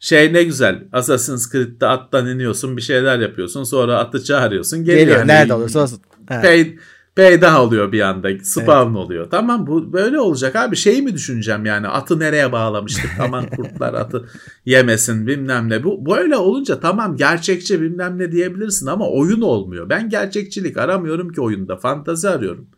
Şey 0.00 0.32
ne 0.32 0.42
güzel 0.42 0.88
Assassin's 0.92 1.52
Creed'de 1.52 1.86
attan 1.86 2.26
iniyorsun 2.26 2.76
bir 2.76 2.82
şeyler 2.82 3.18
yapıyorsun 3.18 3.64
sonra 3.64 3.98
atı 3.98 4.24
çağırıyorsun 4.24 4.78
geliyor. 4.78 4.98
Geliyor 4.98 5.18
hani, 5.18 5.28
nerede 5.28 5.54
olursa 5.54 5.80
olsun. 5.80 6.00
Pay, 6.26 6.76
paydah 7.16 7.60
oluyor 7.60 7.92
bir 7.92 8.00
anda 8.00 8.28
spawn 8.42 8.88
evet. 8.88 8.96
oluyor. 8.96 9.30
Tamam 9.30 9.66
bu 9.66 9.92
böyle 9.92 10.20
olacak 10.20 10.56
abi 10.56 10.76
şeyi 10.76 11.02
mi 11.02 11.14
düşüneceğim 11.14 11.64
yani 11.64 11.88
atı 11.88 12.20
nereye 12.20 12.52
bağlamıştık 12.52 13.10
aman 13.20 13.46
kurtlar 13.56 13.94
atı 13.94 14.28
yemesin 14.64 15.26
bilmem 15.26 15.70
ne. 15.70 15.84
Bu 15.84 16.06
böyle 16.06 16.36
olunca 16.36 16.80
tamam 16.80 17.16
gerçekçi 17.16 17.82
bilmem 17.82 18.18
ne 18.18 18.32
diyebilirsin 18.32 18.86
ama 18.86 19.10
oyun 19.10 19.40
olmuyor. 19.40 19.88
Ben 19.88 20.08
gerçekçilik 20.08 20.76
aramıyorum 20.76 21.32
ki 21.32 21.40
oyunda 21.40 21.76
fantazi 21.76 22.28
arıyorum 22.28 22.68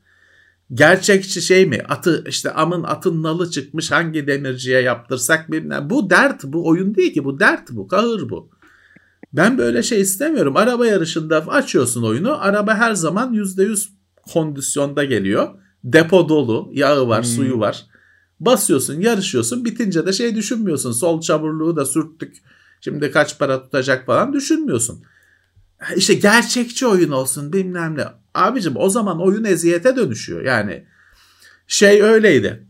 gerçekçi 0.74 1.42
şey 1.42 1.66
mi? 1.66 1.82
Atı 1.88 2.24
işte 2.28 2.52
amın 2.52 2.82
atın 2.82 3.22
nalı 3.22 3.50
çıkmış 3.50 3.90
hangi 3.90 4.26
demirciye 4.26 4.80
yaptırsak 4.80 5.52
bilmem. 5.52 5.90
Bu 5.90 6.10
dert 6.10 6.44
bu 6.44 6.68
oyun 6.68 6.94
değil 6.94 7.14
ki 7.14 7.24
bu 7.24 7.40
dert 7.40 7.70
bu 7.70 7.88
kahır 7.88 8.30
bu. 8.30 8.50
Ben 9.32 9.58
böyle 9.58 9.82
şey 9.82 10.00
istemiyorum. 10.00 10.56
Araba 10.56 10.86
yarışında 10.86 11.46
açıyorsun 11.48 12.02
oyunu. 12.02 12.42
Araba 12.42 12.74
her 12.74 12.94
zaman 12.94 13.34
%100 13.34 13.97
kondisyonda 14.32 15.04
geliyor. 15.04 15.48
Depo 15.84 16.28
dolu. 16.28 16.70
Yağı 16.72 17.08
var, 17.08 17.24
hmm. 17.24 17.30
suyu 17.30 17.60
var. 17.60 17.86
Basıyorsun, 18.40 19.00
yarışıyorsun. 19.00 19.64
Bitince 19.64 20.06
de 20.06 20.12
şey 20.12 20.34
düşünmüyorsun. 20.34 20.92
Sol 20.92 21.20
çamurluğu 21.20 21.76
da 21.76 21.84
sürttük. 21.84 22.36
Şimdi 22.80 23.10
kaç 23.10 23.38
para 23.38 23.62
tutacak 23.62 24.06
falan 24.06 24.32
düşünmüyorsun. 24.32 25.04
İşte 25.96 26.14
gerçekçi 26.14 26.86
oyun 26.86 27.10
olsun 27.10 27.52
bilmem 27.52 27.98
ne. 27.98 28.04
Abicim 28.34 28.76
o 28.76 28.88
zaman 28.88 29.20
oyun 29.20 29.44
eziyete 29.44 29.96
dönüşüyor. 29.96 30.44
Yani 30.44 30.84
şey 31.66 32.02
öyleydi. 32.02 32.66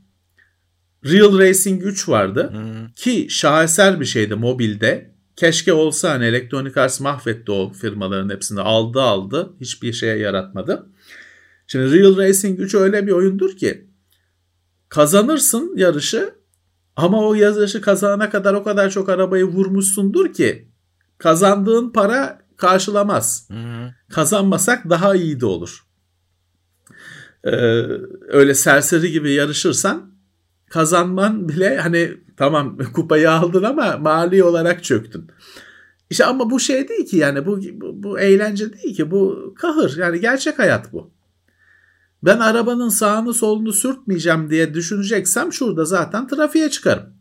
Real 1.04 1.38
Racing 1.38 1.82
3 1.84 2.08
vardı 2.08 2.50
hmm. 2.52 2.92
ki 2.96 3.26
şaheser 3.30 4.00
bir 4.00 4.04
şeydi 4.04 4.34
mobilde. 4.34 5.14
Keşke 5.36 5.72
olsa 5.72 6.10
hani 6.10 6.24
Electronic 6.24 6.80
Arts 6.80 7.00
mahvetti 7.00 7.52
o 7.52 7.72
firmaların 7.72 8.30
hepsini 8.30 8.60
aldı 8.60 9.02
aldı 9.02 9.52
hiçbir 9.60 9.92
şeye 9.92 10.18
yaratmadı. 10.18 10.86
Şimdi 11.70 11.98
Real 11.98 12.16
Racing 12.16 12.60
3 12.60 12.74
öyle 12.74 13.06
bir 13.06 13.12
oyundur 13.12 13.56
ki 13.56 13.88
kazanırsın 14.88 15.72
yarışı 15.76 16.34
ama 16.96 17.26
o 17.28 17.34
yarışı 17.34 17.80
kazanana 17.80 18.30
kadar 18.30 18.54
o 18.54 18.62
kadar 18.64 18.90
çok 18.90 19.08
arabayı 19.08 19.44
vurmuşsundur 19.44 20.32
ki 20.32 20.68
kazandığın 21.18 21.90
para 21.90 22.42
karşılamaz. 22.56 23.48
Hı 23.50 23.54
hı. 23.54 23.94
Kazanmasak 24.10 24.90
daha 24.90 25.14
iyi 25.14 25.40
de 25.40 25.46
olur. 25.46 25.84
Ee, 27.44 27.50
öyle 28.28 28.54
serseri 28.54 29.12
gibi 29.12 29.32
yarışırsan 29.32 30.14
kazanman 30.70 31.48
bile 31.48 31.78
hani 31.78 32.14
tamam 32.36 32.78
kupayı 32.94 33.30
aldın 33.30 33.62
ama 33.62 33.96
mali 33.96 34.44
olarak 34.44 34.84
çöktün. 34.84 35.30
İşte 36.10 36.24
ama 36.24 36.50
bu 36.50 36.60
şey 36.60 36.88
değil 36.88 37.06
ki 37.06 37.16
yani 37.16 37.46
bu, 37.46 37.60
bu, 37.72 38.02
bu 38.02 38.20
eğlence 38.20 38.72
değil 38.72 38.96
ki 38.96 39.10
bu 39.10 39.54
kahır 39.58 39.96
yani 39.96 40.20
gerçek 40.20 40.58
hayat 40.58 40.92
bu. 40.92 41.17
Ben 42.22 42.38
arabanın 42.38 42.88
sağını 42.88 43.34
solunu 43.34 43.72
sürtmeyeceğim 43.72 44.50
diye 44.50 44.74
düşüneceksem 44.74 45.52
şurada 45.52 45.84
zaten 45.84 46.28
trafiğe 46.28 46.70
çıkarım. 46.70 47.14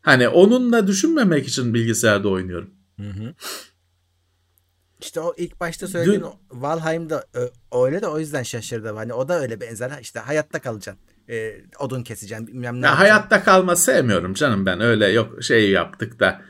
Hani 0.00 0.28
onunla 0.28 0.86
düşünmemek 0.86 1.48
için 1.48 1.74
bilgisayarda 1.74 2.28
oynuyorum. 2.28 2.70
Hı 3.00 3.08
hı. 3.08 3.34
İşte 5.00 5.20
o 5.20 5.34
ilk 5.36 5.60
başta 5.60 5.86
söylediğin 5.86 6.20
Dün... 6.20 6.60
Valheim'da 6.60 7.24
öyle 7.84 8.02
de 8.02 8.06
o 8.06 8.18
yüzden 8.18 8.42
şaşırdım. 8.42 8.96
Hani 8.96 9.12
o 9.12 9.28
da 9.28 9.40
öyle 9.40 9.60
benzer. 9.60 9.98
İşte 10.00 10.20
hayatta 10.20 10.58
kalacaksın. 10.58 11.04
E, 11.28 11.56
odun 11.78 12.02
keseceksin 12.02 12.46
bilmem 12.46 12.82
ne. 12.82 12.86
Ya 12.86 12.98
hayatta 12.98 13.44
kalma 13.44 13.76
sevmiyorum 13.76 14.34
canım 14.34 14.66
ben. 14.66 14.80
Öyle 14.80 15.06
yok 15.06 15.42
şey 15.42 15.70
yaptık 15.70 16.20
da 16.20 16.42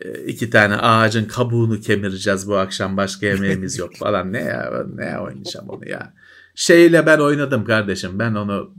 e, 0.00 0.24
iki 0.24 0.50
tane 0.50 0.76
ağacın 0.76 1.24
kabuğunu 1.24 1.80
kemireceğiz 1.80 2.48
bu 2.48 2.56
akşam 2.56 2.96
başka 2.96 3.26
yemeğimiz 3.26 3.78
yok 3.78 3.90
falan. 3.98 4.32
Ne 4.32 4.40
ya 4.40 4.84
ne 4.94 5.18
oynayacağım 5.18 5.68
onu 5.68 5.88
ya. 5.88 6.14
Şeyle 6.58 7.06
ben 7.06 7.18
oynadım 7.18 7.64
kardeşim. 7.64 8.18
Ben 8.18 8.34
onu 8.34 8.74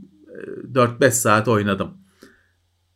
4-5 0.72 1.06
e, 1.06 1.10
saat 1.10 1.48
oynadım. 1.48 1.90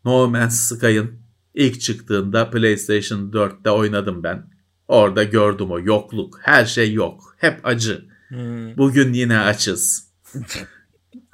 No 0.04 0.28
Man's 0.28 0.60
Sky'ın 0.60 1.10
ilk 1.54 1.80
çıktığında 1.80 2.50
PlayStation 2.50 3.30
4'te 3.30 3.70
oynadım 3.70 4.22
ben. 4.22 4.50
Orada 4.88 5.24
gördüm 5.24 5.70
o 5.70 5.80
yokluk. 5.80 6.38
Her 6.42 6.64
şey 6.64 6.92
yok. 6.92 7.34
Hep 7.38 7.60
acı. 7.66 8.04
Hmm. 8.28 8.76
Bugün 8.76 9.12
yine 9.12 9.38
açız. 9.38 10.08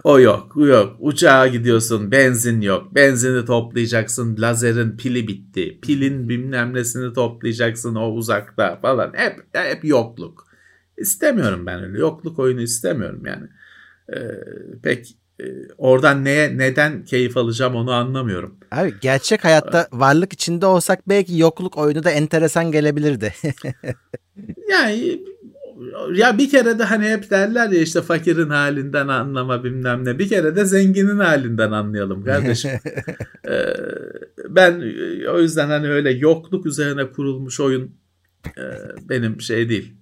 O 0.04 0.20
yok, 0.20 0.52
yok. 0.56 0.96
Uçağa 1.00 1.46
gidiyorsun, 1.46 2.10
benzin 2.10 2.60
yok. 2.60 2.94
Benzini 2.94 3.44
toplayacaksın, 3.44 4.36
lazerin 4.38 4.96
pili 4.96 5.28
bitti. 5.28 5.78
Pilin 5.82 6.28
bilmem 6.28 6.74
nesini 6.74 7.12
toplayacaksın 7.12 7.94
o 7.94 8.08
uzakta 8.08 8.76
falan. 8.76 9.12
Hep 9.14 9.40
hep 9.52 9.84
yokluk. 9.84 10.49
İstemiyorum 11.00 11.66
ben 11.66 11.82
öyle. 11.82 11.98
Yokluk 11.98 12.38
oyunu 12.38 12.60
istemiyorum 12.60 13.22
yani. 13.26 13.46
Ee, 14.12 14.20
pek 14.82 15.16
e, 15.40 15.44
oradan 15.78 16.24
neye 16.24 16.58
neden 16.58 17.04
keyif 17.04 17.36
alacağım 17.36 17.74
onu 17.74 17.92
anlamıyorum. 17.92 18.56
Abi 18.70 18.94
gerçek 19.00 19.44
hayatta 19.44 19.88
varlık 19.92 20.32
içinde 20.32 20.66
olsak 20.66 21.08
belki 21.08 21.38
yokluk 21.38 21.78
oyunu 21.78 22.04
da 22.04 22.10
enteresan 22.10 22.72
gelebilirdi. 22.72 23.34
yani 24.70 25.20
ya 26.14 26.38
bir 26.38 26.50
kere 26.50 26.78
de 26.78 26.84
hani 26.84 27.08
hep 27.08 27.30
derler 27.30 27.70
ya 27.70 27.80
işte 27.80 28.02
fakirin 28.02 28.50
halinden 28.50 29.08
anlama 29.08 29.64
bilmem 29.64 30.04
ne. 30.04 30.18
Bir 30.18 30.28
kere 30.28 30.56
de 30.56 30.64
zenginin 30.64 31.18
halinden 31.18 31.70
anlayalım 31.70 32.24
kardeşim. 32.24 32.70
ee, 33.48 33.74
ben 34.48 34.80
o 35.32 35.40
yüzden 35.40 35.68
hani 35.68 35.88
öyle 35.88 36.10
yokluk 36.10 36.66
üzerine 36.66 37.10
kurulmuş 37.10 37.60
oyun 37.60 37.90
e, 38.46 38.62
benim 39.08 39.40
şey 39.40 39.68
değil. 39.68 39.99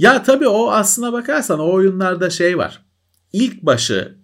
Ya 0.00 0.22
tabii 0.22 0.48
o 0.48 0.70
aslına 0.70 1.12
bakarsan 1.12 1.58
o 1.60 1.72
oyunlarda 1.72 2.30
şey 2.30 2.58
var. 2.58 2.84
İlk 3.32 3.62
başı 3.62 4.18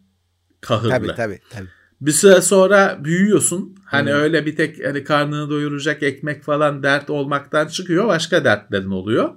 kahırlı. 0.61 0.91
Tabii 0.91 1.15
tabii 1.17 1.41
tabii. 1.51 1.69
Bir 2.01 2.13
süre 2.13 2.41
sonra 2.41 3.05
büyüyorsun. 3.05 3.77
Hani 3.85 4.11
hmm. 4.11 4.19
öyle 4.19 4.47
bir 4.47 4.57
tek 4.57 4.87
hani 4.87 5.05
karnını 5.05 5.51
doyuracak 5.51 6.03
ekmek 6.03 6.43
falan 6.43 6.83
dert 6.83 7.11
olmaktan 7.11 7.67
çıkıyor. 7.67 8.07
Başka 8.07 8.45
dertlerin 8.45 8.91
oluyor. 8.91 9.31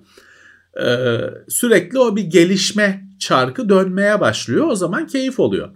Ee, 0.81 1.19
sürekli 1.47 1.99
o 1.99 2.15
bir 2.15 2.23
gelişme 2.23 3.05
çarkı 3.19 3.69
dönmeye 3.69 4.19
başlıyor. 4.19 4.67
O 4.67 4.75
zaman 4.75 5.07
keyif 5.07 5.39
oluyor. 5.39 5.69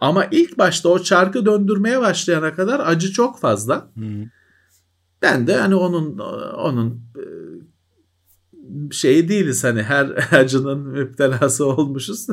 Ama 0.00 0.24
ilk 0.30 0.58
başta 0.58 0.88
o 0.88 0.98
çarkı 0.98 1.46
döndürmeye 1.46 2.00
başlayana 2.00 2.54
kadar 2.54 2.80
acı 2.80 3.12
çok 3.12 3.40
fazla. 3.40 3.90
Hmm. 3.94 4.24
Ben 5.22 5.46
de 5.46 5.56
hani 5.56 5.74
onun 5.74 6.18
onun 6.58 7.00
e, 8.74 8.94
şeyi 8.94 9.28
değiliz 9.28 9.64
hani 9.64 9.82
her 9.82 10.06
acının 10.32 10.78
müptelası 10.78 11.66
olmuşuz. 11.66 12.26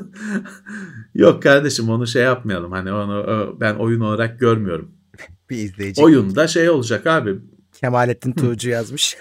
Yok 1.16 1.44
kardeşim 1.44 1.90
onu 1.90 2.08
şey 2.08 2.24
yapmayalım. 2.24 2.72
Hani 2.72 2.92
onu 2.92 3.58
ben 3.60 3.76
oyun 3.76 4.00
olarak 4.00 4.40
görmüyorum. 4.40 4.92
Bir 5.50 5.58
izleyici. 5.58 6.02
Oyunda 6.02 6.48
şey 6.48 6.70
olacak 6.70 7.08
abi. 7.08 7.40
Kemalettin 7.74 8.32
Tuğcu 8.32 8.70
yazmış. 8.70 9.18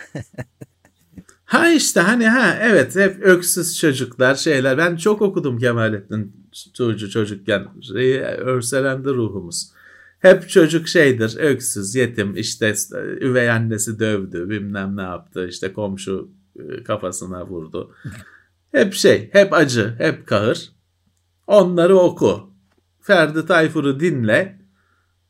ha 1.44 1.70
işte 1.72 2.00
hani 2.00 2.28
ha 2.28 2.58
evet 2.60 2.96
hep 2.96 3.22
öksüz 3.22 3.78
çocuklar 3.78 4.34
şeyler. 4.34 4.78
Ben 4.78 4.96
çok 4.96 5.22
okudum 5.22 5.58
Kemalettin 5.58 6.46
Tuğcu 6.74 7.10
çocukken. 7.10 7.68
Şeyi, 7.82 8.20
örselendi 8.20 9.08
ruhumuz. 9.08 9.72
Hep 10.20 10.48
çocuk 10.48 10.88
şeydir 10.88 11.36
öksüz 11.38 11.94
yetim 11.94 12.36
işte 12.36 12.74
üvey 13.20 13.50
annesi 13.50 13.98
dövdü 13.98 14.48
bilmem 14.50 14.96
ne 14.96 15.02
yaptı 15.02 15.46
işte 15.48 15.72
komşu 15.72 16.28
e, 16.28 16.39
kafasına 16.84 17.46
vurdu. 17.46 17.94
Hep 18.72 18.94
şey, 18.94 19.30
hep 19.32 19.52
acı, 19.52 19.94
hep 19.98 20.26
kahır. 20.26 20.72
Onları 21.46 21.96
oku. 21.96 22.50
Ferdi 23.00 23.46
Tayfur'u 23.46 24.00
dinle. 24.00 24.60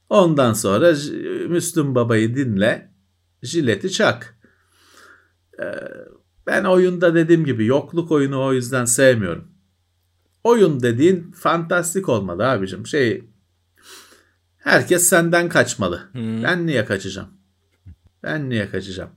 Ondan 0.08 0.52
sonra 0.52 0.94
Müslüm 1.48 1.94
Baba'yı 1.94 2.36
dinle. 2.36 2.90
Jileti 3.42 3.90
çak. 3.90 4.38
E, 5.58 5.64
ben 6.46 6.64
oyunda 6.64 7.14
dediğim 7.14 7.44
gibi 7.44 7.66
yokluk 7.66 8.12
oyunu 8.12 8.44
o 8.44 8.52
yüzden 8.52 8.84
sevmiyorum. 8.84 9.48
Oyun 10.44 10.82
dediğin 10.82 11.32
fantastik 11.32 12.08
olmalı 12.08 12.48
abicim. 12.48 12.86
Şey 12.86 13.24
herkes 14.58 15.08
senden 15.08 15.48
kaçmalı. 15.48 16.08
Hmm. 16.12 16.42
Ben 16.42 16.66
niye 16.66 16.84
kaçacağım? 16.84 17.28
Ben 18.22 18.50
niye 18.50 18.70
kaçacağım? 18.70 19.10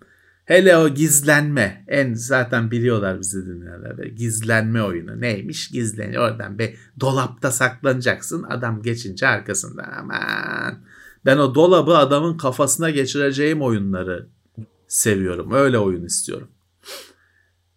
Hele 0.45 0.77
o 0.77 0.89
gizlenme. 0.89 1.85
En 1.87 2.13
zaten 2.13 2.71
biliyorlar 2.71 3.19
bizi 3.19 3.45
dinleyenler. 3.45 4.05
Gizlenme 4.05 4.83
oyunu. 4.83 5.21
Neymiş? 5.21 5.67
Gizleniyor. 5.67 6.31
Oradan 6.31 6.59
be 6.59 6.75
dolapta 6.99 7.51
saklanacaksın. 7.51 8.43
Adam 8.43 8.81
geçince 8.81 9.27
arkasından. 9.27 9.91
Aman. 9.99 10.83
Ben 11.25 11.37
o 11.37 11.55
dolabı 11.55 11.97
adamın 11.97 12.37
kafasına 12.37 12.89
geçireceğim 12.89 13.61
oyunları 13.61 14.27
seviyorum. 14.87 15.51
Öyle 15.51 15.77
oyun 15.79 16.05
istiyorum. 16.05 16.47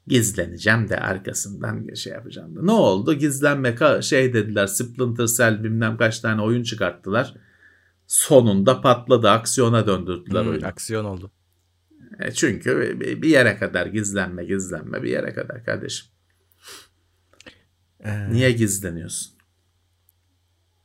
Gizleneceğim 0.06 0.88
de 0.88 0.96
arkasından 0.96 1.94
şey 1.94 2.12
yapacağım 2.12 2.56
da. 2.56 2.62
Ne 2.62 2.72
oldu? 2.72 3.14
Gizlenme 3.14 3.76
şey 4.02 4.32
dediler. 4.32 4.66
Splinter 4.66 5.26
Cell 5.26 5.64
bilmem 5.64 5.96
kaç 5.96 6.20
tane 6.20 6.42
oyun 6.42 6.62
çıkarttılar. 6.62 7.34
Sonunda 8.06 8.80
patladı. 8.80 9.30
Aksiyona 9.30 9.86
döndürdüler 9.86 10.42
hmm, 10.42 10.50
oyunu. 10.50 10.66
Aksiyon 10.66 11.04
oldu. 11.04 11.30
E, 12.20 12.30
çünkü 12.30 13.00
bir 13.22 13.28
yere 13.28 13.56
kadar 13.56 13.86
gizlenme 13.86 14.44
gizlenme 14.44 15.02
bir 15.02 15.10
yere 15.10 15.34
kadar 15.34 15.64
kardeşim. 15.64 16.06
Ee, 18.04 18.32
Niye 18.32 18.52
gizleniyorsun? 18.52 19.32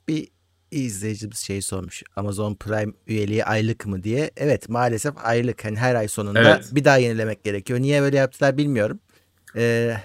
Bir 0.08 0.28
izleyicimiz 0.72 1.38
şey 1.38 1.62
sormuş. 1.62 2.04
Amazon 2.16 2.56
Prime 2.56 2.94
üyeliği 3.08 3.46
aylık 3.46 3.86
mı 3.86 4.04
diye. 4.04 4.32
Evet 4.38 4.70
maalesef 4.70 5.14
aylık. 5.18 5.66
Hani 5.66 5.78
her 5.78 5.96
ay 5.96 6.08
sonunda 6.08 6.40
evet. 6.40 6.70
bir 6.72 6.84
daha 6.84 6.98
yenilemek 6.98 7.44
gerekiyor. 7.44 7.80
Niye 7.80 8.02
böyle 8.02 8.18
yaptılar 8.18 8.58
bilmiyorum. 8.58 9.00
Ee, 9.56 9.98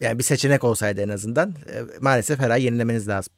yani 0.00 0.18
bir 0.18 0.24
seçenek 0.24 0.64
olsaydı 0.64 1.00
en 1.00 1.08
azından. 1.08 1.50
E, 1.50 1.82
maalesef 2.00 2.38
her 2.38 2.50
ay 2.50 2.64
yenilemeniz 2.64 3.08
lazım. 3.08 3.34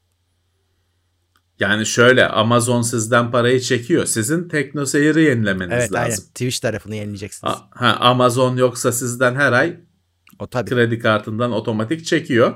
Yani 1.61 1.87
şöyle 1.87 2.29
Amazon 2.29 2.83
sizden 2.83 3.31
parayı 3.31 3.61
çekiyor. 3.61 4.07
Sizin 4.07 4.49
TeknoSeyir'i 4.49 5.23
yenilemeniz 5.23 5.73
evet, 5.73 5.93
lazım. 5.93 5.99
Aynen. 5.99 6.17
Twitch 6.17 6.59
tarafını 6.59 6.95
yenileyeceksiniz. 6.95 7.55
ha, 7.71 7.97
Amazon 8.01 8.57
yoksa 8.57 8.93
sizden 8.93 9.35
her 9.35 9.53
ay 9.53 9.77
o 10.39 10.47
tabii. 10.47 10.71
kredi 10.71 10.99
kartından 10.99 11.53
otomatik 11.53 12.07
çekiyor. 12.07 12.55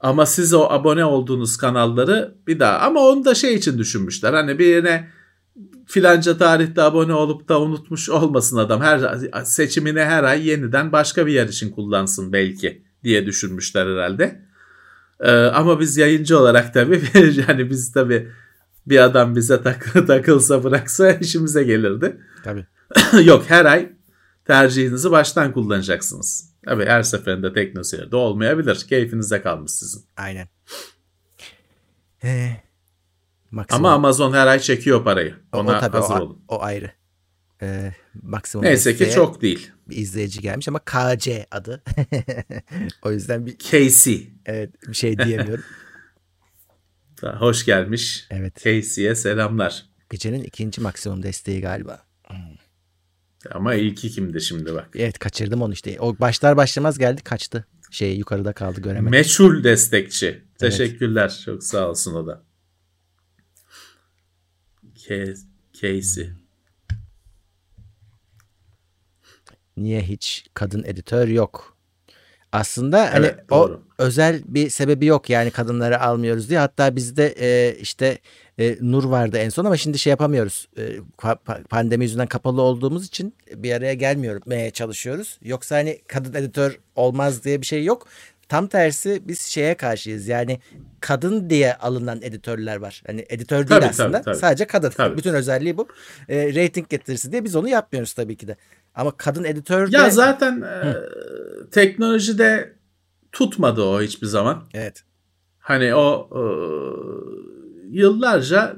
Ama 0.00 0.26
siz 0.26 0.54
o 0.54 0.64
abone 0.64 1.04
olduğunuz 1.04 1.56
kanalları 1.56 2.34
bir 2.46 2.60
daha 2.60 2.78
ama 2.78 3.00
onu 3.00 3.24
da 3.24 3.34
şey 3.34 3.54
için 3.54 3.78
düşünmüşler. 3.78 4.32
Hani 4.32 4.58
birine 4.58 5.08
filanca 5.86 6.38
tarihte 6.38 6.82
abone 6.82 7.14
olup 7.14 7.48
da 7.48 7.60
unutmuş 7.60 8.10
olmasın 8.10 8.56
adam. 8.56 8.80
Her 8.80 9.18
seçimini 9.44 10.00
her 10.00 10.24
ay 10.24 10.48
yeniden 10.48 10.92
başka 10.92 11.26
bir 11.26 11.32
yer 11.32 11.48
için 11.48 11.70
kullansın 11.70 12.32
belki 12.32 12.82
diye 13.04 13.26
düşünmüşler 13.26 13.86
herhalde. 13.86 14.45
Ee, 15.20 15.32
ama 15.32 15.80
biz 15.80 15.96
yayıncı 15.96 16.38
olarak 16.38 16.74
tabii 16.74 17.02
yani 17.48 17.70
biz 17.70 17.92
tabii 17.92 18.32
bir 18.86 18.98
adam 18.98 19.36
bize 19.36 19.62
tak 19.62 19.94
takılsa 20.06 20.64
bıraksa 20.64 21.10
işimize 21.10 21.64
gelirdi. 21.64 22.20
Tabii. 22.44 22.66
Yok 23.24 23.44
her 23.48 23.64
ay 23.64 23.92
tercihinizi 24.44 25.10
baştan 25.10 25.52
kullanacaksınız. 25.52 26.50
Tabii 26.64 26.86
her 26.86 27.02
seferinde 27.02 27.52
teknoseyirde 27.52 28.16
olmayabilir. 28.16 28.86
Keyfinize 28.88 29.42
kalmış 29.42 29.72
sizin. 29.72 30.04
Aynen. 30.16 30.48
Ee, 32.24 32.50
Ama 33.70 33.92
Amazon 33.92 34.32
her 34.32 34.46
ay 34.46 34.58
çekiyor 34.58 35.04
parayı. 35.04 35.34
Ona 35.52 35.70
o, 35.70 35.76
o 35.76 35.80
tabii, 35.80 35.96
hazır 35.96 36.14
o, 36.14 36.22
olun. 36.22 36.44
O 36.48 36.62
ayrı 36.62 36.90
e, 37.62 37.92
maksimum 38.22 38.64
Neyse 38.64 38.96
ki 38.96 39.10
çok 39.10 39.42
değil. 39.42 39.72
Bir 39.88 39.96
izleyici 39.96 40.40
gelmiş 40.40 40.68
ama 40.68 40.78
KC 40.78 41.46
adı. 41.50 41.82
o 43.02 43.12
yüzden 43.12 43.46
bir 43.46 43.58
Casey. 43.58 44.30
Evet 44.46 44.70
bir 44.88 44.94
şey 44.94 45.18
diyemiyorum. 45.18 45.64
Hoş 47.38 47.64
gelmiş. 47.64 48.26
Evet. 48.30 48.56
Casey'e 48.64 49.14
selamlar. 49.14 49.86
Gecenin 50.10 50.44
ikinci 50.44 50.80
maksimum 50.80 51.22
desteği 51.22 51.60
galiba. 51.60 52.06
Ama 53.50 53.74
ilki 53.74 54.10
kimdi 54.10 54.40
şimdi 54.40 54.74
bak. 54.74 54.88
Evet 54.94 55.18
kaçırdım 55.18 55.62
onu 55.62 55.72
işte. 55.72 56.00
O 56.00 56.18
başlar 56.18 56.56
başlamaz 56.56 56.98
geldi 56.98 57.22
kaçtı. 57.22 57.66
Şey 57.90 58.16
yukarıda 58.16 58.52
kaldı 58.52 58.80
göremedim. 58.80 59.10
Meçhul 59.10 59.64
destekçi. 59.64 60.42
Teşekkürler. 60.58 61.32
Evet. 61.34 61.42
Çok 61.44 61.64
sağ 61.64 61.90
olsun 61.90 62.14
o 62.14 62.26
da. 62.26 62.42
Casey. 65.72 66.30
Niye 69.76 70.00
hiç 70.00 70.46
kadın 70.54 70.84
editör 70.84 71.28
yok? 71.28 71.76
Aslında 72.52 73.14
hani 73.14 73.26
evet, 73.26 73.38
o 73.50 73.80
özel 73.98 74.42
bir 74.44 74.70
sebebi 74.70 75.06
yok 75.06 75.30
yani 75.30 75.50
kadınları 75.50 76.00
almıyoruz 76.00 76.50
diye. 76.50 76.58
Hatta 76.58 76.96
bizde 76.96 77.34
e, 77.40 77.76
işte 77.80 78.18
e, 78.58 78.76
Nur 78.80 79.04
vardı 79.04 79.38
en 79.38 79.48
son 79.48 79.64
ama 79.64 79.76
şimdi 79.76 79.98
şey 79.98 80.10
yapamıyoruz. 80.10 80.68
E, 80.78 80.96
pandemi 81.70 82.04
yüzünden 82.04 82.26
kapalı 82.26 82.62
olduğumuz 82.62 83.06
için 83.06 83.34
bir 83.54 83.72
araya 83.72 83.94
gelmiyorum 83.94 84.70
çalışıyoruz. 84.70 85.38
Yoksa 85.42 85.76
hani 85.76 85.98
kadın 86.06 86.34
editör 86.34 86.78
olmaz 86.94 87.44
diye 87.44 87.60
bir 87.60 87.66
şey 87.66 87.84
yok. 87.84 88.08
Tam 88.48 88.66
tersi 88.66 89.22
biz 89.28 89.40
şeye 89.40 89.74
karşıyız. 89.74 90.28
Yani 90.28 90.60
kadın 91.00 91.50
diye 91.50 91.74
alınan 91.74 92.22
editörler 92.22 92.76
var. 92.76 93.02
Hani 93.06 93.26
editör 93.28 93.68
değil 93.68 93.80
tabii, 93.80 93.90
aslında. 93.90 94.12
Tabii, 94.12 94.24
tabii. 94.24 94.36
Sadece 94.36 94.66
kadın. 94.66 94.90
Tabii. 94.90 95.16
Bütün 95.16 95.34
özelliği 95.34 95.76
bu. 95.76 95.88
E, 96.28 96.54
rating 96.54 96.88
getirisi 96.88 97.32
diye 97.32 97.44
biz 97.44 97.56
onu 97.56 97.68
yapmıyoruz 97.68 98.12
tabii 98.12 98.36
ki 98.36 98.48
de. 98.48 98.56
Ama 98.96 99.16
kadın 99.16 99.44
editör 99.44 99.92
de... 99.92 99.96
Ya 99.96 100.10
zaten 100.10 100.62
e, 100.62 100.94
teknolojide 101.70 102.76
tutmadı 103.32 103.82
o 103.82 104.02
hiçbir 104.02 104.26
zaman. 104.26 104.64
Evet. 104.74 105.04
Hani 105.58 105.94
o 105.94 106.30
e, 106.32 106.42
yıllarca 107.90 108.76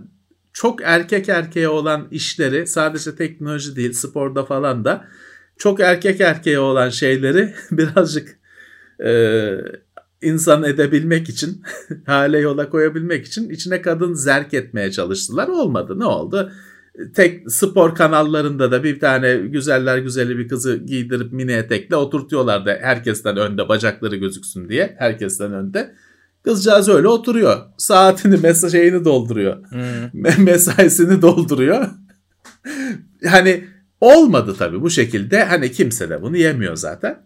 çok 0.53 0.83
erkek 0.83 1.29
erkeğe 1.29 1.69
olan 1.69 2.09
işleri 2.11 2.67
sadece 2.67 3.17
teknoloji 3.17 3.77
değil 3.77 3.93
sporda 3.93 4.45
falan 4.45 4.85
da 4.85 5.05
çok 5.59 5.81
erkek 5.81 6.21
erkeğe 6.21 6.59
olan 6.59 6.89
şeyleri 6.89 7.55
birazcık 7.71 8.39
e, 9.05 9.51
insan 10.23 10.65
edebilmek 10.65 11.29
için 11.29 11.63
hale 12.07 12.39
yola 12.39 12.71
koyabilmek 12.71 13.27
için 13.27 13.51
içine 13.51 13.83
kadın 13.83 14.15
zerk 14.15 14.55
etmeye 14.55 14.91
çalıştılar. 14.91 15.49
Olmadı. 15.49 15.99
Ne 15.99 16.05
oldu? 16.05 16.53
Tek 17.15 17.53
spor 17.53 17.95
kanallarında 17.95 18.73
da 18.73 18.85
bir 18.85 19.01
tane 19.01 19.37
güzeller 19.37 19.99
güzeli 19.99 20.39
bir 20.39 20.49
kızı 20.49 20.77
giydirip 20.77 21.33
mini 21.33 21.53
etekle 21.53 21.97
oturtuyorlardı 21.97 22.79
herkesten 22.81 23.37
önde 23.37 23.69
bacakları 23.69 24.17
gözüksün 24.17 24.69
diye 24.69 24.97
herkesten 24.99 25.53
önde. 25.53 25.95
Kızcağız 26.45 26.89
öyle 26.89 27.09
oturuyor. 27.09 27.57
Saatini, 27.77 28.37
mesaj 28.37 28.73
şeyini 28.73 29.05
dolduruyor. 29.05 29.57
Hmm. 29.71 30.45
Mesaisini 30.45 31.23
dolduruyor. 31.23 31.89
hani 33.27 33.65
olmadı 34.01 34.55
tabii 34.59 34.83
bu 34.83 34.91
şekilde. 34.91 35.45
Hani 35.45 35.73
kimse 35.73 36.11
de 36.11 36.23
bunu 36.23 36.37
yemiyor 36.37 36.77
zaten. 36.77 37.23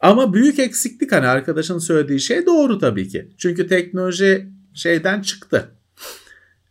Ama 0.00 0.34
büyük 0.34 0.58
eksiklik 0.58 1.12
hani 1.12 1.26
arkadaşın 1.26 1.78
söylediği 1.78 2.20
şey 2.20 2.46
doğru 2.46 2.78
tabii 2.78 3.08
ki. 3.08 3.28
Çünkü 3.38 3.66
teknoloji 3.66 4.48
şeyden 4.74 5.22
çıktı. 5.22 5.70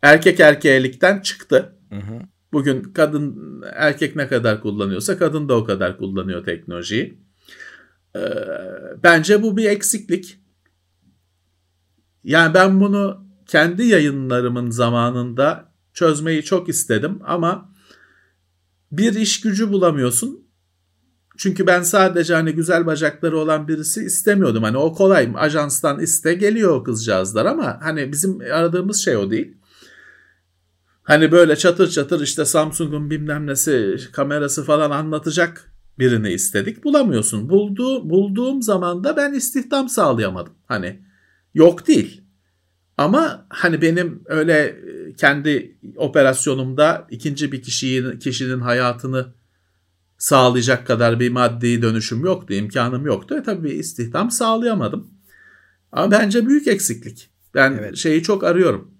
Erkek 0.02 0.40
erkeğelikten 0.40 1.20
çıktı. 1.20 1.74
Hı 1.90 1.96
hı. 1.96 2.20
Bugün 2.54 2.84
kadın 2.94 3.38
erkek 3.74 4.16
ne 4.16 4.28
kadar 4.28 4.62
kullanıyorsa 4.62 5.18
kadın 5.18 5.50
da 5.50 5.56
o 5.58 5.64
kadar 5.64 5.98
kullanıyor 5.98 6.46
teknolojiyi. 6.46 7.20
Ee, 8.16 8.20
bence 9.04 9.44
bu 9.44 9.58
bir 9.58 9.66
eksiklik. 9.66 10.40
Yani 12.24 12.54
ben 12.54 12.82
bunu 12.82 13.28
kendi 13.48 13.84
yayınlarımın 13.84 14.70
zamanında 14.70 15.74
çözmeyi 15.94 16.44
çok 16.44 16.70
istedim 16.70 17.20
ama 17.26 17.74
bir 18.92 19.16
iş 19.16 19.42
gücü 19.42 19.72
bulamıyorsun. 19.72 20.48
Çünkü 21.38 21.68
ben 21.68 21.82
sadece 21.82 22.34
hani 22.34 22.52
güzel 22.52 22.86
bacakları 22.86 23.38
olan 23.38 23.68
birisi 23.68 24.06
istemiyordum. 24.06 24.64
Hani 24.64 24.78
o 24.78 24.94
kolay 24.94 25.30
ajanstan 25.36 26.00
iste 26.00 26.34
geliyor 26.34 26.76
o 26.76 26.84
kızcağızlar 26.84 27.46
ama 27.46 27.80
hani 27.82 28.12
bizim 28.12 28.40
aradığımız 28.42 29.04
şey 29.04 29.18
o 29.18 29.32
değil. 29.32 29.58
Hani 31.08 31.32
böyle 31.32 31.56
çatır 31.56 31.90
çatır 31.90 32.22
işte 32.22 32.46
Samsung'un 32.46 33.10
bilmem 33.10 33.48
nesi 33.48 33.98
kamerası 34.12 34.64
falan 34.64 34.92
anlatacak 34.92 35.74
birini 36.00 36.30
istedik. 36.30 36.84
Bulamıyorsun. 36.84 37.50
Bulduğu, 37.50 38.10
bulduğum 38.10 38.62
zaman 38.62 39.04
da 39.04 39.18
ben 39.18 39.34
istihdam 39.34 39.90
sağlayamadım. 39.90 40.54
Hani 40.66 41.02
yok 41.54 41.88
değil. 41.88 42.22
Ama 42.98 43.46
hani 43.50 43.82
benim 43.82 44.24
öyle 44.26 44.54
e, 44.54 45.14
kendi 45.14 45.78
operasyonumda 45.96 47.08
ikinci 47.10 47.52
bir 47.52 47.62
kişiyi, 47.62 48.20
kişinin 48.20 48.60
hayatını 48.60 49.34
sağlayacak 50.18 50.88
kadar 50.88 51.20
bir 51.20 51.32
maddi 51.32 51.82
dönüşüm 51.82 52.26
yoktu, 52.26 52.54
imkanım 52.54 53.06
yoktu. 53.06 53.36
E 53.36 53.44
tabii 53.44 53.72
istihdam 53.72 54.32
sağlayamadım. 54.32 55.08
Ama 55.92 56.12
bence 56.12 56.48
büyük 56.48 56.68
eksiklik. 56.68 57.30
Ben 57.56 57.72
evet. 57.72 57.98
şeyi 57.98 58.24
çok 58.24 58.44
arıyorum. 58.44 58.97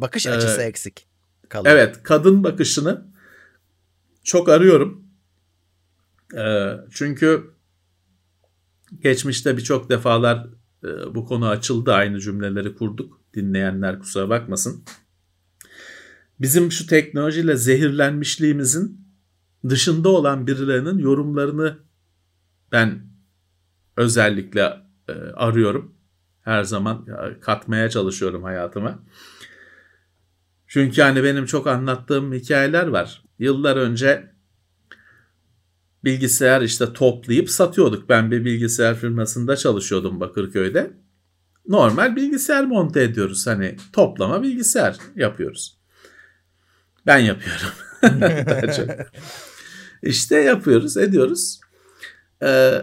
Bakış 0.00 0.26
ee, 0.26 0.30
açısı 0.30 0.62
eksik. 0.62 1.06
Kalıyor. 1.48 1.74
Evet, 1.74 2.02
kadın 2.02 2.44
bakışını 2.44 3.06
çok 4.24 4.48
arıyorum. 4.48 5.04
Ee, 6.36 6.74
çünkü 6.90 7.50
geçmişte 9.02 9.56
birçok 9.56 9.90
defalar 9.90 10.46
e, 10.84 11.14
bu 11.14 11.24
konu 11.24 11.48
açıldı. 11.48 11.92
Aynı 11.92 12.20
cümleleri 12.20 12.74
kurduk. 12.74 13.20
Dinleyenler 13.34 13.98
kusura 13.98 14.28
bakmasın. 14.28 14.84
Bizim 16.40 16.72
şu 16.72 16.86
teknolojiyle 16.86 17.56
zehirlenmişliğimizin 17.56 19.08
dışında 19.68 20.08
olan 20.08 20.46
birilerinin 20.46 20.98
yorumlarını 20.98 21.78
ben 22.72 23.02
özellikle 23.96 24.76
e, 25.08 25.12
arıyorum. 25.12 25.94
Her 26.40 26.64
zaman 26.64 27.06
katmaya 27.40 27.90
çalışıyorum 27.90 28.42
hayatıma. 28.42 28.98
Çünkü 30.68 31.02
hani 31.02 31.24
benim 31.24 31.46
çok 31.46 31.66
anlattığım 31.66 32.32
hikayeler 32.32 32.86
var. 32.86 33.22
Yıllar 33.38 33.76
önce 33.76 34.30
bilgisayar 36.04 36.62
işte 36.62 36.92
toplayıp 36.92 37.50
satıyorduk. 37.50 38.08
Ben 38.08 38.30
bir 38.30 38.44
bilgisayar 38.44 38.96
firmasında 38.96 39.56
çalışıyordum 39.56 40.20
Bakırköy'de. 40.20 40.90
Normal 41.68 42.16
bilgisayar 42.16 42.64
monte 42.64 43.02
ediyoruz. 43.02 43.46
Hani 43.46 43.76
toplama 43.92 44.42
bilgisayar 44.42 44.96
yapıyoruz. 45.16 45.78
Ben 47.06 47.18
yapıyorum. 47.18 47.68
İşte 50.02 50.36
yapıyoruz, 50.36 50.96
ediyoruz. 50.96 51.60
Ee, 52.42 52.82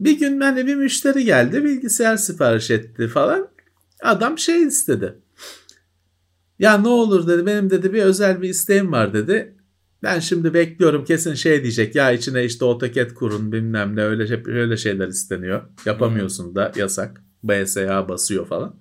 bir 0.00 0.18
gün 0.18 0.40
hani 0.40 0.66
bir 0.66 0.74
müşteri 0.74 1.24
geldi, 1.24 1.64
bilgisayar 1.64 2.16
sipariş 2.16 2.70
etti 2.70 3.08
falan. 3.08 3.48
Adam 4.02 4.38
şey 4.38 4.62
istedi. 4.62 5.18
Ya 6.58 6.78
ne 6.78 6.88
olur 6.88 7.26
dedi, 7.26 7.46
benim 7.46 7.70
dedi 7.70 7.92
bir 7.92 8.02
özel 8.02 8.42
bir 8.42 8.48
isteğim 8.48 8.92
var 8.92 9.14
dedi. 9.14 9.56
Ben 10.02 10.18
şimdi 10.20 10.54
bekliyorum 10.54 11.04
kesin 11.04 11.34
şey 11.34 11.62
diyecek 11.62 11.94
ya 11.94 12.12
içine 12.12 12.44
işte 12.44 12.64
AutoCAD 12.64 13.10
kurun 13.14 13.52
bilmem 13.52 13.96
ne 13.96 14.02
öyle, 14.02 14.26
şey, 14.26 14.42
öyle 14.46 14.76
şeyler 14.76 15.08
isteniyor. 15.08 15.62
Yapamıyorsun 15.86 16.54
da 16.54 16.72
yasak. 16.76 17.22
BSA 17.42 18.08
basıyor 18.08 18.46
falan. 18.46 18.76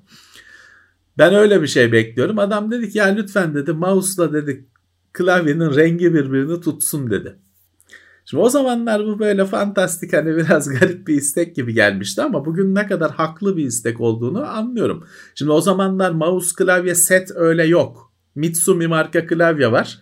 Ben 1.17 1.33
öyle 1.33 1.61
bir 1.61 1.67
şey 1.67 1.91
bekliyorum. 1.91 2.39
Adam 2.39 2.71
dedi 2.71 2.89
ki 2.89 2.97
ya 2.97 3.05
lütfen 3.05 3.53
dedi 3.55 3.73
mouse'la 3.73 4.33
dedi 4.33 4.65
klavyenin 5.13 5.75
rengi 5.75 6.13
birbirini 6.13 6.61
tutsun 6.61 7.11
dedi. 7.11 7.35
Şimdi 8.25 8.43
o 8.43 8.49
zamanlar 8.49 9.05
bu 9.05 9.19
böyle 9.19 9.45
fantastik 9.45 10.13
hani 10.13 10.37
biraz 10.37 10.69
garip 10.79 11.07
bir 11.07 11.15
istek 11.15 11.55
gibi 11.55 11.73
gelmişti 11.73 12.21
ama 12.21 12.45
bugün 12.45 12.75
ne 12.75 12.87
kadar 12.87 13.11
haklı 13.11 13.57
bir 13.57 13.65
istek 13.65 14.01
olduğunu 14.01 14.45
anlıyorum. 14.45 15.07
Şimdi 15.35 15.51
o 15.51 15.61
zamanlar 15.61 16.11
mouse 16.11 16.55
klavye 16.55 16.95
set 16.95 17.31
öyle 17.35 17.63
yok. 17.63 18.13
Mitsumi 18.35 18.87
marka 18.87 19.27
klavye 19.27 19.71
var. 19.71 19.99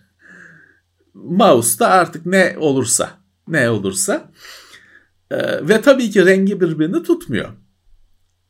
Mouse 1.14 1.78
da 1.78 1.88
artık 1.88 2.26
ne 2.26 2.56
olursa 2.58 3.10
ne 3.48 3.70
olursa 3.70 4.30
ee, 5.30 5.68
ve 5.68 5.80
tabii 5.80 6.10
ki 6.10 6.26
rengi 6.26 6.60
birbirini 6.60 7.02
tutmuyor. 7.02 7.48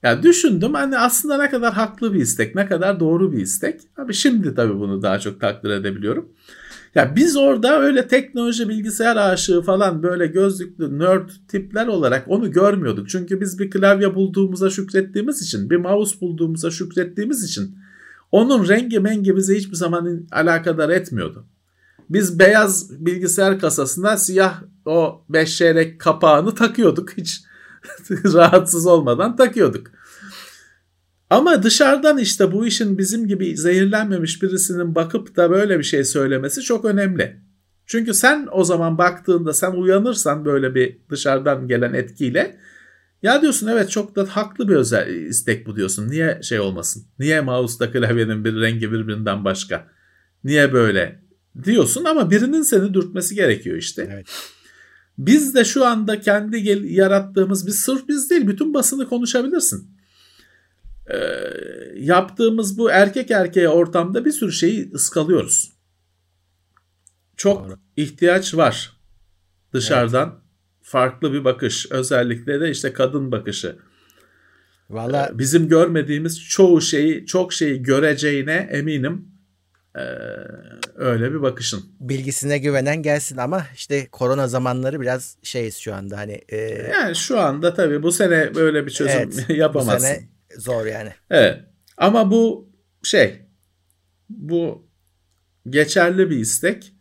Ya 0.02 0.22
düşündüm 0.22 0.74
hani 0.74 0.98
aslında 0.98 1.36
ne 1.36 1.50
kadar 1.50 1.72
haklı 1.72 2.14
bir 2.14 2.20
istek, 2.20 2.54
ne 2.54 2.66
kadar 2.66 3.00
doğru 3.00 3.32
bir 3.32 3.38
istek. 3.38 3.80
Abi 3.96 4.14
şimdi 4.14 4.54
tabii 4.54 4.74
bunu 4.74 5.02
daha 5.02 5.18
çok 5.20 5.40
takdir 5.40 5.70
edebiliyorum. 5.70 6.28
Ya 6.94 7.16
biz 7.16 7.36
orada 7.36 7.80
öyle 7.80 8.08
teknoloji 8.08 8.68
bilgisayar 8.68 9.16
aşığı 9.16 9.62
falan 9.62 10.02
böyle 10.02 10.26
gözlüklü 10.26 10.98
nerd 10.98 11.30
tipler 11.48 11.86
olarak 11.86 12.24
onu 12.28 12.50
görmüyorduk. 12.50 13.08
Çünkü 13.08 13.40
biz 13.40 13.58
bir 13.58 13.70
klavye 13.70 14.14
bulduğumuza 14.14 14.70
şükrettiğimiz 14.70 15.42
için, 15.42 15.70
bir 15.70 15.76
mouse 15.76 16.20
bulduğumuza 16.20 16.70
şükrettiğimiz 16.70 17.44
için 17.44 17.78
onun 18.32 18.68
rengi 18.68 19.00
mengi 19.00 19.36
bize 19.36 19.56
hiçbir 19.56 19.76
zaman 19.76 20.26
alakadar 20.32 20.88
etmiyordu. 20.88 21.44
Biz 22.10 22.38
beyaz 22.38 23.06
bilgisayar 23.06 23.58
kasasına 23.58 24.16
siyah 24.16 24.62
o 24.86 25.24
beş 25.28 25.56
çeyrek 25.56 26.00
kapağını 26.00 26.54
takıyorduk. 26.54 27.16
Hiç 27.16 27.42
rahatsız 28.10 28.86
olmadan 28.86 29.36
takıyorduk. 29.36 29.86
Ama 31.30 31.62
dışarıdan 31.62 32.18
işte 32.18 32.52
bu 32.52 32.66
işin 32.66 32.98
bizim 32.98 33.28
gibi 33.28 33.56
zehirlenmemiş 33.56 34.42
birisinin 34.42 34.94
bakıp 34.94 35.36
da 35.36 35.50
böyle 35.50 35.78
bir 35.78 35.84
şey 35.84 36.04
söylemesi 36.04 36.62
çok 36.62 36.84
önemli. 36.84 37.40
Çünkü 37.86 38.14
sen 38.14 38.48
o 38.52 38.64
zaman 38.64 38.98
baktığında 38.98 39.52
sen 39.52 39.70
uyanırsan 39.70 40.44
böyle 40.44 40.74
bir 40.74 40.98
dışarıdan 41.10 41.68
gelen 41.68 41.92
etkiyle 41.92 42.56
ya 43.22 43.42
diyorsun 43.42 43.66
evet 43.66 43.90
çok 43.90 44.16
da 44.16 44.26
haklı 44.28 44.68
bir 44.68 44.74
özel 44.74 45.08
istek 45.14 45.66
bu 45.66 45.76
diyorsun. 45.76 46.10
Niye 46.10 46.40
şey 46.42 46.60
olmasın? 46.60 47.04
Niye 47.18 47.40
mouse'da 47.40 47.92
klavyenin 47.92 48.44
bir 48.44 48.60
rengi 48.60 48.92
birbirinden 48.92 49.44
başka? 49.44 49.88
Niye 50.44 50.72
böyle 50.72 51.20
diyorsun 51.64 52.04
ama 52.04 52.30
birinin 52.30 52.62
seni 52.62 52.94
dürtmesi 52.94 53.34
gerekiyor 53.34 53.76
işte. 53.76 54.08
Evet. 54.12 54.26
Biz 55.18 55.54
de 55.54 55.64
şu 55.64 55.84
anda 55.84 56.20
kendi 56.20 56.56
yarattığımız 56.92 57.66
bir 57.66 57.72
sırf 57.72 58.08
biz 58.08 58.30
değil 58.30 58.46
bütün 58.46 58.74
basını 58.74 59.08
konuşabilirsin 59.08 59.93
e, 61.10 61.18
yaptığımız 61.96 62.78
bu 62.78 62.90
erkek 62.90 63.30
erkeğe 63.30 63.68
ortamda 63.68 64.24
bir 64.24 64.32
sürü 64.32 64.52
şeyi 64.52 64.92
ıskalıyoruz. 64.92 65.72
Çok 67.36 67.68
Doğru. 67.68 67.78
ihtiyaç 67.96 68.54
var 68.54 68.94
dışarıdan 69.72 70.28
evet. 70.28 70.42
farklı 70.82 71.32
bir 71.32 71.44
bakış 71.44 71.86
özellikle 71.90 72.60
de 72.60 72.70
işte 72.70 72.92
kadın 72.92 73.32
bakışı. 73.32 73.76
Valla 74.90 75.30
ee, 75.34 75.38
bizim 75.38 75.68
görmediğimiz 75.68 76.48
çoğu 76.48 76.80
şeyi 76.80 77.26
çok 77.26 77.52
şeyi 77.52 77.82
göreceğine 77.82 78.68
eminim. 78.72 79.28
Ee, 79.96 80.00
öyle 80.94 81.32
bir 81.32 81.42
bakışın. 81.42 81.84
Bilgisine 82.00 82.58
güvenen 82.58 83.02
gelsin 83.02 83.36
ama 83.36 83.66
işte 83.74 84.08
korona 84.12 84.48
zamanları 84.48 85.00
biraz 85.00 85.36
şeyiz 85.42 85.76
şu 85.76 85.94
anda 85.94 86.18
hani. 86.18 86.40
E... 86.48 86.56
Yani 86.92 87.16
şu 87.16 87.40
anda 87.40 87.74
tabii 87.74 88.02
bu 88.02 88.12
sene 88.12 88.54
böyle 88.54 88.86
bir 88.86 88.90
çözüm 88.90 89.16
evet, 89.16 89.46
yapamazsın. 89.48 89.96
Bu 89.96 90.00
sene 90.00 90.33
zor 90.58 90.86
yani. 90.86 91.10
Evet. 91.30 91.60
Ama 91.96 92.30
bu 92.30 92.72
şey 93.02 93.46
bu 94.28 94.88
geçerli 95.70 96.30
bir 96.30 96.36
istek. 96.36 96.92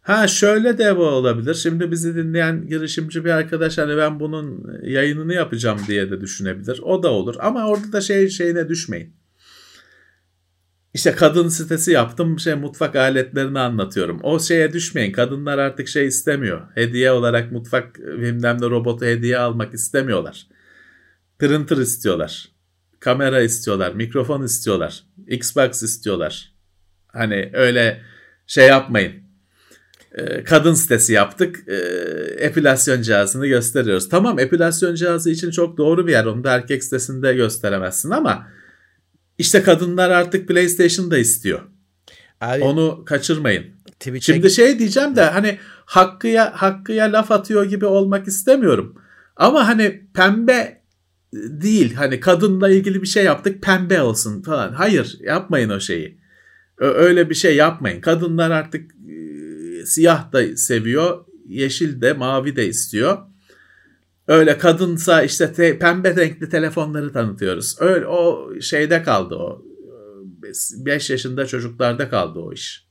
Ha 0.00 0.28
şöyle 0.28 0.78
de 0.78 0.96
bu 0.96 1.06
olabilir. 1.06 1.54
Şimdi 1.54 1.90
bizi 1.90 2.14
dinleyen 2.14 2.66
girişimci 2.66 3.24
bir 3.24 3.30
arkadaş 3.30 3.78
hani 3.78 3.96
ben 3.96 4.20
bunun 4.20 4.78
yayınını 4.82 5.34
yapacağım 5.34 5.80
diye 5.88 6.10
de 6.10 6.20
düşünebilir. 6.20 6.80
O 6.82 7.02
da 7.02 7.10
olur. 7.10 7.34
Ama 7.38 7.68
orada 7.68 7.92
da 7.92 8.00
şey 8.00 8.28
şeyine 8.28 8.68
düşmeyin. 8.68 9.20
İşte 10.94 11.12
kadın 11.12 11.48
sitesi 11.48 11.92
yaptım 11.92 12.38
şey 12.38 12.54
mutfak 12.54 12.96
aletlerini 12.96 13.58
anlatıyorum. 13.58 14.20
O 14.22 14.40
şeye 14.40 14.72
düşmeyin. 14.72 15.12
Kadınlar 15.12 15.58
artık 15.58 15.88
şey 15.88 16.06
istemiyor. 16.06 16.60
Hediye 16.74 17.10
olarak 17.10 17.52
mutfak 17.52 17.98
bilmem 17.98 18.56
ne 18.60 18.66
robotu 18.66 19.04
hediye 19.04 19.38
almak 19.38 19.74
istemiyorlar. 19.74 20.46
Printer 21.40 21.76
istiyorlar. 21.76 22.48
Kamera 23.00 23.40
istiyorlar. 23.40 23.92
Mikrofon 23.92 24.42
istiyorlar. 24.42 25.04
Xbox 25.26 25.82
istiyorlar. 25.82 26.52
Hani 27.06 27.50
öyle 27.52 28.02
şey 28.46 28.68
yapmayın. 28.68 29.12
Ee, 30.12 30.44
kadın 30.44 30.74
sitesi 30.74 31.12
yaptık. 31.12 31.68
Ee, 31.68 31.74
epilasyon 32.38 33.02
cihazını 33.02 33.46
gösteriyoruz. 33.46 34.08
Tamam 34.08 34.38
epilasyon 34.38 34.94
cihazı 34.94 35.30
için 35.30 35.50
çok 35.50 35.78
doğru 35.78 36.06
bir 36.06 36.12
yer. 36.12 36.24
Onu 36.24 36.44
da 36.44 36.54
erkek 36.54 36.84
sitesinde 36.84 37.34
gösteremezsin 37.34 38.10
ama 38.10 38.46
işte 39.38 39.62
kadınlar 39.62 40.10
artık 40.10 40.48
PlayStation 40.48 41.10
da 41.10 41.18
istiyor. 41.18 41.60
Abi, 42.40 42.62
Onu 42.62 43.04
kaçırmayın. 43.04 43.64
Twitch'e... 44.00 44.32
Şimdi 44.32 44.50
şey 44.50 44.78
diyeceğim 44.78 45.16
de 45.16 45.24
hani 45.24 45.58
Hakkı'ya 45.84 46.52
Hakkı'ya 46.62 47.12
laf 47.12 47.32
atıyor 47.32 47.64
gibi 47.64 47.86
olmak 47.86 48.28
istemiyorum. 48.28 49.02
Ama 49.36 49.68
hani 49.68 50.08
pembe 50.14 50.79
değil. 51.32 51.94
Hani 51.94 52.20
kadınla 52.20 52.70
ilgili 52.70 53.02
bir 53.02 53.06
şey 53.06 53.24
yaptık 53.24 53.62
pembe 53.62 54.02
olsun 54.02 54.42
falan. 54.42 54.72
Hayır 54.72 55.18
yapmayın 55.20 55.70
o 55.70 55.80
şeyi. 55.80 56.20
Öyle 56.78 57.30
bir 57.30 57.34
şey 57.34 57.56
yapmayın. 57.56 58.00
Kadınlar 58.00 58.50
artık 58.50 58.90
e, 58.90 59.86
siyah 59.86 60.32
da 60.32 60.56
seviyor. 60.56 61.24
Yeşil 61.48 62.00
de 62.00 62.12
mavi 62.12 62.56
de 62.56 62.66
istiyor. 62.66 63.18
Öyle 64.28 64.58
kadınsa 64.58 65.22
işte 65.22 65.52
te, 65.52 65.78
pembe 65.78 66.16
renkli 66.16 66.48
telefonları 66.48 67.12
tanıtıyoruz. 67.12 67.76
Öyle 67.80 68.06
o 68.06 68.54
şeyde 68.60 69.02
kaldı 69.02 69.34
o. 69.34 69.64
5 70.76 71.10
yaşında 71.10 71.46
çocuklarda 71.46 72.08
kaldı 72.08 72.38
o 72.38 72.52
iş. 72.52 72.89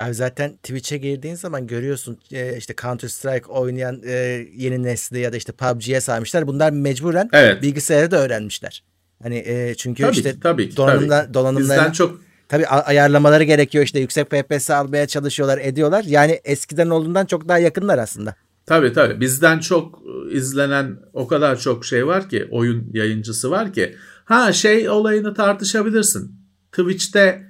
Abi 0.00 0.14
zaten 0.14 0.56
Twitch'e 0.56 0.96
girdiğin 0.96 1.34
zaman 1.34 1.66
görüyorsun 1.66 2.18
e, 2.32 2.56
işte 2.56 2.74
Counter 2.82 3.08
Strike 3.08 3.46
oynayan 3.46 4.02
e, 4.04 4.12
yeni 4.56 4.82
nesli 4.82 5.18
ya 5.18 5.32
da 5.32 5.36
işte 5.36 5.52
PUBG'ye 5.52 6.00
sarmışlar. 6.00 6.46
Bunlar 6.46 6.72
mecburen 6.72 7.28
evet. 7.32 7.62
bilgisayarı 7.62 8.10
da 8.10 8.16
öğrenmişler. 8.16 8.82
Hani 9.22 9.36
e, 9.36 9.74
çünkü 9.74 10.02
tabii 10.02 10.16
işte 10.16 10.32
ki, 10.32 10.40
tabii 10.40 10.68
ki, 10.68 10.76
tabii. 10.76 11.34
donanımlarını 11.34 11.92
çok 11.92 12.20
tabii 12.48 12.66
ayarlamaları 12.66 13.44
gerekiyor 13.44 13.84
işte 13.84 14.00
yüksek 14.00 14.30
FPS 14.30 14.70
almaya 14.70 15.06
çalışıyorlar 15.06 15.58
ediyorlar. 15.58 16.04
Yani 16.04 16.40
eskiden 16.44 16.90
olduğundan 16.90 17.26
çok 17.26 17.48
daha 17.48 17.58
yakınlar 17.58 17.98
aslında. 17.98 18.34
Tabii 18.66 18.92
tabii. 18.92 19.20
Bizden 19.20 19.58
çok 19.58 20.02
e, 20.30 20.32
izlenen 20.32 20.96
o 21.12 21.26
kadar 21.26 21.58
çok 21.58 21.84
şey 21.84 22.06
var 22.06 22.28
ki 22.28 22.48
oyun 22.50 22.90
yayıncısı 22.92 23.50
var 23.50 23.72
ki. 23.72 23.96
Ha 24.24 24.52
şey 24.52 24.88
olayını 24.88 25.34
tartışabilirsin. 25.34 26.32
Twitch'te 26.72 27.45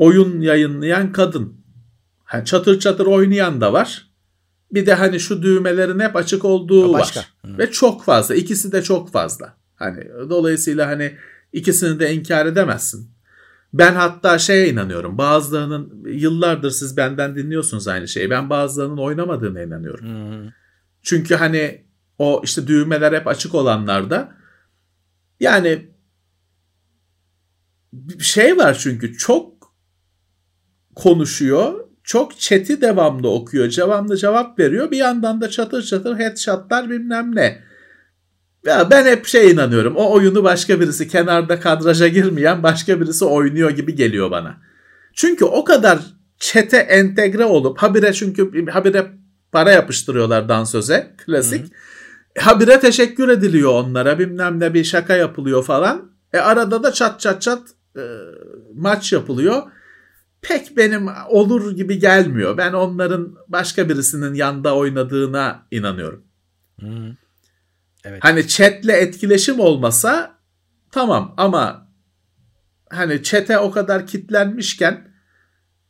oyun 0.00 0.40
yayınlayan 0.40 1.12
kadın. 1.12 1.60
Yani 2.34 2.44
çatır 2.44 2.80
çatır 2.80 3.06
oynayan 3.06 3.60
da 3.60 3.72
var. 3.72 4.10
Bir 4.72 4.86
de 4.86 4.94
hani 4.94 5.20
şu 5.20 5.42
düğmelerin 5.42 6.00
hep 6.00 6.16
açık 6.16 6.44
olduğu 6.44 6.92
Başka. 6.92 7.20
var. 7.20 7.32
Hı. 7.46 7.58
Ve 7.58 7.70
çok 7.70 8.04
fazla. 8.04 8.34
İkisi 8.34 8.72
de 8.72 8.82
çok 8.82 9.12
fazla. 9.12 9.56
Hani 9.74 10.08
dolayısıyla 10.30 10.86
hani 10.86 11.16
ikisini 11.52 12.00
de 12.00 12.14
inkar 12.14 12.46
edemezsin. 12.46 13.10
Ben 13.72 13.94
hatta 13.94 14.38
şeye 14.38 14.68
inanıyorum. 14.68 15.18
Bazılarının 15.18 16.04
yıllardır 16.06 16.70
siz 16.70 16.96
benden 16.96 17.36
dinliyorsunuz 17.36 17.88
aynı 17.88 18.08
şeyi. 18.08 18.30
Ben 18.30 18.50
bazılarının 18.50 18.98
oynamadığına 18.98 19.62
inanıyorum. 19.62 20.06
Hmm. 20.06 20.50
Çünkü 21.02 21.34
hani 21.34 21.84
o 22.18 22.40
işte 22.44 22.66
düğmeler 22.66 23.12
hep 23.12 23.26
açık 23.26 23.54
olanlarda 23.54 24.36
yani 25.40 25.90
şey 28.20 28.56
var 28.56 28.78
çünkü 28.80 29.16
çok 29.16 29.59
konuşuyor. 30.94 31.84
Çok 32.04 32.38
chat'i 32.38 32.80
devamlı 32.80 33.30
okuyor. 33.30 33.76
Devamlı 33.76 34.16
cevap 34.16 34.58
veriyor. 34.58 34.90
Bir 34.90 34.96
yandan 34.96 35.40
da 35.40 35.50
çatır 35.50 35.82
çatır 35.82 36.18
headshotlar 36.18 36.90
bilmem 36.90 37.36
ne. 37.36 37.62
Ya 38.66 38.90
ben 38.90 39.06
hep 39.06 39.26
şey 39.26 39.50
inanıyorum. 39.50 39.96
O 39.96 40.12
oyunu 40.12 40.44
başka 40.44 40.80
birisi 40.80 41.08
kenarda 41.08 41.60
kadraja 41.60 42.08
girmeyen 42.08 42.62
başka 42.62 43.00
birisi 43.00 43.24
oynuyor 43.24 43.70
gibi 43.70 43.94
geliyor 43.94 44.30
bana. 44.30 44.56
Çünkü 45.14 45.44
o 45.44 45.64
kadar 45.64 45.98
çete 46.38 46.76
entegre 46.76 47.44
olup 47.44 47.78
habire 47.78 48.12
çünkü 48.12 48.66
habire 48.70 49.06
para 49.52 49.70
yapıştırıyorlar 49.70 50.48
dansöze 50.48 51.14
klasik. 51.26 51.62
Hı 51.62 51.66
hı. 51.66 51.70
Habire 52.40 52.80
teşekkür 52.80 53.28
ediliyor 53.28 53.70
onlara 53.70 54.18
bilmem 54.18 54.60
ne 54.60 54.74
bir 54.74 54.84
şaka 54.84 55.16
yapılıyor 55.16 55.64
falan. 55.64 56.12
E 56.32 56.38
arada 56.38 56.82
da 56.82 56.92
çat 56.92 57.20
çat 57.20 57.42
çat 57.42 57.62
e, 57.96 58.02
maç 58.74 59.12
yapılıyor. 59.12 59.62
Pek 60.42 60.76
benim 60.76 61.08
olur 61.28 61.76
gibi 61.76 61.98
gelmiyor. 61.98 62.56
Ben 62.56 62.72
onların 62.72 63.36
başka 63.48 63.88
birisinin 63.88 64.34
yanda 64.34 64.76
oynadığına 64.76 65.66
inanıyorum. 65.70 66.24
Hı. 66.80 67.16
Evet. 68.04 68.24
Hani 68.24 68.48
chatle 68.48 68.92
etkileşim 68.92 69.60
olmasa 69.60 70.38
tamam 70.90 71.34
ama 71.36 71.88
hani 72.90 73.22
chat'e 73.22 73.58
o 73.58 73.70
kadar 73.70 74.06
kitlenmişken 74.06 75.10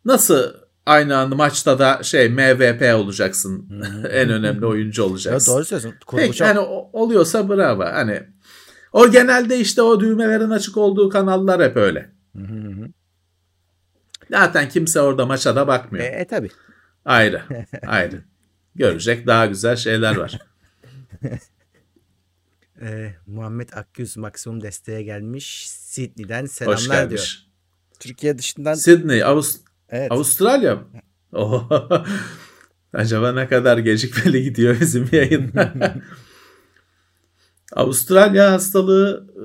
nasıl 0.05 0.53
aynı 0.87 1.17
anda 1.17 1.35
maçta 1.35 1.79
da 1.79 2.03
şey 2.03 2.29
MVP 2.29 2.95
olacaksın. 2.95 3.83
en 4.11 4.31
önemli 4.31 4.67
oyuncu 4.67 5.03
olacaksın. 5.03 5.53
Ya 5.53 5.57
doğru 5.57 5.65
söylüyorsun. 5.65 6.01
Peki 6.17 6.37
çok... 6.37 6.49
hani 6.49 6.59
oluyorsa 6.93 7.49
bravo. 7.49 7.85
Hani 7.85 8.23
o 8.93 9.11
genelde 9.11 9.59
işte 9.59 9.83
o 9.83 10.01
düğmelerin 10.01 10.51
açık 10.51 10.77
olduğu 10.77 11.09
kanallar 11.09 11.63
hep 11.63 11.77
öyle. 11.77 12.13
Zaten 14.31 14.69
kimse 14.69 15.01
orada 15.01 15.27
maça 15.27 15.57
da 15.57 15.67
bakmıyor. 15.67 16.05
E, 16.05 16.09
e 16.09 16.27
tabi. 16.27 16.49
Ayrı. 17.05 17.43
ayrı. 17.87 18.25
Görecek 18.75 19.27
daha 19.27 19.47
güzel 19.47 19.77
şeyler 19.77 20.17
var. 20.17 20.39
Ee, 22.83 23.15
Muhammed 23.27 23.69
Akgüz 23.73 24.17
maksimum 24.17 24.63
desteğe 24.63 25.03
gelmiş. 25.03 25.71
Sydney'den 25.71 26.47
selamlar 26.47 27.11
diyor. 27.11 27.39
Türkiye 28.01 28.39
dışından. 28.39 28.75
Sydney, 28.75 29.25
Avust 29.25 29.61
evet. 29.89 30.13
Avustralya 30.13 30.75
mı? 30.75 30.87
Acaba 32.93 33.33
ne 33.33 33.49
kadar 33.49 33.79
gecikmeli 33.79 34.43
gidiyor 34.43 34.81
bizim 34.81 35.09
yayınlar? 35.13 35.73
Avustralya 37.73 38.53
hastalığı 38.53 39.27
e, 39.37 39.45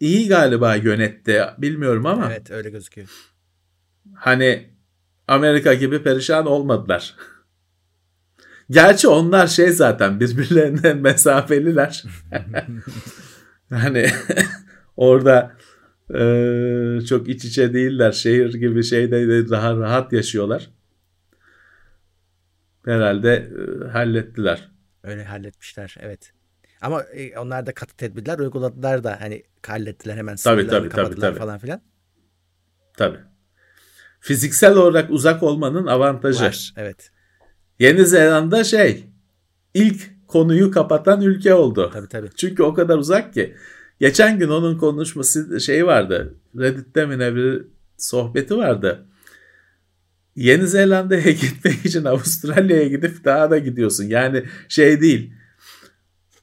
iyi 0.00 0.28
galiba 0.28 0.74
yönetti. 0.74 1.42
Bilmiyorum 1.58 2.06
ama. 2.06 2.32
Evet 2.32 2.50
öyle 2.50 2.70
gözüküyor. 2.70 3.08
Hani 4.14 4.70
Amerika 5.28 5.74
gibi 5.74 6.02
perişan 6.02 6.46
olmadılar. 6.46 7.16
Gerçi 8.70 9.08
onlar 9.08 9.46
şey 9.46 9.70
zaten 9.70 10.20
birbirlerinden 10.20 10.98
mesafeliler. 11.02 12.04
hani 13.70 14.06
orada 14.96 15.56
e, 16.14 17.00
çok 17.08 17.28
iç 17.28 17.44
içe 17.44 17.74
değiller. 17.74 18.12
Şehir 18.12 18.54
gibi 18.54 18.84
şeyde 18.84 19.28
de 19.28 19.50
daha 19.50 19.76
rahat 19.76 20.12
yaşıyorlar. 20.12 20.70
Herhalde 22.84 23.34
e, 23.34 23.88
hallettiler. 23.88 24.68
Öyle 25.02 25.24
halletmişler 25.24 25.96
evet. 26.00 26.32
Ama 26.80 27.02
e, 27.02 27.38
onlar 27.38 27.66
da 27.66 27.74
katı 27.74 27.96
tedbirler 27.96 28.38
uyguladılar 28.38 29.04
da 29.04 29.20
hani 29.20 29.42
hallettiler 29.66 30.16
hemen 30.16 30.36
tabii, 30.36 30.66
tabii, 30.66 30.88
tabii, 30.88 31.14
tabii. 31.20 31.38
falan 31.38 31.58
filan. 31.58 31.80
Tabii. 32.96 33.18
Fiziksel 34.26 34.76
olarak 34.76 35.10
uzak 35.10 35.42
olmanın 35.42 35.86
avantajı. 35.86 36.44
Var, 36.44 36.72
evet. 36.76 37.10
Yeni 37.78 38.06
Zelanda 38.06 38.64
şey 38.64 39.04
ilk 39.74 40.26
konuyu 40.26 40.70
kapatan 40.70 41.22
ülke 41.22 41.54
oldu. 41.54 41.90
Tabii 41.92 42.08
tabii. 42.08 42.28
Çünkü 42.36 42.62
o 42.62 42.74
kadar 42.74 42.98
uzak 42.98 43.34
ki. 43.34 43.54
Geçen 44.00 44.38
gün 44.38 44.48
onun 44.48 44.78
konuşması 44.78 45.60
şey 45.60 45.86
vardı. 45.86 46.34
Reddit'te 46.58 47.06
mi 47.06 47.18
ne 47.18 47.34
bir 47.34 47.64
sohbeti 47.98 48.56
vardı. 48.56 49.06
Yeni 50.36 50.66
Zelanda'ya 50.66 51.30
gitmek 51.30 51.86
için 51.86 52.04
Avustralya'ya 52.04 52.88
gidip 52.88 53.24
daha 53.24 53.50
da 53.50 53.58
gidiyorsun. 53.58 54.04
Yani 54.04 54.44
şey 54.68 55.00
değil. 55.00 55.32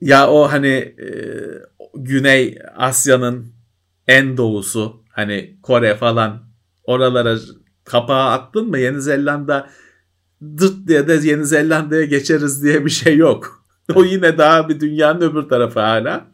Ya 0.01 0.30
o 0.30 0.51
hani 0.51 0.68
e, 0.68 1.10
Güney 1.95 2.60
Asya'nın 2.76 3.53
en 4.07 4.38
doğusu 4.38 5.03
hani 5.10 5.57
Kore 5.61 5.95
falan 5.95 6.43
oralara 6.84 7.38
kapağı 7.84 8.30
attın 8.31 8.69
mı 8.69 8.80
Yeni 8.80 9.01
Zelanda 9.01 9.69
dırt 10.57 10.88
diye 10.88 11.07
de 11.07 11.14
Yeni 11.14 11.45
Zelanda'ya 11.45 12.05
geçeriz 12.05 12.64
diye 12.64 12.85
bir 12.85 12.89
şey 12.89 13.18
yok. 13.18 13.64
o 13.95 14.03
yine 14.03 14.38
daha 14.38 14.69
bir 14.69 14.80
dünyanın 14.80 15.22
öbür 15.22 15.49
tarafı 15.49 15.80
hala. 15.80 16.27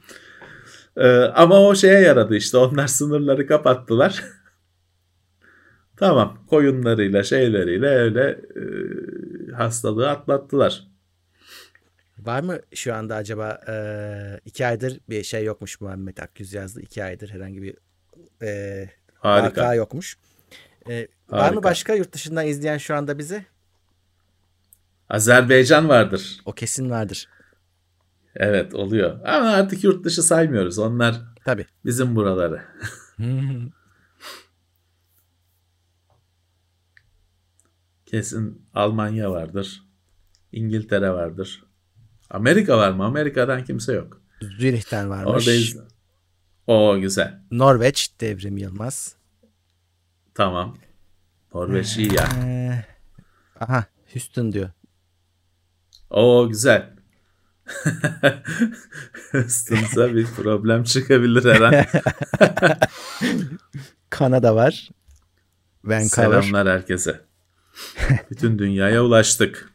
Ee, 0.97 1.07
ama 1.19 1.61
o 1.61 1.75
şeye 1.75 1.99
yaradı 1.99 2.35
işte. 2.35 2.57
Onlar 2.57 2.87
sınırları 2.87 3.47
kapattılar. 3.47 4.23
tamam 5.97 6.45
koyunlarıyla 6.49 7.23
şeyleriyle 7.23 7.87
öyle 7.87 8.29
e, 8.29 8.61
hastalığı 9.51 10.09
atlattılar. 10.09 10.87
Var 12.19 12.43
mı 12.43 12.59
şu 12.73 12.93
anda 12.93 13.15
acaba 13.15 13.61
e, 13.67 13.75
iki 14.45 14.65
aydır 14.65 14.99
bir 15.09 15.23
şey 15.23 15.43
yokmuş 15.43 15.81
Muhammed 15.81 16.17
Akgüz 16.17 16.53
yazdı. 16.53 16.81
iki 16.81 17.03
aydır 17.03 17.29
herhangi 17.29 17.61
bir 17.61 17.75
e, 18.41 18.89
Harika. 19.13 19.61
vaka 19.61 19.73
yokmuş. 19.75 20.17
E, 20.89 21.07
var 21.31 21.39
Harika. 21.41 21.55
mı 21.55 21.63
başka 21.63 21.93
yurt 21.93 22.13
dışından 22.13 22.47
izleyen 22.47 22.77
şu 22.77 22.95
anda 22.95 23.17
bizi? 23.17 23.45
Azerbaycan 25.09 25.89
vardır. 25.89 26.41
O 26.45 26.51
kesin 26.53 26.89
vardır. 26.89 27.27
Evet 28.35 28.73
oluyor. 28.73 29.19
Ama 29.25 29.49
artık 29.49 29.83
yurt 29.83 30.05
dışı 30.05 30.23
saymıyoruz. 30.23 30.79
Onlar 30.79 31.21
Tabii. 31.45 31.65
bizim 31.85 32.15
buraları. 32.15 32.61
Kesin 38.05 38.65
Almanya 38.73 39.31
vardır. 39.31 39.83
İngiltere 40.51 41.11
vardır. 41.11 41.63
Amerika 42.29 42.77
var 42.77 42.91
mı? 42.91 43.05
Amerika'dan 43.05 43.63
kimse 43.63 43.93
yok. 43.93 44.21
Zürih'ten 44.41 45.09
varmış. 45.09 45.29
Oradayız. 45.31 45.77
O 46.67 46.99
güzel. 46.99 47.39
Norveç 47.51 48.11
Devrim 48.21 48.57
Yılmaz. 48.57 49.15
Tamam. 50.33 50.77
Norveç 51.53 51.97
iyi 51.97 52.13
ya. 52.13 52.29
Ee, 52.43 52.85
aha 53.59 53.85
Houston 54.13 54.51
diyor. 54.51 54.69
O 56.09 56.47
güzel. 56.49 56.89
Üstünüze 59.33 60.15
bir 60.15 60.25
problem 60.25 60.83
çıkabilir 60.83 61.53
her 61.53 61.61
an. 61.61 61.85
Kanada 64.09 64.55
var. 64.55 64.89
Vancouver, 65.83 66.41
Selamlar 66.41 66.67
herkese. 66.67 67.21
Bütün 68.31 68.59
dünyaya 68.59 69.03
ulaştık. 69.03 69.73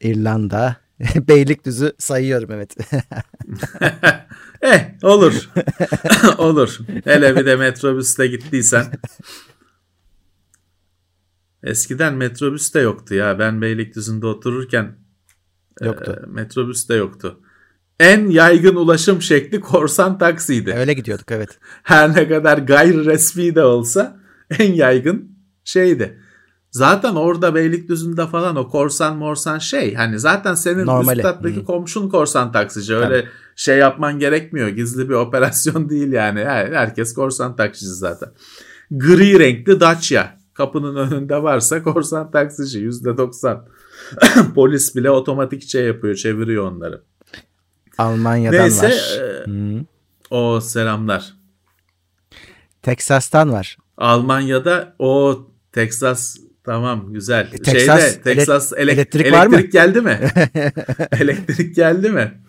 İrlanda. 0.00 0.76
Beylikdüzü 1.28 1.92
sayıyorum 1.98 2.50
evet. 2.50 2.76
Eh 4.62 4.80
olur. 5.02 5.50
olur. 6.38 6.78
Hele 7.04 7.36
bir 7.36 7.46
de 7.46 7.56
metrobüste 7.56 8.26
gittiysen. 8.26 8.84
Eskiden 11.66 12.14
metrobüs 12.14 12.74
de 12.74 12.80
yoktu 12.80 13.14
ya. 13.14 13.38
Ben 13.38 13.62
Beylikdüzü'nde 13.62 14.26
otururken 14.26 14.98
Yoktu. 15.82 16.22
e, 16.24 16.30
metrobüs 16.30 16.88
de 16.88 16.94
yoktu. 16.94 17.40
En 18.00 18.28
yaygın 18.28 18.74
ulaşım 18.76 19.22
şekli 19.22 19.60
korsan 19.60 20.18
taksiydi. 20.18 20.72
Öyle 20.78 20.92
gidiyorduk 20.92 21.30
evet. 21.30 21.58
Her 21.82 22.14
ne 22.14 22.28
kadar 22.28 22.58
gayri 22.58 23.04
resmi 23.04 23.54
de 23.54 23.62
olsa 23.64 24.20
en 24.58 24.72
yaygın 24.72 25.30
şeydi. 25.64 26.20
Zaten 26.70 27.14
orada 27.14 27.54
Beylikdüzü'nde 27.54 28.26
falan 28.26 28.56
o 28.56 28.68
korsan 28.68 29.16
morsan 29.16 29.58
şey 29.58 29.94
hani 29.94 30.18
zaten 30.18 30.54
senin 30.54 30.86
Normali. 30.86 31.16
üst 31.18 31.22
kattaki 31.22 31.64
komşun 31.64 32.08
korsan 32.08 32.52
taksici 32.52 32.94
öyle 32.94 33.28
şey 33.56 33.78
yapman 33.78 34.18
gerekmiyor 34.18 34.68
gizli 34.68 35.08
bir 35.08 35.14
operasyon 35.14 35.88
değil 35.90 36.12
yani 36.12 36.40
Her- 36.40 36.72
herkes 36.72 37.14
korsan 37.14 37.56
taksici 37.56 37.90
zaten. 37.94 38.28
Gri 38.90 39.38
renkli 39.38 39.80
Dacia 39.80 40.36
kapının 40.56 40.96
önünde 40.96 41.42
varsa 41.42 41.82
korsan 41.82 42.30
taksici 42.30 42.78
yüzde 42.78 43.16
doksan. 43.16 43.66
Polis 44.54 44.96
bile 44.96 45.10
otomatik 45.10 45.68
şey 45.68 45.84
yapıyor 45.84 46.14
çeviriyor 46.14 46.72
onları. 46.72 47.02
Almanya'dan 47.98 48.60
Neyse 48.60 48.86
var. 48.86 49.46
e, 49.48 49.84
o 50.30 50.60
selamlar. 50.60 51.34
Teksas'tan 52.82 53.52
var. 53.52 53.76
Almanya'da 53.96 54.94
o 54.98 55.38
Texas 55.72 56.36
tamam 56.64 57.12
güzel. 57.12 57.48
E, 57.52 57.56
Texas, 57.62 58.00
Şeyde 58.00 58.22
Texas 58.22 58.72
ele- 58.72 58.80
elek- 58.80 58.92
elektrik 58.94 59.26
elektrik 59.26 59.32
var 59.32 59.46
mı? 59.46 59.60
geldi 59.60 60.00
mi? 60.00 60.20
elektrik 61.20 61.76
geldi 61.76 62.10
mi? 62.10 62.40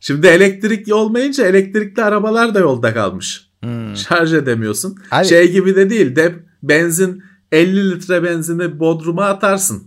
Şimdi 0.00 0.26
elektrik 0.26 0.94
olmayınca 0.94 1.46
elektrikli 1.46 2.02
arabalar 2.02 2.54
da 2.54 2.58
yolda 2.58 2.94
kalmış. 2.94 3.48
Hmm. 3.62 3.96
Şarj 3.96 4.32
edemiyorsun. 4.34 4.96
Abi- 5.10 5.26
Şey 5.26 5.52
gibi 5.52 5.76
de 5.76 5.90
değil. 5.90 6.16
De 6.16 6.34
benzin 6.62 7.22
50 7.52 7.90
litre 7.90 8.22
benzini 8.22 8.80
Bodrum'a 8.80 9.24
atarsın. 9.24 9.82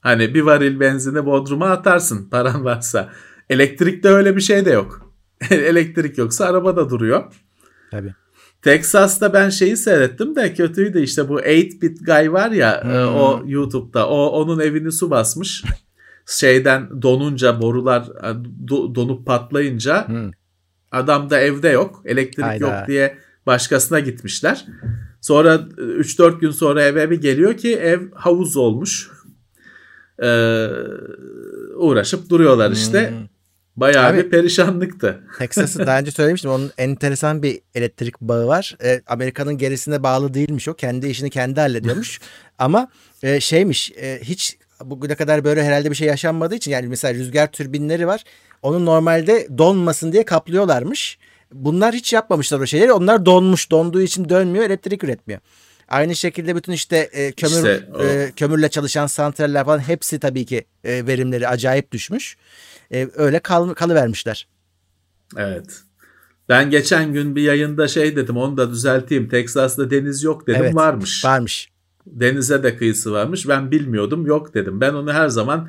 Hani 0.00 0.34
bir 0.34 0.40
varil 0.42 0.80
benzini 0.80 1.26
Bodrum'a 1.26 1.70
atarsın 1.70 2.30
paran 2.30 2.64
varsa. 2.64 3.08
Elektrikte 3.50 4.08
öyle 4.08 4.36
bir 4.36 4.40
şey 4.40 4.64
de 4.64 4.70
yok. 4.70 5.12
Elektrik 5.50 6.18
yoksa 6.18 6.44
araba 6.44 6.76
da 6.76 6.90
duruyor. 6.90 7.24
Tabii. 7.90 8.14
Texas'ta 8.62 9.32
ben 9.32 9.48
şeyi 9.48 9.76
seyrettim 9.76 10.36
de 10.36 10.54
kötüydü 10.54 11.00
işte 11.02 11.28
bu 11.28 11.40
8-bit 11.40 12.06
guy 12.06 12.32
var 12.32 12.50
ya 12.50 12.74
e, 12.74 12.82
Hmm. 12.84 13.14
o 13.14 13.42
YouTube'da 13.46 14.08
o 14.08 14.26
onun 14.26 14.60
evini 14.60 14.92
su 14.92 15.10
basmış. 15.10 15.64
Şeyden 16.26 17.02
donunca 17.02 17.60
borular 17.60 18.02
e, 18.02 18.26
do- 18.66 18.94
donup 18.94 19.26
patlayınca 19.26 20.08
Hı. 20.08 20.30
adam 20.92 21.30
da 21.30 21.40
evde 21.40 21.68
yok. 21.68 22.02
Elektrik 22.04 22.44
Hayda. 22.46 22.64
yok 22.78 22.88
diye 22.88 23.18
başkasına 23.46 24.00
gitmişler. 24.00 24.66
Sonra 25.22 25.54
e, 25.54 25.80
3-4 25.80 26.40
gün 26.40 26.50
sonra 26.50 26.82
eve 26.82 27.10
bir 27.10 27.20
geliyor 27.20 27.56
ki 27.56 27.76
ev 27.76 28.00
havuz 28.14 28.56
olmuş. 28.56 29.10
Ee, 30.22 30.68
uğraşıp 31.76 32.30
duruyorlar 32.30 32.70
işte. 32.70 33.10
Hmm. 33.10 33.26
Bayağı 33.76 34.06
Abi- 34.06 34.16
bir 34.18 34.30
perişanlıktı. 34.30 35.20
Texas'ı 35.38 35.86
daha 35.86 35.98
önce 35.98 36.10
söylemiştim. 36.10 36.50
Onun 36.50 36.70
enteresan 36.78 37.42
bir 37.42 37.60
elektrik 37.74 38.20
bağı 38.20 38.46
var. 38.46 38.76
E, 38.84 39.00
Amerika'nın 39.06 39.58
gerisine 39.58 40.02
bağlı 40.02 40.34
değilmiş 40.34 40.68
o. 40.68 40.74
Kendi 40.74 41.06
işini 41.06 41.30
kendi 41.30 41.60
hallediyormuş. 41.60 42.20
Ama 42.58 42.88
e, 43.22 43.40
şeymiş 43.40 43.92
e, 43.92 44.20
hiç 44.22 44.56
bugüne 44.84 45.14
kadar 45.14 45.44
böyle 45.44 45.64
herhalde 45.64 45.90
bir 45.90 45.96
şey 45.96 46.08
yaşanmadığı 46.08 46.54
için 46.54 46.70
yani 46.70 46.88
mesela 46.88 47.14
rüzgar 47.14 47.52
türbinleri 47.52 48.06
var. 48.06 48.24
Onun 48.62 48.86
normalde 48.86 49.48
donmasın 49.58 50.12
diye 50.12 50.24
kaplıyorlarmış. 50.24 51.18
Bunlar 51.52 51.94
hiç 51.94 52.12
yapmamışlar 52.12 52.60
o 52.60 52.66
şeyleri. 52.66 52.92
Onlar 52.92 53.26
donmuş. 53.26 53.70
Donduğu 53.70 54.02
için 54.02 54.28
dönmüyor. 54.28 54.64
Elektrik 54.64 55.04
üretmiyor. 55.04 55.40
Aynı 55.88 56.16
şekilde 56.16 56.56
bütün 56.56 56.72
işte 56.72 56.96
e, 56.96 57.32
kömür 57.32 57.56
İşte 57.56 57.88
o. 57.94 58.04
e, 58.04 58.32
kömürle 58.36 58.68
çalışan 58.68 59.06
santraller 59.06 59.64
falan 59.64 59.78
hepsi 59.78 60.18
tabii 60.18 60.46
ki 60.46 60.64
e, 60.84 61.06
verimleri 61.06 61.48
acayip 61.48 61.92
düşmüş. 61.92 62.36
E, 62.92 63.08
öyle 63.14 63.38
kal, 63.38 63.74
kalıvermişler. 63.74 64.48
Evet. 65.36 65.80
Ben 66.48 66.70
geçen 66.70 67.12
gün 67.12 67.36
bir 67.36 67.42
yayında 67.42 67.88
şey 67.88 68.16
dedim 68.16 68.36
onu 68.36 68.56
da 68.56 68.70
düzelteyim. 68.70 69.28
Texas'ta 69.28 69.90
deniz 69.90 70.22
yok 70.22 70.46
dedim 70.46 70.62
Evet, 70.62 70.74
varmış. 70.74 71.24
Varmış. 71.24 71.68
Denize 72.06 72.62
de 72.62 72.76
kıyısı 72.76 73.12
varmış. 73.12 73.48
Ben 73.48 73.70
bilmiyordum 73.70 74.26
yok 74.26 74.54
dedim. 74.54 74.80
Ben 74.80 74.94
onu 74.94 75.12
her 75.12 75.28
zaman 75.28 75.68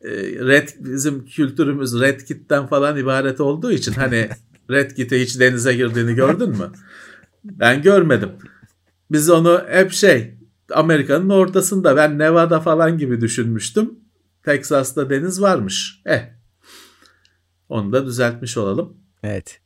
e, 0.00 0.10
Red 0.46 0.68
bizim 0.78 1.24
kültürümüz 1.24 2.00
Red 2.00 2.20
Kit'ten 2.20 2.66
falan 2.66 2.96
ibaret 2.96 3.40
olduğu 3.40 3.72
için 3.72 3.92
hani 3.92 4.28
Red 4.72 4.90
Kit'e 4.90 5.20
hiç 5.20 5.40
denize 5.40 5.74
girdiğini 5.74 6.14
gördün 6.14 6.50
mü? 6.50 6.72
Ben 7.44 7.82
görmedim. 7.82 8.30
Biz 9.10 9.30
onu 9.30 9.64
hep 9.68 9.92
şey 9.92 10.34
Amerika'nın 10.72 11.28
ortasında 11.28 11.96
ben 11.96 12.18
Nevada 12.18 12.60
falan 12.60 12.98
gibi 12.98 13.20
düşünmüştüm. 13.20 13.90
Texas'ta 14.44 15.10
deniz 15.10 15.42
varmış. 15.42 16.02
Eh. 16.06 16.20
Onu 17.68 17.92
da 17.92 18.06
düzeltmiş 18.06 18.56
olalım. 18.56 18.96
Evet. 19.22 19.60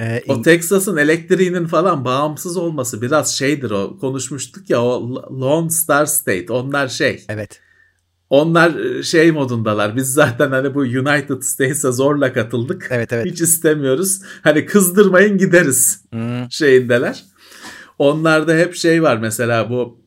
Ee, 0.00 0.22
O 0.28 0.42
Texas'ın 0.42 0.96
elektriğinin 0.96 1.66
falan 1.66 2.04
bağımsız 2.04 2.56
olması 2.56 3.02
biraz 3.02 3.38
şeydir 3.38 3.70
o. 3.70 3.98
Konuşmuştuk 3.98 4.70
ya 4.70 4.82
o 4.82 5.14
Lone 5.40 5.70
Star 5.70 6.06
State. 6.06 6.52
Onlar 6.52 6.88
şey. 6.88 7.24
evet. 7.28 7.60
Onlar 8.32 8.80
e, 8.80 9.02
şey 9.02 9.32
modundalar. 9.32 9.96
Biz 9.96 10.12
zaten 10.12 10.50
hani 10.50 10.74
bu 10.74 10.80
United 10.80 11.42
States'e 11.42 11.92
zorla 11.92 12.32
katıldık. 12.32 12.88
Evet 12.90 13.12
evet. 13.12 13.26
Hiç 13.26 13.40
istemiyoruz. 13.40 14.20
Hani 14.42 14.66
kızdırmayın 14.66 15.38
gideriz 15.38 16.04
Hmm, 16.10 16.50
şeyindeler. 16.50 17.24
Onlarda 17.98 18.54
hep 18.54 18.74
şey 18.74 19.02
var 19.02 19.16
mesela 19.16 19.70
bu 19.70 20.00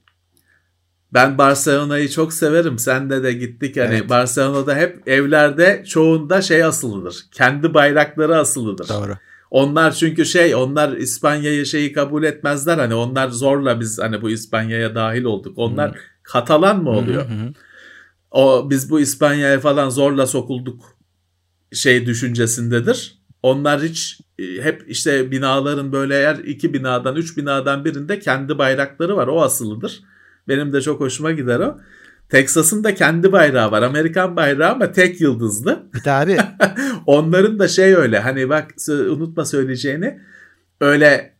ben 1.14 1.38
Barcelona'yı 1.38 2.10
çok 2.10 2.34
severim. 2.34 2.80
Sende 2.80 3.24
de 3.24 3.34
gittik 3.34 3.78
hani 3.78 3.96
Evet. 3.96 4.10
Barcelona'da 4.10 4.76
hep 4.76 5.08
evlerde 5.08 5.84
çoğunda 5.88 6.42
şey 6.42 6.64
asılıdır. 6.64 7.26
Kendi 7.32 7.74
bayrakları 7.74 8.38
asılıdır. 8.38 8.90
doğru. 8.90 9.14
Onlar 9.52 9.92
çünkü 9.92 10.26
şey 10.26 10.56
onlar 10.56 10.98
İspanya'yı 10.98 11.66
şeyi 11.66 11.94
kabul 11.94 12.24
etmezler 12.24 12.78
hani 12.78 12.94
onlar 12.94 13.30
zorla 13.30 13.80
biz 13.80 14.00
hani 14.00 14.22
bu 14.22 14.30
İspanya'ya 14.30 14.96
dahil 14.96 15.24
olduk. 15.24 15.54
Onlar 15.58 15.98
Katalan 16.24 16.84
mı 16.84 16.90
oluyor? 16.90 17.30
Hı 17.30 17.34
hı. 17.34 17.54
O 18.36 18.70
biz 18.70 18.90
bu 18.90 19.00
İspanya'ya 19.00 19.60
falan 19.60 19.90
zorla 19.90 20.28
sokulduk 20.28 20.98
şey 21.74 22.06
düşüncesindedir. 22.06 23.20
Onlar 23.44 23.82
hiç 23.82 24.20
e, 24.40 24.44
hep 24.44 24.84
işte 24.88 25.32
binaların 25.32 25.92
böyle 25.92 26.16
eğer 26.16 26.36
iki 26.36 26.74
binadan 26.74 27.16
üç 27.16 27.38
binadan 27.38 27.86
birinde 27.86 28.20
kendi 28.20 28.58
bayrakları 28.58 29.18
var 29.18 29.28
o 29.28 29.42
asılıdır. 29.42 30.04
Benim 30.48 30.74
de 30.74 30.82
çok 30.82 31.00
hoşuma 31.00 31.32
gider 31.32 31.60
o. 31.60 31.78
Texas'ın 32.30 32.84
da 32.84 32.96
kendi 32.96 33.32
bayrağı 33.32 33.72
var. 33.72 33.82
Amerikan 33.82 34.36
bayrağı 34.36 34.72
ama 34.72 34.92
tek 34.92 35.22
yıldızlı. 35.22 35.84
Bir 35.94 36.04
de 36.04 36.12
abi 36.12 36.38
Onların 37.06 37.60
da 37.60 37.68
şey 37.68 37.96
öyle 37.96 38.20
hani 38.20 38.50
bak 38.50 38.72
unutma 38.90 39.46
söyleyeceğini 39.46 40.20
öyle 40.82 41.36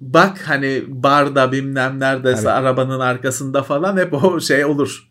bak 0.00 0.38
hani 0.48 0.84
barda 0.88 1.52
bilmem 1.52 2.00
neredeyse 2.00 2.42
Tabii. 2.42 2.52
arabanın 2.52 3.00
arkasında 3.00 3.62
falan 3.62 3.96
hep 3.96 4.24
o 4.24 4.40
şey 4.40 4.64
olur. 4.64 5.08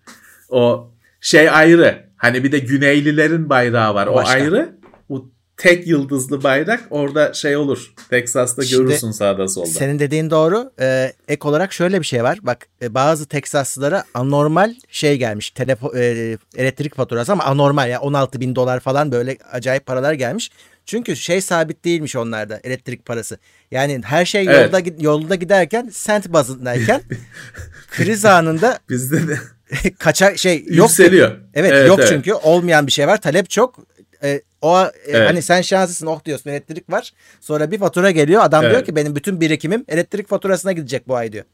O 0.49 0.91
şey 1.21 1.49
ayrı. 1.49 2.09
Hani 2.17 2.43
bir 2.43 2.51
de 2.51 2.59
Güneylilerin 2.59 3.49
bayrağı 3.49 3.93
var. 3.95 4.13
Başka. 4.13 4.31
O 4.31 4.33
ayrı. 4.33 4.79
Bu 5.09 5.31
tek 5.59 5.87
yıldızlı 5.87 6.43
bayrak 6.43 6.83
orada 6.89 7.33
şey 7.33 7.57
olur. 7.57 7.93
Texas'ta 8.09 8.63
Şimdi, 8.63 8.83
görürsün 8.83 9.11
sağda 9.11 9.47
solda. 9.47 9.67
Senin 9.67 9.99
dediğin 9.99 10.29
doğru. 10.29 10.71
Ee, 10.79 11.13
ek 11.27 11.47
olarak 11.47 11.73
şöyle 11.73 11.99
bir 11.99 12.05
şey 12.05 12.23
var. 12.23 12.39
Bak 12.41 12.67
e, 12.81 12.93
bazı 12.93 13.25
Texaslılara 13.25 14.03
anormal 14.13 14.75
şey 14.89 15.17
gelmiş. 15.17 15.49
Telefo 15.49 15.97
e, 15.97 16.37
elektrik 16.57 16.95
faturası 16.95 17.31
ama 17.31 17.43
anormal 17.43 17.89
ya 17.89 18.01
16 18.01 18.39
bin 18.39 18.55
dolar 18.55 18.79
falan 18.79 19.11
böyle 19.11 19.37
acayip 19.51 19.85
paralar 19.85 20.13
gelmiş. 20.13 20.51
Çünkü 20.85 21.15
şey 21.15 21.41
sabit 21.41 21.85
değilmiş 21.85 22.15
onlarda 22.15 22.59
elektrik 22.63 23.05
parası. 23.05 23.37
Yani 23.71 24.01
her 24.03 24.25
şey 24.25 24.45
yolda 24.45 24.79
evet. 24.79 25.01
yolda 25.01 25.35
giderken 25.35 25.89
sent 25.93 26.33
bazındayken 26.33 27.01
kriz 27.91 28.25
anında 28.25 28.79
bizde 28.89 29.27
de 29.27 29.39
kaça 29.99 30.37
şey 30.37 30.57
yok. 30.57 30.89
Yükseliyor. 30.89 31.31
Evet, 31.53 31.71
evet 31.73 31.87
yok 31.87 31.99
evet. 31.99 32.09
çünkü 32.09 32.33
olmayan 32.33 32.87
bir 32.87 32.91
şey 32.91 33.07
var. 33.07 33.21
Talep 33.21 33.49
çok. 33.49 33.75
E, 34.23 34.41
o 34.61 34.83
e, 34.83 34.91
evet. 35.07 35.29
hani 35.29 35.41
sen 35.41 35.61
şanslısın 35.61 36.05
oh 36.07 36.25
diyorsun 36.25 36.49
elektrik 36.49 36.91
var. 36.91 37.13
Sonra 37.41 37.71
bir 37.71 37.77
fatura 37.77 38.11
geliyor. 38.11 38.41
Adam 38.43 38.63
evet. 38.63 38.73
diyor 38.73 38.85
ki 38.85 38.95
benim 38.95 39.15
bütün 39.15 39.41
birikimim 39.41 39.85
elektrik 39.87 40.27
faturasına 40.27 40.71
gidecek 40.71 41.07
bu 41.07 41.15
ay 41.15 41.31
diyor. 41.31 41.45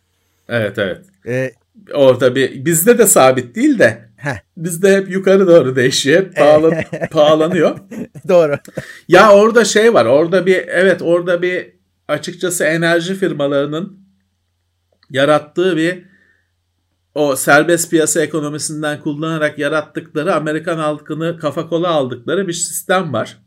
Evet 0.49 0.77
evet. 0.77 1.01
Ee, 1.27 1.51
Orada 1.93 2.35
bir 2.35 2.65
bizde 2.65 2.97
de 2.97 3.07
sabit 3.07 3.55
değil 3.55 3.79
de 3.79 4.09
heh. 4.15 4.37
bizde 4.57 4.95
hep 4.95 5.09
yukarı 5.09 5.47
doğru 5.47 5.75
değişiyor. 5.75 6.23
Hep 6.23 6.35
pahalan, 6.35 6.73
pahalanıyor. 7.11 7.79
doğru. 8.27 8.57
Ya 9.07 9.33
orada 9.33 9.65
şey 9.65 9.93
var. 9.93 10.05
Orada 10.05 10.45
bir 10.45 10.67
evet 10.67 11.01
orada 11.01 11.41
bir 11.41 11.71
açıkçası 12.07 12.63
enerji 12.63 13.15
firmalarının 13.15 13.99
yarattığı 15.09 15.77
bir 15.77 16.05
o 17.15 17.35
serbest 17.35 17.89
piyasa 17.89 18.21
ekonomisinden 18.21 19.01
kullanarak 19.01 19.59
yarattıkları 19.59 20.35
Amerikan 20.35 20.77
halkını 20.77 21.39
kafa 21.39 21.69
kola 21.69 21.89
aldıkları 21.89 22.47
bir 22.47 22.53
sistem 22.53 23.13
var. 23.13 23.37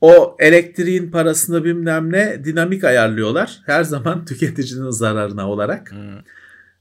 O 0.00 0.36
elektriğin 0.38 1.10
parasını 1.10 1.64
bilmem 1.64 2.12
ne 2.12 2.44
dinamik 2.44 2.84
ayarlıyorlar. 2.84 3.60
Her 3.66 3.84
zaman 3.84 4.24
tüketicinin 4.28 4.90
zararına 4.90 5.50
olarak. 5.50 5.90
Hmm. 5.90 6.18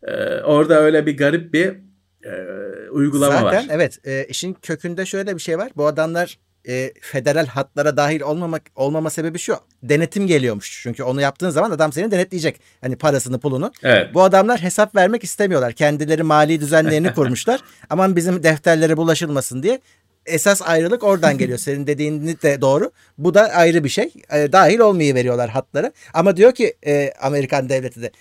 Ee, 0.04 0.42
orada 0.42 0.82
öyle 0.82 1.06
bir 1.06 1.18
garip 1.18 1.54
bir 1.54 1.68
e, 2.24 2.34
uygulama 2.92 3.32
Zaten, 3.32 3.46
var. 3.46 3.54
Zaten 3.54 3.76
evet 3.76 4.00
e, 4.04 4.26
işin 4.30 4.54
kökünde 4.54 5.06
şöyle 5.06 5.36
bir 5.36 5.42
şey 5.42 5.58
var. 5.58 5.72
Bu 5.76 5.88
adamlar 5.88 6.40
e, 6.68 6.94
federal 7.02 7.48
hatlara 7.48 7.98
dahil 7.98 8.22
olmamak 8.22 8.62
olmama 8.76 9.10
sebebi 9.10 9.40
şu. 9.40 9.58
Denetim 9.84 10.28
geliyormuş. 10.28 10.82
Çünkü 10.84 11.04
onu 11.04 11.22
yaptığın 11.22 11.50
zaman 11.50 11.72
adam 11.72 11.94
seni 11.94 12.12
denetleyecek. 12.12 12.60
Hani 12.82 12.96
parasını, 12.96 13.40
pulunu. 13.40 13.72
Evet. 13.84 14.14
Bu 14.14 14.24
adamlar 14.24 14.62
hesap 14.62 14.96
vermek 14.96 15.24
istemiyorlar. 15.24 15.74
Kendileri 15.74 16.24
mali 16.24 16.62
düzenlerini 16.62 17.14
kurmuşlar. 17.16 17.62
Aman 17.90 18.16
bizim 18.16 18.44
defterlere 18.44 18.98
bulaşılmasın 18.98 19.64
diye. 19.64 19.80
Esas 20.26 20.62
ayrılık 20.62 21.04
oradan 21.04 21.38
geliyor. 21.38 21.58
Senin 21.60 21.88
dediğin 21.88 22.28
de 22.28 22.62
doğru. 22.62 22.92
Bu 23.18 23.34
da 23.34 23.42
ayrı 23.42 23.84
bir 23.84 23.90
şey. 23.90 24.14
E, 24.32 24.52
dahil 24.52 24.80
olmayı 24.80 25.16
veriyorlar 25.16 25.50
hatlara. 25.50 25.92
Ama 26.14 26.38
diyor 26.38 26.52
ki 26.52 26.74
e, 26.86 27.14
Amerikan 27.22 27.70
devleti 27.70 28.02
de 28.02 28.12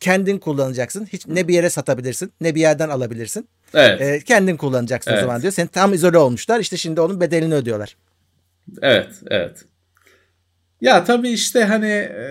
kendin 0.00 0.38
kullanacaksın. 0.38 1.08
Hiç 1.12 1.26
ne 1.26 1.48
bir 1.48 1.54
yere 1.54 1.70
satabilirsin, 1.70 2.32
ne 2.40 2.54
bir 2.54 2.60
yerden 2.60 2.88
alabilirsin. 2.88 3.48
Evet. 3.74 4.00
E, 4.00 4.20
kendin 4.20 4.56
kullanacaksın 4.56 5.10
evet. 5.10 5.22
o 5.22 5.26
zaman 5.26 5.42
diyor. 5.42 5.52
Sen 5.52 5.66
tam 5.66 5.94
izole 5.94 6.18
olmuşlar. 6.18 6.60
İşte 6.60 6.76
şimdi 6.76 7.00
onun 7.00 7.20
bedelini 7.20 7.54
ödüyorlar. 7.54 7.96
Evet, 8.82 9.10
evet. 9.26 9.64
Ya 10.80 11.04
tabii 11.04 11.30
işte 11.30 11.64
hani 11.64 11.90
e, 11.90 12.26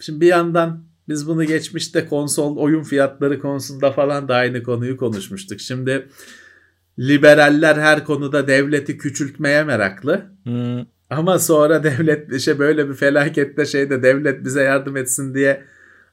şimdi 0.00 0.20
bir 0.20 0.26
yandan 0.26 0.84
biz 1.08 1.28
bunu 1.28 1.44
geçmişte 1.44 2.06
konsol 2.06 2.56
oyun 2.56 2.82
fiyatları 2.82 3.40
konusunda 3.40 3.92
falan 3.92 4.28
da 4.28 4.34
aynı 4.34 4.62
konuyu 4.62 4.96
konuşmuştuk. 4.96 5.60
Şimdi 5.60 6.08
liberaller 6.98 7.76
her 7.76 8.04
konuda 8.04 8.48
devleti 8.48 8.98
küçültmeye 8.98 9.64
meraklı. 9.64 10.26
Hmm. 10.44 10.84
Ama 11.10 11.38
sonra 11.38 11.82
devlet 11.84 12.32
işte 12.32 12.58
böyle 12.58 12.88
bir 12.88 12.94
felakette 12.94 13.66
şeyde 13.66 14.02
devlet 14.02 14.44
bize 14.44 14.62
yardım 14.62 14.96
etsin 14.96 15.34
diye 15.34 15.64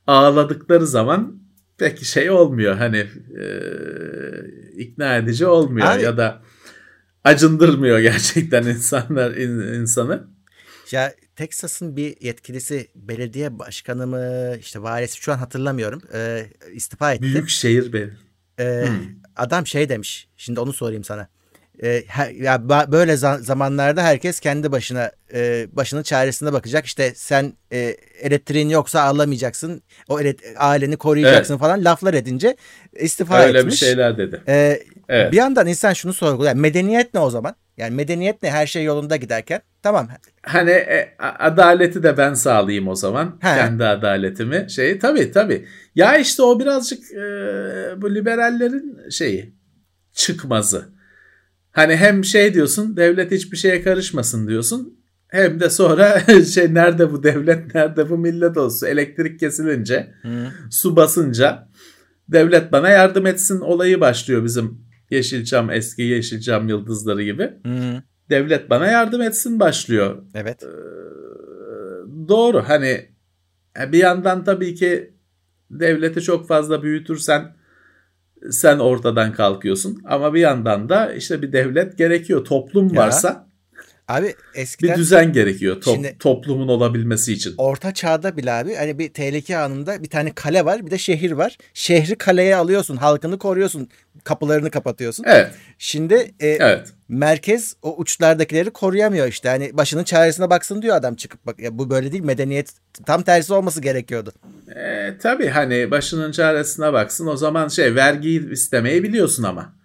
ağladıkları 0.08 0.88
zaman 0.88 1.41
pek 1.82 2.04
şey 2.04 2.30
olmuyor. 2.30 2.76
Hani 2.76 2.98
e, 3.42 3.48
ikna 4.78 5.18
edici 5.18 5.46
olmuyor 5.46 5.88
Abi, 5.88 6.04
ya 6.04 6.18
da 6.18 6.42
acındırmıyor 7.24 8.00
gerçekten 8.00 8.64
insanlar 8.68 9.32
in, 9.32 9.82
insanı. 9.82 10.28
Ya 10.92 11.14
Texas'ın 11.36 11.96
bir 11.96 12.22
yetkilisi 12.22 12.88
belediye 12.96 13.60
başkanı 13.60 14.08
mı 14.08 14.56
işte 14.60 14.82
valisi 14.82 15.18
şu 15.18 15.34
an 15.34 15.38
hatırlamıyorum 15.38 16.02
e, 16.14 16.46
istifa 16.74 17.14
etti. 17.14 17.22
Büyük 17.22 17.50
şehir 17.50 17.94
be. 17.94 18.10
E, 18.60 18.86
hmm. 18.88 18.96
Adam 19.36 19.68
şey 19.68 19.90
demiş 19.90 20.28
şimdi 20.38 20.60
onu 20.60 20.74
sorayım 20.74 21.04
sana 21.04 21.28
e, 21.82 22.04
ya 22.34 22.70
böyle 22.92 23.18
zamanlarda 23.18 24.04
herkes 24.04 24.40
kendi 24.40 24.72
başına 24.72 25.12
e, 25.34 25.68
başının 25.72 26.04
çaresine 26.04 26.54
bakacak. 26.54 26.86
İşte 26.86 27.12
sen 27.16 27.54
e, 27.72 27.78
elektriğin 28.22 28.70
yoksa 28.70 29.02
alamayacaksın. 29.02 29.82
O 30.10 30.20
aileni 30.58 30.98
koruyacaksın 30.98 31.54
evet. 31.54 31.62
falan 31.62 31.86
laflar 31.86 32.14
edince 32.14 32.56
istifa 32.94 33.40
Öyle 33.40 33.60
etmiş. 33.60 33.62
Öyle 33.64 33.72
bir 33.72 33.76
şeyler 33.76 34.18
dedi. 34.18 34.42
E, 34.48 34.80
evet. 35.10 35.32
Bir 35.32 35.38
yandan 35.38 35.68
insan 35.68 35.94
şunu 35.94 36.14
sorguluyor. 36.14 36.54
Medeniyet 36.54 37.14
ne 37.14 37.20
o 37.20 37.30
zaman? 37.30 37.56
Yani 37.78 37.96
medeniyet 37.96 38.44
ne? 38.44 38.52
Her 38.52 38.68
şey 38.68 38.84
yolunda 38.84 39.16
giderken. 39.16 39.62
Tamam. 39.84 40.08
Hani 40.42 40.72
e, 40.72 41.16
adaleti 41.20 42.04
de 42.04 42.18
ben 42.18 42.34
sağlayayım 42.34 42.88
o 42.88 42.96
zaman. 42.96 43.38
He. 43.42 43.56
Kendi 43.56 43.86
adaletimi. 43.86 44.66
Şeyi 44.70 45.00
tabii 45.00 45.32
tabii. 45.32 45.68
Ya 45.96 46.18
işte 46.18 46.44
o 46.44 46.60
birazcık 46.60 47.12
e, 47.12 47.22
bu 48.02 48.16
liberallerin 48.16 49.10
şeyi 49.10 49.54
çıkmazı. 50.14 51.01
Hani 51.72 51.96
hem 51.96 52.26
şey 52.26 52.54
diyorsun 52.54 52.98
devlet 52.98 53.32
hiçbir 53.32 53.58
şeye 53.58 53.82
karışmasın 53.84 54.48
diyorsun. 54.48 55.02
Hem 55.28 55.60
de 55.60 55.70
sonra 55.70 56.20
şey 56.54 56.74
nerede 56.74 57.12
bu 57.12 57.24
devlet 57.24 57.76
nerede 57.76 58.10
bu 58.10 58.18
millet 58.18 58.58
olsun 58.58 58.88
elektrik 58.88 59.40
kesilince 59.40 60.14
Hı. 60.22 60.48
su 60.72 60.96
basınca 60.96 61.68
devlet 62.30 62.72
bana 62.72 62.90
yardım 62.90 63.26
etsin 63.26 63.60
olayı 63.60 64.02
başlıyor 64.02 64.44
bizim 64.44 64.82
Yeşilçam 65.10 65.72
eski 65.72 66.02
Yeşilçam 66.02 66.70
yıldızları 66.70 67.24
gibi. 67.24 67.44
Hı. 67.44 68.04
Devlet 68.30 68.70
bana 68.70 68.88
yardım 68.88 69.22
etsin 69.22 69.60
başlıyor. 69.60 70.24
Evet. 70.36 70.64
Ee, 70.64 70.68
doğru 72.28 72.64
hani 72.68 73.10
bir 73.92 73.98
yandan 73.98 74.44
tabii 74.44 74.76
ki 74.76 75.14
devleti 75.72 76.22
çok 76.22 76.48
fazla 76.48 76.84
büyütürsen 76.84 77.56
sen 78.50 78.80
ortadan 78.80 79.34
kalkıyorsun. 79.34 80.02
Ama 80.06 80.34
bir 80.34 80.40
yandan 80.40 80.90
da 80.90 81.14
işte 81.14 81.42
bir 81.42 81.52
devlet 81.52 81.98
gerekiyor. 81.98 82.46
Toplum 82.46 82.96
varsa 82.98 83.51
Abi 84.12 84.36
eskiden 84.56 84.94
bir 84.94 85.00
düzen 85.00 85.34
gerekiyor 85.34 85.82
to- 85.82 85.94
şimdi, 85.94 86.16
toplumun 86.20 86.68
olabilmesi 86.68 87.34
için. 87.34 87.54
Orta 87.58 87.94
çağda 87.94 88.38
bile 88.38 88.52
abi 88.52 88.76
hani 88.76 89.00
bir 89.00 89.10
tehlike 89.10 89.58
anında 89.58 90.04
bir 90.04 90.10
tane 90.10 90.34
kale 90.36 90.66
var 90.66 90.86
bir 90.86 90.92
de 90.92 90.98
şehir 90.98 91.32
var. 91.32 91.58
Şehri 91.74 92.16
kaleye 92.16 92.56
alıyorsun 92.56 92.98
halkını 92.98 93.38
koruyorsun 93.38 93.90
kapılarını 94.24 94.70
kapatıyorsun. 94.72 95.24
Evet. 95.28 95.52
Şimdi 95.78 96.14
e, 96.40 96.48
evet. 96.48 96.88
merkez 97.10 97.76
o 97.82 97.98
uçlardakileri 97.98 98.70
koruyamıyor 98.70 99.28
işte. 99.28 99.50
Hani 99.50 99.78
başının 99.78 100.04
çaresine 100.04 100.50
baksın 100.50 100.82
diyor 100.82 100.96
adam 100.96 101.16
çıkıp 101.16 101.46
bak 101.46 101.60
ya 101.60 101.78
bu 101.78 101.90
böyle 101.90 102.12
değil 102.12 102.24
medeniyet 102.24 102.70
tam 103.06 103.22
tersi 103.22 103.54
olması 103.54 103.82
gerekiyordu. 103.82 104.32
E, 104.76 105.18
tabii 105.22 105.48
hani 105.48 105.92
başının 105.92 106.32
çaresine 106.32 106.94
baksın 106.94 107.28
o 107.28 107.38
zaman 107.38 107.68
şey 107.68 107.96
vergi 107.96 108.48
istemeyi 108.52 109.04
biliyorsun 109.04 109.44
ama. 109.44 109.81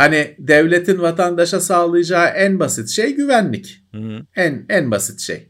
Hani 0.00 0.34
devletin 0.38 1.02
vatandaşa 1.02 1.60
sağlayacağı 1.60 2.26
en 2.26 2.60
basit 2.60 2.88
şey 2.88 3.16
güvenlik. 3.16 3.82
Hı. 3.94 4.22
En 4.36 4.66
en 4.68 4.90
basit 4.90 5.20
şey. 5.20 5.48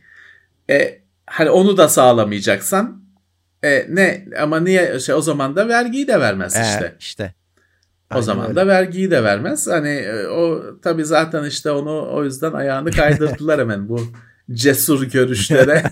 E, 0.71 1.01
hani 1.27 1.51
onu 1.51 1.77
da 1.77 1.89
sağlamayacaksan 1.89 3.05
e, 3.63 3.87
ne 3.89 4.25
ama 4.41 4.61
niye 4.61 5.01
şey 5.01 5.15
o 5.15 5.23
zaman 5.23 5.57
da 5.57 5.69
vergiyi 5.69 6.09
de 6.09 6.21
vermez 6.21 6.57
ee, 6.57 6.63
işte. 6.63 6.97
İşte. 6.99 7.35
o 8.15 8.23
zaman 8.23 8.49
öyle. 8.49 8.57
da 8.57 8.67
vergiyi 8.67 9.11
de 9.11 9.25
vermez. 9.25 9.67
Hani 9.67 9.89
e, 9.89 10.27
o 10.27 10.63
tabii 10.83 11.05
zaten 11.05 11.45
işte 11.45 11.71
onu 11.71 12.13
o 12.13 12.25
yüzden 12.25 12.53
ayağını 12.53 12.91
kaydırdılar 12.91 13.61
hemen 13.61 13.89
bu 13.89 14.01
cesur 14.53 15.03
görüşlere 15.03 15.83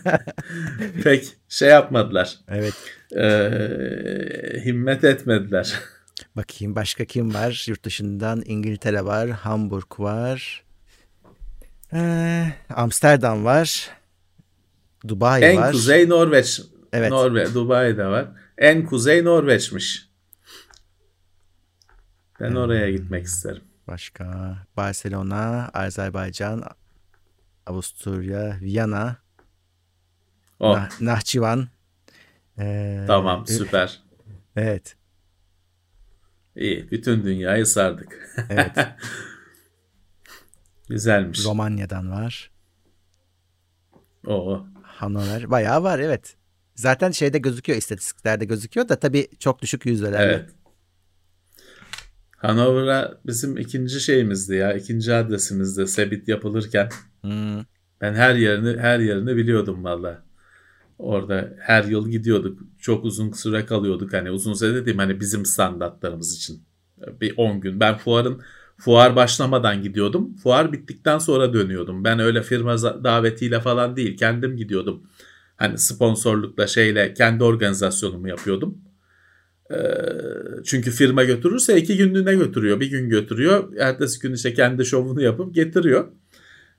pek 1.04 1.28
şey 1.48 1.68
yapmadılar. 1.68 2.38
Evet. 2.48 2.74
E, 3.16 3.50
himmet 4.64 5.04
etmediler. 5.04 5.74
Bakayım 6.38 6.74
başka 6.74 7.04
kim 7.04 7.34
var? 7.34 7.64
Yurt 7.68 7.84
dışından 7.84 8.42
İngiltere 8.46 9.04
var, 9.04 9.30
Hamburg 9.30 10.00
var. 10.00 10.64
Ee, 11.92 12.52
Amsterdam 12.74 13.44
var. 13.44 13.90
Dubai 15.08 15.42
en 15.44 15.56
var. 15.56 15.66
En 15.66 15.72
kuzey 15.72 16.08
Norveç. 16.08 16.60
Evet. 16.92 17.10
Norve 17.10 17.54
Dubai'de 17.54 18.06
var. 18.06 18.28
En 18.58 18.86
kuzey 18.86 19.24
Norveç'miş. 19.24 20.08
Ben 22.40 22.54
oraya 22.54 22.90
gitmek 22.90 23.24
isterim. 23.24 23.62
Başka 23.88 24.56
Barcelona, 24.76 25.70
Azerbaycan, 25.74 26.64
Avusturya, 27.66 28.56
Viyana, 28.60 29.16
Oh, 30.60 30.76
Nah- 30.76 31.00
Nahçıvan. 31.00 31.68
Ee, 32.58 33.04
tamam 33.06 33.46
süper. 33.46 34.02
Evet. 34.56 34.97
İyi. 36.58 36.90
Bütün 36.90 37.24
dünyayı 37.24 37.66
sardık. 37.66 38.36
Evet. 38.50 38.76
Güzelmiş. 40.88 41.44
Romanya'dan 41.44 42.10
var. 42.10 42.50
Oo. 44.26 44.66
Hanover. 44.82 45.50
Bayağı 45.50 45.82
var 45.82 45.98
evet. 45.98 46.36
Zaten 46.74 47.10
şeyde 47.10 47.38
gözüküyor 47.38 47.78
istatistiklerde 47.78 48.44
gözüküyor 48.44 48.88
da 48.88 48.96
tabii 48.96 49.28
çok 49.38 49.62
düşük 49.62 49.86
yüzdelerle. 49.86 50.32
Evet. 50.32 50.50
Hanover'a 52.36 53.20
bizim 53.26 53.56
ikinci 53.56 54.00
şeyimizdi 54.00 54.54
ya. 54.54 54.72
ikinci 54.72 55.14
adresimizdi 55.14 55.86
Sebit 55.86 56.28
yapılırken. 56.28 56.88
Hmm. 57.20 57.58
Ben 58.00 58.14
her 58.14 58.34
yerini 58.34 58.80
her 58.80 58.98
yerini 58.98 59.36
biliyordum 59.36 59.84
valla. 59.84 60.27
Orada 60.98 61.54
her 61.60 61.84
yıl 61.84 62.08
gidiyorduk. 62.08 62.58
Çok 62.78 63.04
uzun 63.04 63.32
süre 63.32 63.66
kalıyorduk. 63.66 64.12
Hani 64.12 64.30
uzun 64.30 64.54
süre 64.54 64.74
dediğim 64.74 64.98
hani 64.98 65.20
bizim 65.20 65.46
standartlarımız 65.46 66.36
için. 66.36 66.62
Bir 67.20 67.34
10 67.36 67.60
gün. 67.60 67.80
Ben 67.80 67.96
fuarın 67.96 68.42
fuar 68.78 69.16
başlamadan 69.16 69.82
gidiyordum. 69.82 70.36
Fuar 70.36 70.72
bittikten 70.72 71.18
sonra 71.18 71.52
dönüyordum. 71.52 72.04
Ben 72.04 72.18
öyle 72.18 72.42
firma 72.42 72.82
davetiyle 72.82 73.60
falan 73.60 73.96
değil. 73.96 74.16
Kendim 74.16 74.56
gidiyordum. 74.56 75.02
Hani 75.56 75.78
sponsorlukla 75.78 76.66
şeyle 76.66 77.14
kendi 77.14 77.44
organizasyonumu 77.44 78.28
yapıyordum. 78.28 78.78
Ee, 79.70 79.76
çünkü 80.64 80.90
firma 80.90 81.24
götürürse 81.24 81.76
iki 81.76 81.96
günlüğüne 81.96 82.34
götürüyor. 82.34 82.80
Bir 82.80 82.90
gün 82.90 83.08
götürüyor. 83.08 83.76
Ertesi 83.78 84.20
gün 84.20 84.34
işte 84.34 84.54
kendi 84.54 84.84
şovunu 84.84 85.22
yapıp 85.22 85.54
getiriyor. 85.54 86.08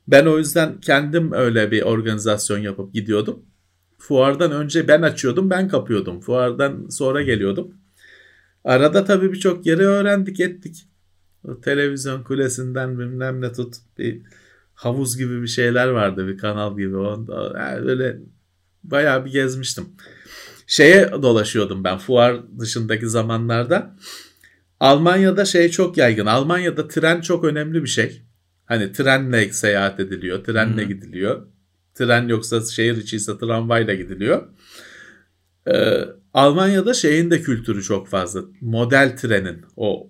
Ben 0.08 0.26
o 0.26 0.38
yüzden 0.38 0.80
kendim 0.80 1.32
öyle 1.32 1.72
bir 1.72 1.82
organizasyon 1.82 2.58
yapıp 2.58 2.94
gidiyordum. 2.94 3.46
Fuardan 4.00 4.52
önce 4.52 4.88
ben 4.88 5.02
açıyordum, 5.02 5.50
ben 5.50 5.68
kapıyordum. 5.68 6.20
Fuardan 6.20 6.90
sonra 6.90 7.22
geliyordum. 7.22 7.74
Arada 8.64 9.06
tabii 9.06 9.32
birçok 9.34 9.66
yeri 9.66 9.82
öğrendik 9.82 10.40
ettik. 10.40 10.88
O 11.44 11.62
televizyon 11.62 12.24
kulesinden 12.24 13.00
bilmem 13.00 13.42
ne 13.42 13.54
tut 13.54 13.76
bir 13.98 14.22
havuz 14.74 15.18
gibi 15.18 15.42
bir 15.42 15.48
şeyler 15.48 15.88
vardı 15.88 16.28
bir 16.28 16.38
kanal 16.38 16.78
gibi. 16.78 16.98
Onda, 16.98 17.60
yani 17.60 17.86
böyle 17.86 18.18
bayağı 18.84 19.26
bir 19.26 19.32
gezmiştim. 19.32 19.86
Şeye 20.68 21.12
dolaşıyordum 21.12 21.84
ben 21.84 21.98
fuar 21.98 22.60
dışındaki 22.60 23.10
zamanlarda. 23.10 23.96
Almanya'da 24.80 25.46
şey 25.46 25.70
çok 25.70 25.98
yaygın. 25.98 26.26
Almanya'da 26.26 26.88
tren 26.88 27.22
çok 27.22 27.44
önemli 27.44 27.84
bir 27.84 27.90
şey. 27.90 28.22
Hani 28.66 28.92
trenle 28.92 29.54
seyahat 29.54 30.00
ediliyor, 30.00 30.44
trenle 30.44 30.82
Hı. 30.82 30.86
gidiliyor. 30.86 31.48
Tren 32.00 32.28
yoksa 32.28 32.62
şehir 32.62 32.98
içi 32.98 33.16
ise 33.16 33.38
tramvayla 33.38 33.94
gidiliyor. 33.94 34.48
Ee, 35.68 36.00
Almanya'da 36.34 36.94
şeyin 36.94 37.32
de 37.32 37.42
kültürü 37.42 37.84
çok 37.84 38.08
fazla. 38.08 38.42
Model 38.62 39.18
trenin 39.18 39.66
o 39.76 40.10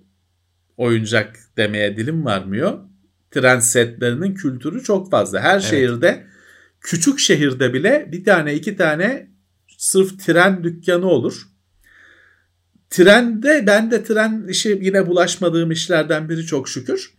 oyuncak 0.78 1.40
demeye 1.58 1.98
dilim 1.98 2.26
varmıyor. 2.26 2.80
Tren 3.32 3.60
setlerinin 3.60 4.34
kültürü 4.34 4.84
çok 4.84 5.12
fazla. 5.12 5.40
Her 5.42 5.60
şehirde 5.60 6.26
küçük 6.82 7.20
şehirde 7.20 7.74
bile 7.74 8.10
bir 8.12 8.24
tane 8.24 8.56
iki 8.56 8.76
tane 8.76 9.30
sırf 9.78 10.26
tren 10.26 10.64
dükkanı 10.64 11.06
olur. 11.06 11.42
Trende 12.90 13.64
ben 13.68 13.92
de 13.92 14.04
tren 14.04 14.48
işi 14.50 14.80
yine 14.82 15.08
bulaşmadığım 15.08 15.72
işlerden 15.72 16.30
biri 16.30 16.46
çok 16.46 16.70
şükür. 16.70 17.19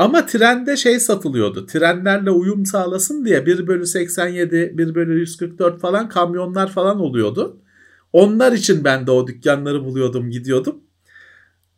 Ama 0.00 0.26
trende 0.26 0.76
şey 0.76 1.00
satılıyordu. 1.00 1.66
Trenlerle 1.66 2.30
uyum 2.30 2.66
sağlasın 2.66 3.24
diye 3.24 3.46
1 3.46 3.66
bölü 3.66 3.86
87, 3.86 4.72
1 4.78 4.94
bölü 4.94 5.20
144 5.20 5.80
falan 5.80 6.08
kamyonlar 6.08 6.70
falan 6.72 7.00
oluyordu. 7.00 7.60
Onlar 8.12 8.52
için 8.52 8.84
ben 8.84 9.06
de 9.06 9.10
o 9.10 9.26
dükkanları 9.26 9.84
buluyordum 9.84 10.30
gidiyordum. 10.30 10.76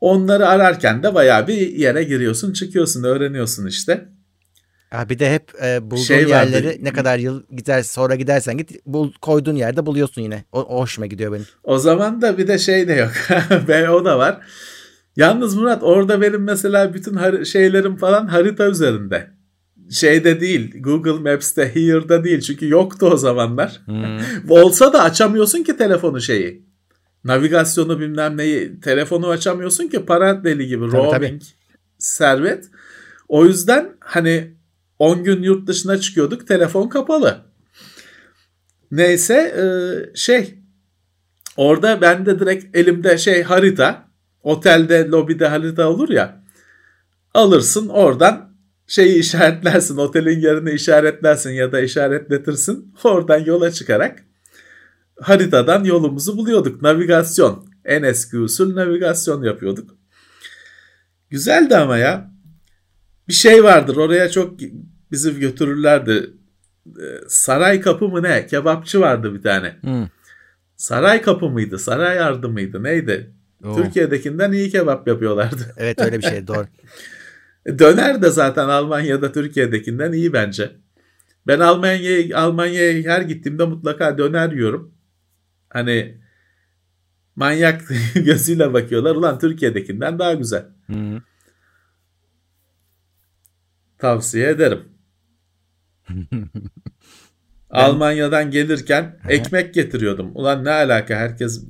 Onları 0.01 0.49
ararken 0.49 1.03
de 1.03 1.15
bayağı 1.15 1.49
bir 1.49 1.57
yere 1.57 2.03
giriyorsun 2.03 2.53
çıkıyorsun 2.53 3.05
öğreniyorsun 3.05 3.66
işte. 3.66 4.09
Ha, 4.90 5.09
bir 5.09 5.19
de 5.19 5.35
hep 5.35 5.53
e, 5.65 5.90
bulduğun 5.90 6.03
Şey 6.03 6.31
vardı. 6.31 6.31
yerleri 6.31 6.85
ne 6.85 6.93
kadar 6.93 7.19
yıl 7.19 7.43
gider 7.57 7.82
sonra 7.82 8.15
gidersen 8.15 8.57
git 8.57 8.86
bul, 8.86 9.12
koyduğun 9.12 9.57
yerde 9.57 9.86
buluyorsun 9.86 10.23
yine. 10.23 10.44
O, 10.53 10.61
o 10.61 10.81
hoşuma 10.81 11.07
gidiyor 11.07 11.32
benim. 11.32 11.47
O 11.65 11.78
zaman 11.78 12.23
da 12.23 12.39
bir 12.39 12.49
de 12.49 12.59
şey 12.59 12.89
de 12.89 12.93
yok. 12.93 13.12
Ve 13.69 13.90
o 13.90 14.05
da 14.05 14.19
var. 14.19 14.40
Yalnız 15.16 15.55
Murat 15.55 15.82
orada 15.82 16.20
benim 16.20 16.43
mesela 16.43 16.94
bütün 16.94 17.43
şeylerim 17.44 17.97
falan 17.97 18.26
harita 18.26 18.68
üzerinde. 18.68 19.30
Şeyde 19.90 20.40
değil 20.40 20.82
Google 20.82 21.32
Maps'te 21.32 21.74
Here'da 21.74 22.24
değil 22.24 22.40
çünkü 22.40 22.68
yoktu 22.68 23.06
o 23.12 23.16
zamanlar. 23.16 23.80
Hmm. 23.84 24.18
Olsa 24.48 24.93
da 24.93 25.02
açamıyorsun 25.02 25.62
ki 25.62 25.76
telefonu 25.76 26.20
şeyi. 26.20 26.66
Navigasyonu 27.24 28.01
bilmem 28.01 28.36
neyi 28.36 28.80
telefonu 28.80 29.28
açamıyorsun 29.28 29.89
ki 29.89 30.05
para 30.05 30.44
deli 30.44 30.66
gibi 30.66 30.90
Tabii, 30.90 30.97
roaming 30.97 31.43
servet. 31.98 32.70
O 33.28 33.47
yüzden 33.47 33.97
hani 34.01 34.55
10 34.98 35.24
gün 35.24 35.43
yurt 35.43 35.66
dışına 35.66 35.98
çıkıyorduk 35.98 36.48
telefon 36.48 36.89
kapalı. 36.89 37.44
Neyse 38.90 39.55
şey 40.14 40.55
orada 41.56 42.01
ben 42.01 42.26
de 42.26 42.40
direkt 42.40 42.76
elimde 42.76 43.18
şey 43.18 43.43
harita 43.43 44.11
otelde 44.43 45.09
lobide 45.09 45.47
harita 45.47 45.89
olur 45.89 46.09
ya 46.09 46.43
alırsın 47.35 47.89
oradan 47.89 48.52
şeyi 48.86 49.19
işaretlersin 49.19 49.97
otelin 49.97 50.40
yerini 50.40 50.70
işaretlersin 50.70 51.51
ya 51.51 51.73
da 51.73 51.81
işaretletirsin. 51.81 52.94
Oradan 53.05 53.39
yola 53.39 53.70
çıkarak 53.70 54.24
haritadan 55.20 55.85
yolumuzu 55.85 56.36
buluyorduk. 56.36 56.82
Navigasyon 56.82 57.66
en 57.85 58.02
eski 58.02 58.39
usul 58.39 58.77
navigasyon 58.77 59.43
yapıyorduk. 59.43 59.97
Güzeldi 61.31 61.77
ama 61.77 61.98
ya. 61.98 62.32
Bir 63.28 63.32
şey 63.32 63.64
vardır 63.64 63.97
oraya 63.97 64.31
çok 64.31 64.60
bizi 65.10 65.40
götürürlerdi. 65.40 66.31
Ee, 66.86 67.20
saray 67.28 67.81
kapı 67.81 68.09
mı 68.09 68.23
ne? 68.23 68.47
Kebapçı 68.47 69.01
vardı 69.01 69.35
bir 69.35 69.43
tane. 69.43 69.77
Hmm. 69.81 70.06
saray 70.77 71.23
kapı 71.23 71.47
mıydı? 71.51 71.78
Saray 71.78 72.16
yardı 72.16 72.48
mıydı? 72.48 72.82
Neydi 72.82 73.35
Oo. 73.64 73.76
Türkiye'dekinden 73.76 74.52
iyi 74.52 74.70
kebap 74.70 75.09
yapıyorlardı. 75.09 75.74
Evet 75.76 76.01
öyle 76.01 76.18
bir 76.18 76.22
şey 76.22 76.47
doğru. 76.47 76.66
Döner 77.78 78.22
de 78.22 78.30
zaten 78.30 78.68
Almanya'da 78.68 79.32
Türkiye'dekinden 79.32 80.12
iyi 80.12 80.32
bence. 80.32 80.76
Ben 81.47 81.60
Almanya'ya 81.60 82.39
Almanya'ya 82.39 83.12
her 83.12 83.20
gittiğimde 83.22 83.64
mutlaka 83.64 84.18
döner 84.18 84.52
yiyorum. 84.52 84.94
Hani 85.68 86.18
manyak 87.36 87.82
gözüyle 88.14 88.72
bakıyorlar. 88.72 89.16
Ulan 89.16 89.39
Türkiye'dekinden 89.39 90.18
daha 90.18 90.34
güzel. 90.34 90.66
Hmm. 90.86 91.18
Tavsiye 93.98 94.48
ederim. 94.48 94.84
Almanya'dan 97.70 98.51
gelirken 98.51 99.18
ekmek 99.28 99.74
getiriyordum. 99.74 100.30
Ulan 100.34 100.64
ne 100.64 100.70
alaka 100.70 101.14
herkes 101.16 101.64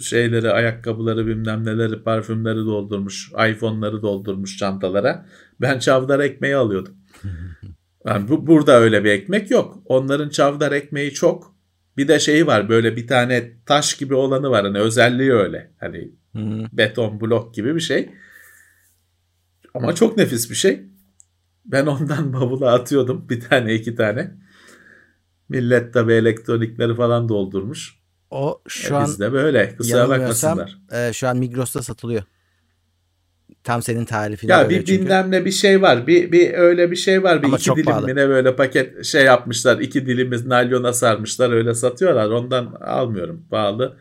şeyleri, 0.00 0.50
ayakkabıları, 0.50 1.26
bilmem 1.26 1.64
neleri, 1.64 2.02
parfümleri 2.02 2.56
doldurmuş, 2.58 3.32
iPhone'ları 3.48 4.02
doldurmuş 4.02 4.56
çantalara. 4.58 5.26
Ben 5.60 5.78
çavdar 5.78 6.20
ekmeği 6.20 6.56
alıyordum. 6.56 6.94
Yani 8.06 8.28
bu, 8.28 8.46
burada 8.46 8.80
öyle 8.80 9.04
bir 9.04 9.10
ekmek 9.10 9.50
yok. 9.50 9.82
Onların 9.84 10.28
çavdar 10.28 10.72
ekmeği 10.72 11.12
çok. 11.14 11.56
Bir 11.96 12.08
de 12.08 12.18
şeyi 12.18 12.46
var 12.46 12.68
böyle 12.68 12.96
bir 12.96 13.06
tane 13.06 13.52
taş 13.66 13.94
gibi 13.94 14.14
olanı 14.14 14.50
var. 14.50 14.64
Hani 14.64 14.78
özelliği 14.78 15.32
öyle. 15.32 15.72
Hani 15.80 16.10
beton 16.72 17.20
blok 17.20 17.54
gibi 17.54 17.74
bir 17.74 17.80
şey. 17.80 18.10
Ama 19.74 19.94
çok 19.94 20.16
nefis 20.16 20.50
bir 20.50 20.54
şey. 20.54 20.82
Ben 21.64 21.86
ondan 21.86 22.32
bavula 22.40 22.72
atıyordum. 22.72 23.28
Bir 23.28 23.40
tane 23.40 23.74
iki 23.74 23.94
tane. 23.94 24.34
Millet 25.48 25.94
tabi 25.94 26.12
elektronikleri 26.12 26.94
falan 26.94 27.28
doldurmuş. 27.28 27.98
O 28.30 28.60
E, 28.66 28.68
şu 28.68 28.96
an 28.96 29.04
biz 29.06 29.20
de 29.20 29.32
böyle. 29.32 29.76
Kusura 29.76 30.08
bakmasınlar. 30.08 30.78
e, 30.92 31.12
şu 31.12 31.28
an 31.28 31.36
Migros'ta 31.36 31.82
satılıyor. 31.82 32.22
Tam 33.64 33.82
senin 33.82 34.04
tarifinde 34.04 34.52
Ya 34.52 34.68
bir 34.70 34.84
çünkü. 34.84 35.02
bilmem 35.02 35.30
ne 35.30 35.44
bir 35.44 35.50
şey 35.50 35.82
var. 35.82 36.06
Bir, 36.06 36.32
bir 36.32 36.54
öyle 36.54 36.90
bir 36.90 36.96
şey 36.96 37.22
var. 37.22 37.42
Bir 37.42 37.46
Ama 37.46 37.56
iki 37.56 37.64
çok 37.64 37.76
dilim 37.76 37.86
pahalı. 37.86 38.06
mi 38.06 38.14
ne 38.16 38.28
böyle 38.28 38.56
paket 38.56 39.04
şey 39.04 39.24
yapmışlar. 39.24 39.78
iki 39.78 40.06
dilimiz 40.06 40.46
nalyona 40.46 40.92
sarmışlar. 40.92 41.50
Öyle 41.52 41.74
satıyorlar. 41.74 42.30
Ondan 42.30 42.64
almıyorum. 42.80 43.46
Pahalı. 43.50 43.96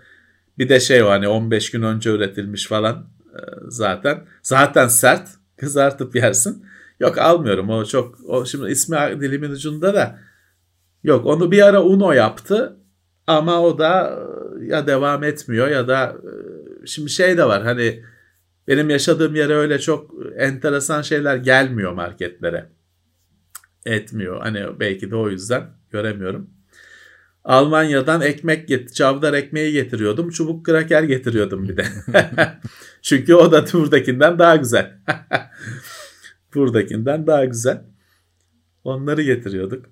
Bir 0.58 0.70
de 0.70 0.80
şey 0.80 1.04
o 1.04 1.10
hani 1.10 1.28
15 1.28 1.72
gün 1.72 1.82
önce 1.82 2.10
üretilmiş 2.10 2.68
falan 2.68 2.96
e, 3.34 3.40
zaten. 3.68 4.24
Zaten 4.44 4.88
sert. 4.88 5.30
Kızartıp 5.58 6.16
yersin. 6.16 6.66
Yok 7.00 7.18
almıyorum. 7.18 7.70
O 7.70 7.86
çok 7.86 8.16
o 8.28 8.46
şimdi 8.46 8.72
ismi 8.72 8.98
dilimin 9.22 9.52
ucunda 9.52 9.94
da 9.94 10.20
yok 11.04 11.26
onu 11.26 11.52
bir 11.52 11.62
ara 11.62 11.84
Uno 11.84 12.12
yaptı 12.12 12.78
ama 13.28 13.62
o 13.62 13.80
da 13.80 14.20
ya 14.62 14.88
devam 14.88 15.24
etmiyor 15.24 15.68
ya 15.68 15.88
da 15.88 16.18
e, 16.84 16.86
şimdi 16.88 17.10
şey 17.10 17.38
de 17.38 17.46
var 17.46 17.64
hani 17.64 18.04
Benim 18.68 18.90
yaşadığım 18.90 19.36
yere 19.36 19.54
öyle 19.54 19.80
çok 19.80 20.12
enteresan 20.38 21.02
şeyler 21.02 21.38
gelmiyor 21.38 21.94
marketlere. 21.94 22.70
Etmiyor. 23.86 24.42
Hani 24.42 24.80
belki 24.80 25.12
de 25.12 25.16
o 25.16 25.30
yüzden 25.30 25.64
göremiyorum. 25.92 26.50
Almanya'dan 27.44 28.22
ekmek 28.22 28.68
get 28.68 28.96
çavdar 28.96 29.34
ekmeği 29.34 29.74
getiriyordum. 29.74 30.30
Çubuk 30.30 30.66
kraker 30.66 31.04
getiriyordum 31.04 31.70
bir 31.70 31.78
de. 31.78 31.86
Çünkü 33.02 33.36
o 33.36 33.52
da 33.52 33.66
buradakinden 33.74 34.40
daha 34.40 34.56
güzel. 34.56 35.00
buradakinden 36.56 37.28
daha 37.28 37.46
güzel. 37.46 37.86
Onları 38.84 39.22
getiriyorduk. 39.22 39.86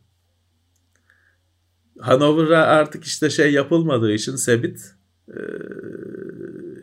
Hanover'a 2.04 2.64
artık 2.66 3.04
işte 3.04 3.30
şey 3.30 3.54
yapılmadığı 3.54 4.12
için 4.14 4.36
Sebit 4.36 4.80
e, 5.30 5.40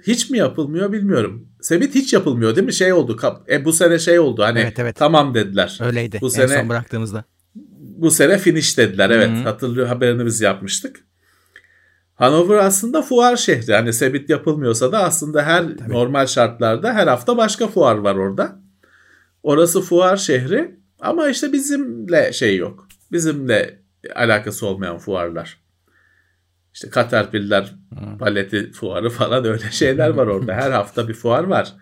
hiç 0.07 0.31
mi 0.31 0.39
yapılmıyor 0.39 0.93
bilmiyorum. 0.93 1.49
Sebit 1.61 1.95
hiç 1.95 2.13
yapılmıyor 2.13 2.57
değil 2.57 2.67
mi? 2.67 2.73
Şey 2.73 2.93
oldu. 2.93 3.17
E, 3.49 3.65
bu 3.65 3.73
sene 3.73 3.99
şey 3.99 4.19
oldu. 4.19 4.43
Hani 4.43 4.59
Evet, 4.59 4.79
evet. 4.79 4.97
tamam 4.97 5.35
dediler. 5.35 5.79
Öyleydi 5.83 6.19
Bu 6.21 6.27
en 6.27 6.31
sene 6.31 6.49
son 6.49 6.69
bıraktığımızda. 6.69 7.25
bu 7.81 8.11
sene 8.11 8.39
finish 8.39 8.79
dediler. 8.79 9.11
Evet 9.11 9.29
Hı 9.31 9.35
hı. 9.35 9.43
hatırlıyor 9.43 9.87
haberini 9.87 10.27
biz 10.27 10.41
yapmıştık. 10.41 11.05
Hanover 12.15 12.57
aslında 12.57 13.03
fuar 13.03 13.37
şehri. 13.37 13.75
Hani 13.75 13.93
Sebit 13.93 14.31
yapılmıyorsa 14.31 14.93
da 14.93 15.05
aslında 15.05 15.43
her 15.43 15.65
normal 15.89 16.27
şartlarda 16.27 16.93
her 16.93 17.07
hafta 17.07 17.37
başka 17.37 17.67
fuar 17.69 17.95
var 17.97 18.15
orada. 18.15 18.61
Orası 19.43 19.81
fuar 19.81 20.17
şehri 20.17 20.77
ama 21.01 21.29
işte 21.29 21.53
bizimle 21.53 22.33
şey 22.33 22.57
yok. 22.57 22.89
Bizimle 23.13 23.80
alakası 24.15 24.67
olmayan 24.67 24.99
fuarlar. 24.99 25.61
İşte 26.75 26.89
Caterpillar 26.95 27.75
paleti 28.19 28.73
fuarı 28.73 29.11
falan 29.11 29.45
öyle 29.45 29.65
şeyler 29.71 30.09
var 30.09 30.27
orada. 30.27 30.55
Her 30.55 30.71
hafta 30.71 31.09
bir 31.09 31.15
fuar 31.15 31.45
var. 31.45 31.75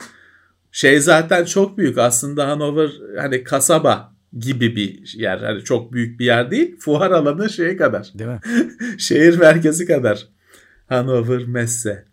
Şey 0.73 1.01
zaten 1.01 1.45
çok 1.45 1.79
büyük 1.79 1.99
aslında 1.99 2.49
Hanover 2.49 2.91
hani 3.19 3.45
kasaba 3.45 4.13
gibi 4.39 4.77
bir 4.77 5.15
yer. 5.17 5.39
Hani 5.39 5.65
çok 5.65 5.93
büyük 5.93 6.21
bir 6.21 6.25
yer 6.25 6.51
değil. 6.51 6.77
Fuar 6.79 7.11
alanı 7.11 7.51
şeye 7.51 7.77
kadar. 7.77 8.13
Değil 8.15 8.31
mi? 8.31 8.41
Şehir 8.99 9.39
merkezi 9.39 9.87
kadar. 9.87 10.29
Hanover 10.87 11.45
Messe. 11.45 12.05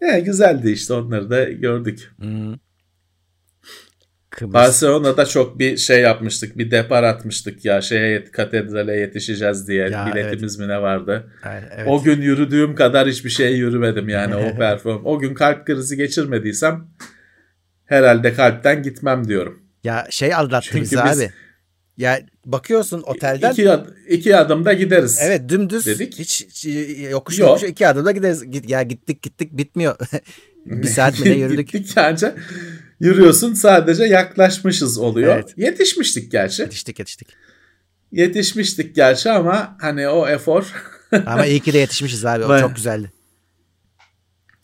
Ya 0.00 0.18
güzeldi 0.18 0.70
işte 0.70 0.94
onları 0.94 1.30
da 1.30 1.44
gördük. 1.44 2.12
Hmm. 2.16 2.54
Kıbrıs. 4.36 4.54
Barcelona'da 4.54 5.26
çok 5.26 5.58
bir 5.58 5.76
şey 5.76 6.00
yapmıştık. 6.00 6.58
Bir 6.58 6.70
depar 6.70 7.02
atmıştık 7.02 7.64
ya 7.64 7.80
şeye 7.80 8.24
katedrale 8.24 8.96
yetişeceğiz 8.96 9.68
diye. 9.68 9.88
Ya, 9.88 10.10
Biletimiz 10.12 10.58
mi 10.58 10.68
ne 10.68 10.82
vardı? 10.82 11.32
Evet, 11.50 11.62
evet. 11.76 11.86
O 11.88 12.02
gün 12.02 12.20
yürüdüğüm 12.22 12.74
kadar 12.74 13.08
hiçbir 13.08 13.30
şey 13.30 13.52
yürümedim 13.56 14.08
yani 14.08 14.36
o 14.36 14.56
perform. 14.58 15.06
O 15.06 15.18
gün 15.18 15.34
kalp 15.34 15.66
krizi 15.66 15.96
geçirmediysem 15.96 16.88
herhalde 17.84 18.34
kalpten 18.34 18.82
gitmem 18.82 19.28
diyorum. 19.28 19.62
Ya 19.84 20.06
şey 20.10 20.34
aldattı 20.34 20.66
Çünkü 20.70 20.82
bizi 20.82 20.96
biz- 21.04 21.18
abi. 21.20 21.30
Ya 21.96 22.20
bakıyorsun 22.46 23.02
otelden. 23.06 23.52
İki, 23.52 23.70
ad- 23.70 23.88
iki 24.08 24.36
adımda 24.36 24.72
gideriz. 24.72 25.18
Evet 25.22 25.48
dümdüz 25.48 25.86
dedik. 25.86 26.18
hiç 26.18 26.46
hiç- 26.48 26.66
yokuş 27.10 27.38
Yok. 27.38 27.48
yokuş 27.48 27.62
iki 27.62 27.88
adımda 27.88 28.12
gideriz. 28.12 28.50
Git, 28.50 28.70
ya 28.70 28.82
gittik 28.82 29.22
gittik 29.22 29.56
bitmiyor. 29.56 29.96
bir 30.66 30.86
saat 30.88 31.20
mi 31.20 31.30
ne 31.30 31.34
yürüdük? 31.38 31.72
Gittik 31.72 31.98
anca 31.98 32.34
yürüyorsun 33.02 33.54
sadece 33.54 34.04
yaklaşmışız 34.04 34.98
oluyor. 34.98 35.34
Evet. 35.34 35.54
Yetişmiştik 35.56 36.32
gerçi. 36.32 36.62
Yetiştik 36.62 36.98
yetiştik. 36.98 37.28
Yetişmiştik 38.12 38.94
gerçi 38.94 39.30
ama 39.30 39.76
hani 39.80 40.08
o 40.08 40.28
efor 40.28 40.72
Ama 41.26 41.46
iyi 41.46 41.60
ki 41.60 41.72
de 41.72 41.78
yetişmişiz 41.78 42.24
abi. 42.24 42.44
O 42.44 42.58
çok 42.58 42.76
güzeldi. 42.76 43.12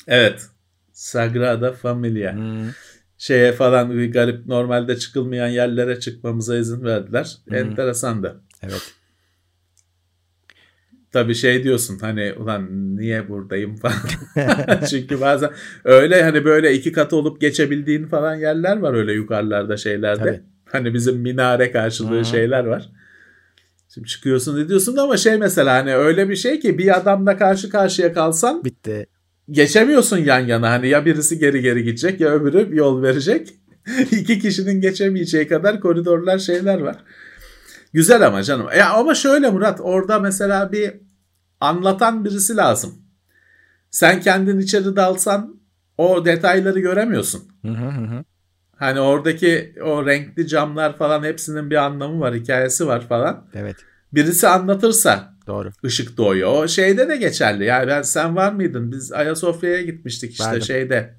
evet. 0.06 0.46
Sagrada 0.92 1.72
Familia. 1.72 2.32
Hmm. 2.32 2.70
Şeye 3.18 3.52
falan 3.52 4.12
garip 4.12 4.46
normalde 4.46 4.98
çıkılmayan 4.98 5.48
yerlere 5.48 6.00
çıkmamıza 6.00 6.56
izin 6.58 6.84
verdiler. 6.84 7.36
Enteresandı. 7.50 8.40
Evet. 8.62 8.94
Tabii 11.12 11.34
şey 11.34 11.64
diyorsun 11.64 11.98
hani 11.98 12.32
ulan 12.38 12.96
niye 12.96 13.28
buradayım 13.28 13.76
falan. 14.36 14.84
Çünkü 14.90 15.20
bazen 15.20 15.50
öyle 15.84 16.22
hani 16.22 16.44
böyle 16.44 16.74
iki 16.74 16.92
katı 16.92 17.16
olup 17.16 17.40
geçebildiğin 17.40 18.06
falan 18.06 18.34
yerler 18.34 18.76
var 18.76 18.94
öyle 18.94 19.12
yukarılarda 19.12 19.76
şeylerde. 19.76 20.22
Tabii. 20.24 20.40
Hani 20.72 20.94
bizim 20.94 21.16
minare 21.16 21.72
karşılığı 21.72 22.20
Hı. 22.20 22.24
şeyler 22.24 22.64
var. 22.64 22.88
Şimdi 23.94 24.06
çıkıyorsun 24.08 24.64
ediyorsun 24.64 24.96
da 24.96 25.02
ama 25.02 25.16
şey 25.16 25.36
mesela 25.36 25.74
hani 25.74 25.94
öyle 25.94 26.28
bir 26.28 26.36
şey 26.36 26.60
ki 26.60 26.78
bir 26.78 26.96
adamla 26.96 27.36
karşı 27.36 27.70
karşıya 27.70 28.12
kalsan 28.12 28.64
Bitti. 28.64 29.06
geçemiyorsun 29.50 30.16
yan 30.18 30.40
yana. 30.40 30.70
Hani 30.70 30.88
ya 30.88 31.06
birisi 31.06 31.38
geri 31.38 31.62
geri 31.62 31.84
gidecek 31.84 32.20
ya 32.20 32.28
öbürü 32.28 32.76
yol 32.76 33.02
verecek. 33.02 33.54
İki 34.10 34.38
kişinin 34.38 34.80
geçemeyeceği 34.80 35.48
kadar 35.48 35.80
koridorlar 35.80 36.38
şeyler 36.38 36.78
var. 36.78 36.96
Güzel 37.92 38.26
ama 38.26 38.42
canım. 38.42 38.66
Ya 38.78 38.90
ama 38.92 39.14
şöyle 39.14 39.50
Murat 39.50 39.80
orada 39.82 40.18
mesela 40.18 40.72
bir 40.72 40.94
anlatan 41.60 42.24
birisi 42.24 42.56
lazım. 42.56 42.94
Sen 43.90 44.20
kendin 44.20 44.58
içeri 44.58 44.96
dalsan 44.96 45.60
o 45.98 46.24
detayları 46.24 46.80
göremiyorsun. 46.80 47.42
Hı 47.62 47.68
hı 47.72 47.88
hı. 47.88 48.24
Hani 48.76 49.00
oradaki 49.00 49.74
o 49.84 50.06
renkli 50.06 50.46
camlar 50.46 50.96
falan 50.96 51.24
hepsinin 51.24 51.70
bir 51.70 51.76
anlamı 51.76 52.20
var, 52.20 52.34
hikayesi 52.34 52.86
var 52.86 53.08
falan. 53.08 53.46
Evet. 53.54 53.76
Birisi 54.12 54.48
anlatırsa 54.48 55.34
Doğru. 55.46 55.70
ışık 55.84 56.16
doğuyor. 56.16 56.52
O 56.52 56.68
şeyde 56.68 57.08
de 57.08 57.16
geçerli. 57.16 57.64
Yani 57.64 57.88
ben 57.88 58.02
sen 58.02 58.36
var 58.36 58.52
mıydın? 58.52 58.92
Biz 58.92 59.12
Ayasofya'ya 59.12 59.82
gitmiştik 59.82 60.30
işte 60.30 60.44
Vardım. 60.44 60.62
şeyde. 60.62 61.17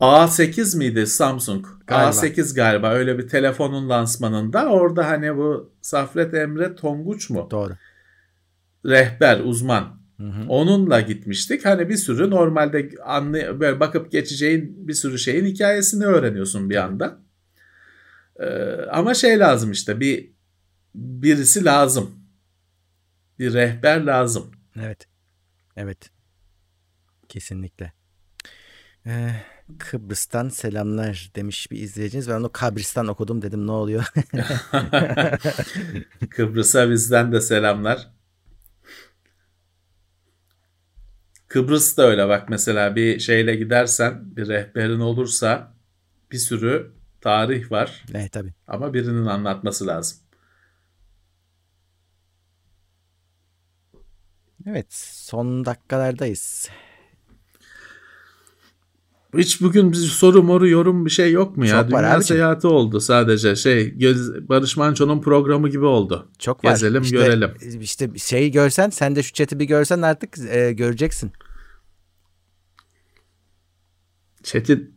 A8 0.00 0.76
miydi 0.78 1.06
Samsung? 1.06 1.66
Galiba. 1.86 2.10
A8 2.10 2.54
galiba 2.54 2.90
öyle 2.90 3.18
bir 3.18 3.28
telefonun 3.28 3.88
lansmanında. 3.88 4.66
Orada 4.66 5.06
hani 5.08 5.36
bu 5.36 5.72
Safret 5.82 6.34
Emre 6.34 6.74
Tonguç 6.74 7.30
mu? 7.30 7.48
Doğru. 7.50 7.76
Rehber, 8.86 9.40
uzman. 9.40 10.00
Hı 10.16 10.26
hı. 10.26 10.48
Onunla 10.48 11.00
gitmiştik. 11.00 11.64
Hani 11.64 11.88
bir 11.88 11.96
sürü 11.96 12.30
normalde 12.30 12.90
anlay 13.04 13.60
böyle 13.60 13.80
bakıp 13.80 14.12
geçeceğin 14.12 14.88
bir 14.88 14.94
sürü 14.94 15.18
şeyin 15.18 15.44
hikayesini 15.44 16.04
öğreniyorsun 16.04 16.70
bir 16.70 16.76
anda. 16.76 17.18
Ee, 18.40 18.46
ama 18.90 19.14
şey 19.14 19.38
lazım 19.38 19.72
işte 19.72 20.00
bir 20.00 20.30
birisi 20.94 21.64
lazım. 21.64 22.10
Bir 23.38 23.52
rehber 23.52 24.04
lazım. 24.04 24.50
Evet. 24.80 25.06
Evet. 25.76 26.10
Kesinlikle. 27.28 27.92
Ee, 29.06 29.30
Kıbrıs'tan 29.78 30.48
selamlar 30.48 31.30
demiş 31.36 31.70
bir 31.70 31.78
izleyiciniz. 31.78 32.28
Ben 32.28 32.34
onu 32.34 32.52
Kabristan 32.52 33.08
okudum 33.08 33.42
dedim 33.42 33.66
ne 33.66 33.70
oluyor? 33.72 34.04
Kıbrıs'a 36.30 36.90
bizden 36.90 37.32
de 37.32 37.40
selamlar. 37.40 38.08
Kıbrıs 41.48 41.96
da 41.96 42.02
öyle 42.06 42.28
bak 42.28 42.48
mesela 42.48 42.96
bir 42.96 43.18
şeyle 43.18 43.56
gidersen 43.56 44.36
bir 44.36 44.48
rehberin 44.48 45.00
olursa 45.00 45.74
bir 46.32 46.38
sürü 46.38 46.92
tarih 47.20 47.70
var 47.70 48.04
evet 48.14 48.32
tabii. 48.32 48.54
ama 48.66 48.94
birinin 48.94 49.26
anlatması 49.26 49.86
lazım. 49.86 50.18
Evet 54.66 54.94
son 54.94 55.64
dakikalardayız. 55.64 56.68
Hiç 59.38 59.60
bugün 59.60 59.92
bir 59.92 59.96
soru 59.96 60.42
moru 60.42 60.68
yorum 60.68 61.04
bir 61.06 61.10
şey 61.10 61.32
yok 61.32 61.56
mu 61.56 61.66
ya? 61.66 61.82
Çok 61.82 61.92
var 61.92 62.02
Dünya 62.02 62.14
abicim. 62.16 62.36
seyahati 62.36 62.66
oldu 62.66 63.00
sadece 63.00 63.56
şey 63.56 63.98
göz, 63.98 64.48
Barış 64.48 64.76
Manço'nun 64.76 65.20
programı 65.22 65.68
gibi 65.68 65.84
oldu. 65.84 66.28
Çok 66.38 66.64
var. 66.64 66.70
Gezelim, 66.70 67.02
İşte- 67.02 67.16
görelim. 67.16 67.50
İşte 67.80 68.10
şeyi 68.18 68.50
görsen 68.50 68.90
sen 68.90 69.16
de 69.16 69.22
şu 69.22 69.32
chat'i 69.32 69.58
bir 69.60 69.64
görsen 69.64 70.02
artık 70.02 70.38
e, 70.38 70.72
göreceksin. 70.72 71.32
Chat'i 74.42 74.90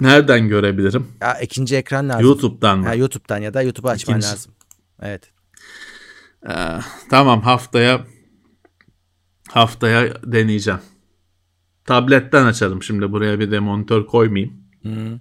nereden 0.00 0.48
görebilirim? 0.48 1.06
Ya 1.20 1.40
ikinci 1.40 1.76
ekran 1.76 2.08
lazım. 2.08 2.24
YouTube'dan 2.24 2.78
mı? 2.78 2.86
Ha, 2.86 2.94
YouTube'dan 2.94 3.38
ya 3.38 3.54
da 3.54 3.62
YouTube'u 3.62 3.90
açman 3.90 4.18
İkinci. 4.18 4.32
lazım. 4.32 4.52
Evet. 5.02 5.30
Ee, 6.50 6.78
tamam 7.10 7.40
haftaya 7.42 8.06
haftaya 9.48 10.22
deneyeceğim. 10.32 10.80
Tabletten 11.84 12.46
açalım 12.46 12.82
şimdi 12.82 13.12
buraya 13.12 13.40
bir 13.40 13.50
de 13.50 13.58
monitör 13.58 14.06
koymayayım. 14.06 14.62
Hı. 14.82 15.20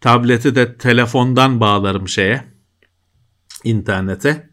Tableti 0.00 0.54
de 0.54 0.76
telefondan 0.76 1.60
bağlarım 1.60 2.08
şeye 2.08 2.44
internete. 3.64 4.50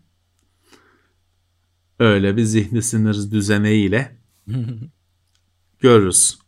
Öyle 2.00 2.38
bir 2.38 2.44
zihni 2.44 2.82
sinir 2.82 3.32
düzeneğiyle 3.32 4.18
görürüz. 5.80 6.40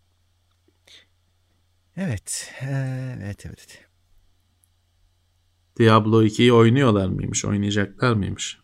Evet. 1.97 2.51
Evet 3.21 3.45
evet. 3.45 3.85
Diablo 5.79 6.23
2'yi 6.23 6.53
oynuyorlar 6.53 7.07
mıymış? 7.07 7.45
Oynayacaklar 7.45 8.13
mıymış? 8.13 8.59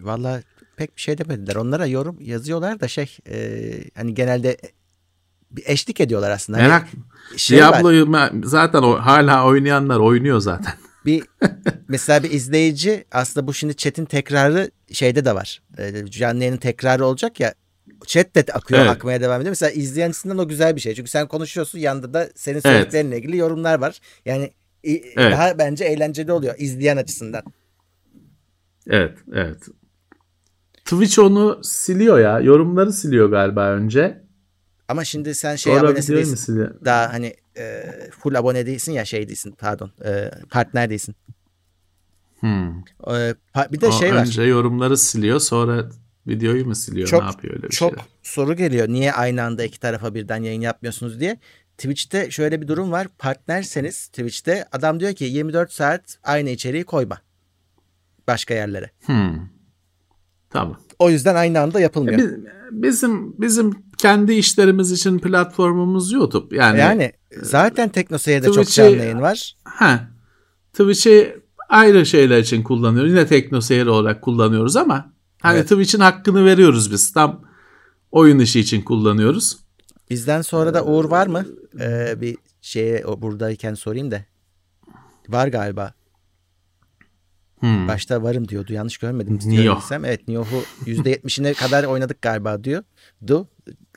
Valla 0.00 0.42
pek 0.76 0.96
bir 0.96 1.00
şey 1.00 1.18
demediler. 1.18 1.56
Onlara 1.56 1.86
yorum 1.86 2.16
yazıyorlar 2.20 2.80
da 2.80 2.88
şey 2.88 3.16
e, 3.28 3.70
hani 3.94 4.14
genelde 4.14 4.56
bir 5.56 5.62
eşlik 5.66 6.00
ediyorlar 6.00 6.30
aslında. 6.30 6.58
Hani 6.58 6.68
Merak. 6.68 6.88
şey 7.36 7.62
var. 7.62 7.74
Diablo'yu 7.74 8.08
zaten 8.44 8.82
o, 8.82 8.94
hala 8.94 9.46
oynayanlar 9.46 9.98
oynuyor 9.98 10.40
zaten. 10.40 10.72
bir 11.06 11.22
mesela 11.88 12.22
bir 12.22 12.30
izleyici 12.30 13.04
aslında 13.12 13.46
bu 13.46 13.54
şimdi 13.54 13.76
chat'in 13.76 14.04
tekrarı 14.04 14.70
şeyde 14.92 15.24
de 15.24 15.34
var. 15.34 15.62
Ee, 15.78 16.06
Canlı 16.06 16.40
yayının 16.40 16.56
tekrarı 16.56 17.06
olacak 17.06 17.40
ya 17.40 17.54
chat 18.06 18.34
de 18.34 18.44
akıyor 18.52 18.80
Evet. 18.80 18.90
akmaya 18.90 19.20
devam 19.20 19.40
ediyor. 19.40 19.50
Mesela 19.50 19.70
izleyen 19.70 20.08
açısından 20.10 20.38
o 20.38 20.48
güzel 20.48 20.76
bir 20.76 20.80
şey. 20.80 20.94
Çünkü 20.94 21.10
sen 21.10 21.28
konuşuyorsun 21.28 21.78
yanında 21.78 22.14
da 22.14 22.28
senin 22.34 22.60
söylediklerinle 22.60 23.18
ilgili 23.18 23.36
yorumlar 23.36 23.78
var. 23.78 24.00
Yani 24.24 24.50
Evet. 24.84 25.32
daha 25.32 25.58
bence 25.58 25.84
eğlenceli 25.84 26.32
oluyor 26.32 26.54
izleyen 26.58 26.96
açısından. 26.96 27.42
Evet, 28.90 29.18
evet. 29.34 29.58
Twitch 30.84 31.18
onu 31.18 31.60
siliyor 31.62 32.20
ya. 32.20 32.40
Yorumları 32.40 32.92
siliyor 32.92 33.30
galiba 33.30 33.70
önce. 33.70 34.25
Ama 34.88 35.04
şimdi 35.04 35.34
sen 35.34 35.56
şey 35.56 35.74
Sonra 35.74 35.88
abonesi 35.88 36.12
değilsin. 36.14 36.34
siliyor? 36.34 36.74
Daha 36.84 37.12
hani 37.12 37.34
e, 37.58 37.84
full 38.10 38.34
abone 38.34 38.66
değilsin 38.66 38.92
ya 38.92 39.04
şey 39.04 39.28
değilsin 39.28 39.54
pardon. 39.58 39.90
E, 40.04 40.30
partner 40.50 40.90
değilsin. 40.90 41.14
Hmm. 42.40 42.68
E, 43.06 43.34
pa- 43.54 43.72
bir 43.72 43.80
de 43.80 43.86
O 43.86 43.92
şey 43.92 44.12
var. 44.14 44.16
önce 44.20 44.42
yorumları 44.42 44.96
siliyor 44.96 45.40
sonra 45.40 45.88
videoyu 46.26 46.66
mu 46.66 46.74
siliyor? 46.74 47.08
Çok- 47.08 47.20
ne 47.22 47.26
yapıyor 47.26 47.54
öyle 47.54 47.62
bir 47.62 47.68
çok 47.76 47.90
şeyler? 47.90 48.04
soru 48.22 48.56
geliyor. 48.56 48.88
Niye 48.88 49.12
aynı 49.12 49.42
anda 49.42 49.64
iki 49.64 49.80
tarafa 49.80 50.14
birden 50.14 50.42
yayın 50.42 50.60
yapmıyorsunuz 50.60 51.20
diye. 51.20 51.38
Twitch'te 51.78 52.30
şöyle 52.30 52.60
bir 52.62 52.68
durum 52.68 52.92
var. 52.92 53.08
Partnerseniz 53.18 54.06
Twitch'te 54.06 54.64
adam 54.72 55.00
diyor 55.00 55.12
ki 55.12 55.24
24 55.24 55.72
saat 55.72 56.18
aynı 56.24 56.50
içeriği 56.50 56.84
koyma. 56.84 57.18
Başka 58.28 58.54
yerlere. 58.54 58.90
Hmm. 59.06 59.38
Tamam. 60.50 60.80
O 60.98 61.10
yüzden 61.10 61.34
aynı 61.34 61.60
anda 61.60 61.80
yapılmıyor. 61.80 62.18
Biz- 62.18 62.32
bizim 62.70 63.40
bizim 63.40 63.72
kendi 63.98 64.32
işlerimiz 64.34 64.92
için 64.92 65.18
platformumuz 65.18 66.12
YouTube. 66.12 66.56
Yani, 66.56 66.78
yani 66.78 67.12
zaten 67.42 67.88
Teknoseyir'de 67.88 68.52
çok 68.52 68.68
canlı 68.68 68.96
yayın 68.96 69.20
var. 69.20 69.56
ha, 69.64 70.08
Twitch'i 70.72 71.36
ayrı 71.68 72.06
şeyler 72.06 72.38
için 72.38 72.62
kullanıyoruz. 72.62 73.10
Yine 73.10 73.26
teknoseyir 73.26 73.86
olarak 73.86 74.22
kullanıyoruz 74.22 74.76
ama 74.76 75.12
hani 75.42 75.56
Evet. 75.56 75.68
Twitch'in 75.68 76.00
hakkını 76.00 76.44
veriyoruz 76.44 76.92
biz. 76.92 77.12
Tam 77.12 77.40
oyun 78.12 78.38
işi 78.38 78.60
için 78.60 78.82
kullanıyoruz. 78.82 79.56
Bizden 80.10 80.42
sonra 80.42 80.74
da 80.74 80.84
Uğur 80.84 81.04
var 81.04 81.26
mı? 81.26 81.46
Ee, 81.80 82.20
bir 82.20 82.36
şeye 82.60 83.04
buradayken 83.04 83.74
sorayım 83.74 84.10
da. 84.10 84.24
Var 85.28 85.48
galiba. 85.48 85.94
Hmm. 87.60 87.88
Başta 87.88 88.22
varım 88.22 88.48
diyordu. 88.48 88.72
Yanlış 88.72 88.98
görmedim. 88.98 89.38
Nioh. 89.44 89.82
Evet 89.92 90.28
Nioh'u 90.28 90.62
%70'ine 90.86 91.54
kadar 91.60 91.84
oynadık 91.84 92.22
galiba 92.22 92.64
diyor. 92.64 92.82
Du. 93.26 93.48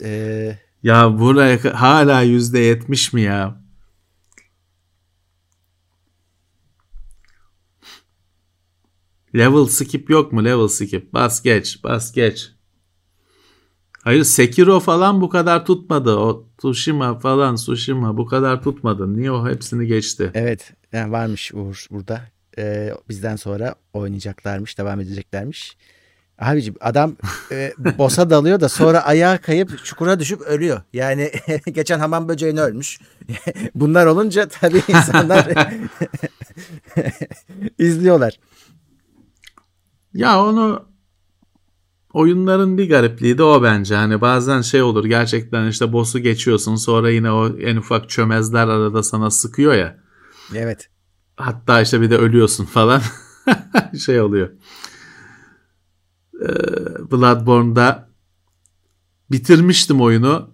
Ee, 0.03 0.57
Ya 0.84 1.19
buraya 1.19 1.81
hala 1.81 2.22
yüzde 2.22 2.60
yetmiş 2.60 3.14
mi 3.14 3.22
ya? 3.22 3.61
Level 9.36 9.65
skip 9.65 10.10
yok 10.10 10.31
mu? 10.34 10.45
Level 10.45 10.68
skip. 10.68 11.14
Bas 11.14 11.44
geç. 11.44 11.84
Bas 11.84 12.11
geç. 12.11 12.52
Hayır 14.03 14.23
Sekiro 14.23 14.80
falan 14.80 15.22
bu 15.22 15.30
kadar 15.30 15.65
tutmadı. 15.65 16.15
O 16.15 16.48
Tsushima 16.57 17.19
falan 17.19 17.56
Tsushima 17.56 18.18
bu 18.18 18.26
kadar 18.26 18.61
tutmadı. 18.64 19.18
Niye 19.18 19.31
o 19.31 19.48
hepsini 19.48 19.88
geçti? 19.88 20.31
Evet 20.34 20.73
yani 20.91 21.11
varmış 21.11 21.53
Uğur 21.53 21.86
burada. 21.91 22.22
Ee, 22.60 22.94
bizden 23.10 23.36
sonra 23.36 23.76
oynayacaklarmış, 23.94 24.77
devam 24.77 24.99
edeceklermiş. 24.99 25.77
Abiciğim 26.40 26.76
adam 26.81 27.15
e, 27.52 27.73
boss'a 27.98 28.30
dalıyor 28.30 28.60
da 28.60 28.69
sonra 28.69 29.06
ayağa 29.06 29.38
kayıp 29.38 29.86
çukura 29.86 30.19
düşüp 30.19 30.41
ölüyor. 30.41 30.81
Yani 30.94 31.31
geçen 31.72 31.99
hamam 31.99 32.27
böceğini 32.27 32.61
ölmüş. 32.61 32.99
Bunlar 33.76 34.06
olunca 34.06 34.48
tabii 34.48 34.81
insanlar 34.88 35.48
izliyorlar. 37.80 38.40
Ya 40.14 40.44
onu 40.44 40.90
oyunların 42.14 42.77
bir 42.77 42.90
garipliği 42.90 43.38
de 43.38 43.44
o 43.44 43.64
bence. 43.64 43.95
Hani 43.95 44.22
bazen 44.22 44.61
şey 44.61 44.81
olur 44.81 45.06
gerçekten 45.06 45.68
işte 45.68 45.94
boss'u 45.94 46.19
geçiyorsun 46.19 46.76
sonra 46.76 47.10
yine 47.10 47.31
o 47.31 47.60
en 47.60 47.76
ufak 47.76 48.10
çömezler 48.10 48.68
arada 48.68 49.03
sana 49.03 49.31
sıkıyor 49.31 49.73
ya. 49.73 49.98
Evet. 50.56 50.90
Hatta 51.40 51.82
işte 51.82 52.02
bir 52.02 52.10
de 52.10 52.18
ölüyorsun 52.18 52.66
falan. 52.66 53.02
şey 54.06 54.22
oluyor. 54.22 54.49
Ee, 56.41 56.48
Bloodborne'da 57.11 58.10
bitirmiştim 59.32 60.02
oyunu. 60.02 60.49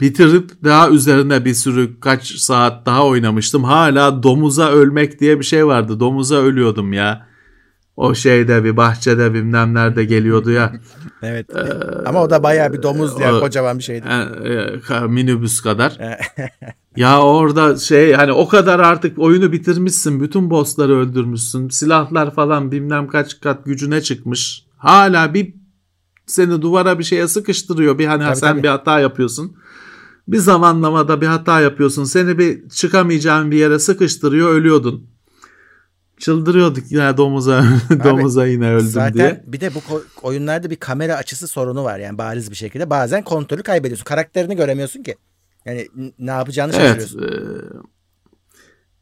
Bitirip 0.00 0.50
daha 0.64 0.90
üzerine 0.90 1.44
bir 1.44 1.54
sürü 1.54 2.00
kaç 2.00 2.34
saat 2.34 2.86
daha 2.86 3.06
oynamıştım. 3.06 3.64
Hala 3.64 4.22
domuza 4.22 4.70
ölmek 4.70 5.20
diye 5.20 5.38
bir 5.38 5.44
şey 5.44 5.66
vardı. 5.66 6.00
Domuza 6.00 6.36
ölüyordum 6.36 6.92
ya. 6.92 7.28
O 8.02 8.14
şeyde 8.14 8.64
bir 8.64 8.76
bahçede 8.76 9.34
bilmem 9.34 9.74
nerede 9.74 10.04
geliyordu 10.04 10.50
ya. 10.50 10.72
Evet. 11.22 11.46
Ama 12.06 12.22
o 12.22 12.30
da 12.30 12.42
bayağı 12.42 12.72
bir 12.72 12.82
domuz 12.82 13.20
ya 13.20 13.36
o- 13.36 13.40
kocaman 13.40 13.78
bir 13.78 13.82
şeydi. 13.82 14.06
E, 14.08 14.94
e, 14.94 15.00
minibüs 15.06 15.60
kadar. 15.60 15.98
ya 16.96 17.20
orada 17.22 17.76
şey 17.76 18.12
hani 18.12 18.32
o 18.32 18.48
kadar 18.48 18.80
artık 18.80 19.18
oyunu 19.18 19.52
bitirmişsin. 19.52 20.20
Bütün 20.20 20.50
bossları 20.50 20.96
öldürmüşsün. 20.96 21.68
Silahlar 21.68 22.34
falan 22.34 22.72
bilmem 22.72 23.08
kaç 23.08 23.40
kat 23.40 23.64
gücüne 23.64 24.00
çıkmış. 24.00 24.66
Hala 24.78 25.34
bir 25.34 25.54
seni 26.26 26.62
duvara 26.62 26.98
bir 26.98 27.04
şeye 27.04 27.28
sıkıştırıyor. 27.28 27.98
Bir 27.98 28.06
hani 28.06 28.24
Tabii, 28.24 28.36
sen 28.36 28.52
tabii. 28.52 28.62
bir 28.62 28.68
hata 28.68 29.00
yapıyorsun. 29.00 29.56
Bir 30.28 30.38
zamanlamada 30.38 31.20
bir 31.20 31.26
hata 31.26 31.60
yapıyorsun. 31.60 32.04
Seni 32.04 32.38
bir 32.38 32.68
çıkamayacağın 32.68 33.50
bir 33.50 33.56
yere 33.56 33.78
sıkıştırıyor 33.78 34.50
ölüyordun. 34.50 35.11
Çıldırıyorduk 36.22 36.92
ya 36.92 37.16
domuza 37.16 37.64
domuza 38.04 38.46
yine 38.46 38.70
öldüm 38.72 38.86
Zaten 38.86 39.14
diye. 39.14 39.44
bir 39.46 39.60
de 39.60 39.70
bu 39.74 39.80
oyunlarda 40.22 40.70
bir 40.70 40.76
kamera 40.76 41.16
açısı 41.16 41.48
sorunu 41.48 41.84
var 41.84 41.98
yani 41.98 42.18
bariz 42.18 42.50
bir 42.50 42.56
şekilde. 42.56 42.90
Bazen 42.90 43.22
kontrolü 43.24 43.62
kaybediyorsun. 43.62 44.04
Karakterini 44.04 44.56
göremiyorsun 44.56 45.02
ki. 45.02 45.16
Yani 45.64 45.88
ne 46.18 46.30
yapacağını 46.30 46.72
Evet. 46.76 47.00
şaşırıyorsun. 47.00 47.22
e, 47.22 47.28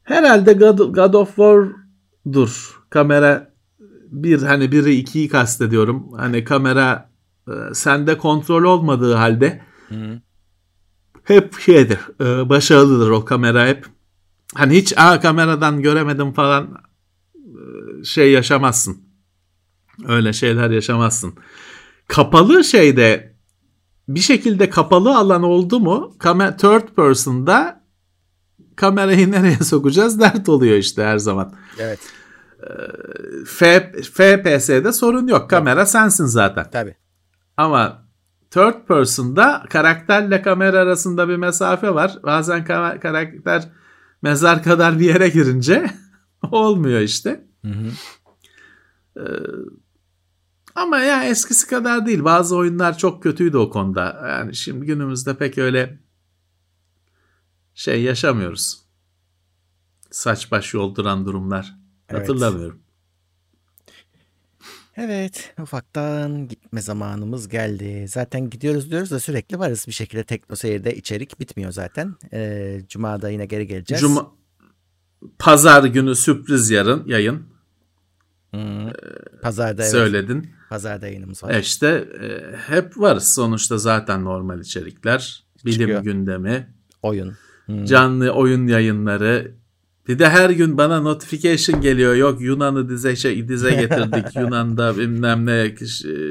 herhalde 0.03 0.53
God, 0.53 0.79
God 0.95 1.15
of 1.15 1.29
War'dur. 1.29 2.81
Kamera 2.91 3.51
bir 4.11 4.43
hani 4.43 4.73
biri 4.73 4.95
ikiyi 4.95 5.29
kastediyorum. 5.29 6.13
Hani 6.17 6.45
kamera 6.45 7.11
e, 7.49 7.53
sende 7.75 8.19
kontrol 8.19 8.65
olmadığı 8.65 9.15
halde 9.15 9.61
Hı. 9.89 10.21
hep 11.25 11.61
şeydir. 11.61 11.99
e, 12.21 12.49
başarılıdır 12.49 13.11
o 13.11 13.25
kamera 13.25 13.67
hep. 13.67 13.87
Hani 14.55 14.75
hiç 14.77 14.99
Aa, 14.99 15.21
kameradan 15.21 15.83
göremedim 15.83 16.33
falan 16.33 16.69
şey 18.05 18.33
yaşamazsın. 18.33 19.03
Öyle 20.09 20.33
şeyler 20.33 20.71
yaşamazsın. 20.71 21.35
Kapalı 22.09 22.65
şeyde 22.65 23.37
bir 24.09 24.21
şekilde 24.21 24.71
kapalı 24.71 25.17
alan 25.17 25.43
oldu 25.43 25.81
mu 25.81 26.15
kamera 26.19 26.57
third 26.57 26.89
person'da 26.97 27.85
kamerayı 28.77 29.31
nereye 29.31 29.57
sokacağız 29.57 30.21
dert 30.21 30.49
oluyor 30.49 30.77
işte 30.77 31.05
her 31.05 31.19
zaman. 31.19 31.55
Evet 31.79 31.99
F, 33.47 33.93
FPS'de 34.03 34.93
sorun 34.93 35.27
yok. 35.27 35.51
Kamera 35.51 35.87
sensin 35.87 36.27
zaten. 36.27 36.67
tabii. 36.73 36.97
Ama 37.57 38.07
third 38.51 38.87
person'da 38.89 39.65
karakterle 39.71 40.43
kamera 40.43 40.79
arasında 40.79 41.29
bir 41.29 41.37
mesafe 41.37 41.95
var. 41.95 42.19
Bazen 42.23 42.65
ka- 42.65 43.01
karakter 43.01 43.69
mezar 44.23 44.63
kadar 44.63 44.99
bir 44.99 45.05
yere 45.05 45.29
girince 45.29 45.91
olmuyor 46.51 47.01
işte. 47.01 47.50
Hı 47.65 47.69
hı. 47.69 47.91
Ama 50.75 50.99
ya 50.99 51.25
eskisi 51.25 51.67
kadar 51.67 52.07
değil. 52.07 52.25
Bazı 52.25 52.57
oyunlar 52.57 52.99
çok 52.99 53.23
kötüydü 53.23 53.57
o 53.57 53.71
konuda. 53.71 54.23
Yani 54.29 54.55
şimdi 54.55 54.87
günümüzde 54.87 55.37
pek 55.37 55.59
öyle 55.59 55.99
şey 57.75 58.03
yaşamıyoruz. 58.03 58.81
Saç 60.11 60.51
baş 60.51 60.75
yolduran 60.75 61.27
durumlar. 61.27 61.75
Evet. 62.09 62.21
Hatırlamıyorum. 62.21 62.83
Evet 64.97 65.55
ufaktan 65.63 66.49
gitme 66.49 66.81
zamanımız 66.83 67.49
geldi. 67.49 68.09
Zaten 68.09 68.51
gidiyoruz 68.51 68.91
diyoruz 68.91 69.11
da 69.11 69.21
sürekli 69.21 69.59
varız 69.59 69.85
bir 69.87 69.93
şekilde 69.93 70.25
Tekno 70.25 70.57
Seyir'de 70.57 70.97
içerik 70.97 71.41
bitmiyor 71.41 71.73
zaten. 71.73 72.15
Ee, 72.33 72.81
Cuma'da 72.89 73.31
yine 73.31 73.47
geri 73.47 73.67
geleceğiz. 73.67 74.01
Cuma 74.01 74.33
Pazar 75.39 75.85
günü 75.85 76.15
sürpriz 76.15 76.71
yarın 76.71 77.07
yayın 77.07 77.50
Hı. 78.55 78.93
Pazarda 79.43 79.83
evet. 79.83 79.91
söyledin. 79.91 80.51
Pazarda 80.71 81.07
yayınımız 81.07 81.45
var. 81.45 81.55
E 81.55 81.61
işte 81.61 82.09
e, 82.23 82.57
hep 82.57 82.99
varız 82.99 83.35
sonuçta 83.35 83.79
zaten 83.79 84.25
normal 84.25 84.61
içerikler, 84.61 85.45
bilim 85.65 85.79
Çıkıyor. 85.79 86.03
gündemi, 86.03 86.75
Oyun. 87.03 87.33
Hı. 87.67 87.85
canlı 87.85 88.31
oyun 88.31 88.67
yayınları, 88.67 89.55
Bir 90.09 90.19
de 90.19 90.29
her 90.29 90.51
gün 90.51 90.79
bana 90.79 91.01
notification 91.01 91.81
geliyor. 91.81 92.15
Yok 92.15 92.41
Yunan'ı 92.41 92.89
dize 92.89 93.17
şey, 93.17 93.49
dize 93.49 93.71
getirdik. 93.71 94.37
Yunan'da 94.37 94.97
bilmem 94.97 95.47
ne 95.47 95.75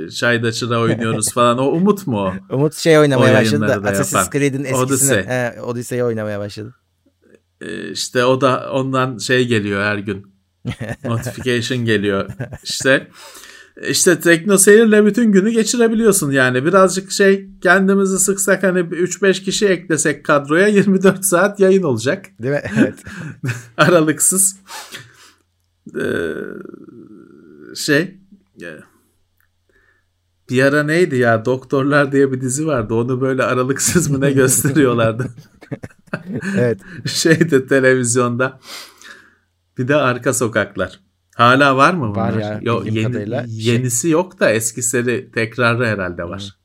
çayda 0.09 0.51
çıra 0.51 0.79
oynuyoruz 0.79 1.29
falan. 1.33 1.57
O 1.57 1.65
Umut 1.65 2.07
mu 2.07 2.17
o? 2.17 2.55
Umut 2.55 2.73
şey 2.73 2.99
oynamaya 2.99 3.33
başladı. 3.33 3.81
Assassin's 3.89 4.29
Creed'in 4.29 4.63
eskisini. 4.63 4.85
Odyssey. 4.85 5.23
He, 5.23 5.61
Odyssey'i 5.61 6.03
oynamaya 6.03 6.39
başladı. 6.39 6.75
Ee, 7.61 7.91
işte 7.91 8.25
o 8.25 8.41
da 8.41 8.71
ondan 8.73 9.17
şey 9.17 9.47
geliyor 9.47 9.83
her 9.83 9.97
gün. 9.97 10.38
Notification 11.05 11.85
geliyor. 11.85 12.29
İşte 12.63 13.07
işte 13.89 14.19
Tekno 14.19 14.57
Seyir'le 14.57 15.05
bütün 15.05 15.31
günü 15.31 15.49
geçirebiliyorsun 15.49 16.31
yani. 16.31 16.65
Birazcık 16.65 17.11
şey 17.11 17.49
kendimizi 17.61 18.19
sıksak 18.19 18.63
hani 18.63 18.79
3-5 18.79 19.43
kişi 19.43 19.67
eklesek 19.67 20.25
kadroya 20.25 20.67
24 20.67 21.25
saat 21.25 21.59
yayın 21.59 21.83
olacak. 21.83 22.25
Değil 22.41 22.53
mi? 22.53 22.61
Evet. 22.79 22.95
Aralıksız. 23.77 24.55
Ee, 25.95 26.33
şey 27.75 28.19
bir 30.49 30.63
ara 30.63 30.83
neydi 30.83 31.15
ya 31.15 31.45
Doktorlar 31.45 32.11
diye 32.11 32.31
bir 32.31 32.41
dizi 32.41 32.67
vardı. 32.67 32.93
Onu 32.93 33.21
böyle 33.21 33.43
aralıksız 33.43 34.09
mı 34.09 34.21
ne 34.21 34.31
gösteriyorlardı. 34.33 35.27
evet. 36.57 36.81
Şeyde 37.05 37.67
televizyonda. 37.67 38.59
Bir 39.79 39.87
de 39.87 39.95
Arka 39.95 40.33
Sokaklar. 40.33 40.99
Hala 41.35 41.77
var 41.77 41.93
mı 41.93 42.09
bunlar? 42.09 42.33
Var 42.33 42.39
ya. 42.39 42.59
Yo, 42.63 42.83
yeni, 42.85 43.03
kadarıyla 43.03 43.45
yenisi 43.47 44.01
şey... 44.01 44.11
yok 44.11 44.39
da 44.39 44.51
eskisi 44.51 45.29
tekrarı 45.33 45.85
herhalde 45.85 46.23
var. 46.23 46.57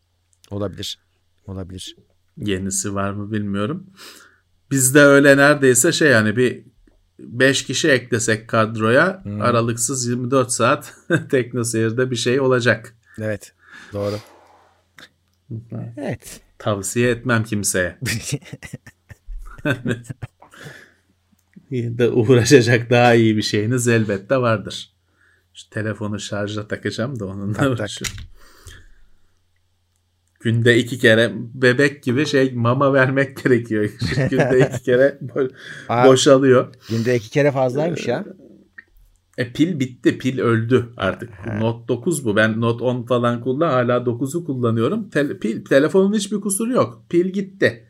Olabilir. 0.50 0.98
Olabilir. 1.46 1.96
Yenisi 2.36 2.94
var 2.94 3.12
mı 3.12 3.32
bilmiyorum. 3.32 3.86
Bizde 4.70 5.00
öyle 5.00 5.36
neredeyse 5.36 5.92
şey 5.92 6.10
yani 6.10 6.36
bir 6.36 6.64
5 7.18 7.64
kişi 7.64 7.88
eklesek 7.88 8.48
kadroya 8.48 9.24
hmm. 9.24 9.40
aralıksız 9.40 10.06
24 10.06 10.52
saat 10.52 10.94
teknoseyirde 11.30 12.10
bir 12.10 12.16
şey 12.16 12.40
olacak. 12.40 12.96
Evet. 13.18 13.52
Doğru. 13.92 14.16
evet. 15.96 16.40
Tavsiye 16.58 17.10
etmem 17.10 17.44
kimseye. 17.44 17.98
da 21.98 22.10
uğraşacak 22.10 22.90
daha 22.90 23.14
iyi 23.14 23.36
bir 23.36 23.42
şeyiniz 23.42 23.88
elbette 23.88 24.36
vardır. 24.36 24.90
Şu 25.54 25.70
telefonu 25.70 26.20
şarja 26.20 26.68
takacağım 26.68 27.20
da 27.20 27.26
onunla 27.26 27.52
tak, 27.52 27.70
uğraşıyorum. 27.72 28.16
Günde 30.40 30.78
iki 30.78 30.98
kere 30.98 31.32
bebek 31.54 32.02
gibi 32.02 32.26
şey 32.26 32.52
mama 32.54 32.92
vermek 32.92 33.36
gerekiyor. 33.44 33.90
Günde 34.30 34.68
iki 34.70 34.82
kere 34.82 35.18
bo- 35.22 35.52
Aa, 35.88 36.06
boşalıyor. 36.08 36.74
Günde 36.88 37.16
iki 37.16 37.30
kere 37.30 37.52
fazlaymış 37.52 38.08
ya. 38.08 38.24
E 39.38 39.52
pil 39.52 39.80
bitti. 39.80 40.18
Pil 40.18 40.38
öldü 40.38 40.88
artık. 40.96 41.30
Ha. 41.30 41.58
Note 41.58 41.88
9 41.88 42.24
bu. 42.24 42.36
Ben 42.36 42.60
Note 42.60 42.84
10 42.84 43.02
falan 43.02 43.40
kullan. 43.40 43.70
Hala 43.70 43.96
9'u 43.96 44.44
kullanıyorum. 44.44 45.10
Te- 45.10 45.38
pil, 45.38 45.64
telefonun 45.64 46.14
hiçbir 46.14 46.40
kusuru 46.40 46.72
yok. 46.72 47.02
Pil 47.08 47.26
gitti. 47.26 47.88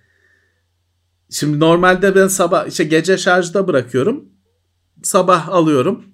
Şimdi 1.34 1.60
normalde 1.60 2.14
ben 2.14 2.28
sabah 2.28 2.66
işte 2.66 2.84
gece 2.84 3.18
şarjda 3.18 3.68
bırakıyorum. 3.68 4.24
Sabah 5.02 5.48
alıyorum. 5.48 6.04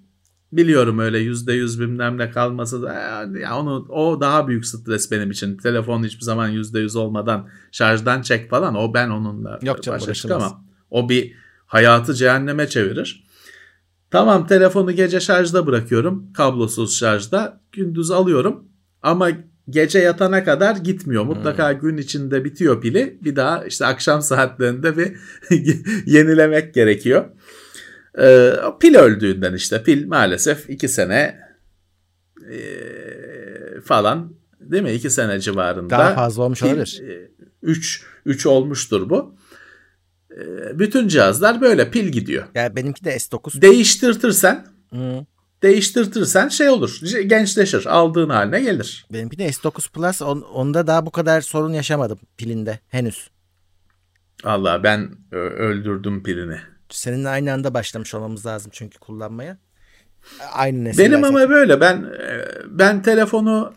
Biliyorum 0.53 0.99
öyle 0.99 1.19
yüzde 1.19 1.53
yüz 1.53 1.81
bilmem 1.81 2.19
ne 2.19 2.31
kalması 2.31 2.83
da 2.83 2.93
ya 3.39 3.59
onu 3.59 3.87
o 3.89 4.21
daha 4.21 4.49
büyük 4.49 4.67
stres 4.67 5.11
benim 5.11 5.31
için. 5.31 5.57
Telefon 5.57 6.05
hiçbir 6.05 6.25
zaman 6.25 6.49
yüzde 6.49 6.81
yüz 6.81 6.97
olmadan 6.97 7.49
şarjdan 7.73 8.23
çek 8.23 8.51
falan 8.51 8.75
o 8.75 8.95
ben 8.95 9.11
onunla 9.11 9.59
Yok 9.63 9.83
canım, 9.83 10.01
başa 10.01 10.15
çıkamam. 10.15 10.65
O 10.91 11.09
bir 11.09 11.35
hayatı 11.67 12.15
cehenneme 12.15 12.69
çevirir. 12.69 13.25
Tamam 14.11 14.47
telefonu 14.47 14.93
gece 14.93 15.21
şarjda 15.21 15.67
bırakıyorum. 15.67 16.33
Kablosuz 16.33 16.99
şarjda. 16.99 17.61
Gündüz 17.73 18.11
alıyorum. 18.11 18.69
Ama 19.03 19.31
gece 19.71 19.99
yatana 19.99 20.45
kadar 20.45 20.77
gitmiyor. 20.77 21.25
Mutlaka 21.25 21.73
hmm. 21.73 21.81
gün 21.81 21.97
içinde 21.97 22.45
bitiyor 22.45 22.81
pili. 22.81 23.19
Bir 23.25 23.37
daha 23.37 23.65
işte 23.65 23.87
akşam 23.87 24.23
saatlerinde 24.23 24.97
bir 24.97 25.17
yenilemek 26.07 26.75
gerekiyor. 26.75 27.25
Ee, 28.19 28.53
pil 28.81 28.95
öldüğünden 28.95 29.55
işte 29.55 29.83
pil 29.83 30.07
maalesef 30.07 30.71
iki 30.71 30.89
sene 30.89 31.41
e, 32.51 32.61
falan 33.85 34.35
değil 34.61 34.83
mi? 34.83 34.93
iki 34.93 35.11
sene 35.11 35.41
civarında. 35.41 35.91
Daha 35.91 36.15
fazla 36.15 36.43
olmuş 36.43 36.63
olabilir. 36.63 37.03
3 37.63 38.05
3 38.27 38.47
olmuştur 38.47 39.11
bu. 39.11 39.35
E, 40.31 40.79
bütün 40.79 41.09
cihazlar 41.09 41.61
böyle 41.61 41.91
pil 41.91 42.09
gidiyor. 42.09 42.47
Ya 42.55 42.77
benimki 42.77 43.05
de 43.05 43.17
S9. 43.17 43.63
Değiştirtirsen 43.63 44.67
hmm 44.91 45.30
değiştirtirsen 45.63 46.49
şey 46.49 46.69
olur. 46.69 47.01
Gençleşir. 47.27 47.87
Aldığın 47.87 48.29
haline 48.29 48.61
gelir. 48.61 49.07
Benimki 49.13 49.39
de 49.39 49.49
S9 49.49 49.93
Plus. 49.93 50.23
On, 50.23 50.41
onda 50.41 50.87
daha 50.87 51.07
bu 51.07 51.11
kadar 51.11 51.41
sorun 51.41 51.73
yaşamadım 51.73 52.19
pilinde 52.37 52.79
henüz. 52.89 53.31
Allah 54.45 54.83
ben 54.83 55.11
öldürdüm 55.33 56.23
pilini. 56.23 56.59
Seninle 56.89 57.29
aynı 57.29 57.53
anda 57.53 57.75
başlamış 57.75 58.15
olmamız 58.15 58.47
lazım 58.47 58.71
çünkü 58.75 58.99
kullanmaya. 58.99 59.59
Aynı 60.53 60.85
nesil. 60.85 60.99
Benim 60.99 61.25
ama 61.25 61.39
zaten. 61.39 61.51
böyle 61.51 61.81
ben 61.81 61.97
e, 61.97 62.45
ben 62.67 63.03
telefonu 63.03 63.75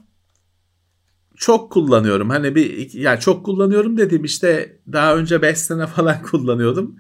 çok 1.35 1.72
kullanıyorum. 1.72 2.30
Hani 2.30 2.55
bir 2.55 2.93
yani 2.93 3.19
çok 3.19 3.45
kullanıyorum 3.45 3.97
dediğim 3.97 4.23
işte 4.23 4.77
daha 4.91 5.15
önce 5.15 5.41
5 5.41 5.57
sene 5.57 5.88
falan 5.88 6.22
kullanıyordum. 6.31 6.99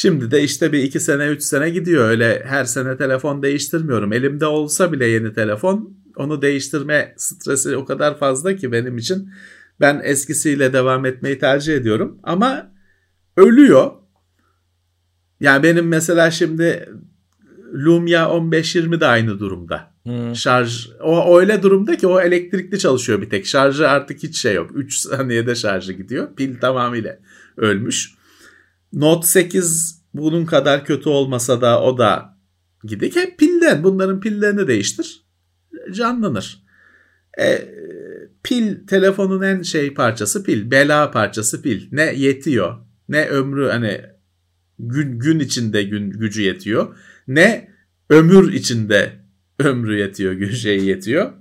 Şimdi 0.00 0.30
de 0.30 0.42
işte 0.42 0.72
bir 0.72 0.82
iki 0.82 1.00
sene 1.00 1.26
üç 1.26 1.42
sene 1.42 1.70
gidiyor 1.70 2.08
öyle 2.08 2.42
her 2.46 2.64
sene 2.64 2.96
telefon 2.96 3.42
değiştirmiyorum. 3.42 4.12
Elimde 4.12 4.46
olsa 4.46 4.92
bile 4.92 5.06
yeni 5.06 5.34
telefon 5.34 5.96
onu 6.16 6.42
değiştirme 6.42 7.14
stresi 7.16 7.76
o 7.76 7.84
kadar 7.84 8.18
fazla 8.18 8.56
ki 8.56 8.72
benim 8.72 8.98
için. 8.98 9.30
Ben 9.80 10.00
eskisiyle 10.04 10.72
devam 10.72 11.06
etmeyi 11.06 11.38
tercih 11.38 11.74
ediyorum 11.74 12.18
ama 12.22 12.72
ölüyor. 13.36 13.90
Yani 15.40 15.62
benim 15.62 15.88
mesela 15.88 16.30
şimdi 16.30 16.88
Lumia 17.74 18.36
1520 18.40 19.00
de 19.00 19.06
aynı 19.06 19.38
durumda. 19.38 19.90
Hmm. 20.02 20.36
Şarj 20.36 20.88
o 21.00 21.38
öyle 21.38 21.62
durumda 21.62 21.96
ki 21.96 22.06
o 22.06 22.20
elektrikli 22.20 22.78
çalışıyor 22.78 23.22
bir 23.22 23.30
tek. 23.30 23.46
Şarjı 23.46 23.88
artık 23.88 24.22
hiç 24.22 24.38
şey 24.38 24.54
yok. 24.54 24.70
3 24.74 24.94
saniyede 24.94 25.54
şarjı 25.54 25.92
gidiyor. 25.92 26.28
Pil 26.36 26.60
tamamıyla 26.60 27.18
ölmüş. 27.56 28.17
Note 28.92 29.26
8 29.26 30.02
bunun 30.14 30.46
kadar 30.46 30.84
kötü 30.84 31.08
olmasa 31.08 31.60
da 31.60 31.82
o 31.82 31.98
da 31.98 32.38
gidik. 32.84 33.16
Hep 33.16 33.38
pilden. 33.38 33.84
Bunların 33.84 34.20
pillerini 34.20 34.68
değiştir. 34.68 35.24
Canlanır. 35.92 36.62
E, 37.40 37.68
pil 38.42 38.86
telefonun 38.86 39.42
en 39.42 39.62
şey 39.62 39.94
parçası 39.94 40.44
pil. 40.44 40.70
Bela 40.70 41.10
parçası 41.10 41.62
pil. 41.62 41.88
Ne 41.92 42.14
yetiyor. 42.14 42.78
Ne 43.08 43.28
ömrü 43.28 43.68
hani 43.68 44.00
gün, 44.78 45.18
gün 45.18 45.38
içinde 45.38 45.82
gün 45.82 46.10
gücü 46.10 46.42
yetiyor. 46.42 46.96
Ne 47.28 47.68
ömür 48.10 48.52
içinde 48.52 49.12
ömrü 49.58 49.98
yetiyor, 49.98 50.50
şey 50.50 50.84
yetiyor. 50.84 51.32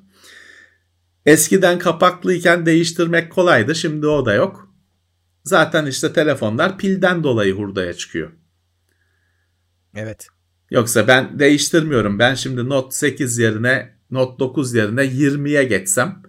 Eskiden 1.26 1.80
kapaklıyken 1.80 2.66
değiştirmek 2.66 3.32
kolaydı. 3.32 3.76
Şimdi 3.76 4.08
o 4.08 4.26
da 4.26 4.34
yok. 4.34 4.67
Zaten 5.48 5.86
işte 5.86 6.14
telefonlar 6.14 6.78
pilden 6.78 7.24
dolayı 7.24 7.54
hurdaya 7.54 7.94
çıkıyor. 7.94 8.32
Evet. 9.96 10.28
Yoksa 10.72 11.08
ben 11.08 11.40
değiştirmiyorum. 11.40 12.20
Ben 12.20 12.34
şimdi 12.36 12.70
Note 12.70 12.96
8 12.96 13.38
yerine 13.38 13.98
Note 14.12 14.40
9 14.40 14.74
yerine 14.74 15.02
20'ye 15.02 15.64
geçsem 15.64 16.22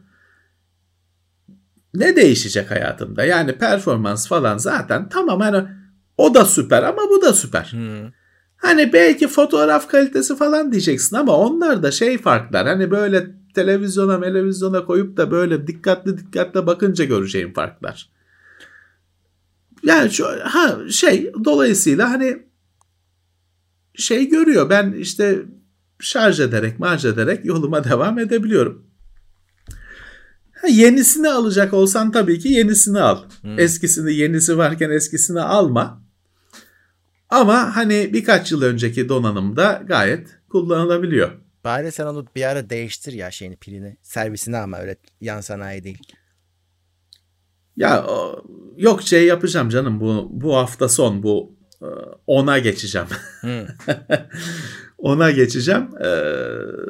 ne 1.95 2.17
değişecek 2.17 2.71
hayatımda? 2.71 3.25
Yani 3.25 3.59
performans 3.59 4.29
falan 4.29 4.59
zaten 4.59 5.09
tamam 5.09 5.41
hani 5.41 5.69
o 6.17 6.35
da 6.35 6.45
süper 6.45 6.83
ama 6.83 7.03
bu 7.11 7.23
da 7.23 7.33
süper. 7.33 7.69
Hmm. 7.73 8.11
Hani 8.57 8.93
belki 8.93 9.29
fotoğraf 9.29 9.89
kalitesi 9.89 10.37
falan 10.37 10.73
diyeceksin 10.73 11.17
ama 11.17 11.37
onlar 11.37 11.83
da 11.83 11.91
şey 11.91 12.19
farklar. 12.19 12.67
Hani 12.67 12.91
böyle 12.91 13.27
televizyona 13.55 14.21
televizyona 14.21 14.85
koyup 14.85 15.17
da 15.17 15.31
böyle 15.31 15.67
dikkatli 15.67 16.19
dikkatli 16.19 16.67
bakınca 16.67 17.05
göreceğim 17.05 17.53
farklar. 17.53 18.18
Yani 19.83 20.11
şu 20.11 20.27
ha 20.43 20.79
şey 20.91 21.33
dolayısıyla 21.45 22.11
hani 22.11 22.43
şey 23.95 24.29
görüyor. 24.29 24.71
Ben 24.71 24.93
işte 24.93 25.43
şarj 26.01 26.41
ederek, 26.41 26.79
marj 26.79 27.05
ederek 27.05 27.45
yoluma 27.45 27.85
devam 27.85 28.19
edebiliyorum. 28.19 28.87
Ha, 30.53 30.69
yenisini 30.69 31.29
alacak 31.29 31.75
olsan 31.75 32.13
tabii 32.13 32.39
ki 32.39 32.49
yenisini 32.49 33.01
al. 33.01 33.23
Hmm. 33.41 33.59
Eskisini 33.59 34.15
yenisi 34.15 34.59
varken 34.59 34.91
eskisini 34.91 35.41
alma. 35.41 36.03
Ama 37.29 37.77
hani 37.77 38.13
birkaç 38.13 38.53
yıl 38.53 38.63
önceki 38.63 39.09
donanımda 39.09 39.83
gayet 39.87 40.29
kullanılabiliyor. 40.49 41.31
Bari 41.65 41.93
sen 41.93 42.07
onu 42.07 42.27
bir 42.37 42.43
ara 42.43 42.71
değiştir 42.71 43.13
ya 43.13 43.31
şeyini 43.31 43.57
pilini. 43.57 43.97
Servisini 44.03 44.57
ama 44.57 44.79
öyle 44.79 44.97
yan 45.21 45.41
sanayi 45.41 45.85
değil. 45.85 45.99
Ya 47.79 48.07
yok 48.77 49.03
şey 49.03 49.27
yapacağım 49.27 49.69
canım 49.69 50.01
bu 50.01 50.29
bu 50.31 50.57
hafta 50.57 50.89
son 50.89 51.23
bu 51.23 51.57
e, 51.83 51.89
ona 52.27 52.59
geçeceğim. 52.59 53.07
ona 54.99 55.31
geçeceğim. 55.31 55.89
E, 56.05 56.11